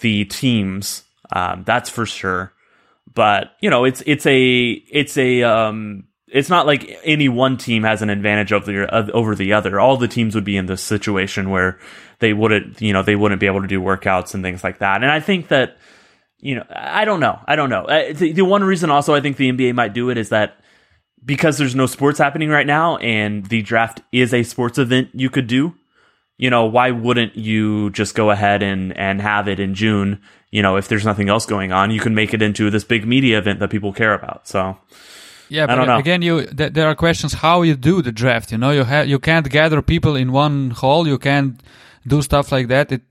the 0.00 0.24
teams. 0.24 1.04
Um, 1.30 1.62
that's 1.64 1.90
for 1.90 2.06
sure. 2.06 2.52
But 3.14 3.52
you 3.60 3.68
know 3.70 3.84
it's 3.84 4.02
it's 4.06 4.26
a 4.26 4.70
it's 4.70 5.16
a 5.18 5.42
um 5.42 6.04
it's 6.28 6.48
not 6.48 6.66
like 6.66 6.98
any 7.04 7.28
one 7.28 7.58
team 7.58 7.82
has 7.82 8.00
an 8.00 8.08
advantage 8.08 8.52
over 8.52 8.64
the 8.64 9.12
over 9.12 9.34
the 9.34 9.52
other. 9.52 9.78
All 9.78 9.98
the 9.98 10.08
teams 10.08 10.34
would 10.34 10.44
be 10.44 10.56
in 10.56 10.66
this 10.66 10.82
situation 10.82 11.50
where 11.50 11.78
they 12.20 12.32
wouldn't 12.32 12.80
you 12.80 12.94
know 12.94 13.02
they 13.02 13.16
wouldn't 13.16 13.40
be 13.40 13.46
able 13.46 13.60
to 13.60 13.68
do 13.68 13.82
workouts 13.82 14.32
and 14.32 14.42
things 14.42 14.64
like 14.64 14.78
that. 14.78 15.02
And 15.02 15.10
i 15.10 15.20
think 15.20 15.48
that 15.48 15.76
you 16.40 16.54
know 16.54 16.64
i 16.70 17.04
don't 17.04 17.20
know. 17.20 17.38
I 17.46 17.54
don't 17.54 17.68
know. 17.68 17.84
Uh, 17.84 18.14
the, 18.14 18.32
the 18.32 18.44
one 18.44 18.64
reason 18.64 18.90
also 18.90 19.14
i 19.14 19.20
think 19.20 19.36
the 19.36 19.52
nba 19.52 19.74
might 19.74 19.92
do 19.92 20.08
it 20.08 20.16
is 20.16 20.30
that 20.30 20.56
because 21.24 21.58
there's 21.58 21.74
no 21.74 21.86
sports 21.86 22.18
happening 22.18 22.48
right 22.48 22.66
now 22.66 22.96
and 22.98 23.46
the 23.46 23.62
draft 23.62 24.00
is 24.12 24.32
a 24.34 24.42
sports 24.42 24.78
event 24.78 25.08
you 25.14 25.30
could 25.30 25.46
do 25.46 25.74
you 26.38 26.50
know, 26.50 26.64
why 26.64 26.90
wouldn't 26.90 27.36
you 27.36 27.90
just 27.90 28.16
go 28.16 28.30
ahead 28.30 28.64
and, 28.64 28.96
and 28.98 29.20
have 29.20 29.46
it 29.46 29.60
in 29.60 29.74
June? 29.76 30.20
You 30.50 30.60
know, 30.60 30.76
if 30.76 30.88
there's 30.88 31.04
nothing 31.04 31.28
else 31.28 31.46
going 31.46 31.70
on, 31.70 31.92
you 31.92 32.00
can 32.00 32.16
make 32.16 32.34
it 32.34 32.42
into 32.42 32.68
this 32.68 32.82
big 32.82 33.06
media 33.06 33.38
event 33.38 33.60
that 33.60 33.70
people 33.70 33.92
care 33.92 34.12
about. 34.12 34.48
So, 34.48 34.76
Yeah, 35.48 35.64
I 35.64 35.66
but 35.66 35.74
don't 35.76 35.86
know. 35.86 35.98
again, 35.98 36.20
you 36.20 36.46
th- 36.46 36.72
there 36.72 36.88
are 36.88 36.96
questions 36.96 37.34
how 37.34 37.62
you 37.62 37.76
do 37.76 38.02
the 38.02 38.10
draft. 38.10 38.50
You 38.50 38.58
know, 38.58 38.70
you 38.72 38.82
ha- 38.82 39.02
you 39.02 39.20
can't 39.20 39.48
gather 39.50 39.82
people 39.82 40.16
in 40.16 40.32
one 40.32 40.70
hall. 40.70 41.06
You 41.06 41.18
can't 41.18 41.60
do 42.08 42.22
stuff 42.22 42.50
like 42.50 42.66
that. 42.68 42.90
It 42.90 43.02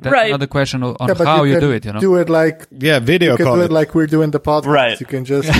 that's 0.00 0.12
Right. 0.12 0.28
another 0.30 0.46
question 0.46 0.82
on, 0.82 0.96
on 1.00 1.08
Yeah, 1.08 1.24
how 1.24 1.44
you, 1.44 1.54
can 1.54 1.60
do 1.60 1.70
it. 1.72 1.84
You 1.84 1.92
know, 1.92 2.00
do 2.00 2.16
it 2.16 2.28
like 2.28 2.66
Yeah, 2.78 2.98
video 2.98 3.32
you 3.32 3.36
can 3.36 3.46
call. 3.46 3.56
do 3.56 3.62
it. 3.62 3.66
it 3.66 3.72
like 3.72 3.94
we're 3.94 4.06
doing 4.06 4.30
the 4.30 4.40
podcast. 4.40 4.66
Right. 4.66 5.00
You 5.00 5.06
can 5.06 5.24
just 5.24 5.48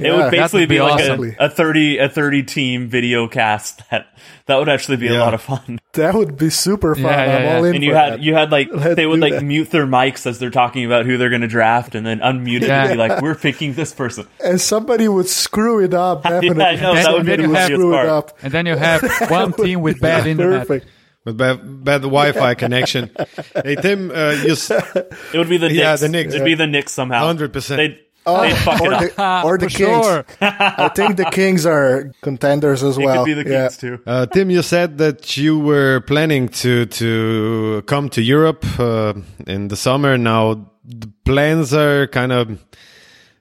It 0.00 0.12
would 0.12 0.30
basically 0.30 0.60
would 0.60 0.68
be 0.68 0.76
be, 0.76 0.80
like 0.80 1.00
awesome. 1.02 1.34
a, 1.38 1.44
a 1.46 1.48
thirty 1.50 1.98
a 1.98 2.08
thirty 2.08 2.42
team 2.42 2.88
video 2.88 3.28
cast. 3.28 3.82
That 3.90 4.06
that 4.46 4.56
would 4.58 4.68
actually 4.68 4.96
be 4.96 5.06
Yeah. 5.06 5.18
a 5.18 5.24
lot 5.24 5.34
of 5.34 5.40
fun. 5.42 5.78
that 5.94 6.14
would 6.14 6.36
be 6.36 6.50
super 6.50 6.94
fun. 6.94 7.04
Yeah, 7.04 7.10
yeah, 7.26 7.36
I'm 7.36 7.42
yeah. 7.44 7.56
all 7.56 7.64
in 7.64 7.74
And 7.76 7.84
you 7.84 7.94
had 7.94 8.12
that. 8.14 8.20
you 8.20 8.34
had 8.34 8.50
like 8.50 8.68
Let's 8.72 8.96
they 8.96 9.06
would 9.06 9.20
like 9.20 9.32
that. 9.34 9.42
mute 9.44 9.70
their 9.70 9.86
mics 9.86 10.26
as 10.26 10.38
they're 10.38 10.50
talking 10.50 10.84
about 10.84 11.06
who 11.06 11.16
they're 11.18 11.28
going 11.30 11.42
to 11.42 11.48
draft, 11.48 11.94
and 11.94 12.04
then 12.06 12.20
unmute 12.20 12.62
it 12.62 12.70
and 12.70 12.90
be 12.90 12.96
like, 12.96 13.20
"We're 13.22 13.34
picking 13.34 13.74
this 13.74 13.92
person." 13.94 14.26
and 14.44 14.60
somebody 14.60 15.06
would 15.08 15.28
screw 15.28 15.82
it 15.84 15.94
up. 15.94 16.22
Definitely, 16.28 16.64
I 16.64 16.76
know, 16.76 16.94
that 16.94 17.12
would 17.12 17.26
be 17.26 17.36
the 17.36 17.64
screw 17.64 17.98
it 17.98 18.06
up. 18.06 18.36
and 18.42 18.52
then 18.52 18.66
you 18.66 18.76
have 18.76 19.02
one 19.30 19.52
team 19.52 19.80
with 19.82 20.00
bad 20.00 20.26
internet. 20.26 20.66
Perfect. 20.66 20.86
With 21.24 21.36
bad, 21.36 21.84
bad 21.84 22.02
Wi-Fi 22.02 22.54
connection. 22.54 23.10
Hey 23.64 23.74
Tim, 23.76 24.10
uh, 24.10 24.30
you 24.44 24.52
s- 24.52 24.70
It 24.70 25.34
would 25.34 25.48
be 25.48 25.56
the 25.58 25.68
Knicks. 25.68 25.78
Yeah, 25.78 25.96
the 25.96 26.08
Knicks. 26.08 26.34
It'd 26.34 26.44
be 26.44 26.54
the 26.54 26.66
Knicks 26.66 26.92
somehow. 26.92 27.32
100%. 27.32 27.76
They'd, 27.76 27.98
Oh, 28.26 28.42
they'd 28.42 28.54
fuck 28.56 28.80
or 28.82 28.92
it 28.92 29.18
up. 29.18 29.42
the, 29.42 29.48
or 29.48 29.58
the 29.58 29.70
For 29.70 29.76
Kings. 29.78 30.04
sure. 30.06 30.26
I 30.40 30.90
think 30.94 31.16
the 31.16 31.24
Kings 31.26 31.64
are 31.64 32.12
contenders 32.22 32.82
as 32.82 32.98
It 32.98 33.04
well. 33.04 33.24
could 33.24 33.34
be 33.36 33.42
the 33.42 33.48
yeah. 33.50 33.60
Kings 33.68 33.76
too. 33.78 33.98
uh, 34.06 34.26
Tim, 34.26 34.50
you 34.50 34.60
said 34.62 34.98
that 34.98 35.36
you 35.38 35.58
were 35.58 36.00
planning 36.02 36.48
to 36.62 36.84
to 36.86 37.82
come 37.86 38.10
to 38.10 38.20
Europe 38.22 38.64
uh, 38.78 39.14
in 39.46 39.68
the 39.68 39.76
summer. 39.76 40.18
Now 40.18 40.70
the 40.84 41.10
plans 41.24 41.72
are 41.72 42.06
kind 42.08 42.32
of 42.32 42.58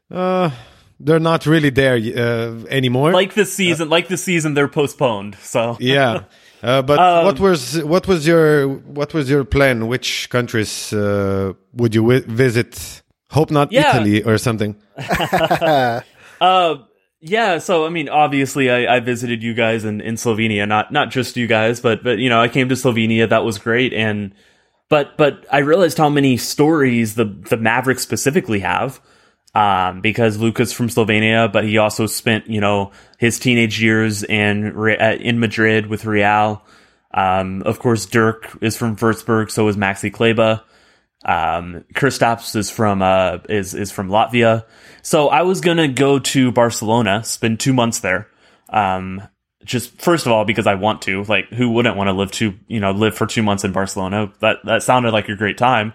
uh, 0.10 0.52
they're 1.02 1.20
not 1.20 1.46
really 1.46 1.70
there 1.72 1.96
uh, 1.98 2.66
anymore. 2.70 3.12
Like 3.12 3.34
this 3.34 3.52
season, 3.54 3.90
like 3.90 4.08
this 4.08 4.24
season, 4.24 4.54
they're 4.54 4.70
postponed. 4.70 5.36
So 5.42 5.76
yeah. 5.82 6.24
Uh, 6.64 6.82
but 6.82 6.98
Um, 7.00 7.26
what 7.26 7.40
was 7.40 7.84
what 7.84 8.08
was 8.08 8.26
your 8.26 8.68
what 8.68 9.14
was 9.14 9.30
your 9.30 9.44
plan? 9.46 9.88
Which 9.88 10.30
countries 10.30 10.92
uh, 10.94 11.54
would 11.74 11.94
you 11.94 12.02
wi- 12.02 12.26
visit? 12.28 13.02
Hope 13.30 13.52
not 13.52 13.72
Yeah. 13.72 13.96
Italy 13.98 14.24
or 14.24 14.38
something. 14.38 14.76
Uh, 14.98 16.76
yeah. 17.22 17.58
So 17.60 17.86
I 17.86 17.90
mean, 17.90 18.10
obviously, 18.10 18.70
I, 18.72 18.96
I 18.96 19.00
visited 19.00 19.44
you 19.44 19.54
guys 19.54 19.86
in, 19.86 20.02
in 20.02 20.16
Slovenia. 20.16 20.68
Not 20.68 20.92
not 20.92 21.10
just 21.12 21.38
you 21.38 21.48
guys, 21.48 21.80
but 21.80 22.04
but 22.04 22.18
you 22.18 22.30
know, 22.30 22.42
I 22.42 22.48
came 22.48 22.70
to 22.70 22.76
Slovenia. 22.76 23.30
That 23.30 23.44
was 23.44 23.58
great. 23.60 23.94
And 23.94 24.34
but 24.90 25.18
but 25.18 25.46
I 25.52 25.60
realized 25.60 25.98
how 25.98 26.10
many 26.10 26.38
stories 26.38 27.16
the 27.16 27.26
the 27.26 27.58
Mavericks 27.58 28.02
specifically 28.02 28.60
have. 28.62 29.00
Um, 29.58 30.02
because 30.02 30.38
Luka's 30.38 30.72
from 30.72 30.88
Slovenia, 30.88 31.52
but 31.52 31.64
he 31.64 31.80
also 31.80 32.06
spent 32.06 32.48
you 32.48 32.62
know 32.62 32.92
his 33.18 33.40
teenage 33.40 33.82
years 33.82 34.24
in 34.24 34.78
in 34.78 35.40
Madrid 35.40 35.88
with 35.88 36.06
Real. 36.06 36.62
Um, 37.12 37.64
of 37.64 37.80
course, 37.80 38.06
Dirk 38.06 38.56
is 38.62 38.78
from 38.78 38.96
Würzburg, 38.96 39.50
so 39.50 39.68
is 39.68 39.76
Maxi 39.76 40.14
Kleber. 40.14 40.62
Um, 41.26 41.86
Kristaps 41.96 42.56
is 42.56 42.70
from 42.70 43.02
uh 43.02 43.40
is 43.50 43.74
is 43.74 43.92
from 43.92 44.10
Latvia. 44.10 44.66
So 45.02 45.30
I 45.30 45.42
was 45.42 45.60
gonna 45.60 45.88
go 45.88 46.20
to 46.20 46.52
Barcelona, 46.52 47.24
spend 47.24 47.60
two 47.60 47.74
months 47.74 48.02
there. 48.02 48.28
Um, 48.70 49.28
just 49.66 50.00
first 50.00 50.28
of 50.28 50.32
all 50.32 50.46
because 50.46 50.68
I 50.68 50.76
want 50.76 51.02
to. 51.04 51.24
Like, 51.24 51.50
who 51.50 51.72
wouldn't 51.72 51.98
want 51.98 52.10
to 52.10 52.14
live 52.14 52.30
two 52.30 52.54
you 52.68 52.80
know 52.80 52.92
live 52.92 53.18
for 53.18 53.26
two 53.26 53.42
months 53.42 53.64
in 53.64 53.72
Barcelona? 53.72 54.32
That 54.40 54.58
that 54.66 54.84
sounded 54.84 55.14
like 55.14 55.30
a 55.30 55.36
great 55.36 55.58
time. 55.58 55.94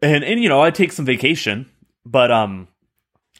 And 0.00 0.22
and 0.22 0.40
you 0.40 0.48
know 0.48 0.60
I'd 0.60 0.76
take 0.76 0.92
some 0.92 1.04
vacation, 1.06 1.68
but 2.04 2.30
um, 2.30 2.68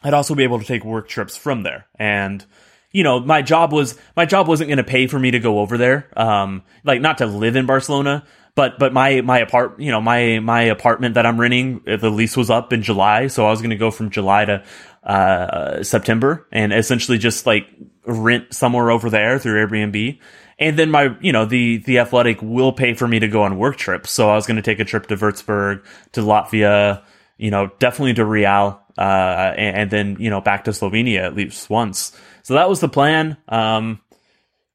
I'd 0.03 0.13
also 0.13 0.35
be 0.35 0.43
able 0.43 0.59
to 0.59 0.65
take 0.65 0.83
work 0.83 1.07
trips 1.07 1.37
from 1.37 1.63
there. 1.63 1.87
And 1.95 2.45
you 2.91 3.03
know 3.03 3.19
my 3.19 3.41
job 3.41 3.73
was 3.73 3.97
my 4.15 4.25
job 4.25 4.47
wasn't 4.47 4.69
going 4.69 4.77
to 4.77 4.83
pay 4.83 5.07
for 5.07 5.19
me 5.19 5.31
to 5.31 5.39
go 5.39 5.59
over 5.59 5.77
there. 5.77 6.07
Um, 6.15 6.63
like 6.83 7.01
not 7.01 7.17
to 7.19 7.25
live 7.25 7.55
in 7.55 7.65
Barcelona, 7.65 8.25
but 8.55 8.77
but 8.79 8.93
my 8.93 9.21
my 9.21 9.39
apart 9.39 9.79
you 9.79 9.91
know 9.91 10.01
my 10.01 10.39
my 10.39 10.63
apartment 10.63 11.15
that 11.15 11.25
I'm 11.25 11.39
renting 11.39 11.81
uh, 11.87 11.97
the 11.97 12.09
lease 12.09 12.37
was 12.37 12.49
up 12.49 12.71
in 12.71 12.83
July, 12.83 13.27
so 13.27 13.45
I 13.47 13.49
was 13.49 13.61
going 13.61 13.71
to 13.71 13.75
go 13.75 13.91
from 13.91 14.09
July 14.09 14.45
to 14.45 14.63
uh 15.03 15.83
September 15.83 16.47
and 16.51 16.71
essentially 16.71 17.17
just 17.17 17.45
like 17.45 17.67
rent 18.05 18.53
somewhere 18.53 18.91
over 18.91 19.09
there 19.09 19.39
through 19.39 19.65
Airbnb. 19.65 20.19
And 20.59 20.77
then 20.77 20.91
my, 20.91 21.15
you 21.19 21.31
know, 21.31 21.45
the, 21.45 21.77
the 21.77 21.99
athletic 21.99 22.41
will 22.41 22.71
pay 22.71 22.93
for 22.93 23.07
me 23.07 23.19
to 23.19 23.27
go 23.27 23.41
on 23.41 23.57
work 23.57 23.75
trips. 23.75 24.11
So 24.11 24.29
I 24.29 24.35
was 24.35 24.45
going 24.45 24.57
to 24.57 24.61
take 24.61 24.79
a 24.79 24.85
trip 24.85 25.07
to 25.07 25.17
Würzburg, 25.17 25.83
to 26.13 26.21
Latvia, 26.21 27.03
you 27.37 27.51
know, 27.51 27.71
definitely 27.79 28.13
to 28.15 28.25
Real, 28.25 28.81
uh, 28.97 29.01
and, 29.01 29.77
and 29.77 29.91
then, 29.91 30.17
you 30.19 30.29
know, 30.29 30.41
back 30.41 30.65
to 30.65 30.71
Slovenia 30.71 31.19
at 31.23 31.35
least 31.35 31.69
once. 31.69 32.17
So 32.43 32.55
that 32.55 32.69
was 32.69 32.79
the 32.79 32.89
plan. 32.89 33.37
Um, 33.47 33.99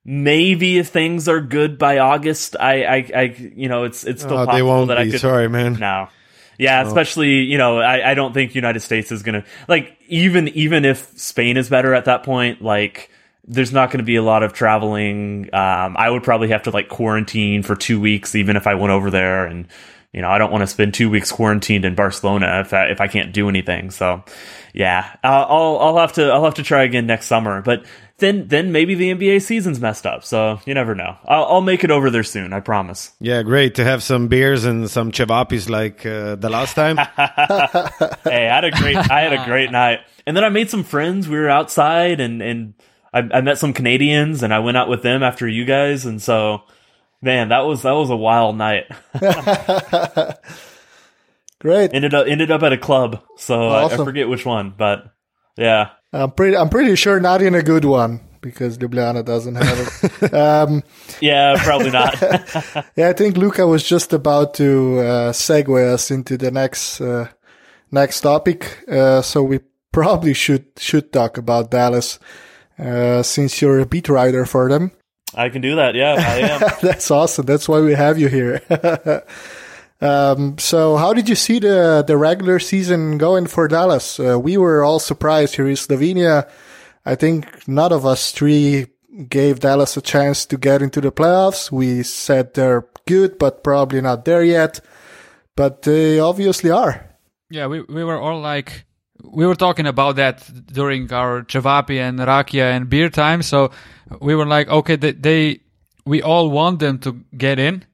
maybe 0.05 0.79
if 0.79 0.89
things 0.89 1.29
are 1.29 1.41
good 1.41 1.79
by 1.79 1.99
August, 1.99 2.57
I, 2.59 2.85
I, 2.85 3.11
I 3.15 3.23
you 3.55 3.69
know, 3.69 3.85
it's, 3.85 4.05
it's 4.05 4.23
still 4.23 4.39
Oh, 4.39 4.47
possible 4.47 4.57
they 4.57 4.63
won't 4.63 4.89
that 4.89 4.99
I 4.99 5.05
be. 5.05 5.11
could, 5.13 5.21
Sorry, 5.21 5.49
man. 5.49 5.75
no. 5.75 6.09
Yeah, 6.59 6.83
especially 6.85 7.43
you 7.43 7.57
know, 7.57 7.79
I, 7.79 8.11
I 8.11 8.15
don't 8.15 8.35
think 8.35 8.57
United 8.57 8.81
States 8.81 9.13
is 9.13 9.23
gonna 9.23 9.45
like 9.69 9.97
even 10.09 10.49
even 10.49 10.85
if 10.85 11.17
Spain 11.17 11.57
is 11.57 11.69
better 11.69 11.95
at 11.95 12.07
that 12.07 12.25
point, 12.25 12.61
like 12.61 13.13
there's 13.47 13.73
not 13.73 13.91
going 13.93 13.99
to 13.99 14.05
be 14.05 14.17
a 14.17 14.23
lot 14.25 14.43
of 14.43 14.53
traveling. 14.55 15.49
Um, 15.55 15.97
I 15.97 16.11
would 16.11 16.25
probably 16.25 16.49
have 16.49 16.65
to 16.65 16.71
like 16.73 16.89
quarantine 16.89 17.63
for 17.63 17.77
two 17.77 18.01
weeks, 18.01 18.35
even 18.35 18.57
if 18.57 18.67
I 18.67 18.75
went 18.75 18.91
over 18.91 19.09
there, 19.09 19.47
and 19.47 19.69
you 20.13 20.23
know, 20.23 20.29
I 20.29 20.39
don't 20.39 20.51
want 20.51 20.63
to 20.63 20.67
spend 20.67 20.95
two 20.95 21.11
weeks 21.11 21.31
quarantined 21.31 21.85
in 21.85 21.95
Barcelona 21.95 22.61
if 22.65 22.73
I, 22.73 22.87
if 22.87 23.01
I 23.01 23.09
can't 23.09 23.33
do 23.33 23.49
anything. 23.49 23.91
So, 23.91 24.25
yeah, 24.73 25.17
I'll, 25.23 25.45
I'll 25.45 25.79
I'll 25.79 25.99
have 25.99 26.15
to 26.15 26.31
I'll 26.31 26.45
have 26.45 26.55
to 26.55 26.63
try 26.63 26.85
again 26.85 27.07
next 27.07 27.27
summer, 27.27 27.63
but. 27.63 27.85
Then, 28.21 28.49
then 28.49 28.73
maybe 28.73 28.97
the 28.97 29.15
NBA 29.15 29.43
season's 29.43 29.79
messed 29.79 30.05
up, 30.05 30.25
so 30.25 30.59
you 30.67 30.75
never 30.75 30.97
know. 30.97 31.17
I'll, 31.25 31.45
I'll 31.45 31.61
make 31.61 31.85
it 31.85 31.93
over 31.93 32.11
there 32.11 32.25
soon, 32.25 32.53
I 32.53 32.59
promise. 32.59 33.13
Yeah, 33.21 33.45
great 33.45 33.77
to 33.77 33.85
have 33.85 34.03
some 34.03 34.27
beers 34.27 34.65
and 34.65 34.91
some 34.91 35.13
chevapis 35.13 35.69
like 35.69 36.05
uh, 36.05 36.35
the 36.35 36.51
last 36.51 36.75
time. 36.75 36.97
hey, 38.25 38.49
I 38.49 38.55
had 38.57 38.65
a 38.65 38.73
great 38.73 38.97
I 38.97 39.21
had 39.21 39.33
a 39.35 39.45
great 39.45 39.71
night. 39.71 40.01
And 40.27 40.37
then 40.37 40.43
I 40.43 40.49
made 40.49 40.69
some 40.69 40.83
friends. 40.83 41.29
We 41.29 41.39
were 41.39 41.49
outside 41.49 42.19
and 42.19 42.43
and 42.43 42.75
I, 43.15 43.21
I 43.21 43.41
met 43.41 43.59
some 43.59 43.73
Canadians 43.73 44.43
and 44.43 44.53
I 44.53 44.59
went 44.59 44.77
out 44.77 44.89
with 44.89 45.05
them 45.05 45.23
after 45.23 45.47
you 45.47 45.65
guys 45.65 46.05
and 46.05 46.21
so 46.21 46.65
man, 47.21 47.49
that 47.51 47.61
was 47.61 47.83
that 47.83 47.93
was 47.93 48.11
a 48.11 48.17
wild 48.17 48.57
night. 48.57 48.85
Great. 51.61 51.93
ended 51.93 52.15
up 52.15 52.27
ended 52.27 52.51
up 52.51 52.63
at 52.63 52.73
a 52.73 52.79
club. 52.79 53.23
So 53.37 53.69
I, 53.69 53.87
I 53.87 53.97
forget 53.97 54.29
which 54.29 54.47
one, 54.47 54.75
but 54.77 55.13
yeah. 55.57 55.91
I'm 56.13 56.31
pretty. 56.31 56.57
I'm 56.57 56.69
pretty 56.71 56.95
sure 56.97 57.21
not 57.21 57.43
in 57.43 57.55
a 57.55 57.63
good 57.63 57.85
one 57.85 58.21
because 58.41 58.79
Ljubljana 58.79 59.25
doesn't 59.25 59.57
have 59.57 60.03
it. 60.23 60.35
um, 60.35 60.83
Yeah, 61.21 61.57
probably 61.63 61.91
not. 61.91 62.21
yeah, 62.97 63.09
I 63.09 63.13
think 63.13 63.37
Luca 63.37 63.67
was 63.67 63.83
just 63.83 64.13
about 64.13 64.55
to 64.55 65.01
uh, 65.01 65.33
segue 65.33 65.93
us 65.93 66.11
into 66.11 66.37
the 66.39 66.51
next 66.51 67.01
uh, 67.01 67.29
next 67.91 68.21
topic. 68.21 68.85
Uh, 68.89 69.23
so 69.23 69.43
we 69.43 69.61
probably 69.93 70.35
should 70.35 70.67
should 70.79 71.13
talk 71.13 71.37
about 71.39 71.71
Dallas 71.71 72.19
uh, 72.79 73.23
since 73.23 73.61
you're 73.61 73.81
a 73.81 73.87
beat 73.87 74.09
writer 74.09 74.47
for 74.47 74.69
them. 74.69 74.93
I 75.39 75.51
can 75.51 75.63
do 75.63 75.77
that. 75.77 75.95
Yeah, 75.95 76.15
I 76.19 76.39
am. 76.39 76.61
That's 76.83 77.11
awesome. 77.11 77.47
That's 77.47 77.69
why 77.69 77.81
we 77.81 77.95
have 77.95 78.19
you 78.19 78.27
here. 78.27 78.61
um, 80.01 80.59
so, 80.59 80.97
how 80.97 81.15
did 81.15 81.29
you 81.29 81.37
see 81.37 81.61
the 81.61 82.03
the 82.05 82.17
regular 82.17 82.59
season 82.59 83.19
going 83.19 83.47
for 83.47 83.69
Dallas? 83.69 84.19
Uh, 84.19 84.39
we 84.39 84.57
were 84.57 84.83
all 84.83 84.99
surprised 84.99 85.55
here 85.55 85.69
in 85.69 85.77
Slovenia. 85.77 86.51
I 87.07 87.15
think 87.15 87.69
none 87.69 87.93
of 87.93 88.05
us 88.05 88.33
three 88.33 88.87
gave 89.29 89.61
Dallas 89.61 89.97
a 89.97 90.03
chance 90.03 90.45
to 90.47 90.59
get 90.59 90.83
into 90.83 91.01
the 91.01 91.13
playoffs. 91.13 91.71
We 91.71 92.03
said 92.03 92.55
they're 92.55 92.87
good, 93.07 93.39
but 93.39 93.63
probably 93.63 94.01
not 94.01 94.25
there 94.25 94.43
yet. 94.43 94.81
But 95.55 95.83
they 95.83 96.19
obviously 96.19 96.71
are. 96.71 97.09
Yeah, 97.51 97.67
we, 97.67 97.81
we 97.83 98.05
were 98.05 98.19
all 98.19 98.41
like, 98.41 98.85
we 99.33 99.47
were 99.47 99.55
talking 99.55 99.87
about 99.87 100.17
that 100.17 100.49
during 100.67 101.13
our 101.13 101.43
Chavapi 101.43 101.99
and 101.99 102.19
Rakia 102.19 102.77
and 102.77 102.89
beer 102.89 103.09
time. 103.09 103.43
So 103.43 103.71
we 104.21 104.35
were 104.35 104.47
like, 104.47 104.69
okay, 104.69 104.97
they, 104.97 105.13
they 105.13 105.61
we 106.05 106.23
all 106.23 106.51
want 106.51 106.79
them 106.79 106.99
to 107.01 107.25
get 107.37 107.59
in, 107.59 107.85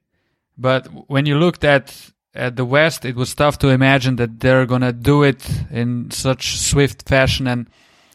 but 0.56 0.86
when 1.08 1.26
you 1.26 1.36
looked 1.38 1.64
at 1.64 2.10
at 2.34 2.56
the 2.56 2.64
West, 2.64 3.04
it 3.04 3.14
was 3.14 3.34
tough 3.34 3.58
to 3.58 3.68
imagine 3.68 4.16
that 4.16 4.40
they're 4.40 4.66
gonna 4.66 4.92
do 4.92 5.22
it 5.22 5.48
in 5.70 6.10
such 6.10 6.58
swift 6.58 7.08
fashion. 7.08 7.46
And 7.46 7.68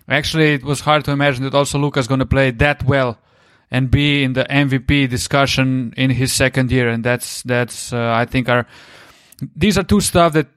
actually, 0.09 0.53
it 0.53 0.63
was 0.63 0.81
hard 0.81 1.05
to 1.05 1.11
imagine 1.11 1.43
that 1.43 1.55
also 1.55 1.79
Luka's 1.79 2.07
gonna 2.07 2.25
play 2.25 2.51
that 2.51 2.83
well 2.83 3.17
and 3.71 3.89
be 3.89 4.23
in 4.23 4.33
the 4.33 4.45
MVP 4.45 5.09
discussion 5.09 5.93
in 5.95 6.09
his 6.09 6.33
second 6.33 6.71
year. 6.71 6.89
And 6.89 7.03
that's 7.03 7.43
that's 7.43 7.93
uh, 7.93 8.13
I 8.13 8.25
think 8.25 8.49
our 8.49 8.65
these 9.55 9.77
are 9.77 9.83
two 9.83 10.01
stuff 10.01 10.33
that 10.33 10.47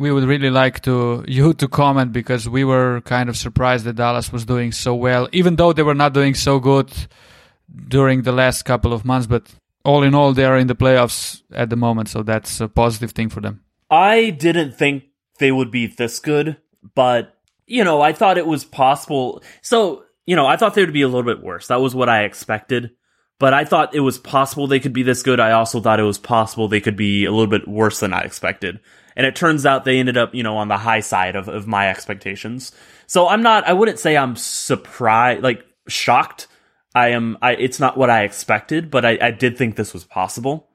we 0.00 0.10
would 0.10 0.24
really 0.24 0.50
like 0.50 0.80
to 0.80 1.24
you 1.28 1.52
to 1.54 1.68
comment 1.68 2.12
because 2.12 2.48
we 2.48 2.64
were 2.64 3.02
kind 3.02 3.28
of 3.28 3.36
surprised 3.36 3.84
that 3.84 3.96
Dallas 3.96 4.32
was 4.32 4.44
doing 4.44 4.72
so 4.72 4.94
well, 4.94 5.28
even 5.32 5.56
though 5.56 5.72
they 5.72 5.82
were 5.82 5.94
not 5.94 6.14
doing 6.14 6.34
so 6.34 6.58
good 6.58 6.90
during 7.88 8.22
the 8.22 8.32
last 8.32 8.62
couple 8.62 8.92
of 8.92 9.04
months. 9.04 9.26
But 9.26 9.46
all 9.84 10.02
in 10.02 10.14
all, 10.14 10.32
they 10.32 10.44
are 10.44 10.58
in 10.58 10.66
the 10.66 10.74
playoffs 10.74 11.42
at 11.52 11.70
the 11.70 11.76
moment, 11.76 12.08
so 12.08 12.22
that's 12.22 12.60
a 12.60 12.68
positive 12.68 13.12
thing 13.12 13.28
for 13.28 13.40
them. 13.40 13.62
I 13.90 14.30
didn't 14.30 14.72
think 14.72 15.04
they 15.38 15.52
would 15.52 15.70
be 15.70 15.86
this 15.86 16.18
good, 16.18 16.56
but 16.94 17.36
you 17.66 17.84
know, 17.84 18.00
I 18.00 18.12
thought 18.12 18.38
it 18.38 18.46
was 18.46 18.64
possible. 18.64 19.42
So, 19.62 20.04
you 20.26 20.34
know, 20.34 20.46
I 20.46 20.56
thought 20.56 20.74
they 20.74 20.84
would 20.84 20.92
be 20.92 21.02
a 21.02 21.08
little 21.08 21.22
bit 21.22 21.42
worse. 21.42 21.68
That 21.68 21.80
was 21.80 21.94
what 21.94 22.08
I 22.08 22.24
expected. 22.24 22.90
But 23.40 23.52
I 23.52 23.64
thought 23.64 23.94
it 23.94 24.00
was 24.00 24.18
possible 24.18 24.68
they 24.68 24.78
could 24.78 24.92
be 24.92 25.02
this 25.02 25.24
good. 25.24 25.40
I 25.40 25.50
also 25.52 25.80
thought 25.80 25.98
it 25.98 26.04
was 26.04 26.18
possible 26.18 26.68
they 26.68 26.80
could 26.80 26.96
be 26.96 27.24
a 27.24 27.32
little 27.32 27.48
bit 27.48 27.66
worse 27.66 27.98
than 27.98 28.12
I 28.12 28.20
expected. 28.20 28.78
And 29.16 29.26
it 29.26 29.34
turns 29.34 29.66
out 29.66 29.84
they 29.84 29.98
ended 29.98 30.16
up, 30.16 30.34
you 30.34 30.44
know, 30.44 30.56
on 30.58 30.68
the 30.68 30.76
high 30.78 31.00
side 31.00 31.34
of, 31.34 31.48
of 31.48 31.66
my 31.66 31.90
expectations. 31.90 32.70
So 33.08 33.28
I'm 33.28 33.42
not, 33.42 33.66
I 33.66 33.72
wouldn't 33.72 33.98
say 33.98 34.16
I'm 34.16 34.36
surprised, 34.36 35.42
like 35.42 35.64
shocked. 35.88 36.46
I 36.94 37.08
am, 37.08 37.36
I, 37.42 37.52
it's 37.54 37.80
not 37.80 37.96
what 37.96 38.10
I 38.10 38.22
expected, 38.22 38.90
but 38.90 39.04
I, 39.04 39.18
I 39.20 39.30
did 39.32 39.58
think 39.58 39.74
this 39.76 39.92
was 39.92 40.04
possible. 40.04 40.68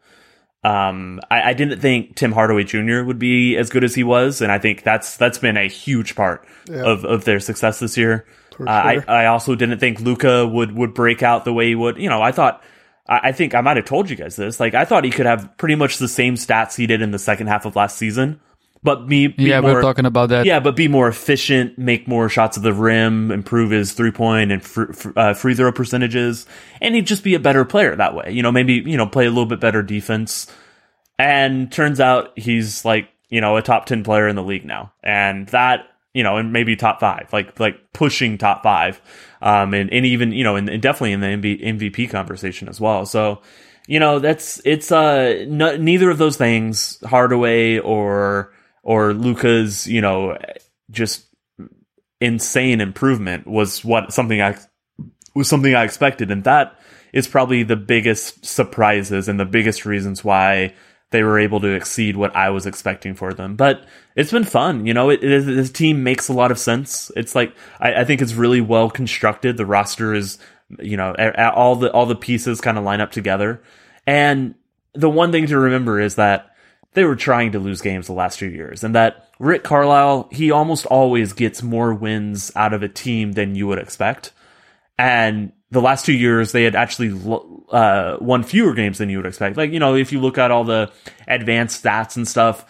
Um, 0.64 1.20
I, 1.30 1.50
I 1.52 1.54
didn't 1.54 1.80
think 1.80 2.16
Tim 2.16 2.32
Hardaway 2.32 2.64
Jr. 2.64 3.04
would 3.04 3.20
be 3.20 3.56
as 3.56 3.70
good 3.70 3.84
as 3.84 3.94
he 3.94 4.04
was, 4.04 4.42
and 4.42 4.52
I 4.52 4.58
think 4.58 4.82
that's 4.82 5.16
that's 5.16 5.38
been 5.38 5.58
a 5.58 5.68
huge 5.68 6.16
part 6.16 6.48
Yeah. 6.68 6.84
of, 6.84 7.06
of 7.06 7.24
their 7.26 7.40
success 7.40 7.80
this 7.80 7.98
year. 7.98 8.26
Uh, 8.60 8.70
I. 8.70 9.04
I 9.08 9.26
also 9.28 9.56
didn't 9.56 9.80
think 9.80 10.00
Luka 10.00 10.46
would 10.48 10.72
would 10.76 10.94
break 10.94 11.24
out 11.24 11.46
the 11.46 11.54
way 11.54 11.68
he 11.68 11.76
would. 11.76 11.98
You 11.98 12.10
know, 12.10 12.22
I 12.22 12.32
thought 12.32 12.64
I, 13.08 13.20
I 13.30 13.32
think 13.32 13.56
I 13.56 13.62
might 13.62 13.78
have 13.78 13.86
told 13.86 14.10
you 14.10 14.16
guys 14.16 14.36
this. 14.36 14.60
Like 14.60 14.74
I 14.74 14.86
thought 14.86 15.04
he 15.04 15.12
could 15.12 15.26
have 15.26 15.58
pretty 15.58 15.76
much 15.76 15.98
the 15.98 16.08
same 16.08 16.36
stats 16.36 16.76
he 16.76 16.88
did 16.88 17.02
in 17.02 17.12
the 17.12 17.20
second 17.20 17.48
half 17.48 17.66
of 17.66 17.76
last 17.76 17.98
season, 17.98 18.40
but 18.84 19.08
be, 19.08 19.28
be 19.28 19.46
Yeah, 19.46 19.62
more, 19.62 19.74
we're 19.74 19.82
talking 19.82 20.06
about 20.06 20.30
that. 20.30 20.46
yeah, 20.46 20.60
but 20.60 20.76
be 20.76 20.88
more 20.88 21.08
efficient, 21.08 21.78
make 21.78 22.08
more 22.08 22.30
shots 22.30 22.58
at 22.58 22.64
the 22.64 22.74
rim, 22.74 23.32
improve 23.32 23.72
his 23.72 23.94
three 23.94 24.12
point 24.12 24.52
and 24.52 24.64
fr- 24.64 24.92
fr- 24.94 25.12
uh, 25.16 25.34
free 25.34 25.56
throw 25.56 25.72
percentages, 25.72 26.46
and 26.82 26.96
he'd 26.96 27.08
just 27.08 27.24
be 27.24 27.36
a 27.36 27.40
better 27.40 27.66
player 27.66 27.96
that 27.96 28.16
way. 28.16 28.32
You 28.32 28.44
know, 28.44 28.52
maybe 28.52 28.76
you 28.76 28.98
know 28.98 29.08
play 29.08 29.26
a 29.26 29.30
little 29.30 29.46
bit 29.46 29.60
better 29.60 29.82
defense. 29.82 30.48
And 31.18 31.72
turns 31.72 32.00
out 32.02 32.38
he's 32.38 32.84
like 32.84 33.08
you 33.30 33.40
know 33.40 33.56
a 33.56 33.62
top 33.62 33.86
ten 33.86 34.04
player 34.04 34.28
in 34.28 34.36
the 34.36 34.44
league 34.44 34.66
now, 34.66 34.92
and 35.02 35.48
that 35.48 35.88
you 36.16 36.24
know, 36.24 36.38
and 36.38 36.54
maybe 36.54 36.76
top 36.76 37.00
five, 37.00 37.28
like 37.34 37.60
like 37.60 37.92
pushing 37.94 38.38
top 38.38 38.64
five, 38.64 39.02
um, 39.42 39.74
and 39.74 39.92
and 39.92 40.06
even 40.06 40.32
you 40.32 40.44
know, 40.44 40.56
and, 40.56 40.70
and 40.70 40.82
definitely 40.82 41.12
in 41.12 41.20
the 41.20 41.28
MB, 41.28 41.80
MVP 41.80 42.10
conversation 42.10 42.68
as 42.68 42.82
well. 42.82 43.06
So. 43.06 43.42
You 43.88 44.00
know 44.00 44.18
that's 44.18 44.60
it's 44.66 44.92
uh 44.92 45.46
neither 45.48 46.10
of 46.10 46.18
those 46.18 46.38
things 46.38 46.98
Hardaway 47.06 47.78
or 47.78 48.52
or 48.82 49.14
Luka's 49.14 49.86
you 49.86 50.02
know 50.02 50.40
just 50.90 51.28
insane 52.20 52.82
improvement 52.82 53.46
was 53.46 53.86
what 53.86 54.12
something 54.12 54.42
I 54.42 54.58
was 55.36 55.48
something 55.48 55.76
I 55.76 55.84
expected, 55.84 56.32
and 56.32 56.44
that 56.46 56.80
is 57.14 57.28
probably 57.28 57.64
the 57.64 57.76
biggest 57.76 58.46
surprises 58.46 59.28
and 59.28 59.40
the 59.40 59.46
biggest 59.46 59.86
reasons 59.86 60.24
why 60.24 60.74
they 61.12 61.24
were 61.24 61.40
able 61.40 61.60
to 61.62 61.68
exceed 61.68 62.18
what 62.18 62.36
I 62.36 62.50
was 62.50 62.66
expecting 62.66 63.14
for 63.14 63.34
them. 63.34 63.56
But 63.56 63.86
it's 64.16 64.32
been 64.32 64.44
fun, 64.44 64.86
you 64.86 64.94
know. 64.94 65.10
It, 65.10 65.24
it, 65.24 65.46
this 65.46 65.72
team 65.72 66.04
makes 66.04 66.28
a 66.28 66.34
lot 66.34 66.52
of 66.52 66.60
sense. 66.60 67.12
It's 67.16 67.36
like 67.36 67.56
I, 67.80 68.02
I 68.02 68.04
think 68.06 68.22
it's 68.22 68.34
really 68.34 68.62
well 68.62 68.90
constructed. 68.90 69.58
The 69.58 69.66
roster 69.66 70.14
is, 70.14 70.40
you 70.80 70.98
know, 70.98 71.14
all 71.56 71.76
the 71.76 71.92
all 71.92 72.06
the 72.06 72.16
pieces 72.16 72.62
kind 72.62 72.78
of 72.78 72.84
line 72.84 73.02
up 73.02 73.12
together. 73.12 73.62
And 74.08 74.56
the 74.94 75.10
one 75.10 75.32
thing 75.32 75.48
to 75.48 75.58
remember 75.58 76.00
is 76.00 76.16
that 76.16 76.52
they 76.94 77.04
were 77.04 77.16
trying 77.16 77.52
to 77.52 77.60
lose 77.60 77.82
games 77.82 78.08
the 78.08 78.14
last 78.14 78.40
few 78.40 78.50
years, 78.50 78.84
and 78.84 78.96
that 78.96 79.30
Rick 79.40 79.64
Carlisle 79.64 80.30
he 80.32 80.52
almost 80.52 80.86
always 80.88 81.34
gets 81.34 81.62
more 81.62 81.94
wins 81.94 82.52
out 82.56 82.74
of 82.74 82.84
a 82.84 82.90
team 82.90 83.34
than 83.34 83.56
you 83.56 83.68
would 83.68 83.80
expect. 83.80 84.32
And 84.98 85.52
the 85.72 85.82
last 85.82 86.06
two 86.06 86.14
years, 86.14 86.52
they 86.52 86.64
had 86.64 86.76
actually 86.76 87.20
uh, 87.72 88.18
won 88.22 88.44
fewer 88.44 88.74
games 88.74 88.98
than 89.00 89.10
you 89.10 89.18
would 89.18 89.26
expect. 89.26 89.58
Like, 89.58 89.72
you 89.72 89.80
know, 89.80 89.96
if 89.96 90.12
you 90.12 90.22
look 90.22 90.38
at 90.38 90.52
all 90.52 90.64
the 90.64 90.92
advanced 91.28 91.84
stats 91.84 92.16
and 92.16 92.28
stuff, 92.28 92.66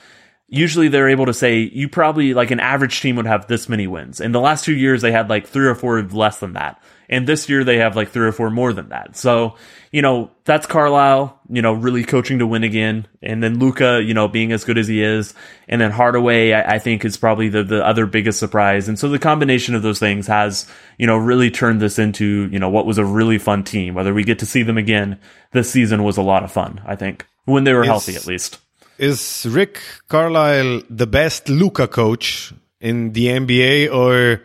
usually 0.47 0.87
they're 0.87 1.09
able 1.09 1.25
to 1.25 1.33
say 1.33 1.59
you 1.59 1.89
probably, 1.89 2.33
like, 2.33 2.51
an 2.51 2.59
average 2.59 3.01
team 3.01 3.17
would 3.17 3.25
have 3.27 3.47
this 3.47 3.67
many 3.67 3.87
wins. 3.87 4.21
In 4.21 4.31
the 4.31 4.39
last 4.39 4.63
two 4.63 4.75
years, 4.75 5.01
they 5.01 5.11
had 5.11 5.29
like 5.29 5.47
three 5.47 5.67
or 5.67 5.75
four 5.75 6.01
less 6.01 6.39
than 6.39 6.53
that. 6.53 6.81
And 7.09 7.27
this 7.27 7.49
year, 7.49 7.63
they 7.63 7.77
have 7.77 7.95
like 7.95 8.09
three 8.09 8.27
or 8.27 8.31
four 8.31 8.49
more 8.49 8.73
than 8.73 8.89
that. 8.89 9.15
So, 9.15 9.55
you 9.95 10.01
know, 10.01 10.29
that's 10.43 10.67
Carlisle, 10.67 11.39
you 11.49 11.61
know, 11.61 11.71
really 11.71 12.03
coaching 12.03 12.39
to 12.39 12.45
win 12.45 12.65
again. 12.65 13.07
And 13.21 13.41
then 13.41 13.59
Luka, 13.59 14.03
you 14.03 14.13
know, 14.13 14.27
being 14.27 14.51
as 14.51 14.65
good 14.65 14.77
as 14.77 14.89
he 14.89 15.01
is. 15.01 15.33
And 15.69 15.79
then 15.79 15.89
Hardaway, 15.89 16.51
I, 16.51 16.73
I 16.73 16.79
think, 16.79 17.05
is 17.05 17.15
probably 17.15 17.47
the, 17.47 17.63
the 17.63 17.81
other 17.81 18.05
biggest 18.05 18.37
surprise. 18.37 18.89
And 18.89 18.99
so 18.99 19.07
the 19.07 19.19
combination 19.19 19.73
of 19.73 19.83
those 19.83 19.97
things 19.97 20.27
has, 20.27 20.69
you 20.97 21.07
know, 21.07 21.15
really 21.15 21.49
turned 21.49 21.81
this 21.81 21.97
into, 21.97 22.49
you 22.51 22.59
know, 22.59 22.67
what 22.67 22.85
was 22.85 22.97
a 22.97 23.05
really 23.05 23.37
fun 23.37 23.63
team. 23.63 23.93
Whether 23.93 24.13
we 24.13 24.25
get 24.25 24.39
to 24.39 24.45
see 24.45 24.63
them 24.63 24.77
again, 24.77 25.17
this 25.53 25.71
season 25.71 26.03
was 26.03 26.17
a 26.17 26.21
lot 26.21 26.43
of 26.43 26.51
fun, 26.51 26.81
I 26.85 26.97
think, 26.97 27.25
when 27.45 27.63
they 27.63 27.71
were 27.71 27.83
Is- 27.83 27.87
healthy 27.87 28.17
at 28.17 28.27
least. 28.27 28.59
Is 28.97 29.47
Rick 29.49 29.79
Carlisle 30.09 30.81
the 30.89 31.07
best 31.07 31.47
Luka 31.47 31.87
coach 31.87 32.53
in 32.81 33.13
the 33.13 33.27
NBA, 33.27 33.93
or 33.93 34.41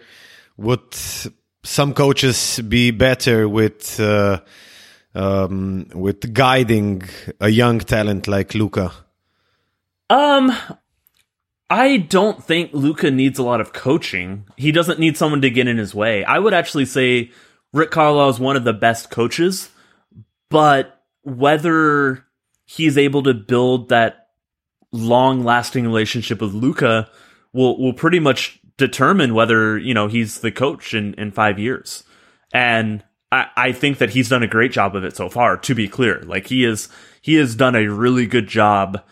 would 0.56 0.94
some 1.64 1.92
coaches 1.92 2.60
be 2.60 2.92
better 2.92 3.48
with 3.48 3.98
uh, 3.98 4.42
um, 5.14 5.86
with 5.94 6.32
guiding 6.32 7.02
a 7.40 7.48
young 7.48 7.80
talent 7.80 8.28
like 8.28 8.54
Luka? 8.54 8.92
Um, 10.08 10.52
I 11.68 11.98
don't 11.98 12.42
think 12.42 12.70
Luka 12.72 13.10
needs 13.10 13.38
a 13.38 13.44
lot 13.44 13.60
of 13.60 13.72
coaching. 13.72 14.46
He 14.56 14.72
doesn't 14.72 14.98
need 14.98 15.16
someone 15.16 15.42
to 15.42 15.50
get 15.50 15.68
in 15.68 15.78
his 15.78 15.94
way. 15.94 16.24
I 16.24 16.38
would 16.38 16.54
actually 16.54 16.86
say 16.86 17.30
Rick 17.72 17.92
Carlisle 17.92 18.30
is 18.30 18.40
one 18.40 18.56
of 18.56 18.64
the 18.64 18.72
best 18.72 19.10
coaches, 19.10 19.70
but 20.48 21.00
whether 21.22 22.24
he's 22.64 22.98
able 22.98 23.22
to 23.22 23.34
build 23.34 23.90
that 23.90 24.28
long 24.92 25.44
lasting 25.44 25.84
relationship 25.84 26.40
with 26.40 26.52
Luka 26.52 27.08
will 27.52 27.78
will 27.78 27.92
pretty 27.92 28.18
much 28.18 28.58
determine 28.76 29.34
whether, 29.34 29.78
you 29.78 29.94
know, 29.94 30.08
he's 30.08 30.40
the 30.40 30.50
coach 30.50 30.94
in, 30.94 31.14
in 31.14 31.30
five 31.30 31.58
years. 31.58 32.02
And 32.52 33.04
I, 33.32 33.46
I 33.56 33.72
think 33.72 33.98
that 33.98 34.10
he's 34.10 34.28
done 34.28 34.42
a 34.42 34.48
great 34.48 34.72
job 34.72 34.96
of 34.96 35.04
it 35.04 35.16
so 35.16 35.28
far, 35.28 35.56
to 35.56 35.74
be 35.74 35.88
clear. 35.88 36.20
Like 36.22 36.46
he 36.46 36.64
is 36.64 36.88
he 37.20 37.34
has 37.34 37.54
done 37.54 37.74
a 37.74 37.86
really 37.86 38.26
good 38.26 38.48
job 38.48 39.02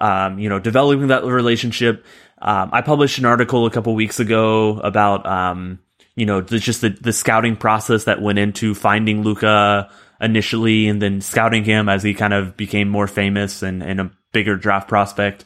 um, 0.00 0.38
you 0.38 0.48
know, 0.48 0.58
developing 0.58 1.08
that 1.08 1.24
relationship. 1.24 2.04
Um, 2.40 2.70
I 2.72 2.80
published 2.80 3.18
an 3.18 3.26
article 3.26 3.66
a 3.66 3.70
couple 3.70 3.94
weeks 3.94 4.18
ago 4.18 4.80
about, 4.80 5.26
um, 5.26 5.78
you 6.16 6.26
know, 6.26 6.40
the, 6.40 6.58
just 6.58 6.80
the, 6.80 6.88
the 6.88 7.12
scouting 7.12 7.56
process 7.56 8.04
that 8.04 8.22
went 8.22 8.38
into 8.38 8.74
finding 8.74 9.22
Luka 9.22 9.90
initially 10.20 10.88
and 10.88 11.00
then 11.00 11.20
scouting 11.20 11.64
him 11.64 11.88
as 11.88 12.02
he 12.02 12.14
kind 12.14 12.32
of 12.32 12.56
became 12.56 12.88
more 12.88 13.06
famous 13.06 13.62
and, 13.62 13.82
and 13.82 14.00
a 14.00 14.10
bigger 14.32 14.56
draft 14.56 14.88
prospect. 14.88 15.44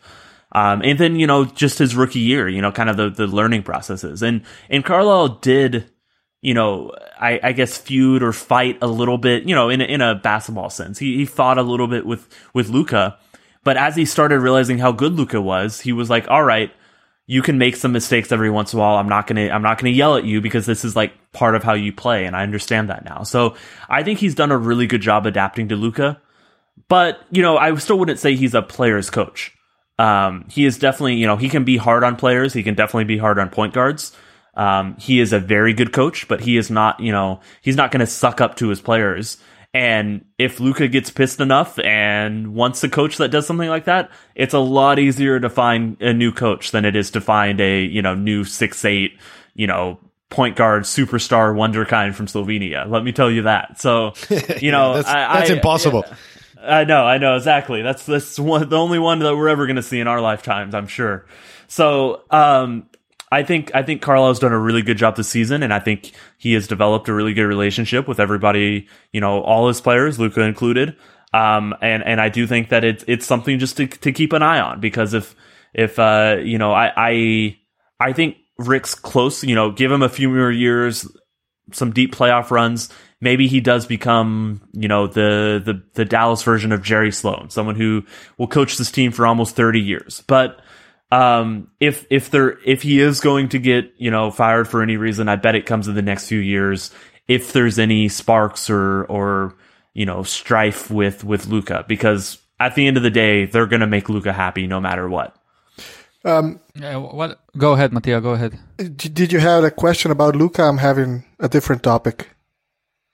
Um, 0.53 0.83
and 0.85 0.99
then, 0.99 1.16
you 1.16 1.27
know, 1.27 1.45
just 1.45 1.79
his 1.79 1.97
rookie 1.97 2.20
year, 2.20 2.49
you 2.49 2.62
know, 2.62 2.70
kind 2.70 2.89
of 2.89 2.97
the, 2.97 3.11
the 3.11 3.27
learning 3.27 3.64
processes. 3.64 4.22
And, 4.22 4.43
and 4.70 4.85
Carlisle 4.85 5.41
did, 5.41 5.91
you 6.45 6.53
know, 6.53 6.92
I, 7.18 7.40
I 7.42 7.53
guess 7.53 7.78
feud 7.78 8.22
or 8.22 8.34
fight 8.34 8.76
a 8.82 8.86
little 8.86 9.16
bit, 9.16 9.49
you 9.49 9.55
know, 9.55 9.70
in 9.70 9.80
a, 9.80 9.84
in 9.84 10.03
a 10.03 10.14
basketball 10.14 10.68
sense. 10.68 10.99
He, 10.99 11.16
he 11.16 11.24
fought 11.24 11.57
a 11.57 11.62
little 11.62 11.86
bit 11.86 12.05
with, 12.05 12.28
with 12.53 12.68
Luka. 12.68 13.16
But 13.64 13.78
as 13.78 13.97
he 13.97 14.05
started 14.05 14.40
realizing 14.40 14.76
how 14.76 14.92
good 14.92 15.14
Luka 15.14 15.40
was, 15.40 15.80
he 15.80 15.92
was 15.92 16.11
like, 16.11 16.28
all 16.28 16.45
right, 16.45 16.70
you 17.26 17.40
can 17.40 17.57
make 17.57 17.76
some 17.76 17.92
mistakes 17.92 18.30
every 18.30 18.51
once 18.51 18.74
in 18.74 18.78
a 18.78 18.82
while. 18.82 18.97
I'm 18.97 19.09
not 19.09 19.26
to, 19.28 19.51
I'm 19.51 19.62
not 19.62 19.78
to 19.78 19.88
yell 19.88 20.16
at 20.16 20.24
you 20.24 20.42
because 20.42 20.66
this 20.66 20.84
is 20.84 20.95
like 20.95 21.14
part 21.32 21.55
of 21.55 21.62
how 21.62 21.72
you 21.72 21.95
play. 21.95 22.26
And 22.26 22.36
I 22.36 22.42
understand 22.42 22.90
that 22.90 23.07
now. 23.07 23.22
So 23.22 23.57
I 23.88 24.03
think 24.03 24.18
he's 24.18 24.34
done 24.34 24.53
a 24.53 24.59
really 24.59 24.86
good 24.86 25.01
job 25.01 25.24
adapting 25.24 25.70
to 25.70 25.76
Luka. 25.76 26.20
But, 26.88 27.20
you 27.30 27.40
know, 27.40 27.57
I 27.57 27.74
still 27.76 27.99
wouldn't 27.99 28.18
say 28.18 28.36
he's 28.36 28.53
a 28.55 28.61
player's 28.61 29.09
coach. 29.09 29.57
Um, 29.99 30.45
he 30.51 30.66
is 30.66 30.78
definitely, 30.78 31.14
you 31.14 31.26
know, 31.26 31.38
he 31.38 31.49
can 31.49 31.64
be 31.64 31.78
hard 31.78 32.05
on 32.05 32.16
players. 32.16 32.53
He 32.53 32.62
can 32.62 32.74
definitely 32.74 33.05
be 33.05 33.16
hard 33.16 33.38
on 33.38 33.49
point 33.49 33.72
guards. 33.72 34.14
Um, 34.57 34.96
he 34.98 35.20
is 35.20 35.32
a 35.32 35.38
very 35.38 35.72
good 35.74 35.92
coach, 35.92 36.28
but 36.28 36.40
he 36.40 36.57
is 36.57 36.70
not, 36.70 37.00
you 37.00 37.12
know, 37.12 37.40
he's 37.61 37.76
not 37.76 37.90
going 37.90 38.00
to 38.00 38.07
suck 38.07 38.40
up 38.40 38.57
to 38.57 38.68
his 38.68 38.80
players. 38.80 39.38
And 39.72 40.24
if 40.38 40.61
Luka 40.61 40.86
gets 40.86 41.11
pissed 41.11 41.40
enough 41.40 41.80
and 41.80 42.55
wants 42.55 42.84
a 42.84 42.88
coach 42.88 43.16
that 43.16 43.30
does 43.30 43.44
something 43.44 43.68
like 43.68 43.86
that, 43.86 44.11
it's 44.36 44.55
a 44.55 44.61
lot 44.61 45.00
easier 45.00 45.40
to 45.40 45.50
find 45.50 46.00
a 46.00 46.12
new 46.12 46.30
coach 46.30 46.70
than 46.70 46.84
it 46.84 46.94
is 46.94 47.11
to 47.12 47.20
find 47.20 47.61
a, 47.61 47.82
you 47.82 48.00
know, 48.00 48.14
new 48.14 48.44
six 48.44 48.84
eight, 48.84 49.18
you 49.55 49.66
know, 49.66 49.98
point 50.30 50.55
guard 50.55 50.84
superstar 50.84 51.55
wonderkind 51.55 52.14
from 52.14 52.26
Slovenia. 52.26 52.88
Let 52.88 53.02
me 53.02 53.11
tell 53.11 53.30
you 53.30 53.42
that. 53.42 53.80
So, 53.80 54.12
you 54.61 54.70
know, 54.70 54.94
that's, 54.94 55.09
I, 55.09 55.38
that's 55.40 55.50
I- 55.50 55.55
impossible. 55.55 56.05
I 56.62 56.84
know, 56.84 57.05
I 57.05 57.18
know 57.18 57.36
exactly. 57.36 57.82
That's 57.82 58.07
that's 58.07 58.38
one 58.38 58.68
the 58.68 58.78
only 58.78 58.99
one 58.99 59.18
that 59.18 59.37
we're 59.37 59.49
ever 59.49 59.66
going 59.66 59.76
to 59.76 59.83
see 59.83 60.00
in 60.00 60.07
our 60.07 60.20
lifetimes, 60.20 60.74
I'm 60.74 60.87
sure. 60.87 61.26
So, 61.66 62.22
um, 62.30 62.87
I 63.34 63.42
think 63.42 63.74
I 63.74 63.82
think 63.82 64.00
Carlisle's 64.00 64.38
done 64.38 64.52
a 64.52 64.58
really 64.58 64.82
good 64.82 64.96
job 64.96 65.16
this 65.16 65.28
season, 65.28 65.64
and 65.64 65.74
I 65.74 65.80
think 65.80 66.12
he 66.38 66.52
has 66.52 66.68
developed 66.68 67.08
a 67.08 67.12
really 67.12 67.34
good 67.34 67.46
relationship 67.46 68.06
with 68.06 68.20
everybody. 68.20 68.86
You 69.12 69.20
know, 69.20 69.40
all 69.40 69.66
his 69.66 69.80
players, 69.80 70.20
Luka 70.20 70.42
included. 70.42 70.96
Um, 71.32 71.74
and 71.82 72.04
and 72.04 72.20
I 72.20 72.28
do 72.28 72.46
think 72.46 72.68
that 72.68 72.84
it's 72.84 73.04
it's 73.08 73.26
something 73.26 73.58
just 73.58 73.76
to 73.78 73.88
to 73.88 74.12
keep 74.12 74.32
an 74.32 74.42
eye 74.42 74.61
on 74.61 74.78
because 74.78 75.14
if 75.14 75.34
if 75.74 75.98
uh 75.98 76.36
you 76.44 76.58
know 76.58 76.72
I 76.72 76.92
I 76.96 77.58
I 77.98 78.12
think 78.12 78.36
Rick's 78.56 78.94
close. 78.94 79.42
You 79.42 79.56
know, 79.56 79.72
give 79.72 79.90
him 79.90 80.02
a 80.02 80.08
few 80.08 80.30
more 80.30 80.52
years, 80.52 81.04
some 81.72 81.92
deep 81.92 82.14
playoff 82.14 82.52
runs. 82.52 82.88
Maybe 83.20 83.48
he 83.48 83.61
does 83.61 83.84
become, 83.84 84.61
you 84.74 84.86
know, 84.86 85.08
the 85.08 85.61
the 85.64 85.82
the 85.94 86.04
Dallas 86.04 86.44
version 86.44 86.70
of 86.70 86.82
Jerry 86.82 87.11
Sloan, 87.11 87.50
someone 87.50 87.74
who 87.74 88.04
will 88.38 88.46
coach 88.46 88.76
this 88.76 88.92
team 88.92 89.11
for 89.11 89.26
almost 89.26 89.56
thirty 89.56 89.80
years. 89.80 90.22
But 90.28 90.61
um, 91.14 91.68
if 91.80 92.07
if 92.11 92.30
there 92.30 92.58
if 92.64 92.82
he 92.82 93.00
is 93.00 93.20
going 93.20 93.49
to 93.50 93.58
get 93.58 93.92
you 93.99 94.11
know 94.11 94.30
fired 94.30 94.68
for 94.68 94.82
any 94.82 94.96
reason, 94.96 95.28
I 95.28 95.36
bet 95.36 95.54
it 95.54 95.66
comes 95.66 95.88
in 95.88 95.95
the 95.95 96.03
next 96.03 96.28
few 96.28 96.41
years. 96.41 96.91
If 97.28 97.53
there's 97.53 97.78
any 97.78 98.08
sparks 98.08 98.68
or 98.70 99.04
or 99.04 99.54
you 99.95 100.04
know, 100.07 100.22
strife 100.24 100.91
with 100.91 101.24
with 101.24 101.46
Luka 101.46 101.84
because 101.88 102.38
at 102.58 102.74
the 102.74 102.86
end 102.86 102.96
of 102.96 103.03
the 103.03 103.11
day, 103.11 103.46
they're 103.46 103.66
going 103.66 103.80
to 103.80 103.86
make 103.86 104.08
Luka 104.08 104.32
happy 104.32 104.66
no 104.66 104.80
matter 104.80 105.08
what. 105.08 105.34
Um, 106.24 106.61
Yeah, 106.74 106.96
what? 106.96 107.38
Go 107.57 107.72
ahead, 107.74 107.92
Mattia. 107.92 108.20
Go 108.20 108.30
ahead. 108.30 108.58
did 108.96 109.32
you 109.32 109.38
have 109.38 109.62
a 109.64 109.70
question 109.70 110.11
about 110.11 110.34
Luka? 110.36 110.62
I'm 110.62 110.78
having 110.78 111.24
a 111.38 111.49
different 111.49 111.82
topic. 111.82 112.30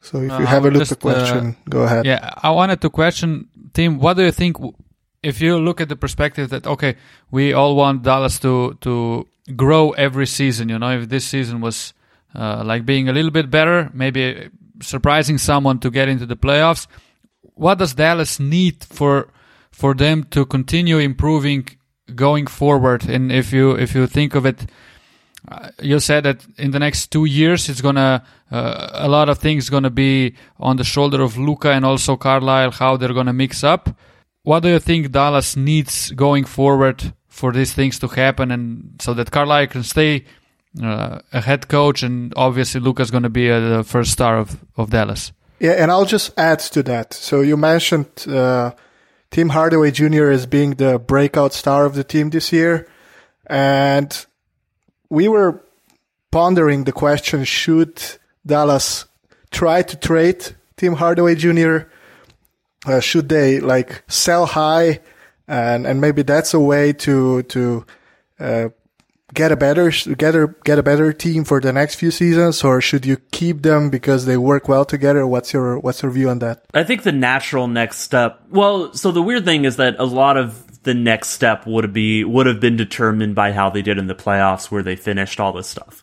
So 0.00 0.18
if 0.22 0.30
Uh, 0.32 0.38
you 0.38 0.46
I 0.46 0.50
have 0.50 0.64
a 0.64 0.68
Luka 0.70 0.78
just, 0.78 0.92
uh, 0.92 0.96
question, 0.96 1.56
go 1.68 1.82
ahead. 1.82 2.06
Yeah, 2.06 2.30
I 2.42 2.50
wanted 2.50 2.80
to 2.80 2.88
question 2.90 3.48
Tim. 3.74 3.98
What 3.98 4.16
do 4.16 4.22
you 4.22 4.32
think? 4.32 4.56
If 5.22 5.40
you 5.40 5.58
look 5.58 5.80
at 5.80 5.88
the 5.88 5.96
perspective 5.96 6.50
that 6.50 6.66
okay, 6.66 6.96
we 7.30 7.52
all 7.52 7.76
want 7.76 8.02
Dallas 8.02 8.38
to 8.40 8.76
to 8.80 9.26
grow 9.56 9.90
every 9.92 10.26
season. 10.26 10.68
You 10.68 10.78
know, 10.78 10.90
if 10.98 11.08
this 11.08 11.26
season 11.26 11.60
was 11.60 11.92
uh, 12.34 12.62
like 12.64 12.86
being 12.86 13.08
a 13.08 13.12
little 13.12 13.30
bit 13.30 13.50
better, 13.50 13.90
maybe 13.92 14.48
surprising 14.80 15.38
someone 15.38 15.78
to 15.80 15.90
get 15.90 16.08
into 16.08 16.26
the 16.26 16.36
playoffs. 16.36 16.86
What 17.54 17.78
does 17.78 17.94
Dallas 17.94 18.40
need 18.40 18.84
for 18.84 19.28
for 19.70 19.94
them 19.94 20.24
to 20.30 20.46
continue 20.46 20.98
improving 20.98 21.68
going 22.14 22.46
forward? 22.46 23.08
And 23.08 23.30
if 23.30 23.52
you 23.52 23.72
if 23.72 23.94
you 23.94 24.06
think 24.06 24.34
of 24.34 24.46
it 24.46 24.66
uh, 25.48 25.70
you 25.80 25.98
said 26.00 26.24
that 26.24 26.46
in 26.58 26.70
the 26.70 26.78
next 26.78 27.10
two 27.10 27.24
years 27.24 27.68
it's 27.68 27.80
gonna 27.80 28.22
uh, 28.50 28.90
a 28.92 29.08
lot 29.08 29.28
of 29.28 29.38
things 29.38 29.70
gonna 29.70 29.90
be 29.90 30.34
on 30.58 30.76
the 30.76 30.84
shoulder 30.84 31.22
of 31.22 31.38
Luka 31.38 31.70
and 31.70 31.84
also 31.84 32.16
Carlisle 32.16 32.72
how 32.72 32.96
they're 32.96 33.14
gonna 33.14 33.32
mix 33.32 33.64
up. 33.64 33.88
What 34.42 34.60
do 34.60 34.68
you 34.68 34.78
think 34.78 35.12
Dallas 35.12 35.56
needs 35.56 36.10
going 36.12 36.44
forward 36.44 37.12
for 37.28 37.52
these 37.52 37.72
things 37.72 37.98
to 37.98 38.08
happen 38.08 38.50
and 38.50 39.00
so 39.00 39.14
that 39.14 39.30
Carlisle 39.30 39.68
can 39.68 39.82
stay 39.82 40.24
uh, 40.82 41.20
a 41.32 41.40
head 41.40 41.68
coach 41.68 42.02
and 42.02 42.32
obviously 42.36 42.80
Luka's 42.80 43.10
gonna 43.10 43.28
be 43.28 43.50
uh, 43.50 43.60
the 43.60 43.84
first 43.84 44.12
star 44.12 44.38
of, 44.38 44.64
of 44.76 44.90
Dallas. 44.90 45.32
Yeah, 45.58 45.72
and 45.72 45.90
I'll 45.90 46.06
just 46.06 46.32
add 46.38 46.60
to 46.60 46.82
that. 46.84 47.12
So 47.12 47.42
you 47.42 47.56
mentioned 47.56 48.26
uh, 48.26 48.72
Tim 49.30 49.50
Hardaway 49.50 49.90
Jr. 49.90 50.30
as 50.30 50.46
being 50.46 50.70
the 50.74 50.98
breakout 50.98 51.52
star 51.52 51.84
of 51.84 51.94
the 51.94 52.04
team 52.04 52.30
this 52.30 52.50
year, 52.50 52.88
and 53.46 54.26
we 55.10 55.28
were 55.28 55.62
pondering 56.30 56.84
the 56.84 56.92
question: 56.92 57.44
Should 57.44 58.02
Dallas 58.46 59.04
try 59.50 59.82
to 59.82 59.96
trade 59.96 60.56
Tim 60.78 60.94
Hardaway 60.94 61.34
Jr.? 61.34 61.80
Uh, 62.86 63.00
should 63.00 63.28
they 63.28 63.60
like 63.60 64.02
sell 64.08 64.46
high, 64.46 65.00
and 65.46 65.86
and 65.86 66.00
maybe 66.00 66.22
that's 66.22 66.54
a 66.54 66.60
way 66.60 66.92
to 66.94 67.42
to 67.44 67.84
uh, 68.38 68.68
get 69.34 69.52
a 69.52 69.56
better 69.56 69.90
get 69.90 70.34
a 70.34 70.54
get 70.64 70.78
a 70.78 70.82
better 70.82 71.12
team 71.12 71.44
for 71.44 71.60
the 71.60 71.72
next 71.72 71.96
few 71.96 72.10
seasons, 72.10 72.64
or 72.64 72.80
should 72.80 73.04
you 73.04 73.16
keep 73.32 73.62
them 73.62 73.90
because 73.90 74.26
they 74.26 74.36
work 74.36 74.68
well 74.68 74.84
together? 74.84 75.26
What's 75.26 75.52
your 75.52 75.78
what's 75.78 76.02
your 76.02 76.10
view 76.10 76.30
on 76.30 76.38
that? 76.40 76.64
I 76.74 76.84
think 76.84 77.02
the 77.02 77.12
natural 77.12 77.68
next 77.68 77.98
step. 77.98 78.40
Well, 78.50 78.92
so 78.94 79.12
the 79.12 79.22
weird 79.22 79.44
thing 79.44 79.64
is 79.64 79.76
that 79.76 79.96
a 79.98 80.04
lot 80.04 80.36
of 80.36 80.82
the 80.82 80.94
next 80.94 81.28
step 81.28 81.66
would 81.66 81.92
be 81.92 82.24
would 82.24 82.46
have 82.46 82.60
been 82.60 82.76
determined 82.76 83.34
by 83.34 83.52
how 83.52 83.70
they 83.70 83.82
did 83.82 83.98
in 83.98 84.06
the 84.06 84.14
playoffs, 84.14 84.70
where 84.70 84.82
they 84.82 84.96
finished 84.96 85.38
all 85.38 85.52
this 85.52 85.68
stuff. 85.68 86.02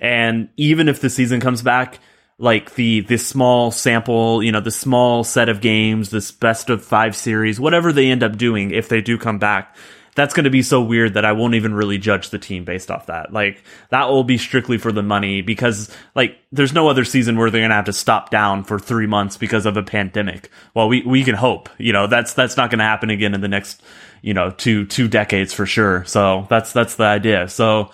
And 0.00 0.48
even 0.56 0.88
if 0.88 1.00
the 1.00 1.08
season 1.08 1.40
comes 1.40 1.62
back, 1.62 2.00
like 2.38 2.74
the 2.74 3.00
this 3.00 3.26
small 3.26 3.70
sample, 3.70 4.42
you 4.42 4.52
know, 4.52 4.60
the 4.60 4.70
small 4.70 5.24
set 5.24 5.48
of 5.48 5.60
games, 5.60 6.10
this 6.10 6.30
best 6.30 6.68
of 6.68 6.84
five 6.84 7.16
series, 7.16 7.58
whatever 7.58 7.92
they 7.92 8.10
end 8.10 8.22
up 8.22 8.36
doing, 8.36 8.72
if 8.72 8.88
they 8.88 9.00
do 9.00 9.16
come 9.16 9.38
back, 9.38 9.74
that's 10.14 10.34
going 10.34 10.44
to 10.44 10.50
be 10.50 10.62
so 10.62 10.82
weird 10.82 11.14
that 11.14 11.24
I 11.24 11.32
won't 11.32 11.54
even 11.54 11.74
really 11.74 11.98
judge 11.98 12.30
the 12.30 12.38
team 12.38 12.64
based 12.64 12.90
off 12.90 13.06
that. 13.06 13.32
Like 13.32 13.62
that 13.90 14.08
will 14.08 14.24
be 14.24 14.36
strictly 14.36 14.76
for 14.76 14.92
the 14.92 15.02
money 15.02 15.40
because 15.40 15.94
like 16.14 16.38
there's 16.52 16.74
no 16.74 16.88
other 16.88 17.04
season 17.04 17.38
where 17.38 17.50
they're 17.50 17.60
going 17.60 17.70
to 17.70 17.76
have 17.76 17.86
to 17.86 17.92
stop 17.92 18.30
down 18.30 18.64
for 18.64 18.78
3 18.78 19.06
months 19.06 19.36
because 19.38 19.64
of 19.64 19.76
a 19.76 19.82
pandemic. 19.82 20.50
Well, 20.74 20.88
we 20.88 21.02
we 21.02 21.24
can 21.24 21.34
hope, 21.34 21.70
you 21.78 21.92
know, 21.92 22.06
that's 22.06 22.34
that's 22.34 22.56
not 22.56 22.70
going 22.70 22.80
to 22.80 22.84
happen 22.84 23.08
again 23.08 23.34
in 23.34 23.40
the 23.40 23.48
next, 23.48 23.82
you 24.20 24.34
know, 24.34 24.50
two 24.50 24.84
two 24.86 25.08
decades 25.08 25.54
for 25.54 25.64
sure. 25.64 26.04
So 26.04 26.46
that's 26.50 26.72
that's 26.72 26.96
the 26.96 27.04
idea. 27.04 27.48
So 27.48 27.92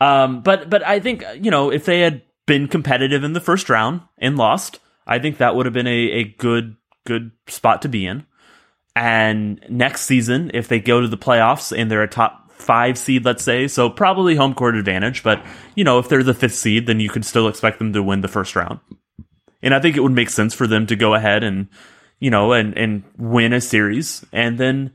um 0.00 0.42
but 0.42 0.70
but 0.70 0.86
I 0.86 1.00
think, 1.00 1.24
you 1.40 1.50
know, 1.50 1.70
if 1.70 1.84
they 1.84 2.00
had 2.00 2.22
been 2.46 2.68
competitive 2.68 3.24
in 3.24 3.32
the 3.32 3.40
first 3.40 3.68
round 3.68 4.02
and 4.18 4.36
lost, 4.36 4.80
I 5.06 5.18
think 5.18 5.38
that 5.38 5.54
would 5.54 5.66
have 5.66 5.72
been 5.72 5.86
a 5.86 5.90
a 5.90 6.24
good 6.24 6.76
good 7.04 7.32
spot 7.46 7.82
to 7.82 7.88
be 7.88 8.06
in. 8.06 8.26
And 8.94 9.64
next 9.68 10.02
season, 10.02 10.50
if 10.54 10.68
they 10.68 10.80
go 10.80 11.00
to 11.00 11.08
the 11.08 11.16
playoffs 11.16 11.76
and 11.76 11.90
they're 11.90 12.02
a 12.02 12.08
top 12.08 12.52
five 12.52 12.98
seed, 12.98 13.24
let's 13.24 13.42
say, 13.42 13.66
so 13.66 13.88
probably 13.88 14.36
home 14.36 14.54
court 14.54 14.76
advantage, 14.76 15.22
but 15.22 15.44
you 15.74 15.84
know, 15.84 15.98
if 15.98 16.08
they're 16.08 16.22
the 16.22 16.34
fifth 16.34 16.54
seed, 16.54 16.86
then 16.86 17.00
you 17.00 17.08
could 17.08 17.24
still 17.24 17.48
expect 17.48 17.78
them 17.78 17.92
to 17.92 18.02
win 18.02 18.20
the 18.20 18.28
first 18.28 18.54
round. 18.54 18.80
And 19.62 19.74
I 19.74 19.80
think 19.80 19.96
it 19.96 20.00
would 20.00 20.12
make 20.12 20.30
sense 20.30 20.54
for 20.54 20.66
them 20.66 20.86
to 20.88 20.96
go 20.96 21.14
ahead 21.14 21.44
and, 21.44 21.68
you 22.18 22.30
know, 22.30 22.52
and, 22.52 22.76
and 22.76 23.04
win 23.16 23.52
a 23.52 23.60
series. 23.60 24.24
And 24.32 24.58
then 24.58 24.92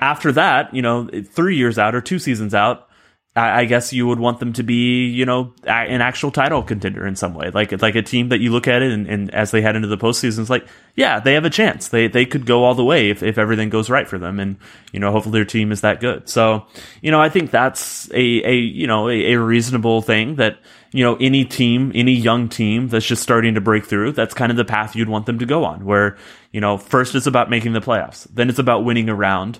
after 0.00 0.32
that, 0.32 0.74
you 0.74 0.82
know, 0.82 1.08
three 1.24 1.56
years 1.56 1.78
out 1.78 1.94
or 1.94 2.00
two 2.00 2.18
seasons 2.18 2.54
out, 2.54 2.88
I, 3.34 3.64
guess 3.64 3.94
you 3.94 4.06
would 4.08 4.18
want 4.18 4.40
them 4.40 4.52
to 4.54 4.62
be, 4.62 5.06
you 5.06 5.24
know, 5.24 5.54
an 5.64 6.02
actual 6.02 6.30
title 6.30 6.62
contender 6.62 7.06
in 7.06 7.16
some 7.16 7.32
way, 7.32 7.48
like 7.48 7.72
like 7.80 7.94
a 7.94 8.02
team 8.02 8.28
that 8.28 8.40
you 8.40 8.52
look 8.52 8.68
at 8.68 8.82
it 8.82 8.92
and, 8.92 9.06
and 9.06 9.34
as 9.34 9.50
they 9.52 9.62
head 9.62 9.74
into 9.74 9.88
the 9.88 9.96
postseason, 9.96 10.40
it's 10.40 10.50
like, 10.50 10.66
yeah, 10.96 11.18
they 11.18 11.32
have 11.32 11.46
a 11.46 11.50
chance. 11.50 11.88
They 11.88 12.08
they 12.08 12.26
could 12.26 12.44
go 12.44 12.64
all 12.64 12.74
the 12.74 12.84
way 12.84 13.08
if, 13.08 13.22
if 13.22 13.38
everything 13.38 13.70
goes 13.70 13.88
right 13.88 14.06
for 14.06 14.18
them, 14.18 14.38
and 14.38 14.58
you 14.92 15.00
know, 15.00 15.10
hopefully 15.10 15.32
their 15.32 15.46
team 15.46 15.72
is 15.72 15.80
that 15.80 15.98
good. 15.98 16.28
So, 16.28 16.66
you 17.00 17.10
know, 17.10 17.22
I 17.22 17.30
think 17.30 17.50
that's 17.50 18.10
a 18.10 18.20
a 18.20 18.54
you 18.54 18.86
know 18.86 19.08
a, 19.08 19.32
a 19.32 19.40
reasonable 19.40 20.02
thing 20.02 20.36
that 20.36 20.58
you 20.92 21.02
know 21.02 21.16
any 21.16 21.46
team, 21.46 21.90
any 21.94 22.12
young 22.12 22.50
team 22.50 22.88
that's 22.88 23.06
just 23.06 23.22
starting 23.22 23.54
to 23.54 23.62
break 23.62 23.86
through, 23.86 24.12
that's 24.12 24.34
kind 24.34 24.50
of 24.50 24.58
the 24.58 24.64
path 24.66 24.94
you'd 24.94 25.08
want 25.08 25.24
them 25.24 25.38
to 25.38 25.46
go 25.46 25.64
on. 25.64 25.86
Where 25.86 26.18
you 26.50 26.60
know, 26.60 26.76
first 26.76 27.14
it's 27.14 27.26
about 27.26 27.48
making 27.48 27.72
the 27.72 27.80
playoffs, 27.80 28.26
then 28.30 28.50
it's 28.50 28.58
about 28.58 28.84
winning 28.84 29.08
a 29.08 29.14
round. 29.14 29.58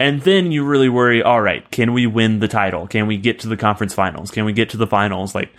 And 0.00 0.20
then 0.22 0.52
you 0.52 0.64
really 0.64 0.88
worry, 0.88 1.22
all 1.22 1.40
right, 1.40 1.68
can 1.70 1.92
we 1.92 2.06
win 2.06 2.38
the 2.38 2.48
title? 2.48 2.86
Can 2.86 3.06
we 3.06 3.16
get 3.16 3.40
to 3.40 3.48
the 3.48 3.56
conference 3.56 3.94
finals? 3.94 4.30
Can 4.30 4.44
we 4.44 4.52
get 4.52 4.70
to 4.70 4.76
the 4.76 4.86
finals? 4.86 5.34
Like, 5.34 5.52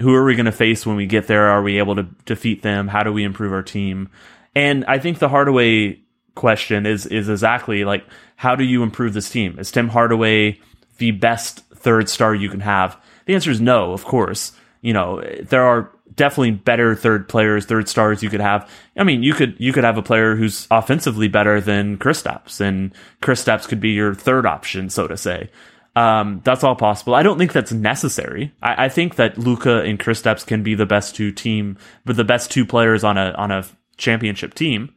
who 0.00 0.14
are 0.14 0.24
we 0.24 0.36
going 0.36 0.46
to 0.46 0.52
face 0.52 0.86
when 0.86 0.96
we 0.96 1.06
get 1.06 1.26
there? 1.26 1.48
Are 1.48 1.62
we 1.62 1.78
able 1.78 1.96
to 1.96 2.04
defeat 2.24 2.62
them? 2.62 2.88
How 2.88 3.02
do 3.02 3.12
we 3.12 3.24
improve 3.24 3.52
our 3.52 3.62
team? 3.62 4.08
And 4.54 4.84
I 4.84 4.98
think 4.98 5.18
the 5.18 5.28
Hardaway 5.28 6.00
question 6.34 6.86
is, 6.86 7.06
is 7.06 7.28
exactly 7.28 7.84
like, 7.84 8.04
how 8.36 8.54
do 8.54 8.64
you 8.64 8.82
improve 8.82 9.14
this 9.14 9.30
team? 9.30 9.58
Is 9.58 9.70
Tim 9.70 9.88
Hardaway 9.88 10.60
the 10.98 11.10
best 11.10 11.60
third 11.74 12.08
star 12.08 12.34
you 12.34 12.48
can 12.48 12.60
have? 12.60 13.00
The 13.26 13.34
answer 13.34 13.50
is 13.50 13.60
no, 13.60 13.92
of 13.92 14.04
course. 14.04 14.52
You 14.80 14.92
know, 14.92 15.22
there 15.42 15.64
are 15.64 15.90
definitely 16.14 16.52
better 16.52 16.94
third 16.94 17.28
players, 17.28 17.66
third 17.66 17.88
stars 17.88 18.22
you 18.22 18.30
could 18.30 18.40
have. 18.40 18.68
I 18.96 19.04
mean, 19.04 19.22
you 19.22 19.34
could 19.34 19.56
you 19.58 19.72
could 19.72 19.84
have 19.84 19.98
a 19.98 20.02
player 20.02 20.36
who's 20.36 20.66
offensively 20.70 21.28
better 21.28 21.60
than 21.60 21.98
Kristaps, 21.98 22.60
and 22.60 22.94
Kristaps 23.20 23.68
could 23.68 23.80
be 23.80 23.90
your 23.90 24.14
third 24.14 24.46
option, 24.46 24.90
so 24.90 25.06
to 25.06 25.16
say. 25.16 25.50
Um, 25.94 26.40
that's 26.44 26.64
all 26.64 26.74
possible. 26.74 27.14
I 27.14 27.22
don't 27.22 27.36
think 27.36 27.52
that's 27.52 27.72
necessary. 27.72 28.54
I, 28.62 28.86
I 28.86 28.88
think 28.88 29.16
that 29.16 29.36
Luka 29.36 29.82
and 29.82 29.98
Kristaps 29.98 30.46
can 30.46 30.62
be 30.62 30.74
the 30.74 30.86
best 30.86 31.14
two 31.14 31.32
team, 31.32 31.76
but 32.04 32.16
the 32.16 32.24
best 32.24 32.50
two 32.50 32.64
players 32.64 33.04
on 33.04 33.18
a 33.18 33.32
on 33.32 33.50
a 33.50 33.64
championship 33.96 34.54
team. 34.54 34.94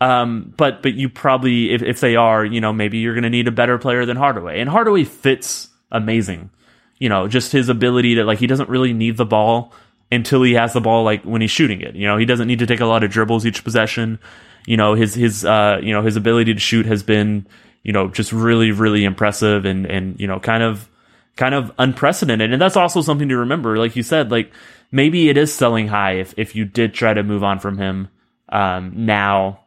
Um, 0.00 0.54
but 0.56 0.82
but 0.82 0.94
you 0.94 1.08
probably 1.08 1.72
if, 1.72 1.82
if 1.82 2.00
they 2.00 2.16
are, 2.16 2.44
you 2.44 2.60
know, 2.60 2.72
maybe 2.72 2.98
you're 2.98 3.14
going 3.14 3.24
to 3.24 3.30
need 3.30 3.48
a 3.48 3.52
better 3.52 3.76
player 3.76 4.06
than 4.06 4.16
Hardaway, 4.16 4.60
and 4.60 4.70
Hardaway 4.70 5.04
fits 5.04 5.68
amazing. 5.90 6.50
You 6.98 7.08
know, 7.08 7.28
just 7.28 7.52
his 7.52 7.68
ability 7.68 8.14
to 8.16 8.24
like 8.24 8.38
he 8.38 8.46
doesn't 8.46 8.68
really 8.68 8.92
need 8.92 9.16
the 9.16 9.26
ball 9.26 9.72
until 10.12 10.42
he 10.42 10.54
has 10.54 10.72
the 10.72 10.80
ball 10.80 11.04
like 11.04 11.22
when 11.22 11.40
he's 11.40 11.50
shooting 11.50 11.80
it. 11.80 11.94
You 11.94 12.06
know, 12.06 12.16
he 12.16 12.24
doesn't 12.24 12.48
need 12.48 12.58
to 12.60 12.66
take 12.66 12.80
a 12.80 12.86
lot 12.86 13.04
of 13.04 13.10
dribbles 13.10 13.46
each 13.46 13.64
possession. 13.64 14.18
You 14.66 14.76
know, 14.76 14.94
his 14.94 15.14
his 15.14 15.44
uh 15.44 15.80
you 15.82 15.92
know 15.92 16.02
his 16.02 16.16
ability 16.16 16.54
to 16.54 16.60
shoot 16.60 16.86
has 16.86 17.02
been 17.02 17.46
you 17.82 17.92
know 17.92 18.08
just 18.08 18.32
really 18.32 18.72
really 18.72 19.04
impressive 19.04 19.64
and 19.64 19.86
and 19.86 20.18
you 20.20 20.26
know 20.26 20.40
kind 20.40 20.62
of 20.62 20.88
kind 21.36 21.54
of 21.54 21.72
unprecedented. 21.78 22.52
And 22.52 22.60
that's 22.60 22.76
also 22.76 23.02
something 23.02 23.28
to 23.28 23.36
remember. 23.36 23.78
Like 23.78 23.96
you 23.96 24.02
said, 24.02 24.30
like 24.30 24.52
maybe 24.90 25.28
it 25.28 25.36
is 25.36 25.52
selling 25.52 25.88
high 25.88 26.12
if 26.12 26.34
if 26.36 26.54
you 26.54 26.64
did 26.64 26.92
try 26.94 27.14
to 27.14 27.22
move 27.22 27.44
on 27.44 27.58
from 27.58 27.78
him 27.78 28.08
um 28.48 28.92
now 29.06 29.60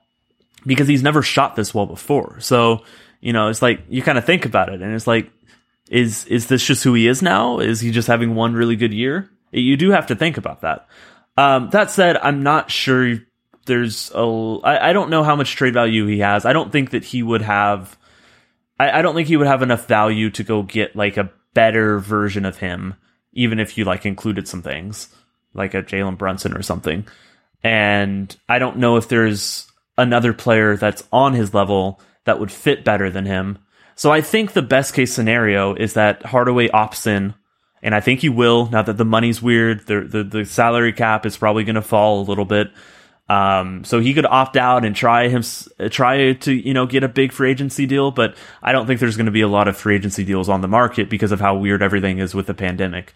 because 0.65 0.87
he's 0.87 1.03
never 1.03 1.21
shot 1.21 1.55
this 1.55 1.73
well 1.73 1.85
before. 1.85 2.39
So, 2.39 2.83
you 3.21 3.33
know, 3.33 3.47
it's 3.47 3.61
like 3.61 3.81
you 3.89 4.01
kind 4.01 4.17
of 4.17 4.25
think 4.25 4.45
about 4.45 4.69
it 4.69 4.81
and 4.81 4.93
it's 4.93 5.07
like 5.07 5.31
is 5.89 6.25
is 6.25 6.47
this 6.47 6.65
just 6.65 6.83
who 6.83 6.93
he 6.93 7.07
is 7.07 7.21
now? 7.21 7.59
Is 7.59 7.79
he 7.79 7.91
just 7.91 8.07
having 8.07 8.35
one 8.35 8.53
really 8.53 8.75
good 8.75 8.93
year? 8.93 9.29
You 9.53 9.77
do 9.77 9.91
have 9.91 10.07
to 10.07 10.15
think 10.15 10.37
about 10.37 10.61
that. 10.61 10.87
Um, 11.37 11.69
that 11.71 11.91
said, 11.91 12.17
I'm 12.17 12.43
not 12.43 12.71
sure 12.71 13.17
there's 13.65 14.11
a. 14.13 14.59
I, 14.63 14.89
I 14.89 14.93
don't 14.93 15.09
know 15.09 15.23
how 15.23 15.35
much 15.35 15.55
trade 15.55 15.73
value 15.73 16.05
he 16.05 16.19
has. 16.19 16.45
I 16.45 16.53
don't 16.53 16.71
think 16.71 16.91
that 16.91 17.03
he 17.03 17.23
would 17.23 17.41
have. 17.41 17.97
I, 18.79 18.99
I 18.99 19.01
don't 19.01 19.15
think 19.15 19.27
he 19.27 19.37
would 19.37 19.47
have 19.47 19.61
enough 19.61 19.87
value 19.87 20.29
to 20.31 20.43
go 20.43 20.63
get 20.63 20.95
like 20.95 21.17
a 21.17 21.31
better 21.53 21.99
version 21.99 22.45
of 22.45 22.57
him, 22.57 22.95
even 23.31 23.59
if 23.59 23.77
you 23.77 23.85
like 23.85 24.05
included 24.05 24.47
some 24.47 24.61
things 24.61 25.13
like 25.53 25.73
a 25.73 25.83
Jalen 25.83 26.17
Brunson 26.17 26.55
or 26.55 26.61
something. 26.61 27.07
And 27.63 28.35
I 28.49 28.59
don't 28.59 28.77
know 28.77 28.97
if 28.97 29.07
there's 29.07 29.67
another 29.97 30.33
player 30.33 30.75
that's 30.75 31.07
on 31.11 31.33
his 31.33 31.53
level 31.53 32.01
that 32.25 32.39
would 32.39 32.51
fit 32.51 32.83
better 32.83 33.09
than 33.09 33.25
him. 33.25 33.59
So 33.95 34.11
I 34.11 34.21
think 34.21 34.53
the 34.53 34.61
best 34.61 34.93
case 34.93 35.13
scenario 35.13 35.75
is 35.75 35.93
that 35.93 36.25
Hardaway 36.25 36.69
opts 36.69 37.05
in, 37.05 37.35
and 37.83 37.93
I 37.93 37.99
think 37.99 38.21
he 38.21 38.29
will 38.29 38.67
now 38.71 38.81
that 38.81 38.97
the 38.97 39.05
money's 39.05 39.41
weird. 39.41 39.85
The 39.85 40.01
the, 40.01 40.23
the 40.23 40.45
salary 40.45 40.93
cap 40.93 41.25
is 41.25 41.37
probably 41.37 41.65
going 41.65 41.75
to 41.75 41.81
fall 41.81 42.21
a 42.21 42.25
little 42.25 42.45
bit. 42.45 42.71
Um, 43.29 43.83
so 43.83 43.99
he 43.99 44.13
could 44.13 44.25
opt 44.25 44.57
out 44.57 44.83
and 44.83 44.95
try 44.95 45.27
him 45.27 45.43
try 45.89 46.33
to 46.33 46.53
you 46.53 46.73
know 46.73 46.85
get 46.85 47.03
a 47.03 47.09
big 47.09 47.31
free 47.31 47.51
agency 47.51 47.85
deal, 47.85 48.09
but 48.09 48.35
I 48.61 48.71
don't 48.71 48.87
think 48.87 48.99
there's 48.99 49.17
going 49.17 49.27
to 49.27 49.31
be 49.31 49.41
a 49.41 49.47
lot 49.47 49.67
of 49.67 49.77
free 49.77 49.95
agency 49.95 50.23
deals 50.23 50.49
on 50.49 50.61
the 50.61 50.67
market 50.67 51.09
because 51.09 51.31
of 51.31 51.39
how 51.39 51.55
weird 51.55 51.83
everything 51.83 52.19
is 52.19 52.33
with 52.33 52.47
the 52.47 52.53
pandemic. 52.53 53.13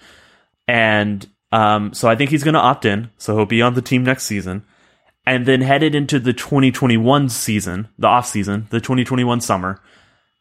And 0.67 1.27
um, 1.51 1.93
so 1.93 2.09
I 2.09 2.15
think 2.15 2.29
he's 2.29 2.43
going 2.43 2.53
to 2.53 2.59
opt 2.59 2.85
in. 2.85 3.09
So 3.17 3.35
he'll 3.35 3.45
be 3.45 3.61
on 3.61 3.73
the 3.73 3.81
team 3.81 4.03
next 4.03 4.25
season, 4.25 4.65
and 5.25 5.45
then 5.45 5.61
headed 5.61 5.95
into 5.95 6.19
the 6.19 6.33
2021 6.33 7.29
season, 7.29 7.87
the 7.97 8.07
off 8.07 8.27
season, 8.27 8.67
the 8.69 8.81
2021 8.81 9.39
summer. 9.41 9.81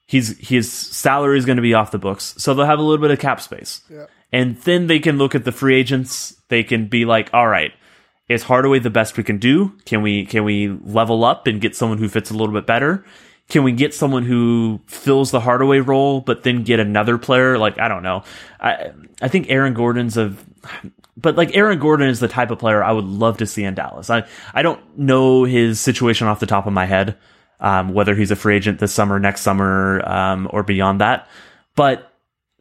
He's 0.07 0.39
his 0.39 0.73
salary 0.73 1.39
is 1.39 1.45
going 1.45 1.57
to 1.57 1.63
be 1.63 1.75
off 1.75 1.91
the 1.91 1.99
books, 1.99 2.35
so 2.39 2.55
they'll 2.55 2.67
have 2.67 2.79
a 2.79 2.83
little 2.83 3.03
bit 3.03 3.11
of 3.11 3.19
cap 3.19 3.41
space. 3.41 3.83
Yeah. 3.91 4.07
And 4.33 4.57
then 4.63 4.87
they 4.87 4.99
can 4.99 5.19
look 5.19 5.35
at 5.35 5.45
the 5.45 5.53
free 5.53 5.77
agents. 5.77 6.37
They 6.49 6.63
can 6.63 6.87
be 6.87 7.05
like, 7.05 7.31
all 7.33 7.49
right, 7.49 7.73
is 8.29 8.43
Hardaway 8.43 8.81
the 8.81 8.91
best 8.91 9.17
we 9.17 9.25
can 9.25 9.39
do? 9.39 9.73
Can 9.85 10.03
we 10.03 10.25
can 10.27 10.45
we 10.45 10.69
level 10.69 11.25
up 11.25 11.47
and 11.47 11.61
get 11.61 11.77
someone 11.77 11.99
who 11.99 12.09
fits 12.09 12.31
a 12.31 12.35
little 12.35 12.55
bit 12.55 12.67
better? 12.67 13.05
Can 13.49 13.63
we 13.63 13.71
get 13.71 13.95
someone 13.95 14.25
who 14.25 14.81
fills 14.87 15.31
the 15.31 15.39
Hardaway 15.39 15.79
role, 15.79 16.21
but 16.21 16.43
then 16.43 16.65
get 16.65 16.81
another 16.81 17.19
player? 17.19 17.59
Like 17.59 17.79
I 17.79 17.89
don't 17.89 18.03
know. 18.03 18.25
I 18.61 18.91
I 19.23 19.29
think 19.29 19.49
Aaron 19.49 19.75
Gordon's 19.75 20.17
a, 20.17 20.35
but 21.17 21.37
like 21.37 21.57
Aaron 21.57 21.79
Gordon 21.79 22.09
is 22.09 22.19
the 22.19 22.29
type 22.29 22.51
of 22.51 22.59
player 22.59 22.83
I 22.83 22.91
would 22.91 23.05
love 23.05 23.39
to 23.39 23.47
see 23.47 23.63
in 23.63 23.75
Dallas. 23.75 24.11
I 24.11 24.25
I 24.53 24.63
don't 24.63 24.99
know 24.99 25.45
his 25.45 25.79
situation 25.79 26.27
off 26.27 26.41
the 26.41 26.47
top 26.47 26.67
of 26.67 26.73
my 26.73 26.87
head, 26.87 27.17
um, 27.61 27.93
whether 27.93 28.15
he's 28.15 28.31
a 28.31 28.37
free 28.37 28.57
agent 28.57 28.79
this 28.79 28.93
summer, 28.93 29.19
next 29.19 29.43
summer, 29.43 30.07
um, 30.09 30.49
or 30.53 30.63
beyond 30.63 31.01
that. 31.01 31.29
But 31.75 32.13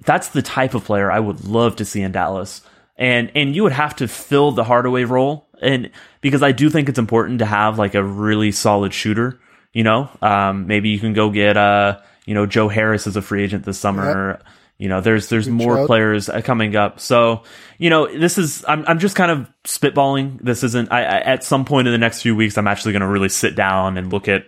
that's 0.05 0.30
the 0.30 0.41
type 0.41 0.73
of 0.73 0.84
player 0.84 1.11
I 1.11 1.19
would 1.19 1.45
love 1.45 1.77
to 1.77 1.85
see 1.85 2.01
in 2.01 2.11
Dallas. 2.11 2.61
And 2.97 3.31
and 3.35 3.55
you 3.55 3.63
would 3.63 3.73
have 3.73 3.95
to 3.97 4.07
fill 4.07 4.51
the 4.51 4.63
Hardaway 4.63 5.03
role 5.03 5.45
and 5.61 5.91
because 6.22 6.43
I 6.43 6.51
do 6.51 6.69
think 6.69 6.89
it's 6.89 6.99
important 6.99 7.39
to 7.39 7.45
have 7.45 7.77
like 7.77 7.95
a 7.95 8.03
really 8.03 8.51
solid 8.51 8.93
shooter. 8.93 9.39
You 9.73 9.84
know, 9.84 10.09
um, 10.22 10.67
maybe 10.67 10.89
you 10.89 10.99
can 10.99 11.13
go 11.13 11.30
get 11.30 11.57
uh, 11.57 11.99
you 12.26 12.34
know, 12.34 12.45
Joe 12.45 12.67
Harris 12.69 13.07
as 13.07 13.15
a 13.15 13.22
free 13.22 13.43
agent 13.43 13.65
this 13.65 13.77
summer. 13.77 14.39
You 14.77 14.89
know, 14.89 14.99
there's 14.99 15.30
there's 15.30 15.45
Good 15.45 15.53
more 15.53 15.77
shout. 15.77 15.88
players 15.88 16.30
uh, 16.30 16.41
coming 16.41 16.76
up. 16.76 16.99
So, 16.99 17.43
you 17.77 17.89
know, 17.89 18.07
this 18.07 18.38
is 18.38 18.65
I'm 18.67 18.84
I'm 18.88 18.99
just 18.99 19.15
kind 19.15 19.31
of 19.31 19.49
spitballing. 19.63 20.41
This 20.41 20.63
isn't. 20.63 20.91
I, 20.91 21.03
I 21.03 21.19
at 21.19 21.43
some 21.43 21.65
point 21.65 21.88
in 21.88 21.93
the 21.93 21.97
next 21.97 22.22
few 22.22 22.35
weeks, 22.35 22.57
I'm 22.57 22.67
actually 22.67 22.91
going 22.91 23.01
to 23.01 23.07
really 23.07 23.30
sit 23.30 23.55
down 23.55 23.97
and 23.97 24.11
look 24.11 24.27
at 24.27 24.45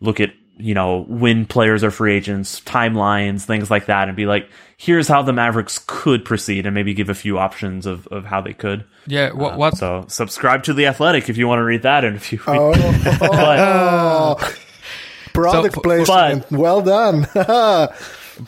look 0.00 0.20
at 0.20 0.32
you 0.56 0.74
know 0.74 1.04
when 1.08 1.46
players 1.46 1.84
are 1.84 1.90
free 1.90 2.14
agents, 2.14 2.60
timelines, 2.60 3.44
things 3.44 3.70
like 3.70 3.86
that, 3.86 4.08
and 4.08 4.16
be 4.16 4.26
like, 4.26 4.48
here's 4.76 5.08
how 5.08 5.22
the 5.22 5.32
Mavericks 5.32 5.80
could 5.86 6.24
proceed 6.24 6.66
and 6.66 6.74
maybe 6.74 6.94
give 6.94 7.08
a 7.08 7.14
few 7.14 7.38
options 7.38 7.86
of, 7.86 8.06
of 8.08 8.24
how 8.24 8.40
they 8.40 8.54
could. 8.54 8.84
Yeah, 9.06 9.32
what, 9.32 9.56
what? 9.56 9.76
so 9.76 10.04
subscribe 10.08 10.64
to 10.64 10.74
the 10.74 10.86
Athletic 10.86 11.28
if 11.28 11.36
you 11.36 11.46
want 11.48 11.60
to 11.60 11.64
read 11.64 11.82
that 11.82 12.04
in 12.04 12.16
a 12.16 12.20
few 12.20 12.38
weeks. 12.38 12.48
Oh, 12.48 14.36
but, 14.38 14.58
product 15.32 15.74
so, 15.74 15.80
placement. 15.80 16.48
But, 16.50 16.58
well 16.58 16.82
done. 16.82 17.26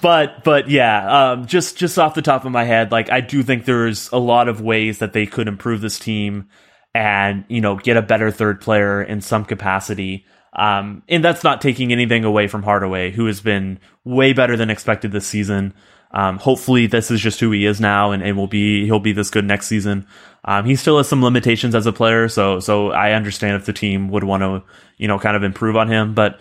but 0.01 0.44
but 0.44 0.68
yeah, 0.68 1.32
um, 1.32 1.47
just 1.47 1.77
just 1.77 1.98
off 1.98 2.14
the 2.14 2.22
top 2.22 2.44
of 2.44 2.52
my 2.52 2.64
head, 2.64 2.93
like 2.93 3.10
I 3.10 3.20
do 3.20 3.43
think 3.43 3.64
there's 3.64 4.10
a 4.12 4.18
lot 4.18 4.48
of 4.48 4.60
ways 4.60 4.98
that 4.98 5.12
they 5.12 5.27
could 5.27 5.48
improve 5.48 5.81
this 5.81 5.98
team 5.98 6.48
and 6.94 7.44
you 7.48 7.60
know 7.60 7.77
get 7.77 7.97
a 7.97 8.02
better 8.02 8.31
third 8.31 8.60
player 8.60 9.02
in 9.02 9.20
some 9.20 9.44
capacity. 9.44 10.27
Um, 10.61 11.03
and 11.09 11.24
that's 11.24 11.43
not 11.43 11.62
taking 11.62 11.91
anything 11.91 12.24
away 12.24 12.47
from 12.47 12.62
Hardaway, 12.62 13.12
who 13.12 13.24
has 13.27 13.41
been 13.41 13.78
way 14.05 14.35
better 14.35 14.59
than 14.59 14.69
expected 14.69 15.11
this 15.11 15.27
season. 15.27 15.73
Um, 16.11 16.37
hopefully 16.39 16.87
this 16.87 17.11
is 17.11 17.20
just 17.20 17.41
who 17.41 17.51
he 17.51 17.65
is 17.65 17.81
now 17.81 18.11
and, 18.12 18.23
and 18.23 18.37
will 18.37 18.47
be, 18.47 18.85
he'll 18.85 19.01
be 19.01 19.12
this 19.12 19.31
good 19.31 19.47
next 19.47 19.69
season. 19.69 20.07
Um, 20.45 20.66
he 20.66 20.77
still 20.77 20.99
has 20.99 21.09
some 21.09 21.24
limitations 21.24 21.74
as 21.74 21.87
a 21.87 21.93
player. 21.93 22.28
So, 22.28 22.61
so 22.61 22.91
I 22.91 23.12
understand 23.12 23.57
if 23.57 23.65
the 23.65 23.73
team 23.73 24.11
would 24.11 24.24
want 24.24 24.43
to, 24.43 24.62
you 24.99 25.09
know, 25.09 25.19
kind 25.19 25.37
of 25.37 25.45
improve 25.45 25.77
on 25.77 25.89
him, 25.89 26.15
but, 26.15 26.41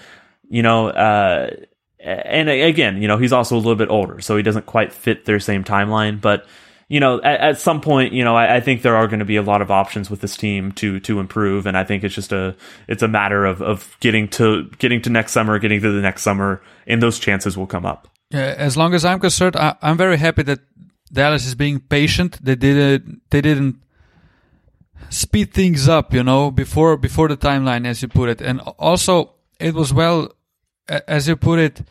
you 0.50 0.64
know, 0.64 0.90
uh, 0.90 1.52
and 2.00 2.50
again, 2.50 3.02
you 3.02 3.08
know, 3.08 3.18
he's 3.18 3.34
also 3.34 3.56
a 3.56 3.64
little 3.64 3.76
bit 3.76 3.90
older, 3.90 4.20
so 4.20 4.36
he 4.36 4.44
doesn't 4.44 4.66
quite 4.66 4.92
fit 4.92 5.24
their 5.24 5.40
same 5.40 5.64
timeline, 5.64 6.20
but, 6.20 6.46
you 6.90 7.00
know, 7.00 7.22
at, 7.22 7.40
at 7.40 7.62
some 7.62 7.82
point, 7.82 8.14
you 8.14 8.24
know, 8.24 8.36
I, 8.36 8.58
I 8.58 8.60
think 8.60 8.82
there 8.82 8.96
are 8.96 9.08
going 9.08 9.20
to 9.20 9.26
be 9.26 9.36
a 9.36 9.44
lot 9.44 9.62
of 9.62 9.70
options 9.70 10.10
with 10.10 10.22
this 10.22 10.36
team 10.36 10.72
to 10.74 11.00
to 11.02 11.20
improve, 11.20 11.68
and 11.68 11.78
I 11.78 11.84
think 11.84 12.04
it's 12.04 12.16
just 12.16 12.32
a 12.32 12.56
it's 12.88 13.04
a 13.04 13.08
matter 13.08 13.46
of 13.46 13.62
of 13.62 13.96
getting 14.00 14.28
to 14.30 14.70
getting 14.80 15.02
to 15.04 15.10
next 15.10 15.32
summer, 15.32 15.60
getting 15.60 15.82
to 15.82 15.92
the 15.92 16.02
next 16.02 16.24
summer, 16.24 16.62
and 16.88 17.02
those 17.02 17.20
chances 17.20 17.56
will 17.56 17.68
come 17.68 17.86
up. 17.86 18.08
Yeah, 18.32 18.56
as 18.58 18.76
long 18.76 18.94
as 18.94 19.06
I'm 19.06 19.20
concerned, 19.20 19.56
I, 19.56 19.76
am 19.82 19.98
very 19.98 20.18
happy 20.18 20.44
that 20.44 20.60
Dallas 21.14 21.46
is 21.46 21.56
being 21.56 21.80
patient. 21.80 22.44
They 22.44 22.56
didn't 22.56 23.22
they 23.30 23.42
didn't 23.42 23.82
speed 25.10 25.54
things 25.54 25.88
up, 25.88 26.12
you 26.12 26.24
know, 26.24 26.50
before 26.50 26.98
before 26.98 27.28
the 27.28 27.38
timeline, 27.38 27.86
as 27.86 28.02
you 28.02 28.08
put 28.08 28.30
it, 28.30 28.42
and 28.42 28.62
also 28.80 29.36
it 29.60 29.76
was 29.76 29.94
well, 29.94 30.34
as 30.88 31.28
you 31.28 31.36
put 31.36 31.60
it, 31.60 31.82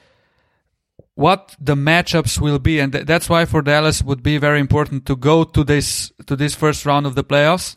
what 1.18 1.56
the 1.58 1.74
matchups 1.74 2.40
will 2.40 2.60
be, 2.60 2.78
and 2.78 2.92
th- 2.92 3.04
that's 3.04 3.28
why 3.28 3.44
for 3.44 3.60
Dallas 3.60 4.04
would 4.04 4.22
be 4.22 4.38
very 4.38 4.60
important 4.60 5.04
to 5.06 5.16
go 5.16 5.42
to 5.42 5.64
this 5.64 6.12
to 6.26 6.36
this 6.36 6.54
first 6.54 6.86
round 6.86 7.06
of 7.06 7.16
the 7.16 7.24
playoffs, 7.24 7.76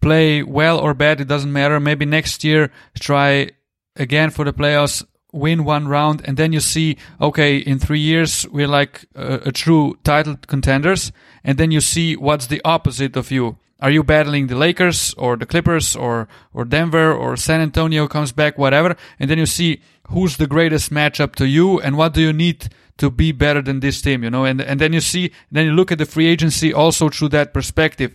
play 0.00 0.42
well 0.42 0.78
or 0.78 0.94
bad, 0.94 1.20
it 1.20 1.28
doesn't 1.28 1.52
matter. 1.52 1.78
Maybe 1.78 2.06
next 2.06 2.44
year 2.44 2.72
try 2.98 3.50
again 3.94 4.30
for 4.30 4.46
the 4.46 4.54
playoffs 4.54 5.04
win 5.32 5.64
one 5.64 5.86
round, 5.86 6.22
and 6.24 6.38
then 6.38 6.54
you 6.54 6.60
see, 6.60 6.96
okay, 7.20 7.58
in 7.58 7.78
three 7.78 8.00
years 8.00 8.46
we're 8.50 8.74
like 8.80 9.04
a, 9.14 9.50
a 9.50 9.52
true 9.52 9.98
title 10.02 10.36
contenders, 10.46 11.12
and 11.44 11.58
then 11.58 11.70
you 11.70 11.82
see 11.82 12.16
what's 12.16 12.46
the 12.46 12.62
opposite 12.64 13.16
of 13.18 13.30
you. 13.30 13.58
Are 13.80 13.90
you 13.90 14.02
battling 14.02 14.46
the 14.46 14.56
Lakers 14.56 15.12
or 15.18 15.36
the 15.36 15.44
Clippers 15.44 15.94
or 15.94 16.26
or 16.54 16.64
Denver 16.64 17.12
or 17.12 17.36
San 17.36 17.60
Antonio 17.60 18.08
comes 18.08 18.32
back, 18.32 18.56
whatever, 18.56 18.96
and 19.20 19.28
then 19.28 19.36
you 19.36 19.44
see 19.46 19.82
who's 20.08 20.36
the 20.36 20.46
greatest 20.46 20.92
matchup 20.92 21.34
to 21.36 21.46
you 21.46 21.80
and 21.80 21.96
what 21.96 22.14
do 22.14 22.20
you 22.20 22.32
need 22.32 22.68
to 22.98 23.10
be 23.10 23.32
better 23.32 23.60
than 23.60 23.80
this 23.80 24.00
team, 24.00 24.24
you 24.24 24.30
know, 24.30 24.44
and 24.44 24.60
and 24.60 24.80
then 24.80 24.92
you 24.92 25.00
see, 25.00 25.30
then 25.50 25.66
you 25.66 25.72
look 25.72 25.92
at 25.92 25.98
the 25.98 26.06
free 26.06 26.26
agency 26.26 26.72
also 26.72 27.08
through 27.08 27.28
that 27.28 27.52
perspective, 27.52 28.14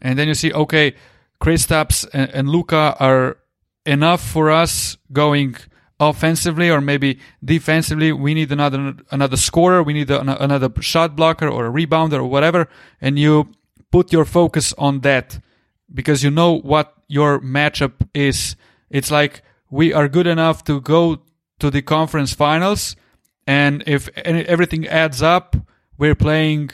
and 0.00 0.18
then 0.18 0.28
you 0.28 0.34
see, 0.34 0.52
okay, 0.52 0.94
Kristaps 1.40 2.06
and, 2.12 2.30
and 2.30 2.48
Luka 2.48 2.96
are 3.00 3.38
enough 3.84 4.22
for 4.22 4.50
us 4.50 4.96
going 5.12 5.56
offensively 6.00 6.70
or 6.70 6.80
maybe 6.80 7.18
defensively. 7.44 8.12
We 8.12 8.34
need 8.34 8.52
another 8.52 8.94
another 9.10 9.36
scorer. 9.36 9.82
We 9.82 9.92
need 9.92 10.10
another 10.10 10.70
shot 10.80 11.16
blocker 11.16 11.48
or 11.48 11.66
a 11.66 11.70
rebounder 11.70 12.18
or 12.18 12.24
whatever. 12.24 12.68
And 13.00 13.18
you 13.18 13.50
put 13.90 14.12
your 14.12 14.24
focus 14.24 14.72
on 14.78 15.00
that 15.00 15.38
because 15.92 16.22
you 16.22 16.30
know 16.30 16.58
what 16.58 16.94
your 17.08 17.40
matchup 17.40 17.92
is. 18.14 18.56
It's 18.90 19.10
like 19.10 19.42
we 19.70 19.92
are 19.92 20.08
good 20.08 20.26
enough 20.26 20.64
to 20.64 20.80
go 20.80 21.22
to 21.58 21.70
the 21.70 21.82
conference 21.82 22.32
finals 22.34 22.96
and 23.46 23.82
if 23.86 24.08
everything 24.16 24.86
adds 24.86 25.22
up 25.22 25.56
we're 25.98 26.14
playing 26.14 26.70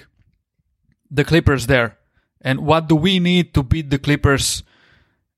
the 1.11 1.25
clippers 1.25 1.67
there 1.67 1.99
and 2.41 2.61
what 2.61 2.89
do 2.89 2.95
we 2.95 3.19
need 3.19 3.53
to 3.55 3.63
beat 3.63 3.91
the 3.91 3.99
clippers 3.99 4.63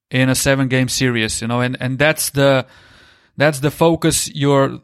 in 0.09 0.29
a 0.29 0.35
seven 0.35 0.67
game 0.67 0.87
series 0.87 1.41
you 1.41 1.47
know 1.47 1.61
and 1.61 1.77
and 1.79 1.99
that's 1.99 2.29
the 2.31 2.65
that's 3.35 3.59
the 3.59 3.71
focus 3.71 4.33
your 4.33 4.81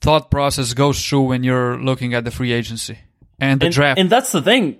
thought 0.00 0.30
process 0.30 0.74
goes 0.74 1.02
through 1.04 1.22
when 1.22 1.44
you're 1.44 1.78
looking 1.78 2.12
at 2.12 2.24
the 2.24 2.30
free 2.30 2.52
agency 2.52 2.98
and 3.38 3.60
the 3.60 3.66
and, 3.66 3.74
draft. 3.74 3.98
And 3.98 4.10
that's 4.10 4.32
the 4.32 4.42
thing. 4.42 4.78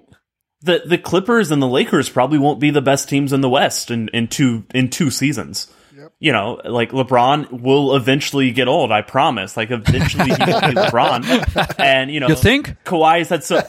The 0.60 0.82
the 0.84 0.98
Clippers 0.98 1.50
and 1.50 1.62
the 1.62 1.68
Lakers 1.68 2.08
probably 2.08 2.38
won't 2.38 2.60
be 2.60 2.70
the 2.70 2.82
best 2.82 3.08
teams 3.08 3.32
in 3.32 3.40
the 3.40 3.48
West 3.48 3.90
in, 3.90 4.08
in 4.08 4.28
two 4.28 4.64
in 4.74 4.90
two 4.90 5.10
seasons. 5.10 5.72
Yep. 5.94 6.12
You 6.20 6.32
know, 6.32 6.60
like 6.64 6.92
LeBron 6.92 7.60
will 7.60 7.94
eventually 7.94 8.50
get 8.50 8.66
old. 8.66 8.90
I 8.90 9.02
promise. 9.02 9.56
Like 9.58 9.70
eventually 9.70 10.24
he 10.24 10.30
will 10.30 10.60
be 10.60 10.74
LeBron. 10.74 11.22
And 11.78 12.10
you 12.10 12.20
know, 12.20 12.28
you 12.28 12.36
think 12.36 12.82
Kawhi 12.84 13.26
said 13.26 13.44
so. 13.44 13.60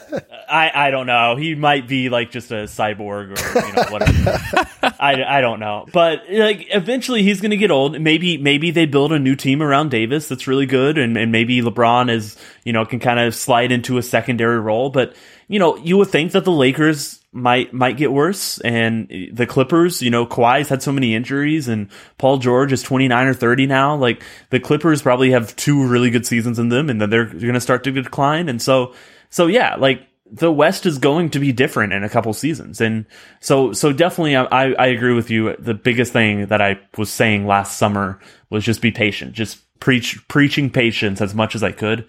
I 0.48 0.70
I 0.86 0.90
don't 0.90 1.06
know. 1.06 1.36
He 1.36 1.54
might 1.54 1.86
be 1.86 2.08
like 2.08 2.30
just 2.30 2.50
a 2.50 2.64
cyborg 2.64 3.36
or 3.36 3.66
you 3.66 3.72
know 3.74 3.84
whatever. 3.90 4.38
I, 5.00 5.24
I 5.24 5.40
don't 5.40 5.60
know. 5.60 5.86
But 5.92 6.22
like 6.30 6.66
eventually 6.70 7.22
he's 7.22 7.40
going 7.40 7.50
to 7.50 7.56
get 7.56 7.70
old. 7.70 8.00
Maybe 8.00 8.38
maybe 8.38 8.70
they 8.70 8.86
build 8.86 9.12
a 9.12 9.18
new 9.18 9.36
team 9.36 9.62
around 9.62 9.90
Davis 9.90 10.28
that's 10.28 10.46
really 10.46 10.66
good, 10.66 10.96
and 10.96 11.16
and 11.16 11.32
maybe 11.32 11.60
LeBron 11.60 12.10
is 12.10 12.36
you 12.64 12.72
know 12.72 12.84
can 12.84 13.00
kind 13.00 13.18
of 13.18 13.34
slide 13.34 13.72
into 13.72 13.98
a 13.98 14.02
secondary 14.02 14.60
role. 14.60 14.90
But 14.90 15.14
you 15.48 15.58
know 15.58 15.76
you 15.76 15.96
would 15.96 16.08
think 16.08 16.32
that 16.32 16.44
the 16.44 16.52
Lakers 16.52 17.20
might 17.34 17.72
might 17.74 17.96
get 17.96 18.12
worse. 18.12 18.58
And 18.60 19.08
the 19.32 19.46
Clippers, 19.46 20.00
you 20.00 20.10
know, 20.10 20.24
Kawhi's 20.24 20.68
had 20.68 20.82
so 20.82 20.92
many 20.92 21.14
injuries, 21.14 21.68
and 21.68 21.88
Paul 22.16 22.38
George 22.38 22.72
is 22.72 22.82
twenty 22.82 23.08
nine 23.08 23.26
or 23.26 23.34
thirty 23.34 23.66
now. 23.66 23.96
Like 23.96 24.22
the 24.50 24.60
Clippers 24.60 25.02
probably 25.02 25.32
have 25.32 25.54
two 25.56 25.86
really 25.86 26.10
good 26.10 26.26
seasons 26.26 26.58
in 26.58 26.68
them, 26.68 26.88
and 26.88 27.00
then 27.00 27.10
they're 27.10 27.26
going 27.26 27.54
to 27.54 27.60
start 27.60 27.84
to 27.84 27.90
decline. 27.90 28.48
And 28.48 28.62
so, 28.62 28.94
so 29.30 29.46
yeah, 29.46 29.74
like 29.76 30.06
the 30.30 30.52
West 30.52 30.86
is 30.86 30.98
going 30.98 31.30
to 31.30 31.38
be 31.38 31.52
different 31.52 31.92
in 31.92 32.04
a 32.04 32.08
couple 32.08 32.32
seasons, 32.32 32.80
and 32.80 33.04
so 33.40 33.72
so 33.72 33.92
definitely, 33.92 34.36
I 34.36 34.72
I 34.72 34.86
agree 34.86 35.14
with 35.14 35.30
you. 35.30 35.56
The 35.58 35.74
biggest 35.74 36.12
thing 36.12 36.46
that 36.46 36.62
I 36.62 36.80
was 36.96 37.10
saying 37.10 37.46
last 37.46 37.76
summer 37.76 38.20
was 38.48 38.64
just 38.64 38.80
be 38.80 38.92
patient, 38.92 39.32
just 39.32 39.58
preach 39.80 40.26
preaching 40.28 40.70
patience 40.70 41.20
as 41.20 41.34
much 41.34 41.54
as 41.54 41.62
I 41.62 41.72
could. 41.72 42.06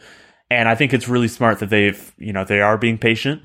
And 0.56 0.70
I 0.70 0.76
think 0.76 0.94
it's 0.94 1.08
really 1.08 1.28
smart 1.28 1.60
that 1.60 1.70
they've, 1.70 2.14
you 2.18 2.32
know, 2.34 2.44
they 2.46 2.62
are 2.62 2.78
being 2.78 2.98
patient 2.98 3.42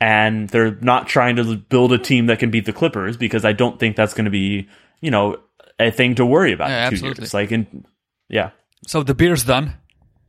and 0.00 0.48
they're 0.48 0.76
not 0.80 1.06
trying 1.06 1.36
to 1.36 1.56
build 1.56 1.92
a 1.92 1.98
team 1.98 2.26
that 2.26 2.38
can 2.38 2.50
beat 2.50 2.64
the 2.64 2.72
Clippers 2.72 3.16
because 3.16 3.44
I 3.44 3.52
don't 3.52 3.78
think 3.78 3.96
that's 3.96 4.14
going 4.14 4.24
to 4.24 4.30
be, 4.30 4.68
you 5.00 5.10
know, 5.10 5.36
a 5.78 5.90
thing 5.90 6.14
to 6.16 6.24
worry 6.26 6.52
about 6.52 6.70
Yeah, 6.70 6.84
in 6.86 6.90
two 6.90 6.94
absolutely. 6.96 7.22
years. 7.22 7.34
Like, 7.34 7.52
in, 7.52 7.84
yeah. 8.28 8.50
So 8.86 9.02
the 9.02 9.14
beer's 9.14 9.44
done. 9.44 9.74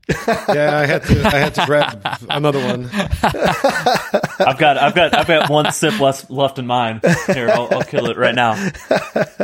yeah, 0.28 0.78
I 0.78 0.86
had 0.86 1.04
to. 1.06 1.24
I 1.26 1.38
had 1.40 1.56
to 1.56 1.66
grab 1.66 2.00
another 2.30 2.60
one. 2.60 2.86
I've 2.94 4.58
got, 4.60 4.78
I've 4.78 4.94
got, 4.94 5.16
I've 5.16 5.26
got 5.28 5.50
one 5.50 5.72
sip 5.72 6.00
left 6.00 6.30
left 6.30 6.60
in 6.60 6.68
mine. 6.68 7.02
Here, 7.34 7.50
I'll, 7.50 7.68
I'll 7.72 7.82
kill 7.84 8.06
it 8.12 8.18
right 8.18 8.36
now. 8.36 8.54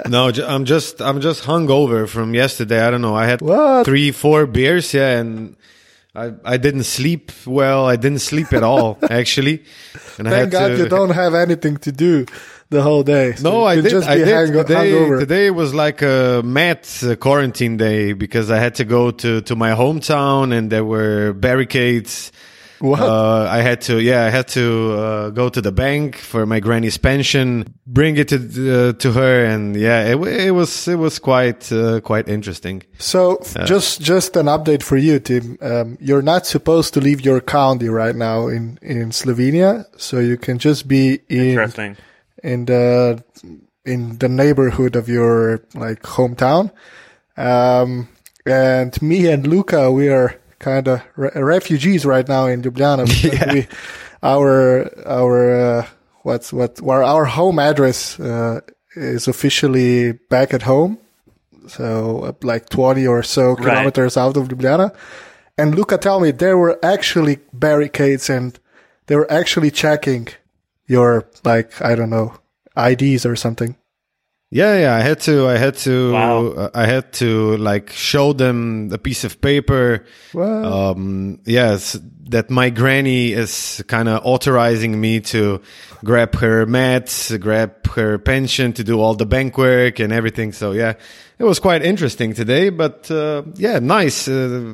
No, 0.08 0.30
I'm 0.30 0.66
just. 0.66 1.02
I'm 1.02 1.22
just 1.22 1.44
hungover 1.46 2.08
from 2.08 2.34
yesterday. 2.36 2.86
I 2.86 2.92
don't 2.92 3.02
know. 3.02 3.16
I 3.16 3.26
had 3.26 3.42
What? 3.42 3.86
three, 3.86 4.12
four 4.12 4.46
beers. 4.46 4.94
Yeah, 4.94 5.20
and 5.20 5.56
I 6.14 6.34
I 6.44 6.58
didn't 6.58 6.84
sleep 6.84 7.32
well. 7.46 7.86
I 7.88 7.96
didn't 7.96 8.20
sleep 8.20 8.52
at 8.54 8.64
all 8.64 8.98
actually. 9.10 9.64
And 10.18 10.28
I 10.28 10.32
Thank 10.32 10.42
had 10.42 10.52
God 10.52 10.68
to, 10.68 10.78
you 10.78 10.90
don't 10.90 11.12
have 11.12 11.34
anything 11.34 11.78
to 11.78 11.92
do 11.92 12.26
the 12.70 12.82
whole 12.82 13.04
day. 13.04 13.34
So 13.34 13.50
No, 13.50 13.64
I 13.66 13.76
did. 13.82 13.92
Just 13.92 14.08
I 14.08 14.18
did. 14.18 14.28
hang- 14.28 14.54
today, 14.54 14.92
today 15.20 15.52
was 15.52 15.74
like 15.74 16.02
a 16.02 16.42
mad 16.44 16.88
uh, 17.04 17.16
quarantine 17.16 17.78
day 17.78 18.14
because 18.14 18.52
I 18.52 18.58
had 18.60 18.76
to 18.76 18.86
go 18.86 19.12
to, 19.12 19.42
to 19.42 19.56
my 19.56 19.72
hometown 19.72 20.54
and 20.54 20.70
there 20.70 20.86
were 20.86 21.34
barricades. 21.34 22.32
What? 22.82 23.00
Uh, 23.00 23.48
I 23.48 23.62
had 23.62 23.82
to, 23.82 24.02
yeah, 24.02 24.26
I 24.26 24.30
had 24.32 24.48
to 24.50 24.94
uh, 24.94 25.30
go 25.30 25.50
to 25.50 25.62
the 25.62 25.72
bank 25.72 26.16
for 26.18 26.48
my 26.48 26.60
granny's 26.60 26.98
pension, 26.98 27.76
bring 27.86 28.18
it 28.18 28.30
to 28.30 28.38
uh, 28.38 28.94
to 28.94 29.12
her, 29.12 29.46
and 29.46 29.76
yeah, 29.76 30.04
it, 30.06 30.18
it 30.48 30.52
was 30.52 30.88
it 30.88 30.96
was 30.98 31.20
quite 31.20 31.72
uh, 31.72 32.02
quite 32.02 32.28
interesting. 32.28 32.82
So 32.98 33.36
f- 33.36 33.68
just 33.68 34.02
just 34.02 34.36
an 34.36 34.48
update 34.48 34.82
for 34.82 34.98
you, 34.98 35.20
Tim. 35.20 35.58
Um, 35.62 35.98
you're 36.02 36.24
not 36.24 36.48
supposed 36.48 36.96
to 36.96 37.02
leave 37.02 37.22
your 37.22 37.40
county 37.40 37.88
right 37.88 38.16
now 38.16 38.48
in 38.48 38.80
in 38.82 39.12
Slovenia, 39.12 39.86
so 39.98 40.18
you 40.18 40.38
can 40.38 40.58
just 40.58 40.88
be 40.88 41.20
in 41.30 41.50
Interesting. 41.52 41.98
in 42.44 42.66
the 42.66 43.24
in 43.86 44.18
the 44.18 44.28
neighborhood 44.30 44.96
of 44.96 45.08
your 45.08 45.62
like 45.76 46.02
hometown. 46.02 46.72
Um, 47.38 48.10
and 48.46 49.00
me 49.04 49.28
and 49.32 49.46
Luca, 49.46 49.92
we 49.92 50.10
are 50.10 50.41
kind 50.62 50.88
of 50.88 51.02
re- 51.18 51.32
refugees 51.36 52.06
right 52.06 52.28
now 52.30 52.48
in 52.48 52.62
Ljubljana. 52.62 53.06
because 53.06 53.54
we, 53.54 53.68
our 54.24 54.90
our 55.06 55.36
uh, 55.82 55.86
what's 56.24 56.54
what 56.54 56.80
our 56.82 57.04
our 57.04 57.26
home 57.26 57.60
address 57.60 58.20
uh, 58.20 58.60
is 58.96 59.28
officially 59.28 60.14
back 60.30 60.54
at 60.54 60.62
home, 60.64 60.98
so 61.68 62.20
uh, 62.28 62.32
like 62.44 62.70
twenty 62.70 63.06
or 63.08 63.24
so 63.24 63.44
Right. 63.56 63.58
kilometers 63.58 64.18
out 64.18 64.38
of 64.38 64.48
Ljubljana. 64.48 64.92
And 65.58 65.76
Luca 65.76 65.98
told 65.98 66.24
me 66.24 66.32
there 66.32 66.58
were 66.58 66.80
actually 66.84 67.40
barricades 67.54 68.30
and 68.30 68.58
they 69.08 69.16
were 69.16 69.30
actually 69.32 69.72
checking 69.72 70.28
your 70.88 71.26
like 71.44 71.70
I 71.82 71.96
don't 71.96 72.10
know 72.10 72.34
IDs 72.78 73.26
or 73.26 73.36
something. 73.36 73.76
Yeah, 74.54 74.78
yeah. 74.78 74.96
I 74.96 75.00
had 75.00 75.22
to. 75.22 75.48
I 75.48 75.56
had 75.58 75.78
to. 75.78 76.12
Wow. 76.12 76.48
Uh, 76.48 76.70
I 76.76 76.86
had 76.86 77.14
to 77.14 77.56
like 77.56 77.90
show 77.92 78.34
them 78.34 78.90
a 78.92 78.98
piece 78.98 79.24
of 79.24 79.40
paper. 79.40 80.04
Wow. 80.34 80.92
Um, 80.92 81.40
yes, 81.46 81.98
that 82.30 82.50
my 82.50 82.70
granny 82.70 83.32
is 83.32 83.82
kind 83.88 84.10
of 84.10 84.26
authorizing 84.26 85.00
me 85.00 85.22
to 85.22 85.62
grab 86.04 86.36
her 86.36 86.66
mats, 86.66 87.36
grab 87.38 87.88
her 87.96 88.18
pension, 88.18 88.74
to 88.74 88.84
do 88.84 89.00
all 89.00 89.16
the 89.16 89.26
bank 89.26 89.58
work 89.58 90.00
and 90.00 90.12
everything. 90.12 90.52
So 90.52 90.74
yeah, 90.74 90.94
it 91.40 91.44
was 91.46 91.60
quite 91.60 91.82
interesting 91.82 92.34
today. 92.34 92.70
But 92.72 93.10
uh, 93.10 93.44
yeah, 93.56 93.80
nice. 93.80 94.28
Uh, 94.28 94.74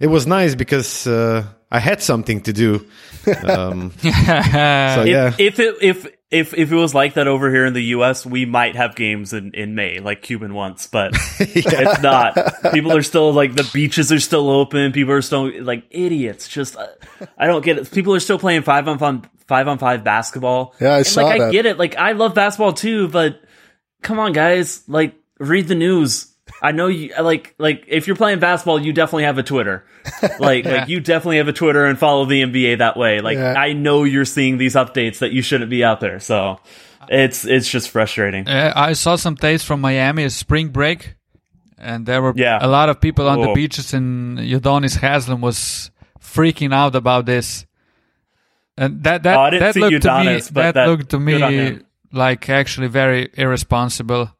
it 0.00 0.08
was 0.08 0.26
nice 0.26 0.56
because 0.56 1.06
uh, 1.06 1.44
I 1.70 1.78
had 1.78 2.02
something 2.02 2.40
to 2.42 2.52
do. 2.52 2.86
Um, 3.26 3.90
so 4.02 4.08
If, 4.08 5.06
yeah. 5.06 5.32
if 5.38 5.58
it 5.58 5.76
if 5.80 6.06
if 6.30 6.54
if 6.54 6.72
it 6.72 6.74
was 6.74 6.94
like 6.94 7.14
that 7.14 7.28
over 7.28 7.50
here 7.50 7.64
in 7.66 7.74
the 7.74 7.82
U.S., 7.84 8.26
we 8.26 8.44
might 8.44 8.76
have 8.76 8.94
games 8.96 9.32
in 9.32 9.52
in 9.54 9.74
May, 9.74 10.00
like 10.00 10.22
Cuban 10.22 10.54
once, 10.54 10.86
but 10.86 11.12
it's 11.38 12.02
not. 12.02 12.36
People 12.72 12.96
are 12.96 13.02
still 13.02 13.32
like 13.32 13.54
the 13.54 13.68
beaches 13.72 14.10
are 14.10 14.20
still 14.20 14.50
open. 14.50 14.92
People 14.92 15.12
are 15.14 15.22
still 15.22 15.50
like 15.62 15.84
idiots. 15.90 16.48
Just 16.48 16.76
uh, 16.76 16.86
I 17.38 17.46
don't 17.46 17.64
get 17.64 17.78
it. 17.78 17.90
People 17.92 18.14
are 18.14 18.20
still 18.20 18.38
playing 18.38 18.62
five 18.62 18.88
on 18.88 18.98
five 18.98 19.22
five 19.46 19.68
on 19.68 19.78
five 19.78 20.02
basketball. 20.02 20.74
Yeah, 20.80 20.94
I 20.94 20.96
And, 20.98 21.06
saw 21.06 21.24
like 21.24 21.40
I 21.40 21.50
get 21.50 21.66
it. 21.66 21.78
Like 21.78 21.96
I 21.96 22.12
love 22.12 22.34
basketball 22.34 22.72
too, 22.72 23.08
but 23.08 23.40
come 24.02 24.18
on, 24.18 24.32
guys. 24.32 24.82
Like 24.88 25.14
read 25.38 25.68
the 25.68 25.74
news. 25.74 26.33
I 26.64 26.72
know 26.72 26.86
you 26.88 27.12
like 27.20 27.54
like 27.58 27.84
if 27.88 28.06
you're 28.06 28.16
playing 28.16 28.38
basketball, 28.40 28.80
you 28.80 28.92
definitely 28.92 29.24
have 29.24 29.38
a 29.38 29.42
Twitter. 29.42 29.84
Like 30.38 30.64
like 30.64 30.88
you 30.88 31.00
definitely 31.00 31.36
have 31.38 31.48
a 31.48 31.52
Twitter 31.52 31.84
and 31.86 31.98
follow 31.98 32.24
the 32.24 32.42
NBA 32.42 32.78
that 32.78 32.96
way. 32.96 33.20
Like 33.20 33.36
Yeah. 33.36 33.54
I 33.56 33.72
know 33.74 34.04
you're 34.04 34.24
seeing 34.24 34.58
these 34.58 34.74
updates 34.74 35.18
that 35.18 35.32
you 35.32 35.42
shouldn't 35.42 35.70
be 35.70 35.84
out 35.84 36.00
there. 36.00 36.20
So 36.20 36.58
it's 37.08 37.44
it's 37.44 37.68
just 37.68 37.90
frustrating. 37.90 38.48
Uh, 38.48 38.72
I 38.74 38.94
saw 38.94 39.16
some 39.16 39.34
days 39.34 39.62
from 39.62 39.80
Miami, 39.80 40.24
a 40.24 40.30
spring 40.30 40.68
break, 40.68 41.16
and 41.78 42.06
there 42.06 42.22
were 42.22 42.32
Yeah. 42.34 42.58
a 42.60 42.68
lot 42.68 42.88
of 42.88 43.00
people 43.00 43.28
on 43.28 43.40
the 43.40 43.48
Oh. 43.50 43.54
beaches, 43.54 43.92
and 43.94 44.38
Udonis 44.38 44.96
Haslem 44.98 45.40
was 45.42 45.90
freaking 46.20 46.72
out 46.74 46.94
about 46.96 47.26
this. 47.26 47.66
And 48.76 49.02
that 49.04 49.22
that 49.22 49.36
Oh, 49.38 49.58
that 49.58 49.74
see 49.74 49.80
looked 49.80 50.02
to 50.02 50.18
me 50.24 50.40
but 50.52 50.54
that, 50.54 50.74
that- 50.74 50.88
looked 50.88 51.10
to 51.10 51.18
good 51.18 51.42
on 51.42 51.56
me 51.56 51.78
like 52.12 52.48
actually 52.48 52.88
very 52.88 53.28
irresponsible. 53.34 54.30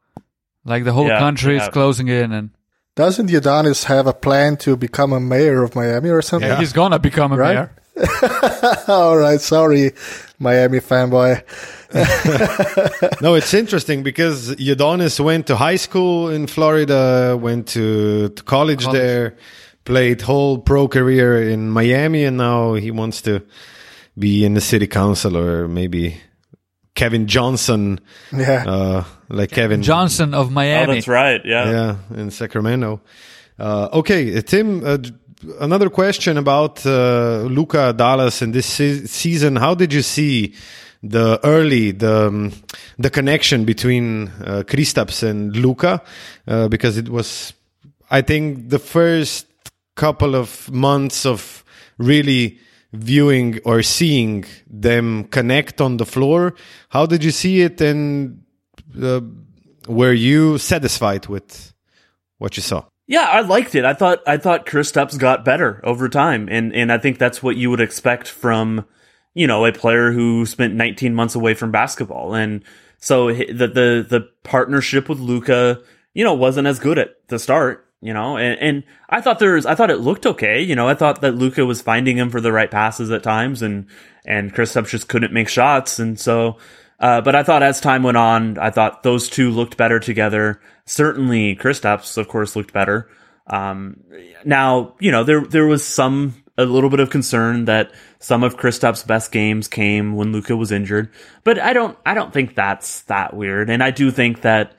Like 0.65 0.85
the 0.85 0.93
whole 0.93 1.07
Yeah, 1.09 1.19
country 1.19 1.57
is 1.59 1.69
closing 1.69 2.09
in, 2.09 2.33
and 2.33 2.51
Doesn't 2.97 3.29
Udonis 3.29 3.85
have 3.85 4.07
a 4.07 4.13
plan 4.13 4.57
to 4.59 4.77
become 4.77 5.13
a 5.13 5.21
mayor 5.21 5.63
of 5.65 5.75
Miami 5.75 6.11
or 6.11 6.23
something? 6.23 6.49
Yeah. 6.49 6.59
he's 6.61 6.73
gonna 6.73 6.99
become 6.99 7.33
a 7.33 7.37
Right? 7.37 7.55
mayor. 7.55 7.71
All 8.89 9.17
right, 9.17 9.41
sorry, 9.41 9.93
Miami 10.39 10.81
fanboy. 10.81 11.43
no, 13.23 13.35
it's 13.35 13.55
interesting 13.55 14.03
because 14.03 14.55
Udonis 14.57 15.21
went 15.21 15.47
to 15.47 15.57
high 15.57 15.77
school 15.77 16.29
in 16.31 16.47
Florida, 16.47 17.37
went 17.41 17.69
to, 17.69 18.29
to 18.31 18.43
college, 18.43 18.85
College. 18.85 18.99
there, 19.01 19.37
played 19.85 20.23
whole 20.23 20.59
pro 20.59 20.89
career 20.89 21.49
in 21.49 21.71
Miami, 21.71 22.25
and 22.25 22.37
now 22.37 22.75
he 22.75 22.91
wants 22.91 23.23
to 23.23 23.43
be 24.19 24.45
in 24.45 24.55
the 24.55 24.61
city 24.61 24.87
council 24.87 25.37
or 25.37 25.69
maybe 25.69 26.17
Kevin 26.95 27.27
Johnson, 27.27 27.99
Yeah, 28.33 28.65
uh, 28.67 29.05
like 29.29 29.51
Kevin 29.51 29.83
Johnson 29.83 30.35
of 30.35 30.47
Oh, 30.47 30.51
Miami. 30.51 30.95
that's 30.95 31.09
right. 31.09 31.41
Yeah. 31.45 31.71
yeah, 31.71 32.21
in 32.21 32.31
Sacramento. 32.31 33.01
Uh, 33.59 33.89
okay, 33.93 34.37
uh, 34.37 34.43
Tim, 34.43 34.85
uh, 34.85 34.99
another 35.61 35.91
question 35.91 36.39
about 36.39 36.85
uh, 36.87 37.43
Luka 37.51 37.93
Dallas 37.93 38.43
in 38.43 38.53
this 38.53 38.67
se- 38.67 39.07
season. 39.07 39.57
How 39.57 39.75
did 39.75 39.93
you 39.93 40.03
see 40.03 40.55
the 41.03 41.39
early 41.45 41.91
the 41.93 42.29
um, 42.29 42.53
the 42.99 43.11
connection 43.11 43.65
between 43.65 44.29
uh, 44.45 44.63
Kristaps 44.67 45.23
and 45.23 45.55
Luka? 45.57 46.01
Uh, 46.47 46.69
because 46.69 46.97
it 46.97 47.09
was, 47.09 47.53
I 48.11 48.23
think, 48.23 48.71
the 48.71 48.79
first 48.79 49.47
couple 49.97 50.35
of 50.35 50.71
months 50.73 51.27
of 51.27 51.65
really 51.99 52.59
viewing 52.95 53.61
or 53.65 53.83
seeing 53.83 54.45
them 54.69 55.25
connect 55.25 55.81
on 55.81 55.97
the 55.97 56.07
floor. 56.07 56.55
How 56.89 57.07
did 57.07 57.25
you 57.25 57.31
see 57.31 57.63
it, 57.63 57.81
and 57.81 58.43
uh, 59.01 59.21
were 59.89 60.13
you 60.13 60.59
satisfied 60.59 61.27
with 61.27 61.73
what 62.39 62.57
you 62.57 62.63
saw? 62.63 62.85
Yeah, 63.07 63.29
I 63.29 63.41
liked 63.41 63.75
it. 63.75 63.85
I 63.85 63.93
thought 63.93 64.21
I 64.27 64.39
thought 64.39 64.67
Kristaps 64.67 65.19
got 65.19 65.45
better 65.45 65.81
over 65.85 66.09
time, 66.09 66.49
and 66.51 66.75
and 66.75 66.91
I 66.91 66.99
think 66.99 67.19
that's 67.19 67.43
what 67.43 67.57
you 67.57 67.71
would 67.71 67.81
expect 67.81 68.29
from 68.29 68.87
you 69.35 69.47
know 69.47 69.67
a 69.67 69.73
player 69.73 70.13
who 70.13 70.47
spent 70.47 70.75
19 70.75 71.15
months 71.15 71.35
away 71.35 71.55
from 71.55 71.71
basketball, 71.71 72.35
and 72.35 72.65
so 72.99 73.31
the 73.33 73.69
the 73.69 74.07
the 74.09 74.29
partnership 74.43 75.09
with 75.09 75.19
Luka, 75.19 75.83
you 76.15 76.25
know, 76.25 76.33
wasn't 76.33 76.67
as 76.67 76.79
good 76.79 76.99
at 76.99 77.29
the 77.29 77.39
start, 77.39 77.84
you 78.05 78.13
know, 78.13 78.37
and 78.37 78.61
and 78.61 78.85
I 79.09 79.23
thought 79.23 79.39
there's 79.39 79.65
I 79.65 79.75
thought 79.75 79.91
it 79.91 80.01
looked 80.01 80.27
okay, 80.27 80.61
you 80.61 80.77
know, 80.77 80.87
I 80.87 80.95
thought 80.95 81.23
that 81.23 81.37
Luka 81.37 81.65
was 81.65 81.81
finding 81.81 82.19
him 82.19 82.29
for 82.29 82.39
the 82.39 82.53
right 82.53 82.71
passes 82.71 83.11
at 83.11 83.23
times, 83.23 83.63
and 83.63 83.87
and 84.27 84.55
Kristaps 84.55 84.91
just 84.91 85.09
couldn't 85.09 85.33
make 85.33 85.49
shots, 85.49 85.99
and 85.99 86.21
so. 86.21 86.59
Uh, 87.01 87.21
but 87.21 87.35
I 87.35 87.43
thought 87.43 87.63
as 87.63 87.81
time 87.81 88.03
went 88.03 88.17
on, 88.17 88.57
I 88.59 88.71
thought 88.71 89.03
those 89.03 89.29
two 89.29 89.51
looked 89.51 89.77
better 89.77 89.99
together. 89.99 90.61
Certainly, 90.85 91.57
Chris 91.57 91.81
Kristaps, 91.81 92.17
of 92.17 92.29
course, 92.29 92.55
looked 92.55 92.73
better. 92.73 93.11
Um, 93.47 94.01
now, 94.45 94.95
you 95.01 95.11
know, 95.11 95.25
there 95.25 95.41
there 95.41 95.67
was 95.67 95.85
some 95.85 96.45
a 96.59 96.67
little 96.67 96.91
bit 96.91 97.01
of 97.01 97.09
concern 97.09 97.65
that 97.65 97.91
some 98.21 98.45
of 98.45 98.57
Kristaps' 98.57 99.07
best 99.07 99.33
games 99.33 99.67
came 99.67 100.15
when 100.15 100.31
Luka 100.31 100.57
was 100.57 100.71
injured, 100.71 101.11
but 101.43 101.59
I 101.59 101.73
don't 101.73 101.97
I 102.05 102.13
don't 102.13 102.35
think 102.35 102.55
that's 102.55 103.03
that 103.03 103.35
weird. 103.35 103.71
And 103.71 103.83
I 103.83 103.91
do 103.91 104.11
think 104.11 104.43
that 104.43 104.75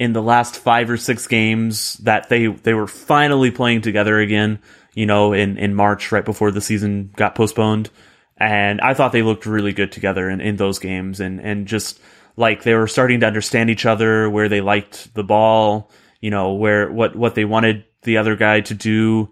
in 0.00 0.12
the 0.12 0.22
last 0.22 0.56
five 0.56 0.90
or 0.90 0.96
six 0.96 1.28
games 1.28 1.94
that 1.98 2.28
they 2.28 2.48
they 2.48 2.74
were 2.74 2.88
finally 2.88 3.52
playing 3.52 3.82
together 3.82 4.18
again. 4.18 4.58
You 4.94 5.06
know, 5.06 5.32
in 5.32 5.56
in 5.58 5.76
March, 5.76 6.10
right 6.10 6.24
before 6.24 6.50
the 6.50 6.60
season 6.60 7.12
got 7.14 7.36
postponed 7.36 7.90
and 8.40 8.80
I 8.80 8.94
thought 8.94 9.12
they 9.12 9.22
looked 9.22 9.44
really 9.44 9.74
good 9.74 9.92
together 9.92 10.28
in, 10.30 10.40
in 10.40 10.56
those 10.56 10.78
games 10.78 11.20
and, 11.20 11.40
and 11.40 11.68
just 11.68 12.00
like 12.36 12.62
they 12.62 12.74
were 12.74 12.88
starting 12.88 13.20
to 13.20 13.26
understand 13.26 13.68
each 13.68 13.84
other 13.84 14.30
where 14.30 14.48
they 14.48 14.62
liked 14.62 15.12
the 15.14 15.22
ball, 15.22 15.90
you 16.20 16.30
know, 16.30 16.54
where 16.54 16.90
what, 16.90 17.14
what 17.14 17.34
they 17.34 17.44
wanted 17.44 17.84
the 18.02 18.16
other 18.16 18.36
guy 18.36 18.62
to 18.62 18.74
do. 18.74 19.30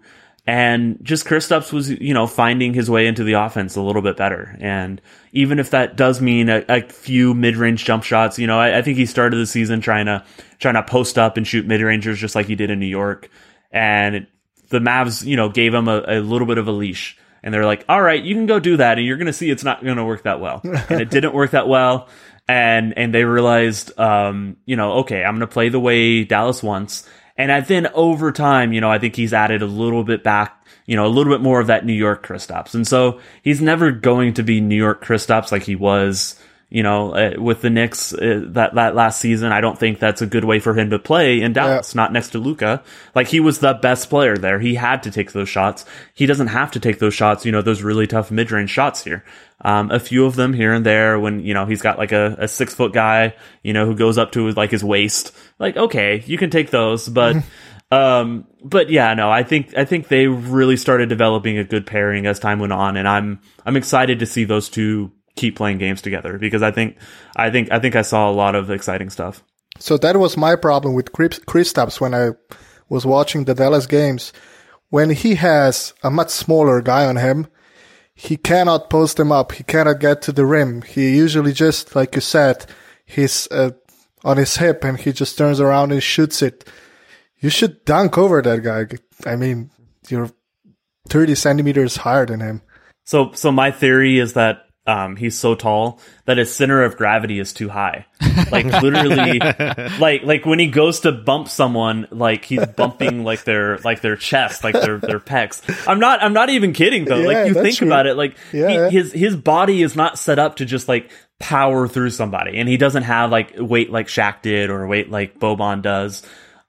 And 0.49 0.97
just 1.03 1.27
Kristaps 1.27 1.71
was, 1.71 1.91
you 1.91 2.11
know, 2.11 2.25
finding 2.25 2.73
his 2.73 2.89
way 2.89 3.05
into 3.05 3.23
the 3.23 3.33
offense 3.33 3.75
a 3.75 3.83
little 3.83 4.01
bit 4.01 4.17
better. 4.17 4.57
And 4.59 4.99
even 5.31 5.59
if 5.59 5.69
that 5.69 5.95
does 5.95 6.21
mean 6.21 6.49
a, 6.49 6.65
a 6.67 6.81
few 6.81 7.35
mid-range 7.35 7.85
jump 7.85 8.03
shots, 8.03 8.39
you 8.39 8.47
know, 8.47 8.59
I, 8.59 8.79
I, 8.79 8.81
think 8.81 8.97
he 8.97 9.05
started 9.05 9.37
the 9.37 9.45
season 9.45 9.79
trying 9.79 10.07
to 10.07 10.25
trying 10.57 10.73
to 10.73 10.81
post 10.81 11.19
up 11.19 11.37
and 11.37 11.47
shoot 11.47 11.67
mid-rangers 11.67 12.17
just 12.17 12.33
like 12.33 12.47
he 12.47 12.55
did 12.55 12.71
in 12.71 12.79
New 12.79 12.87
York. 12.87 13.29
And 13.71 14.15
it, 14.15 14.27
the 14.69 14.79
Mavs, 14.79 15.23
you 15.23 15.35
know, 15.35 15.49
gave 15.49 15.71
him 15.71 15.87
a, 15.87 16.03
a 16.07 16.19
little 16.19 16.47
bit 16.47 16.57
of 16.57 16.67
a 16.67 16.71
leash. 16.71 17.15
And 17.43 17.53
they're 17.53 17.67
like, 17.67 17.85
all 17.87 18.01
right, 18.01 18.21
you 18.21 18.33
can 18.33 18.47
go 18.47 18.59
do 18.59 18.77
that. 18.77 18.97
And 18.97 19.05
you're 19.05 19.17
going 19.17 19.27
to 19.27 19.33
see 19.33 19.51
it's 19.51 19.63
not 19.63 19.83
going 19.83 19.97
to 19.97 20.03
work 20.03 20.23
that 20.23 20.39
well. 20.39 20.61
and 20.63 20.99
it 20.99 21.11
didn't 21.11 21.35
work 21.35 21.51
that 21.51 21.67
well. 21.67 22.09
And, 22.47 22.97
and 22.97 23.13
they 23.13 23.23
realized, 23.23 23.97
um, 23.99 24.57
you 24.65 24.75
know, 24.75 24.93
okay, 25.01 25.23
I'm 25.23 25.33
going 25.35 25.41
to 25.41 25.47
play 25.47 25.69
the 25.69 25.79
way 25.79 26.23
Dallas 26.23 26.63
wants. 26.63 27.07
And 27.39 27.65
then 27.67 27.87
over 27.93 28.33
time, 28.33 28.73
you 28.73 28.81
know, 28.81 28.91
I 28.91 28.99
think 28.99 29.15
he's 29.15 29.33
added 29.33 29.61
a 29.61 29.65
little 29.65 30.03
bit 30.03 30.25
back, 30.25 30.61
you 30.85 30.97
know, 30.97 31.05
a 31.05 31.07
little 31.07 31.31
bit 31.31 31.39
more 31.39 31.61
of 31.61 31.67
that 31.67 31.85
New 31.85 31.93
York 31.93 32.27
Kristaps. 32.27 32.75
And 32.75 32.85
so 32.85 33.21
he's 33.43 33.61
never 33.61 33.91
going 33.91 34.33
to 34.33 34.43
be 34.43 34.59
New 34.59 34.75
York 34.75 35.01
Kristaps 35.01 35.49
like 35.49 35.63
he 35.63 35.77
was, 35.77 36.37
you 36.69 36.83
know, 36.83 37.13
uh, 37.15 37.33
with 37.37 37.61
the 37.61 37.69
Knicks 37.69 38.13
uh, 38.13 38.43
that 38.49 38.75
that 38.75 38.95
last 38.95 39.19
season. 39.19 39.51
I 39.51 39.59
don't 39.59 39.77
think 39.77 39.97
that's 39.97 40.21
a 40.21 40.27
good 40.27 40.45
way 40.45 40.59
for 40.59 40.77
him 40.77 40.91
to 40.91 40.99
play 40.99 41.41
in 41.41 41.53
Dallas, 41.53 41.93
yeah. 41.93 42.01
not 42.01 42.13
next 42.13 42.29
to 42.29 42.39
Luka. 42.39 42.83
Like 43.15 43.27
he 43.27 43.39
was 43.39 43.59
the 43.59 43.73
best 43.73 44.09
player 44.09 44.37
there. 44.37 44.59
He 44.59 44.75
had 44.75 45.03
to 45.03 45.11
take 45.11 45.31
those 45.31 45.49
shots. 45.49 45.85
He 46.13 46.27
doesn't 46.27 46.47
have 46.47 46.71
to 46.71 46.79
take 46.79 46.99
those 46.99 47.15
shots, 47.15 47.45
you 47.45 47.51
know, 47.51 47.63
those 47.63 47.81
really 47.81 48.05
tough 48.05 48.29
mid-range 48.29 48.69
shots 48.69 49.03
here. 49.03 49.23
Um, 49.61 49.89
a 49.91 49.99
few 49.99 50.25
of 50.25 50.35
them 50.35 50.53
here 50.53 50.71
and 50.71 50.85
there 50.85 51.19
when, 51.19 51.41
you 51.41 51.53
know, 51.53 51.65
he's 51.65 51.81
got 51.81 51.97
like 51.97 52.11
a, 52.11 52.35
a 52.39 52.47
six 52.47 52.73
foot 52.73 52.93
guy, 52.93 53.35
you 53.63 53.73
know, 53.73 53.85
who 53.85 53.95
goes 53.95 54.17
up 54.17 54.31
to 54.33 54.49
like 54.51 54.71
his 54.71 54.83
waist. 54.83 55.35
Like, 55.57 55.75
okay, 55.75 56.23
you 56.25 56.37
can 56.37 56.49
take 56.49 56.69
those, 56.69 57.09
but, 57.09 57.35
um, 57.91 58.47
but 58.63 58.89
yeah, 58.89 59.15
no, 59.15 59.29
I 59.29 59.43
think, 59.43 59.75
I 59.75 59.85
think 59.85 60.07
they 60.07 60.27
really 60.27 60.77
started 60.77 61.09
developing 61.09 61.57
a 61.57 61.63
good 61.63 61.87
pairing 61.87 62.25
as 62.25 62.39
time 62.39 62.59
went 62.59 62.73
on. 62.73 62.95
And 62.95 63.07
I'm, 63.07 63.41
I'm 63.65 63.75
excited 63.75 64.19
to 64.19 64.25
see 64.25 64.45
those 64.45 64.69
two 64.69 65.11
keep 65.39 65.55
playing 65.55 65.77
games 65.77 66.01
together 66.01 66.37
because 66.37 66.61
I 66.61 66.71
think, 66.71 66.97
I 67.35 67.49
think, 67.49 67.71
I 67.71 67.79
think 67.79 67.95
I 67.95 68.01
saw 68.01 68.29
a 68.29 68.33
lot 68.33 68.55
of 68.55 68.69
exciting 68.69 69.09
stuff. 69.09 69.43
So 69.79 69.97
that 69.97 70.17
was 70.17 70.35
my 70.35 70.55
problem 70.55 70.93
with 70.93 71.13
Chris, 71.13 71.39
Kristaps 71.39 72.01
when 72.01 72.13
I 72.13 72.31
was 72.89 73.05
watching 73.05 73.45
the 73.45 73.53
Dallas 73.53 73.87
games. 73.87 74.33
When 74.89 75.11
he 75.11 75.35
has 75.35 75.93
a 76.03 76.09
much 76.09 76.29
smaller 76.29 76.81
guy 76.81 77.05
on 77.05 77.15
him, 77.15 77.47
he 78.13 78.35
cannot 78.35 78.89
post 78.89 79.19
him 79.19 79.31
up. 79.31 79.53
He 79.53 79.63
cannot 79.63 79.99
get 79.99 80.21
to 80.23 80.31
the 80.33 80.45
rim. 80.45 80.81
He 80.81 81.15
usually 81.15 81.53
just, 81.53 81.95
like 81.95 82.15
you 82.15 82.21
said, 82.21 82.65
he's 83.05 83.47
uh, 83.51 83.71
on 84.25 84.37
his 84.37 84.57
hip 84.57 84.83
and 84.83 84.99
he 84.99 85.13
just 85.13 85.37
turns 85.37 85.61
around 85.61 85.93
and 85.93 86.03
shoots 86.03 86.41
it. 86.41 86.67
You 87.37 87.49
should 87.49 87.85
dunk 87.85 88.17
over 88.17 88.41
that 88.41 88.63
guy. 88.63 88.87
I 89.25 89.37
mean, 89.37 89.69
you're 90.09 90.31
30 91.07 91.35
centimeters 91.35 91.97
higher 91.97 92.25
than 92.25 92.41
him. 92.41 92.61
So, 93.05 93.31
so 93.33 93.51
my 93.51 93.71
theory 93.71 94.19
is 94.19 94.33
that 94.33 94.68
um, 94.89 95.15
he's 95.15 95.37
so 95.37 95.53
tall 95.53 95.99
that 96.25 96.39
his 96.39 96.51
center 96.51 96.81
of 96.81 96.97
gravity 96.97 97.37
is 97.37 97.53
too 97.53 97.69
high. 97.69 98.07
Like 98.51 98.65
literally, 98.65 99.39
like 99.99 100.23
like 100.23 100.45
when 100.47 100.57
he 100.57 100.65
goes 100.65 101.01
to 101.01 101.11
bump 101.11 101.47
someone, 101.47 102.07
like 102.09 102.43
he's 102.43 102.65
bumping 102.65 103.23
like 103.23 103.43
their 103.43 103.77
like 103.79 104.01
their 104.01 104.15
chest, 104.15 104.63
like 104.63 104.73
their 104.73 104.97
their 104.97 105.19
pecs. 105.19 105.61
I'm 105.87 105.99
not 105.99 106.23
I'm 106.23 106.33
not 106.33 106.49
even 106.49 106.73
kidding 106.73 107.05
though. 107.05 107.19
Yeah, 107.19 107.27
like 107.27 107.47
you 107.47 107.53
think 107.53 107.77
true. 107.77 107.87
about 107.87 108.07
it, 108.07 108.15
like 108.15 108.35
yeah. 108.51 108.89
he, 108.89 108.97
his 108.97 109.13
his 109.13 109.35
body 109.35 109.83
is 109.83 109.95
not 109.95 110.17
set 110.17 110.39
up 110.39 110.55
to 110.55 110.65
just 110.65 110.87
like 110.87 111.11
power 111.37 111.87
through 111.87 112.09
somebody, 112.09 112.57
and 112.57 112.67
he 112.67 112.77
doesn't 112.77 113.03
have 113.03 113.29
like 113.29 113.53
weight 113.57 113.91
like 113.91 114.07
Shaq 114.07 114.41
did 114.41 114.71
or 114.71 114.87
weight 114.87 115.11
like 115.11 115.39
Boban 115.39 115.83
does. 115.83 116.23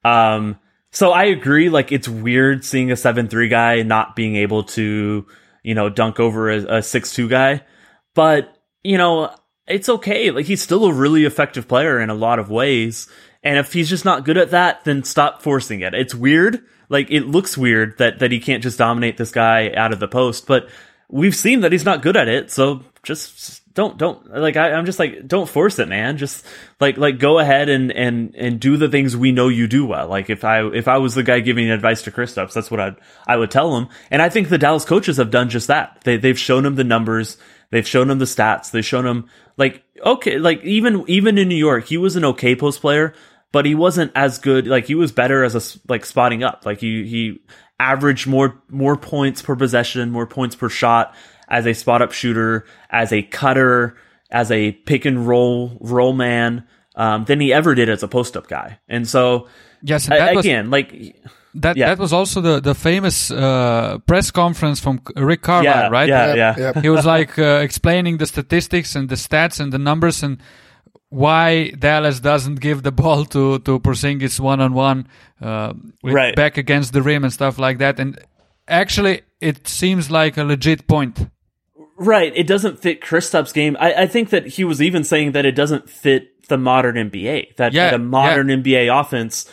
Um, 0.04 0.58
so 0.90 1.12
I 1.12 1.24
agree. 1.24 1.70
Like 1.70 1.90
it's 1.90 2.08
weird 2.08 2.66
seeing 2.66 2.92
a 2.92 2.96
seven 2.96 3.28
three 3.28 3.48
guy 3.48 3.82
not 3.82 4.14
being 4.14 4.36
able 4.36 4.64
to 4.64 5.26
you 5.62 5.74
know 5.74 5.88
dunk 5.88 6.20
over 6.20 6.50
a, 6.50 6.78
a 6.78 6.82
six 6.82 7.14
two 7.14 7.26
guy. 7.26 7.62
But, 8.20 8.54
you 8.84 8.98
know, 8.98 9.34
it's 9.66 9.88
okay. 9.88 10.30
Like 10.30 10.44
he's 10.44 10.60
still 10.60 10.84
a 10.84 10.92
really 10.92 11.24
effective 11.24 11.66
player 11.66 11.98
in 11.98 12.10
a 12.10 12.14
lot 12.14 12.38
of 12.38 12.50
ways. 12.50 13.08
And 13.42 13.58
if 13.58 13.72
he's 13.72 13.88
just 13.88 14.04
not 14.04 14.26
good 14.26 14.36
at 14.36 14.50
that, 14.50 14.84
then 14.84 15.04
stop 15.04 15.40
forcing 15.40 15.80
it. 15.80 15.94
It's 15.94 16.14
weird. 16.14 16.62
Like 16.90 17.10
it 17.10 17.22
looks 17.22 17.56
weird 17.56 17.96
that, 17.96 18.18
that 18.18 18.30
he 18.30 18.38
can't 18.38 18.62
just 18.62 18.76
dominate 18.76 19.16
this 19.16 19.32
guy 19.32 19.72
out 19.72 19.94
of 19.94 20.00
the 20.00 20.06
post, 20.06 20.46
but 20.46 20.68
we've 21.08 21.34
seen 21.34 21.60
that 21.60 21.72
he's 21.72 21.86
not 21.86 22.02
good 22.02 22.14
at 22.14 22.28
it. 22.28 22.50
So 22.50 22.84
just 23.02 23.62
don't, 23.72 23.96
don't 23.96 24.30
like, 24.30 24.58
I, 24.58 24.72
am 24.72 24.84
just 24.84 24.98
like, 24.98 25.26
don't 25.26 25.48
force 25.48 25.78
it, 25.78 25.88
man. 25.88 26.18
Just 26.18 26.44
like, 26.78 26.98
like 26.98 27.18
go 27.18 27.38
ahead 27.38 27.70
and, 27.70 27.90
and, 27.90 28.34
and 28.36 28.60
do 28.60 28.76
the 28.76 28.90
things 28.90 29.16
we 29.16 29.32
know 29.32 29.48
you 29.48 29.66
do 29.66 29.86
well. 29.86 30.08
Like 30.08 30.28
if 30.28 30.44
I, 30.44 30.66
if 30.66 30.88
I 30.88 30.98
was 30.98 31.14
the 31.14 31.22
guy 31.22 31.40
giving 31.40 31.70
advice 31.70 32.02
to 32.02 32.10
Kristaps, 32.10 32.52
that's 32.52 32.70
what 32.70 32.80
I, 32.80 32.96
I 33.26 33.36
would 33.36 33.50
tell 33.50 33.78
him. 33.78 33.88
And 34.10 34.20
I 34.20 34.28
think 34.28 34.50
the 34.50 34.58
Dallas 34.58 34.84
coaches 34.84 35.16
have 35.16 35.30
done 35.30 35.48
just 35.48 35.68
that. 35.68 36.02
They, 36.04 36.18
they've 36.18 36.38
shown 36.38 36.66
him 36.66 36.74
the 36.74 36.84
numbers 36.84 37.38
They've 37.70 37.86
shown 37.86 38.10
him 38.10 38.18
the 38.18 38.24
stats. 38.24 38.70
They've 38.70 38.84
shown 38.84 39.06
him 39.06 39.28
like 39.56 39.82
okay, 40.04 40.38
like 40.38 40.62
even 40.64 41.04
even 41.08 41.38
in 41.38 41.48
New 41.48 41.56
York, 41.56 41.86
he 41.86 41.96
was 41.96 42.16
an 42.16 42.24
okay 42.24 42.56
post 42.56 42.80
player, 42.80 43.14
but 43.52 43.66
he 43.66 43.74
wasn't 43.74 44.12
as 44.14 44.38
good. 44.38 44.66
Like 44.66 44.86
he 44.86 44.94
was 44.94 45.12
better 45.12 45.44
as 45.44 45.54
a 45.54 45.78
like 45.88 46.04
spotting 46.04 46.42
up. 46.42 46.64
Like 46.66 46.80
he 46.80 47.06
he 47.06 47.42
averaged 47.78 48.26
more 48.26 48.60
more 48.68 48.96
points 48.96 49.42
per 49.42 49.56
possession, 49.56 50.10
more 50.10 50.26
points 50.26 50.56
per 50.56 50.68
shot 50.68 51.14
as 51.48 51.66
a 51.66 51.74
spot 51.74 52.02
up 52.02 52.12
shooter, 52.12 52.64
as 52.90 53.12
a 53.12 53.22
cutter, 53.22 53.96
as 54.30 54.50
a 54.50 54.72
pick 54.72 55.04
and 55.04 55.26
roll 55.26 55.76
roll 55.80 56.12
man 56.12 56.66
um, 56.96 57.24
than 57.24 57.40
he 57.40 57.52
ever 57.52 57.74
did 57.74 57.88
as 57.88 58.02
a 58.02 58.08
post 58.08 58.36
up 58.36 58.48
guy. 58.48 58.78
And 58.88 59.08
so 59.08 59.48
yes, 59.82 60.08
and 60.10 60.38
again, 60.38 60.66
was- 60.66 60.72
like 60.72 61.16
that 61.54 61.76
yeah. 61.76 61.88
that 61.88 61.98
was 61.98 62.12
also 62.12 62.40
the 62.40 62.60
the 62.60 62.74
famous 62.74 63.30
uh, 63.30 63.98
press 64.06 64.30
conference 64.30 64.80
from 64.80 65.00
Rick 65.16 65.42
Carlisle, 65.42 65.64
yeah, 65.64 65.88
right? 65.88 66.08
Yeah, 66.08 66.34
yeah. 66.34 66.54
yeah. 66.58 66.80
he 66.80 66.88
was 66.88 67.04
like 67.04 67.38
uh, 67.38 67.60
explaining 67.62 68.18
the 68.18 68.26
statistics 68.26 68.94
and 68.94 69.08
the 69.08 69.16
stats 69.16 69.60
and 69.60 69.72
the 69.72 69.78
numbers 69.78 70.22
and 70.22 70.38
why 71.08 71.70
Dallas 71.70 72.20
doesn't 72.20 72.60
give 72.60 72.82
the 72.82 72.92
ball 73.02 73.24
to 73.26 73.58
to 73.60 73.80
Porzingis 73.80 74.38
one 74.38 74.60
on 74.60 74.74
one, 74.74 75.08
right. 75.40 76.34
back 76.36 76.56
against 76.56 76.92
the 76.92 77.02
rim 77.02 77.24
and 77.24 77.32
stuff 77.32 77.58
like 77.58 77.78
that. 77.78 77.98
And 77.98 78.18
actually, 78.68 79.22
it 79.40 79.66
seems 79.66 80.10
like 80.10 80.36
a 80.36 80.44
legit 80.44 80.86
point. 80.86 81.28
Right, 81.96 82.32
it 82.34 82.46
doesn't 82.46 82.78
fit 82.78 83.02
Kristaps' 83.02 83.52
game. 83.52 83.76
I, 83.78 83.92
I 83.92 84.06
think 84.06 84.30
that 84.30 84.46
he 84.46 84.64
was 84.64 84.80
even 84.80 85.04
saying 85.04 85.32
that 85.32 85.44
it 85.44 85.52
doesn't 85.52 85.90
fit 85.90 86.48
the 86.48 86.56
modern 86.56 86.96
NBA. 86.96 87.56
That 87.56 87.74
yeah, 87.74 87.90
the 87.90 87.98
modern 87.98 88.48
yeah. 88.48 88.56
NBA 88.56 89.00
offense 89.00 89.50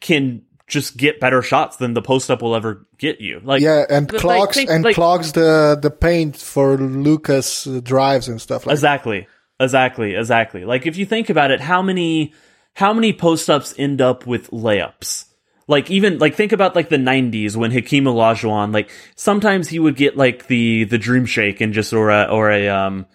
can 0.00 0.42
just 0.70 0.96
get 0.96 1.20
better 1.20 1.42
shots 1.42 1.76
than 1.76 1.92
the 1.92 2.00
post 2.00 2.30
up 2.30 2.40
will 2.40 2.54
ever 2.54 2.86
get 2.96 3.20
you. 3.20 3.40
Like 3.42 3.60
yeah, 3.60 3.84
and 3.90 4.08
clogs 4.08 4.56
think, 4.56 4.70
and 4.70 4.84
like, 4.84 4.94
clogs 4.94 5.32
the 5.32 5.78
the 5.80 5.90
paint 5.90 6.36
for 6.36 6.76
Luka's 6.78 7.68
drives 7.82 8.28
and 8.28 8.40
stuff 8.40 8.66
like 8.66 8.72
exactly, 8.72 9.26
that. 9.58 9.64
exactly, 9.64 10.14
exactly. 10.14 10.64
Like 10.64 10.86
if 10.86 10.96
you 10.96 11.04
think 11.04 11.28
about 11.28 11.50
it, 11.50 11.60
how 11.60 11.82
many 11.82 12.32
how 12.72 12.94
many 12.94 13.12
post 13.12 13.50
ups 13.50 13.74
end 13.76 14.00
up 14.00 14.26
with 14.26 14.50
layups? 14.50 15.26
Like 15.66 15.90
even 15.90 16.18
like 16.18 16.34
think 16.34 16.52
about 16.52 16.74
like 16.74 16.88
the 16.88 16.96
'90s 16.96 17.56
when 17.56 17.70
Hakeem 17.72 18.04
Olajuwon, 18.04 18.72
like 18.72 18.90
sometimes 19.16 19.68
he 19.68 19.78
would 19.78 19.96
get 19.96 20.16
like 20.16 20.46
the 20.46 20.84
the 20.84 20.98
dream 20.98 21.26
shake 21.26 21.60
and 21.60 21.74
just 21.74 21.92
or 21.92 22.10
a 22.10 22.24
or 22.24 22.50
a 22.50 22.68
um 22.68 23.06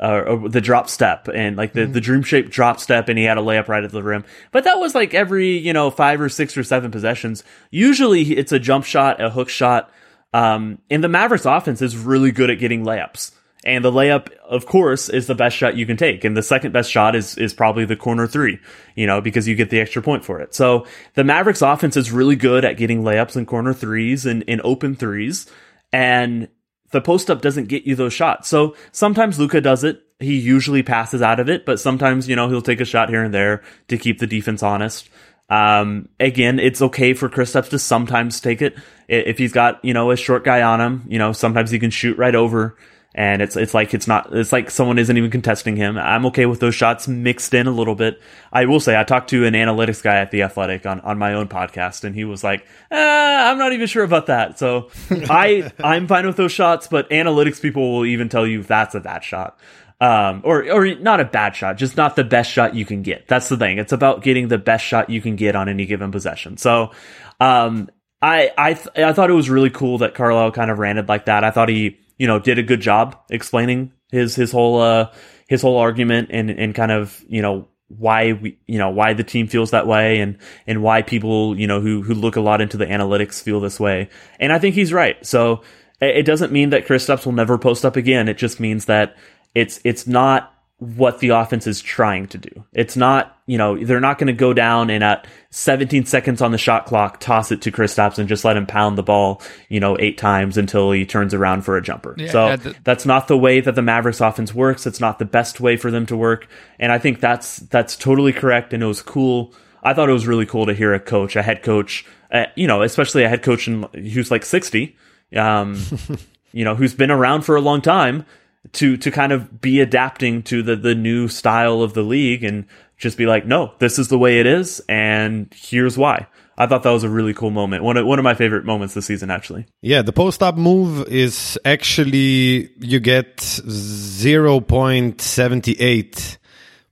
uh, 0.00 0.48
the 0.48 0.60
drop 0.60 0.88
step 0.88 1.28
and 1.32 1.56
like 1.56 1.72
the, 1.72 1.82
mm-hmm. 1.82 1.92
the 1.92 2.00
dream 2.00 2.22
shake 2.22 2.50
drop 2.50 2.80
step 2.80 3.08
and 3.08 3.18
he 3.18 3.24
had 3.24 3.38
a 3.38 3.42
layup 3.42 3.68
right 3.68 3.84
at 3.84 3.92
the 3.92 4.02
rim. 4.02 4.24
But 4.50 4.64
that 4.64 4.80
was 4.80 4.94
like 4.94 5.14
every, 5.14 5.56
you 5.56 5.72
know, 5.72 5.90
five 5.90 6.20
or 6.20 6.28
six 6.28 6.56
or 6.56 6.64
seven 6.64 6.90
possessions. 6.90 7.44
Usually 7.70 8.22
it's 8.22 8.52
a 8.52 8.58
jump 8.58 8.84
shot, 8.84 9.22
a 9.22 9.30
hook 9.30 9.48
shot. 9.48 9.90
Um, 10.32 10.78
and 10.90 11.04
the 11.04 11.08
Mavericks 11.08 11.46
offense 11.46 11.80
is 11.80 11.96
really 11.96 12.32
good 12.32 12.50
at 12.50 12.58
getting 12.58 12.84
layups. 12.84 13.30
And 13.64 13.82
the 13.82 13.92
layup, 13.92 14.30
of 14.40 14.66
course, 14.66 15.08
is 15.08 15.26
the 15.26 15.34
best 15.34 15.56
shot 15.56 15.76
you 15.76 15.86
can 15.86 15.96
take. 15.96 16.22
And 16.24 16.36
the 16.36 16.42
second 16.42 16.72
best 16.72 16.90
shot 16.90 17.16
is, 17.16 17.38
is 17.38 17.54
probably 17.54 17.86
the 17.86 17.96
corner 17.96 18.26
three, 18.26 18.58
you 18.94 19.06
know, 19.06 19.22
because 19.22 19.48
you 19.48 19.54
get 19.54 19.70
the 19.70 19.80
extra 19.80 20.02
point 20.02 20.22
for 20.22 20.40
it. 20.40 20.54
So 20.54 20.86
the 21.14 21.24
Mavericks 21.24 21.62
offense 21.62 21.96
is 21.96 22.10
really 22.10 22.36
good 22.36 22.64
at 22.64 22.76
getting 22.76 23.02
layups 23.02 23.36
and 23.36 23.46
corner 23.46 23.72
threes 23.72 24.26
and, 24.26 24.44
and 24.48 24.60
open 24.64 24.96
threes. 24.96 25.46
And 25.92 26.48
the 26.94 27.00
post 27.00 27.28
up 27.28 27.42
doesn't 27.42 27.68
get 27.68 27.84
you 27.84 27.96
those 27.96 28.12
shots. 28.12 28.48
So 28.48 28.76
sometimes 28.92 29.38
Luka 29.38 29.60
does 29.60 29.82
it. 29.82 30.00
He 30.20 30.38
usually 30.38 30.84
passes 30.84 31.20
out 31.22 31.40
of 31.40 31.50
it, 31.50 31.66
but 31.66 31.80
sometimes, 31.80 32.28
you 32.28 32.36
know, 32.36 32.48
he'll 32.48 32.62
take 32.62 32.80
a 32.80 32.84
shot 32.84 33.08
here 33.10 33.24
and 33.24 33.34
there 33.34 33.64
to 33.88 33.98
keep 33.98 34.20
the 34.20 34.28
defense 34.28 34.62
honest. 34.62 35.10
Um, 35.50 36.08
again, 36.20 36.60
it's 36.60 36.80
okay 36.80 37.12
for 37.12 37.28
Kristaps 37.28 37.68
to 37.70 37.80
sometimes 37.80 38.40
take 38.40 38.62
it. 38.62 38.76
If 39.08 39.38
he's 39.38 39.52
got, 39.52 39.84
you 39.84 39.92
know, 39.92 40.12
a 40.12 40.16
short 40.16 40.44
guy 40.44 40.62
on 40.62 40.80
him, 40.80 41.04
you 41.08 41.18
know, 41.18 41.32
sometimes 41.32 41.70
he 41.70 41.80
can 41.80 41.90
shoot 41.90 42.16
right 42.16 42.34
over 42.34 42.76
and 43.14 43.40
it's 43.40 43.56
it's 43.56 43.74
like 43.74 43.94
it's 43.94 44.08
not 44.08 44.34
it's 44.34 44.52
like 44.52 44.70
someone 44.70 44.98
isn't 44.98 45.16
even 45.16 45.30
contesting 45.30 45.76
him. 45.76 45.96
I'm 45.96 46.26
okay 46.26 46.46
with 46.46 46.58
those 46.58 46.74
shots 46.74 47.06
mixed 47.06 47.54
in 47.54 47.68
a 47.68 47.70
little 47.70 47.94
bit. 47.94 48.20
I 48.52 48.66
will 48.66 48.80
say 48.80 48.98
I 48.98 49.04
talked 49.04 49.30
to 49.30 49.46
an 49.46 49.54
analytics 49.54 50.02
guy 50.02 50.16
at 50.16 50.32
the 50.32 50.42
Athletic 50.42 50.84
on, 50.84 51.00
on 51.00 51.16
my 51.16 51.34
own 51.34 51.48
podcast, 51.48 52.02
and 52.02 52.14
he 52.14 52.24
was 52.24 52.42
like, 52.42 52.66
eh, 52.90 53.50
"I'm 53.50 53.56
not 53.56 53.72
even 53.72 53.86
sure 53.86 54.02
about 54.02 54.26
that." 54.26 54.58
So 54.58 54.90
I 55.10 55.70
I'm 55.82 56.08
fine 56.08 56.26
with 56.26 56.36
those 56.36 56.52
shots, 56.52 56.88
but 56.88 57.08
analytics 57.10 57.60
people 57.60 57.94
will 57.94 58.06
even 58.06 58.28
tell 58.28 58.46
you 58.46 58.62
that's 58.62 58.96
a 58.96 59.00
bad 59.00 59.22
shot. 59.22 59.58
Um, 60.00 60.40
or 60.44 60.68
or 60.70 60.92
not 60.96 61.20
a 61.20 61.24
bad 61.24 61.54
shot, 61.54 61.76
just 61.76 61.96
not 61.96 62.16
the 62.16 62.24
best 62.24 62.50
shot 62.50 62.74
you 62.74 62.84
can 62.84 63.02
get. 63.02 63.28
That's 63.28 63.48
the 63.48 63.56
thing. 63.56 63.78
It's 63.78 63.92
about 63.92 64.24
getting 64.24 64.48
the 64.48 64.58
best 64.58 64.84
shot 64.84 65.08
you 65.08 65.20
can 65.20 65.36
get 65.36 65.54
on 65.54 65.68
any 65.68 65.86
given 65.86 66.10
possession. 66.10 66.56
So, 66.56 66.90
um, 67.38 67.88
I 68.20 68.50
I 68.58 68.74
th- 68.74 68.88
I 68.96 69.12
thought 69.12 69.30
it 69.30 69.34
was 69.34 69.48
really 69.48 69.70
cool 69.70 69.98
that 69.98 70.14
Carlisle 70.14 70.50
kind 70.50 70.72
of 70.72 70.80
ranted 70.80 71.08
like 71.08 71.26
that. 71.26 71.44
I 71.44 71.52
thought 71.52 71.68
he 71.68 72.00
you 72.18 72.26
know 72.26 72.38
did 72.38 72.58
a 72.58 72.62
good 72.62 72.80
job 72.80 73.16
explaining 73.30 73.92
his 74.10 74.34
his 74.34 74.52
whole 74.52 74.80
uh 74.80 75.12
his 75.48 75.62
whole 75.62 75.78
argument 75.78 76.28
and 76.32 76.50
and 76.50 76.74
kind 76.74 76.92
of 76.92 77.22
you 77.28 77.42
know 77.42 77.68
why 77.88 78.32
we 78.32 78.58
you 78.66 78.78
know 78.78 78.90
why 78.90 79.12
the 79.12 79.24
team 79.24 79.46
feels 79.46 79.70
that 79.70 79.86
way 79.86 80.20
and 80.20 80.38
and 80.66 80.82
why 80.82 81.02
people 81.02 81.58
you 81.58 81.66
know 81.66 81.80
who 81.80 82.02
who 82.02 82.14
look 82.14 82.36
a 82.36 82.40
lot 82.40 82.60
into 82.60 82.76
the 82.76 82.86
analytics 82.86 83.42
feel 83.42 83.60
this 83.60 83.78
way. 83.78 84.08
And 84.40 84.52
I 84.52 84.58
think 84.58 84.74
he's 84.74 84.92
right. 84.92 85.24
So 85.24 85.62
it 86.00 86.26
doesn't 86.26 86.52
mean 86.52 86.70
that 86.70 86.86
Kristaps 86.86 87.24
will 87.24 87.32
never 87.32 87.58
post 87.58 87.84
up 87.84 87.96
again. 87.96 88.28
It 88.28 88.38
just 88.38 88.60
means 88.60 88.86
that 88.86 89.16
it's 89.54 89.80
it's 89.84 90.06
not 90.06 90.53
what 90.78 91.20
the 91.20 91.28
offense 91.30 91.66
is 91.66 91.80
trying 91.80 92.26
to 92.26 92.36
do. 92.36 92.64
It's 92.72 92.96
not, 92.96 93.38
you 93.46 93.56
know, 93.58 93.78
they're 93.82 94.00
not 94.00 94.18
going 94.18 94.26
to 94.26 94.32
go 94.32 94.52
down 94.52 94.90
and 94.90 95.04
at 95.04 95.26
17 95.50 96.04
seconds 96.04 96.42
on 96.42 96.50
the 96.50 96.58
shot 96.58 96.86
clock, 96.86 97.20
toss 97.20 97.52
it 97.52 97.62
to 97.62 97.72
Kristaps 97.72 98.18
and 98.18 98.28
just 98.28 98.44
let 98.44 98.56
him 98.56 98.66
pound 98.66 98.98
the 98.98 99.02
ball, 99.02 99.40
you 99.68 99.78
know, 99.78 99.96
eight 100.00 100.18
times 100.18 100.58
until 100.58 100.90
he 100.90 101.06
turns 101.06 101.32
around 101.32 101.62
for 101.62 101.76
a 101.76 101.82
jumper. 101.82 102.16
Yeah, 102.18 102.30
so 102.30 102.56
the- 102.56 102.76
that's 102.82 103.06
not 103.06 103.28
the 103.28 103.38
way 103.38 103.60
that 103.60 103.76
the 103.76 103.82
Mavericks 103.82 104.20
offense 104.20 104.52
works. 104.52 104.84
It's 104.86 105.00
not 105.00 105.18
the 105.20 105.24
best 105.24 105.60
way 105.60 105.76
for 105.76 105.90
them 105.92 106.06
to 106.06 106.16
work. 106.16 106.48
And 106.80 106.90
I 106.90 106.98
think 106.98 107.20
that's, 107.20 107.58
that's 107.58 107.96
totally 107.96 108.32
correct. 108.32 108.72
And 108.72 108.82
it 108.82 108.86
was 108.86 109.00
cool. 109.00 109.54
I 109.82 109.94
thought 109.94 110.08
it 110.10 110.14
was 110.14 110.26
really 110.26 110.46
cool 110.46 110.66
to 110.66 110.74
hear 110.74 110.92
a 110.92 111.00
coach, 111.00 111.36
a 111.36 111.42
head 111.42 111.62
coach, 111.62 112.04
uh, 112.32 112.46
you 112.56 112.66
know, 112.66 112.82
especially 112.82 113.22
a 113.22 113.28
head 113.28 113.42
coach 113.42 113.68
in, 113.68 113.84
who's 113.94 114.30
like 114.32 114.44
60, 114.44 114.96
um, 115.36 115.80
you 116.52 116.64
know, 116.64 116.74
who's 116.74 116.94
been 116.94 117.12
around 117.12 117.42
for 117.42 117.54
a 117.54 117.60
long 117.60 117.80
time 117.80 118.26
to 118.72 118.96
to 118.96 119.10
kind 119.10 119.32
of 119.32 119.60
be 119.60 119.80
adapting 119.80 120.42
to 120.44 120.62
the 120.62 120.76
the 120.76 120.94
new 120.94 121.28
style 121.28 121.82
of 121.82 121.92
the 121.94 122.02
league 122.02 122.44
and 122.44 122.66
just 122.96 123.18
be 123.18 123.26
like, 123.26 123.44
no, 123.46 123.72
this 123.78 123.98
is 123.98 124.08
the 124.08 124.18
way 124.18 124.40
it 124.40 124.46
is, 124.46 124.80
and 124.88 125.52
here's 125.54 125.98
why. 125.98 126.26
I 126.56 126.66
thought 126.66 126.84
that 126.84 126.90
was 126.90 127.02
a 127.02 127.08
really 127.08 127.34
cool 127.34 127.50
moment. 127.50 127.82
One 127.82 127.96
of, 127.96 128.06
one 128.06 128.20
of 128.20 128.22
my 128.22 128.34
favorite 128.34 128.64
moments 128.64 128.94
this 128.94 129.06
season, 129.06 129.28
actually. 129.28 129.66
Yeah, 129.82 130.02
the 130.02 130.12
post 130.12 130.40
up 130.40 130.56
move 130.56 131.08
is 131.08 131.58
actually 131.64 132.70
you 132.78 133.00
get 133.00 133.38
0.78 133.38 136.38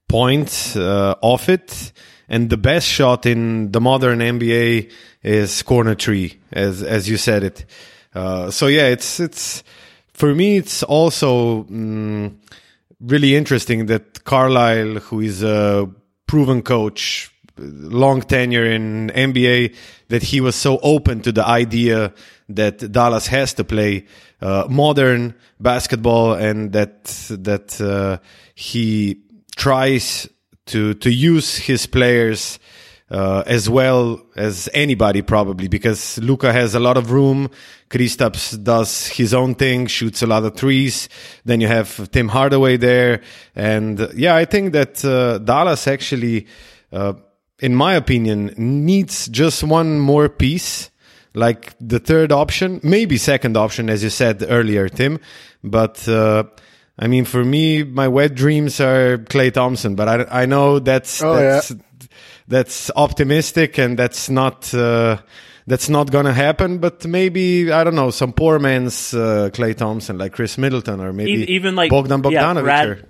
points 0.09 0.75
uh, 0.75 1.15
off 1.21 1.47
it. 1.47 1.93
And 2.29 2.49
the 2.49 2.55
best 2.57 2.87
shot 2.87 3.25
in 3.25 3.71
the 3.71 3.81
modern 3.81 4.19
NBA 4.19 4.91
is 5.23 5.61
corner 5.61 5.93
three, 5.93 6.39
as 6.51 6.81
as 6.81 7.07
you 7.07 7.17
said 7.17 7.43
it. 7.43 7.65
Uh, 8.15 8.49
so 8.49 8.67
yeah, 8.67 8.87
it's 8.87 9.19
it's 9.19 9.63
for 10.13 10.33
me. 10.33 10.57
It's 10.57 10.83
also 10.83 11.63
mm, 11.63 12.35
really 12.99 13.35
interesting 13.35 13.87
that 13.87 14.23
Carlisle, 14.23 14.99
who 14.99 15.19
is 15.19 15.43
a 15.43 15.89
proven 16.27 16.61
coach, 16.61 17.31
long 17.57 18.21
tenure 18.21 18.65
in 18.65 19.11
NBA, 19.13 19.75
that 20.09 20.23
he 20.23 20.41
was 20.41 20.55
so 20.55 20.79
open 20.81 21.21
to 21.21 21.31
the 21.31 21.45
idea 21.45 22.13
that 22.49 22.91
Dallas 22.91 23.27
has 23.27 23.53
to 23.55 23.63
play 23.63 24.05
uh, 24.41 24.67
modern 24.69 25.33
basketball 25.59 26.33
and 26.33 26.73
that 26.73 27.05
that 27.29 27.79
uh, 27.79 28.17
he 28.55 29.21
tries 29.55 30.27
to 30.65 30.93
to 30.95 31.11
use 31.11 31.57
his 31.57 31.85
players 31.85 32.59
uh, 33.09 33.43
as 33.45 33.69
well 33.69 34.21
as 34.35 34.69
anybody 34.73 35.21
probably 35.21 35.67
because 35.67 36.17
Luka 36.19 36.51
has 36.51 36.73
a 36.75 36.79
lot 36.79 36.97
of 36.97 37.11
room. 37.11 37.49
Kristaps 37.89 38.61
does 38.63 39.07
his 39.07 39.33
own 39.33 39.55
thing, 39.55 39.85
shoots 39.87 40.23
a 40.23 40.27
lot 40.27 40.43
of 40.43 40.55
threes. 40.55 41.09
Then 41.45 41.61
you 41.61 41.67
have 41.67 42.09
Tim 42.11 42.27
Hardaway 42.29 42.77
there, 42.77 43.21
and 43.55 43.99
uh, 44.01 44.07
yeah, 44.15 44.35
I 44.35 44.45
think 44.45 44.73
that 44.73 45.03
uh, 45.05 45.37
Dallas 45.37 45.87
actually, 45.87 46.47
uh, 46.91 47.13
in 47.59 47.75
my 47.75 47.93
opinion, 47.93 48.53
needs 48.57 49.27
just 49.27 49.63
one 49.63 49.99
more 49.99 50.27
piece. 50.29 50.89
Like 51.35 51.73
the 51.79 51.99
third 51.99 52.31
option, 52.31 52.79
maybe 52.83 53.17
second 53.17 53.57
option, 53.57 53.89
as 53.89 54.03
you 54.03 54.11
said 54.11 54.43
earlier, 54.47 54.87
Tim. 54.87 55.19
But 55.63 56.07
uh, 56.07 56.43
I 56.99 57.07
mean, 57.07 57.25
for 57.25 57.43
me, 57.43 57.83
my 57.83 58.07
wet 58.07 58.35
dreams 58.35 58.79
are 58.79 59.17
Klay 59.17 59.51
Thompson. 59.51 59.95
But 59.95 60.07
I, 60.29 60.43
I 60.43 60.45
know 60.45 60.77
that's 60.77 61.23
Oh, 61.23 61.35
that's 61.35 61.73
that's 62.47 62.91
optimistic 62.95 63.77
and 63.79 63.97
that's 63.97 64.29
not 64.29 64.73
uh, 64.73 65.17
that's 65.67 65.89
not 65.89 66.11
gonna 66.11 66.33
happen. 66.33 66.79
But 66.79 67.05
maybe 67.05 67.71
I 67.71 67.83
don't 67.83 67.95
know 67.95 68.09
some 68.11 68.33
poor 68.33 68.59
man's 68.59 69.13
uh, 69.13 69.49
Klay 69.53 69.75
Thompson, 69.75 70.17
like 70.17 70.33
Khris 70.33 70.57
Middleton, 70.57 70.99
or 70.99 71.13
maybe 71.13 71.51
even 71.53 71.75
like 71.75 71.89
Bogdan 71.91 72.23
yeah, 72.31 72.43
Bogdanovic. 72.43 72.63
Brad, 72.63 72.87
or- 72.89 73.03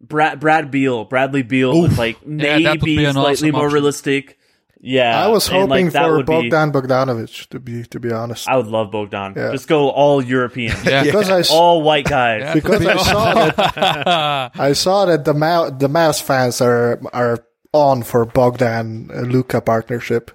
Brad 0.00 0.40
Brad 0.40 0.70
Beal, 0.70 1.04
Bradley 1.04 1.42
Beal, 1.42 1.82
with 1.82 1.98
like 1.98 2.18
Yeah, 2.26 2.58
that 2.60 2.70
would 2.72 2.80
be 2.82 2.96
maybe 2.96 3.06
an 3.06 3.14
slightly 3.14 3.32
awesome 3.48 3.50
more 3.52 3.64
option. 3.66 3.74
realistic. 3.74 4.34
Yeah, 4.80 5.24
I 5.24 5.26
was 5.26 5.48
and, 5.48 5.68
like, 5.68 5.68
hoping 5.68 5.90
for 5.90 6.16
would 6.18 6.26
be- 6.26 6.48
Bogdan 6.48 6.70
Bogdanovic 6.70 7.48
to 7.48 7.58
be 7.58 7.82
to 7.86 7.98
be 7.98 8.12
honest. 8.12 8.48
I 8.48 8.56
would 8.56 8.68
love 8.68 8.92
Bogdan. 8.92 9.34
Yeah. 9.36 9.50
Just 9.50 9.66
go 9.66 9.90
all 9.90 10.22
European, 10.22 10.76
Yeah. 10.84 11.02
because 11.02 11.28
I 11.28 11.40
s- 11.40 11.50
all 11.50 11.82
white 11.82 12.04
guys. 12.04 12.42
Yeah. 12.42 12.54
because 12.54 12.86
I 12.86 12.96
saw 13.02 13.34
that 13.34 14.50
I 14.60 14.72
saw 14.74 15.06
that 15.06 15.24
the 15.24 15.34
Ma- 15.34 15.70
the 15.70 15.88
Mavs 15.88 16.22
fans 16.22 16.60
are 16.60 17.00
are 17.12 17.44
on 17.72 18.02
for 18.02 18.24
Bogdan 18.24 19.10
uh, 19.12 19.20
Luka 19.20 19.60
partnership. 19.60 20.30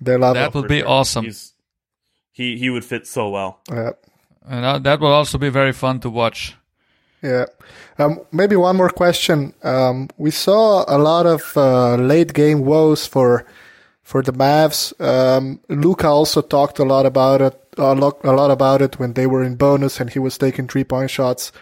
They 0.00 0.16
love 0.16 0.34
That 0.34 0.48
it. 0.48 0.54
would 0.54 0.68
be 0.68 0.82
awesome. 0.82 1.24
He's, 1.24 1.52
he 2.32 2.56
he 2.58 2.70
would 2.70 2.84
fit 2.84 3.06
so 3.06 3.28
well. 3.30 3.60
Yeah. 3.70 3.90
And 4.46 4.64
that, 4.64 4.82
that 4.84 5.00
will 5.00 5.12
also 5.12 5.38
be 5.38 5.50
very 5.50 5.72
fun 5.72 6.00
to 6.00 6.10
watch. 6.10 6.56
Yeah. 7.22 7.46
Um, 7.98 8.20
maybe 8.32 8.54
one 8.56 8.76
more 8.76 8.90
question. 8.90 9.52
Um, 9.62 10.08
we 10.16 10.30
saw 10.30 10.84
a 10.86 10.96
lot 10.98 11.26
of 11.26 11.52
uh, 11.56 11.96
late 11.96 12.32
game 12.32 12.64
woes 12.64 13.06
for 13.06 13.44
for 14.02 14.22
the 14.22 14.32
Mavs. 14.32 14.98
Um, 15.00 15.60
Luka 15.68 16.06
also 16.08 16.40
talked 16.40 16.78
a 16.78 16.84
lot 16.84 17.04
about 17.06 17.42
it, 17.42 17.60
a 17.76 17.94
lot, 17.94 18.24
a 18.24 18.32
lot 18.32 18.50
about 18.50 18.80
it 18.80 18.98
when 18.98 19.12
they 19.12 19.26
were 19.26 19.42
in 19.42 19.56
bonus 19.56 20.00
and 20.00 20.10
he 20.10 20.18
was 20.18 20.38
taking 20.38 20.66
three 20.68 20.84
point 20.84 21.10
shots 21.10 21.52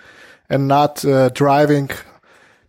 and 0.49 0.69
not 0.69 1.05
uh, 1.05 1.29
driving 1.31 1.91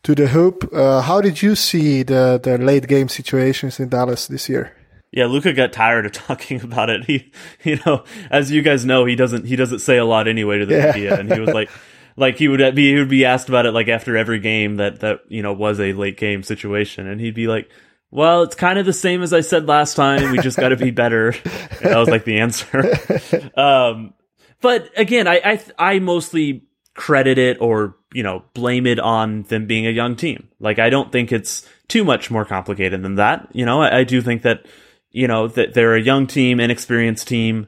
to 0.03 0.15
the 0.15 0.27
hoop. 0.27 0.69
Uh, 0.73 1.01
how 1.01 1.21
did 1.21 1.41
you 1.41 1.55
see 1.55 2.03
the 2.03 2.39
the 2.41 2.57
late 2.57 2.87
game 2.87 3.09
situations 3.09 3.79
in 3.79 3.89
Dallas 3.89 4.27
this 4.27 4.47
year? 4.49 4.73
Yeah, 5.11 5.25
Luka 5.25 5.53
got 5.53 5.73
tired 5.73 6.05
of 6.05 6.11
talking 6.27 6.61
about 6.61 6.89
it. 6.89 7.05
He, 7.05 7.31
you 7.63 7.79
know, 7.85 8.03
as 8.29 8.51
you 8.51 8.61
guys 8.61 8.85
know, 8.85 9.05
he 9.05 9.15
doesn't 9.15 9.45
he 9.45 9.55
doesn't 9.55 9.79
say 9.79 9.97
a 9.97 10.05
lot 10.05 10.27
anyway 10.27 10.59
to 10.59 10.65
the 10.65 10.75
Yeah. 10.75 10.91
media, 10.91 11.19
and 11.19 11.31
he 11.31 11.39
was 11.39 11.53
like, 11.53 11.69
like 12.17 12.37
he 12.37 12.47
would 12.47 12.75
be 12.75 12.91
he 12.93 12.99
would 12.99 13.09
be 13.09 13.25
asked 13.25 13.49
about 13.49 13.65
it 13.65 13.71
like 13.71 13.87
after 13.87 14.17
every 14.17 14.39
game 14.39 14.77
that 14.77 14.99
that 15.01 15.19
you 15.29 15.41
know 15.41 15.53
was 15.53 15.79
a 15.79 15.93
late 15.93 16.17
game 16.17 16.43
situation, 16.43 17.07
and 17.07 17.19
he'd 17.21 17.35
be 17.35 17.47
like, 17.47 17.69
"Well, 18.11 18.43
it's 18.43 18.55
kind 18.55 18.77
of 18.79 18.85
the 18.85 18.93
same 18.93 19.21
as 19.23 19.33
I 19.33 19.41
said 19.41 19.67
last 19.67 19.95
time. 19.95 20.31
We 20.31 20.39
just 20.39 20.57
got 20.57 20.69
to 20.69 20.77
be 20.77 20.91
better." 20.91 21.29
And 21.29 21.35
that 21.81 21.97
was 21.97 22.09
like 22.09 22.25
the 22.25 22.39
answer. 22.39 22.93
um, 23.59 24.13
but 24.61 24.89
again, 24.97 25.27
I 25.27 25.41
I 25.43 25.61
I 25.95 25.99
mostly 25.99 26.63
credit 26.95 27.37
it 27.37 27.57
or 27.61 27.95
you 28.13 28.23
know 28.23 28.43
blame 28.53 28.85
it 28.85 28.99
on 28.99 29.43
them 29.43 29.65
being 29.65 29.88
a 29.88 29.91
young 29.91 30.15
team. 30.15 30.49
Like 30.59 30.79
I 30.79 30.89
don't 30.89 31.11
think 31.11 31.31
it's 31.31 31.67
too 31.88 32.03
much 32.03 32.31
more 32.31 32.45
complicated 32.45 33.01
than 33.01 33.15
that. 33.15 33.47
You 33.53 33.65
know, 33.65 33.81
I, 33.81 33.99
I 33.99 34.03
do 34.03 34.21
think 34.21 34.43
that 34.43 34.65
you 35.11 35.27
know 35.27 35.47
that 35.49 35.73
they're 35.73 35.95
a 35.95 36.01
young 36.01 36.27
team, 36.27 36.59
inexperienced 36.59 37.27
team. 37.27 37.67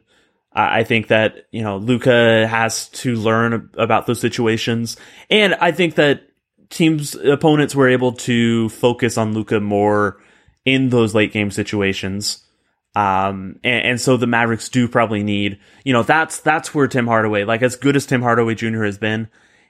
I 0.53 0.79
I 0.79 0.83
think 0.83 1.07
that 1.07 1.47
you 1.51 1.61
know 1.61 1.77
Luka 1.77 2.47
has 2.47 2.89
to 2.89 3.15
learn 3.15 3.69
about 3.75 4.07
those 4.07 4.19
situations, 4.19 4.97
and 5.29 5.55
I 5.55 5.71
think 5.71 5.95
that 5.95 6.23
teams 6.69 7.15
opponents 7.15 7.75
were 7.75 7.89
able 7.89 8.13
to 8.13 8.69
focus 8.69 9.17
on 9.17 9.33
Luka 9.33 9.59
more 9.59 10.21
in 10.65 10.89
those 10.89 11.15
late 11.15 11.33
game 11.33 11.51
situations. 11.51 12.45
Um, 12.95 13.59
and, 13.63 13.85
and 13.85 14.01
so 14.01 14.17
the 14.17 14.27
Mavericks 14.27 14.69
do 14.69 14.87
probably 14.87 15.23
need, 15.23 15.59
you 15.83 15.93
know, 15.93 16.03
that's 16.03 16.39
that's 16.39 16.73
where 16.73 16.87
Tim 16.87 17.07
Hardaway, 17.07 17.43
like 17.43 17.61
as 17.61 17.75
good 17.75 17.95
as 17.95 18.05
Tim 18.05 18.21
Hardaway 18.21 18.55
Jr. 18.55 18.83
has 18.83 18.97
been, 18.97 19.29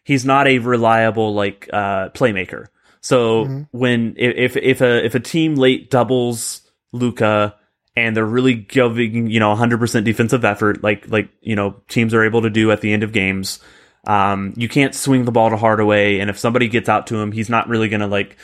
he's 0.09 0.25
not 0.25 0.47
a 0.47 0.57
reliable 0.57 1.35
like 1.35 1.69
uh 1.71 2.09
playmaker. 2.09 2.65
So 2.99 3.45
when 3.69 4.15
if 4.17 4.57
if 4.57 4.81
a 4.81 5.05
if 5.05 5.13
a 5.13 5.19
team 5.19 5.53
late 5.53 5.91
doubles 5.91 6.67
Luka 6.91 7.55
and 7.95 8.17
they're 8.17 8.25
really 8.25 8.55
giving 8.55 9.29
you 9.29 9.39
know 9.39 9.53
100% 9.53 10.03
defensive 10.03 10.43
effort 10.43 10.81
like 10.81 11.07
like 11.09 11.29
you 11.41 11.55
know 11.55 11.75
teams 11.89 12.15
are 12.15 12.25
able 12.25 12.41
to 12.41 12.49
do 12.49 12.71
at 12.71 12.81
the 12.81 12.91
end 12.91 13.03
of 13.03 13.11
games 13.11 13.59
um 14.07 14.51
you 14.57 14.67
can't 14.67 14.95
swing 14.95 15.25
the 15.25 15.31
ball 15.31 15.51
to 15.51 15.57
Hardaway. 15.57 16.17
And 16.17 16.31
if 16.31 16.39
somebody 16.39 16.67
gets 16.67 16.89
out 16.89 17.05
to 17.07 17.15
him 17.21 17.31
he's 17.31 17.49
not 17.49 17.69
really 17.69 17.87
going 17.87 18.01
to 18.01 18.07
like 18.07 18.35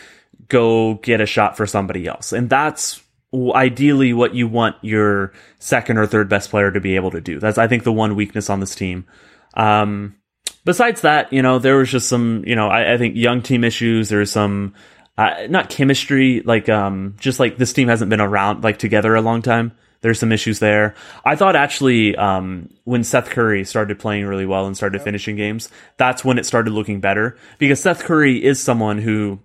go 0.48 0.94
get 0.94 1.20
a 1.20 1.26
shot 1.26 1.58
for 1.58 1.66
somebody 1.66 2.06
else. 2.06 2.32
And 2.32 2.48
that's 2.48 3.02
ideally 3.34 4.14
what 4.14 4.36
you 4.36 4.48
want 4.48 4.76
your 4.84 5.34
second 5.58 5.98
or 5.98 6.06
third 6.06 6.30
best 6.30 6.52
player 6.52 6.70
to 6.70 6.80
be 6.80 6.96
able 6.96 7.10
to 7.10 7.22
do. 7.22 7.40
That's 7.40 7.58
i 7.58 7.68
think 7.68 7.84
the 7.84 7.92
one 7.92 8.16
weakness 8.16 8.52
on 8.52 8.60
this 8.60 8.76
team. 8.76 9.08
Um 9.56 10.18
besides 10.66 11.02
that, 11.02 11.32
you 11.32 11.42
know, 11.42 11.60
there 11.60 11.78
was 11.78 11.90
just 11.90 12.10
some, 12.10 12.44
you 12.46 12.56
know, 12.56 12.68
I, 12.68 12.96
I 12.96 12.98
think 12.98 13.16
young 13.16 13.42
team 13.42 13.64
issues. 13.64 14.10
There's 14.10 14.32
some, 14.32 14.74
uh, 15.18 15.48
not 15.50 15.70
chemistry, 15.70 16.42
like, 16.42 16.68
um, 16.68 17.16
just 17.20 17.40
like 17.40 17.58
this 17.58 17.72
team 17.72 17.88
hasn't 17.88 18.10
been 18.10 18.20
around, 18.20 18.64
like, 18.64 18.80
together 18.80 19.16
a 19.16 19.22
long 19.22 19.42
time. 19.42 19.72
There's 20.02 20.20
some 20.20 20.32
issues 20.32 20.60
there. 20.60 20.94
I 21.24 21.36
thought 21.36 21.56
actually, 21.56 22.16
um, 22.16 22.70
when 22.84 23.04
Seth 23.04 23.30
Curry 23.30 23.64
started 23.64 23.98
playing 23.98 24.26
really 24.26 24.46
well 24.46 24.68
and 24.68 24.76
started 24.76 25.02
finishing 25.02 25.36
games, 25.36 25.70
that's 25.98 26.26
when 26.26 26.38
it 26.38 26.46
started 26.46 26.72
looking 26.72 27.00
better 27.00 27.38
because 27.58 27.80
Seth 27.80 28.04
Curry 28.04 28.44
is 28.44 28.62
someone 28.62 28.98
who, 28.98 29.40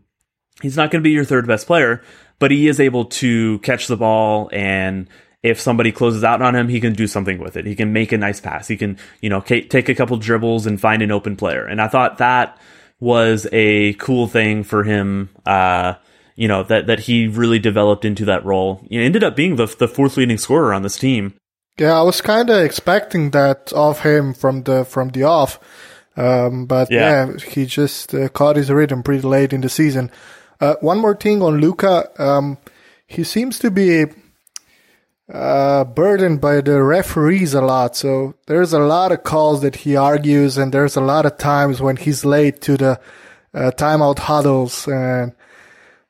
he's 0.61 0.77
not 0.77 0.91
going 0.91 1.03
to 1.03 1.07
be 1.07 1.13
your 1.13 1.25
third 1.25 1.47
best 1.47 1.67
player, 1.67 2.03
but 2.39 2.51
he 2.51 2.69
is 2.69 2.81
able 2.81 3.07
to 3.07 3.59
catch 3.61 3.87
the 3.87 3.97
ball 3.97 4.51
and, 4.53 5.09
if 5.43 5.61
somebody 5.61 5.91
closes 5.93 6.23
out 6.25 6.43
on 6.43 6.55
him, 6.55 6.69
he 6.69 6.81
can 6.81 6.93
do 6.93 7.07
something 7.07 7.39
with 7.39 7.57
it. 7.57 7.67
He 7.67 7.75
can 7.75 7.93
make 7.93 8.13
a 8.13 8.19
nice 8.19 8.41
pass. 8.41 8.69
He 8.69 8.77
can, 8.77 8.99
you 9.21 9.31
know, 9.31 9.41
take 9.41 9.89
a 9.89 9.95
couple 9.95 10.17
dribbles 10.19 10.67
and 10.67 10.81
find 10.81 11.03
an 11.03 11.11
open 11.11 11.37
player. 11.37 11.65
And 11.67 11.81
I 11.81 11.89
thought 11.89 12.19
that 12.19 12.59
was 13.01 13.47
a 13.53 13.95
cool 13.95 14.27
thing 14.27 14.63
for 14.65 14.85
him. 14.85 15.31
Uh, 15.47 15.95
you 16.37 16.49
know 16.49 16.63
that 16.65 16.87
that 16.87 17.01
he 17.01 17.27
really 17.27 17.59
developed 17.59 18.05
into 18.05 18.25
that 18.27 18.45
role. 18.47 18.87
He 18.89 18.99
ended 18.99 19.23
up 19.25 19.37
being 19.37 19.57
the 19.57 19.67
the 19.67 19.89
fourth 19.89 20.17
leading 20.17 20.39
scorer 20.39 20.73
on 20.73 20.83
this 20.83 20.99
team. 20.99 21.35
Yeah, 21.79 21.99
I 21.99 22.03
was 22.03 22.21
kind 22.21 22.49
of 22.51 22.63
expecting 22.63 23.31
that 23.31 23.73
of 23.75 24.01
him 24.01 24.33
from 24.35 24.63
the 24.63 24.85
from 24.85 25.11
the 25.11 25.25
off, 25.25 25.59
um, 26.17 26.67
but 26.67 26.91
yeah, 26.91 27.27
Yeah. 27.27 27.37
he 27.47 27.67
just 27.67 28.15
uh, 28.15 28.29
caught 28.29 28.57
his 28.57 28.71
rhythm 28.71 29.03
pretty 29.03 29.27
late 29.27 29.53
in 29.53 29.61
the 29.61 29.69
season. 29.69 30.11
Uh, 30.61 30.77
one 30.81 30.99
more 30.99 31.15
thing 31.15 31.43
on 31.43 31.61
Luka, 31.61 32.09
um, 32.23 32.59
he 33.07 33.25
seems 33.25 33.59
to 33.59 33.71
be 33.71 34.05
uh, 35.33 35.85
burdened 35.85 36.41
by 36.41 36.61
the 36.61 36.83
referees 36.83 37.55
a 37.55 37.61
lot. 37.61 37.97
So 37.97 38.35
there's 38.47 38.73
a 38.73 38.81
lot 38.81 39.13
of 39.13 39.23
calls 39.23 39.63
that 39.63 39.77
he 39.77 39.97
argues, 39.97 40.59
and 40.59 40.73
there's 40.73 40.97
a 40.97 41.01
lot 41.01 41.27
of 41.27 41.39
times 41.39 41.81
when 41.81 41.97
he's 41.97 42.25
late 42.25 42.61
to 42.63 42.77
the 42.77 43.01
uh, 43.55 43.71
timeout 43.77 44.19
huddles. 44.19 44.89
And 44.89 45.33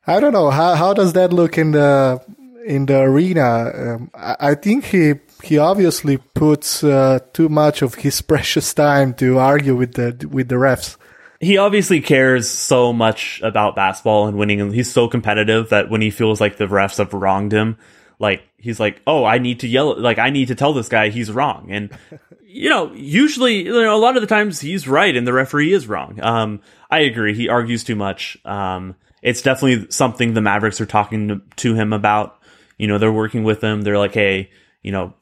I 0.07 0.19
don't 0.19 0.33
know 0.33 0.49
how 0.49 0.75
how 0.75 0.93
does 0.93 1.13
that 1.13 1.33
look 1.33 1.57
in 1.57 1.71
the 1.71 2.21
in 2.65 2.85
the 2.87 3.01
arena. 3.01 3.71
Um, 3.73 4.11
I, 4.15 4.35
I 4.39 4.55
think 4.55 4.85
he 4.85 5.13
he 5.43 5.57
obviously 5.57 6.17
puts 6.17 6.83
uh, 6.83 7.19
too 7.33 7.49
much 7.49 7.81
of 7.81 7.95
his 7.95 8.21
precious 8.31 8.73
time 8.73 9.13
to 9.15 9.37
argue 9.37 9.75
with 9.75 9.93
the 9.93 10.27
with 10.31 10.49
the 10.49 10.55
refs. 10.55 10.97
he 11.39 11.57
obviously 11.57 12.01
cares 12.01 12.47
so 12.47 12.93
much 12.93 13.41
about 13.43 13.75
basketball 13.75 14.27
and 14.27 14.37
winning 14.37 14.61
and 14.61 14.73
he's 14.73 14.91
so 14.91 15.07
competitive 15.07 15.69
that 15.69 15.89
when 15.89 16.01
he 16.01 16.11
feels 16.11 16.39
like 16.39 16.57
the 16.57 16.67
refs 16.67 16.99
have 16.99 17.13
wronged 17.13 17.51
him 17.51 17.77
like 18.21 18.43
he's 18.61 18.79
like 18.79 19.01
oh 19.07 19.25
i 19.25 19.37
need 19.37 19.59
to 19.59 19.67
yell 19.67 19.99
like 19.99 20.19
i 20.19 20.29
need 20.29 20.47
to 20.47 20.55
tell 20.55 20.73
this 20.73 20.89
guy 20.89 21.09
he's 21.09 21.31
wrong. 21.31 21.67
And 21.69 21.91
you 22.43 22.69
know 22.69 22.93
usually 22.93 23.63
you 23.63 23.71
know 23.71 23.95
a 23.95 23.97
lot 23.97 24.15
of 24.15 24.21
the 24.21 24.27
times 24.27 24.59
he's 24.59 24.87
right 24.87 25.15
and 25.15 25.25
the 25.25 25.33
referee 25.33 25.73
is 25.73 25.87
wrong. 25.87 26.19
Um 26.21 26.61
i 26.89 26.99
agree. 26.99 27.35
He 27.35 27.49
argues 27.49 27.83
too 27.83 27.95
much. 27.95 28.37
Um 28.45 28.95
it's 29.21 29.41
definitely 29.41 29.91
something 29.91 30.33
the 30.33 30.41
mavericks 30.41 30.81
are 30.81 30.85
talking 30.85 31.27
to, 31.27 31.41
to 31.57 31.75
him 31.75 31.93
about. 31.93 32.39
You 32.77 32.87
know 32.87 32.97
they're 32.97 33.11
working 33.11 33.43
with 33.43 33.63
him. 33.63 33.81
They're 33.81 33.97
like 33.97 34.13
hey 34.13 34.49
you 34.81 34.91
know 34.91 35.13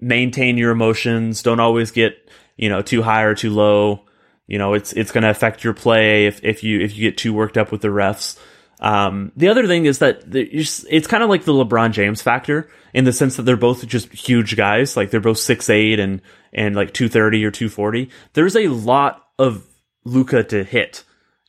maintain 0.00 0.56
your 0.56 0.70
emotions. 0.70 1.42
Don't 1.42 1.60
always 1.60 1.90
get 1.90 2.30
you 2.56 2.68
know 2.68 2.82
too 2.82 3.02
high 3.02 3.22
or 3.22 3.34
too 3.34 3.50
low. 3.50 4.04
You 4.46 4.58
know 4.58 4.74
it's 4.74 4.92
it's 4.92 5.12
going 5.12 5.22
to 5.22 5.30
affect 5.30 5.64
your 5.64 5.72
play 5.72 6.26
if, 6.26 6.42
if 6.42 6.62
you 6.62 6.80
if 6.80 6.96
you 6.96 7.08
get 7.08 7.16
too 7.16 7.32
worked 7.32 7.56
up 7.56 7.72
with 7.72 7.80
the 7.80 7.88
refs 7.88 8.38
um, 8.82 9.30
the 9.36 9.48
other 9.48 9.66
thing 9.68 9.86
is 9.86 10.00
that 10.00 10.28
just- 10.28 10.86
it's 10.90 11.06
kind 11.06 11.22
of 11.22 11.30
like 11.30 11.44
the 11.44 11.52
LeBron 11.52 11.92
James 11.92 12.20
factor 12.20 12.68
in 12.92 13.04
the 13.04 13.12
sense 13.12 13.36
that 13.36 13.44
they're 13.44 13.56
both 13.56 13.86
just 13.86 14.12
huge 14.12 14.56
guys 14.56 14.96
like 14.96 15.10
they're 15.10 15.20
both 15.20 15.38
6'8 15.38 15.98
and 16.00 16.20
and 16.52 16.74
like 16.74 16.92
230 16.92 17.44
or 17.44 17.50
240 17.50 18.10
there's 18.34 18.56
a 18.56 18.66
lot 18.68 19.24
of 19.38 19.64
Luka 20.04 20.42
to 20.44 20.64
hit. 20.64 21.04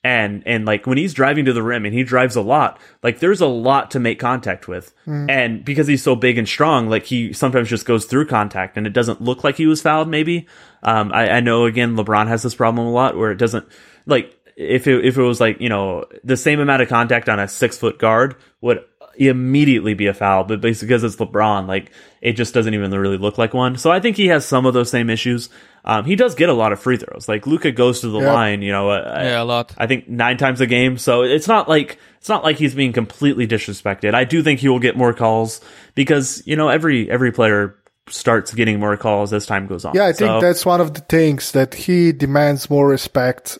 And 0.06 0.44
and 0.46 0.66
like 0.66 0.86
when 0.86 0.98
he's 0.98 1.14
driving 1.14 1.46
to 1.46 1.54
the 1.54 1.64
rim 1.64 1.86
and 1.86 1.94
he 1.94 2.04
drives 2.04 2.36
a 2.36 2.42
lot 2.42 2.78
like 3.02 3.20
there's 3.20 3.40
a 3.42 3.48
lot 3.48 3.92
to 3.92 4.00
make 4.02 4.20
contact 4.20 4.68
with. 4.68 4.94
And 5.30 5.64
because 5.64 5.88
he's 5.88 6.04
so 6.04 6.14
big 6.16 6.38
and 6.38 6.48
strong 6.48 6.90
like 6.90 7.06
he 7.06 7.32
sometimes 7.34 7.70
just 7.70 7.86
goes 7.86 8.04
through 8.06 8.28
contact 8.28 8.76
and 8.78 8.86
it 8.86 8.92
doesn't 8.94 9.22
look 9.22 9.44
like 9.46 9.56
he 9.56 9.66
was 9.66 9.82
fouled 9.82 10.10
maybe. 10.10 10.46
Um 10.84 11.12
i, 11.14 11.30
I 11.30 11.40
know 11.40 11.66
again 11.66 11.96
lebron 11.96 12.28
has 12.28 12.44
this 12.44 12.54
problem 12.54 12.86
a 12.86 12.92
lot 12.92 13.18
where 13.18 13.32
it 13.32 13.38
doesn't 13.38 13.66
like 14.06 14.38
if 14.56 14.88
it, 14.88 15.06
if 15.06 15.18
it 15.18 15.22
was 15.24 15.40
like 15.42 15.60
you 15.60 15.70
know 15.70 16.06
the 16.24 16.38
same 16.38 16.60
amount 16.60 16.82
of 16.82 16.90
contact 16.90 17.30
on 17.30 17.40
a 17.40 17.48
six 17.48 17.78
foot 17.78 18.00
guard 18.00 18.36
would 18.62 18.84
immediately 19.16 19.94
be 19.94 20.08
a 20.08 20.14
foul 20.14 20.44
but 20.44 20.60
basically 20.60 20.88
because 20.88 21.04
it's 21.04 21.16
lebron 21.18 21.68
like 21.68 21.92
it 22.22 22.34
just 22.34 22.52
doesn't 22.54 22.74
even 22.74 22.90
really 22.92 23.18
look 23.18 23.38
like 23.38 23.54
one 23.54 23.78
so 23.78 23.92
i 23.92 24.00
think 24.00 24.18
he 24.18 24.26
has 24.28 24.44
some 24.46 24.66
of 24.66 24.74
those 24.74 24.90
same 24.90 25.08
issues 25.10 25.50
um, 25.86 26.04
he 26.06 26.16
does 26.16 26.34
get 26.34 26.50
a 26.50 26.54
lot 26.54 26.72
of 26.74 26.80
free 26.80 26.98
throws 26.98 27.28
like 27.30 27.46
luka 27.46 27.72
goes 27.72 28.02
to 28.02 28.08
the 28.10 28.20
Yeah. 28.20 28.34
line 28.34 28.62
you 28.64 28.72
know 28.72 28.90
uh, 28.90 29.20
Yeah, 29.24 29.42
a 29.42 29.44
lot. 29.44 29.74
I 29.78 29.86
think 29.86 30.08
nine 30.10 30.38
times 30.38 30.62
a 30.62 30.66
game. 30.68 30.98
So 30.98 31.22
it's 31.24 31.48
not 31.48 31.68
like 31.70 32.00
it's 32.20 32.30
not 32.30 32.44
like 32.44 32.58
he's 32.58 32.74
being 32.74 32.94
completely 32.94 33.46
disrespected. 33.48 34.14
I 34.16 34.24
do 34.24 34.42
think 34.42 34.62
he 34.62 34.70
will 34.70 34.80
get 34.80 34.96
more 34.96 35.14
calls 35.14 35.60
because 35.94 36.42
you 36.46 36.56
know 36.56 36.70
every 36.70 37.12
every 37.12 37.32
player 37.34 37.76
starts 38.08 38.54
getting 38.54 38.80
more 38.80 38.96
calls 38.98 39.34
as 39.34 39.46
time 39.46 39.68
goes 39.68 39.84
on. 39.86 39.94
Yeah, 39.94 40.06
I 40.08 40.14
think 40.14 40.30
So- 40.30 40.40
that's 40.42 40.66
one 40.66 40.80
of 40.82 40.94
the 40.94 41.02
things 41.02 41.52
that 41.52 41.74
he 41.74 42.14
demands 42.14 42.70
more 42.70 42.88
respect 42.88 43.60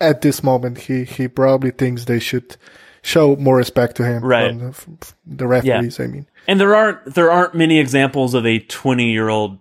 at 0.00 0.20
this 0.22 0.42
moment. 0.42 0.78
He 0.78 1.04
he 1.04 1.28
probably 1.28 1.70
thinks 1.70 2.04
they 2.04 2.18
should 2.20 2.56
show 3.02 3.36
more 3.36 3.56
respect 3.56 3.96
to 3.96 4.04
him. 4.04 4.24
Right. 4.24 4.50
from 4.74 4.98
the, 5.00 5.14
the 5.26 5.46
referees, 5.46 5.98
I 6.00 6.06
mean. 6.06 6.26
and 6.46 6.60
there 6.60 6.74
aren't 6.74 7.14
there 7.14 7.30
aren't 7.30 7.54
many 7.54 7.78
examples 7.78 8.34
of 8.34 8.44
a 8.46 8.58
twenty 8.58 9.12
year 9.12 9.28
old 9.28 9.58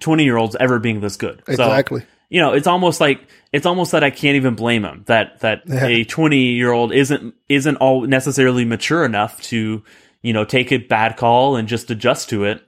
twenty 0.00 0.24
year 0.24 0.36
olds 0.36 0.56
ever 0.58 0.78
being 0.78 1.00
this 1.00 1.16
good. 1.16 1.42
So, 1.46 1.52
Exactly. 1.52 2.04
you 2.30 2.40
know, 2.40 2.52
it's 2.52 2.66
almost 2.66 3.00
like 3.00 3.20
it's 3.52 3.66
almost 3.66 3.92
that 3.92 4.02
I 4.02 4.10
can't 4.10 4.36
even 4.36 4.54
blame 4.54 4.84
him 4.84 5.02
that 5.06 5.40
that 5.40 5.62
Yeah. 5.66 5.86
a 5.86 6.04
20 6.04 6.36
year 6.38 6.72
old 6.72 6.92
isn't 6.92 7.34
isn't 7.48 7.76
all 7.76 8.02
necessarily 8.06 8.64
mature 8.64 9.04
enough 9.04 9.40
to 9.42 9.82
you 10.22 10.32
know 10.32 10.44
take 10.44 10.72
a 10.72 10.78
bad 10.78 11.16
call 11.16 11.56
and 11.56 11.68
just 11.68 11.90
adjust 11.90 12.30
to 12.30 12.44
it, 12.44 12.62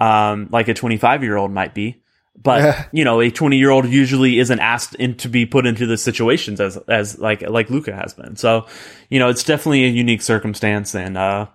um, 0.00 0.48
like 0.50 0.68
a 0.68 0.74
25 0.74 1.22
year 1.22 1.36
old 1.36 1.50
might 1.52 1.74
be. 1.74 2.01
But 2.40 2.60
Yeah. 2.62 2.84
you 2.92 3.04
know, 3.04 3.20
a 3.20 3.30
20 3.30 3.56
year 3.58 3.70
old 3.70 3.86
usually 3.86 4.38
isn't 4.38 4.58
asked 4.58 4.94
in, 4.96 5.16
to 5.18 5.28
be 5.28 5.46
put 5.46 5.66
into 5.66 5.86
the 5.86 5.96
situations 5.96 6.60
as 6.60 6.76
as 6.88 7.18
like 7.18 7.42
like 7.48 7.70
Luka 7.70 7.94
has 7.94 8.14
been. 8.14 8.36
So, 8.36 8.66
you 9.10 9.18
know, 9.18 9.28
it's 9.28 9.44
definitely 9.44 9.84
a 9.84 9.88
unique 9.88 10.22
circumstance, 10.22 10.94
and 10.94 11.16
uh, 11.16 11.46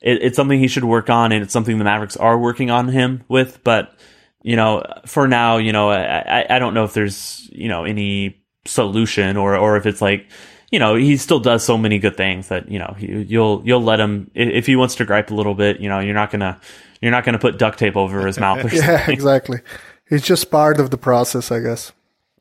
it, 0.00 0.22
it's 0.22 0.36
something 0.36 0.58
he 0.58 0.68
should 0.68 0.84
work 0.84 1.10
on, 1.10 1.32
and 1.32 1.42
it's 1.42 1.52
something 1.52 1.78
the 1.78 1.84
Mavericks 1.84 2.16
are 2.16 2.38
working 2.38 2.70
on 2.70 2.88
him 2.88 3.22
with. 3.28 3.62
But 3.62 3.94
you 4.44 4.56
know, 4.56 4.82
for 5.06 5.28
now, 5.28 5.58
you 5.58 5.70
know, 5.72 5.90
I, 5.90 6.44
I- 6.50 6.58
don't 6.58 6.74
know 6.74 6.82
if 6.82 6.94
there's, 6.94 7.48
you 7.52 7.68
know, 7.68 7.84
any 7.84 8.42
solution 8.64 9.36
or, 9.36 9.56
or 9.56 9.76
if 9.76 9.86
it's 9.86 10.02
like, 10.02 10.26
you 10.72 10.80
know, 10.80 10.96
he 10.96 11.16
still 11.16 11.38
does 11.38 11.62
so 11.64 11.78
many 11.78 12.00
good 12.00 12.16
things 12.16 12.48
that, 12.48 12.68
you 12.68 12.80
know, 12.80 12.96
you- 12.98 13.18
you'll, 13.28 13.62
you'll 13.64 13.84
let 13.84 14.00
him, 14.00 14.32
if 14.34 14.66
he 14.66 14.74
wants 14.74 14.96
to 14.96 15.04
gripe 15.04 15.30
a 15.30 15.34
little 15.34 15.54
bit, 15.54 15.78
you 15.78 15.88
know, 15.88 16.00
you're 16.00 16.14
not 16.14 16.32
gonna, 16.32 16.60
you're 17.00 17.12
not 17.12 17.24
gonna 17.24 17.38
put 17.38 17.56
duct 17.56 17.78
tape 17.78 17.96
over 17.96 18.26
his 18.26 18.36
mouth 18.40 18.64
or 18.64 18.68
Yeah, 18.74 19.08
exactly. 19.08 19.60
It's 20.12 20.26
just 20.26 20.50
part 20.50 20.78
of 20.78 20.90
the 20.90 20.98
process, 20.98 21.50
I 21.50 21.60
guess. 21.60 21.92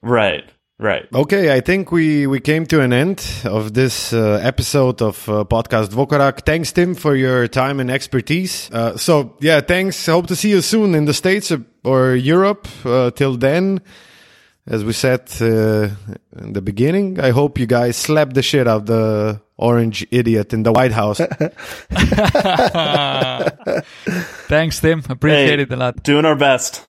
Right. 0.02 0.43
Right. 0.77 1.07
Okay, 1.14 1.56
I 1.56 1.61
think 1.61 1.91
we, 1.91 2.26
we 2.26 2.39
came 2.39 2.65
to 2.65 2.81
an 2.81 2.91
end 2.91 3.23
of 3.45 3.76
this 3.76 4.14
uh, 4.14 4.39
episode 4.41 4.99
of 5.02 5.30
uh, 5.30 5.43
podcast 5.45 5.89
Vokorak. 5.89 6.43
Thanks, 6.43 6.72
Tim, 6.72 6.95
for 6.95 7.15
your 7.15 7.48
time 7.48 7.80
and 7.80 7.91
expertise. 7.91 8.69
Uh, 8.72 8.98
so, 8.98 9.38
yeah, 9.41 9.61
thanks. 9.61 10.03
Hope 10.07 10.26
to 10.27 10.35
see 10.35 10.49
you 10.49 10.61
soon 10.61 10.95
in 10.95 11.06
the 11.06 11.14
States 11.14 11.52
or 11.84 12.15
Europe. 12.15 12.68
Uh, 12.84 13.11
till 13.11 13.38
then, 13.38 13.80
as 14.65 14.84
we 14.84 14.93
said 14.93 15.30
uh, 15.39 15.89
in 16.41 16.53
the 16.53 16.61
beginning, 16.64 17.19
I 17.19 17.30
hope 17.30 17.60
you 17.60 17.68
guys 17.68 17.95
slap 17.95 18.34
the 18.34 18.41
shit 18.41 18.68
out 18.68 18.81
of 18.81 18.85
the 18.88 19.39
orange 19.57 20.03
idiot 20.10 20.52
in 20.52 20.64
the 20.64 20.72
White 20.72 20.93
House. 20.93 21.19
Thanks, 24.48 24.80
Tim. 24.80 25.03
Appreciate 25.10 25.57
Hey. 25.60 25.64
it 25.64 25.72
a 25.72 25.76
lot. 25.76 26.03
Doing 26.03 26.26
our 26.26 26.35
best. 26.35 26.80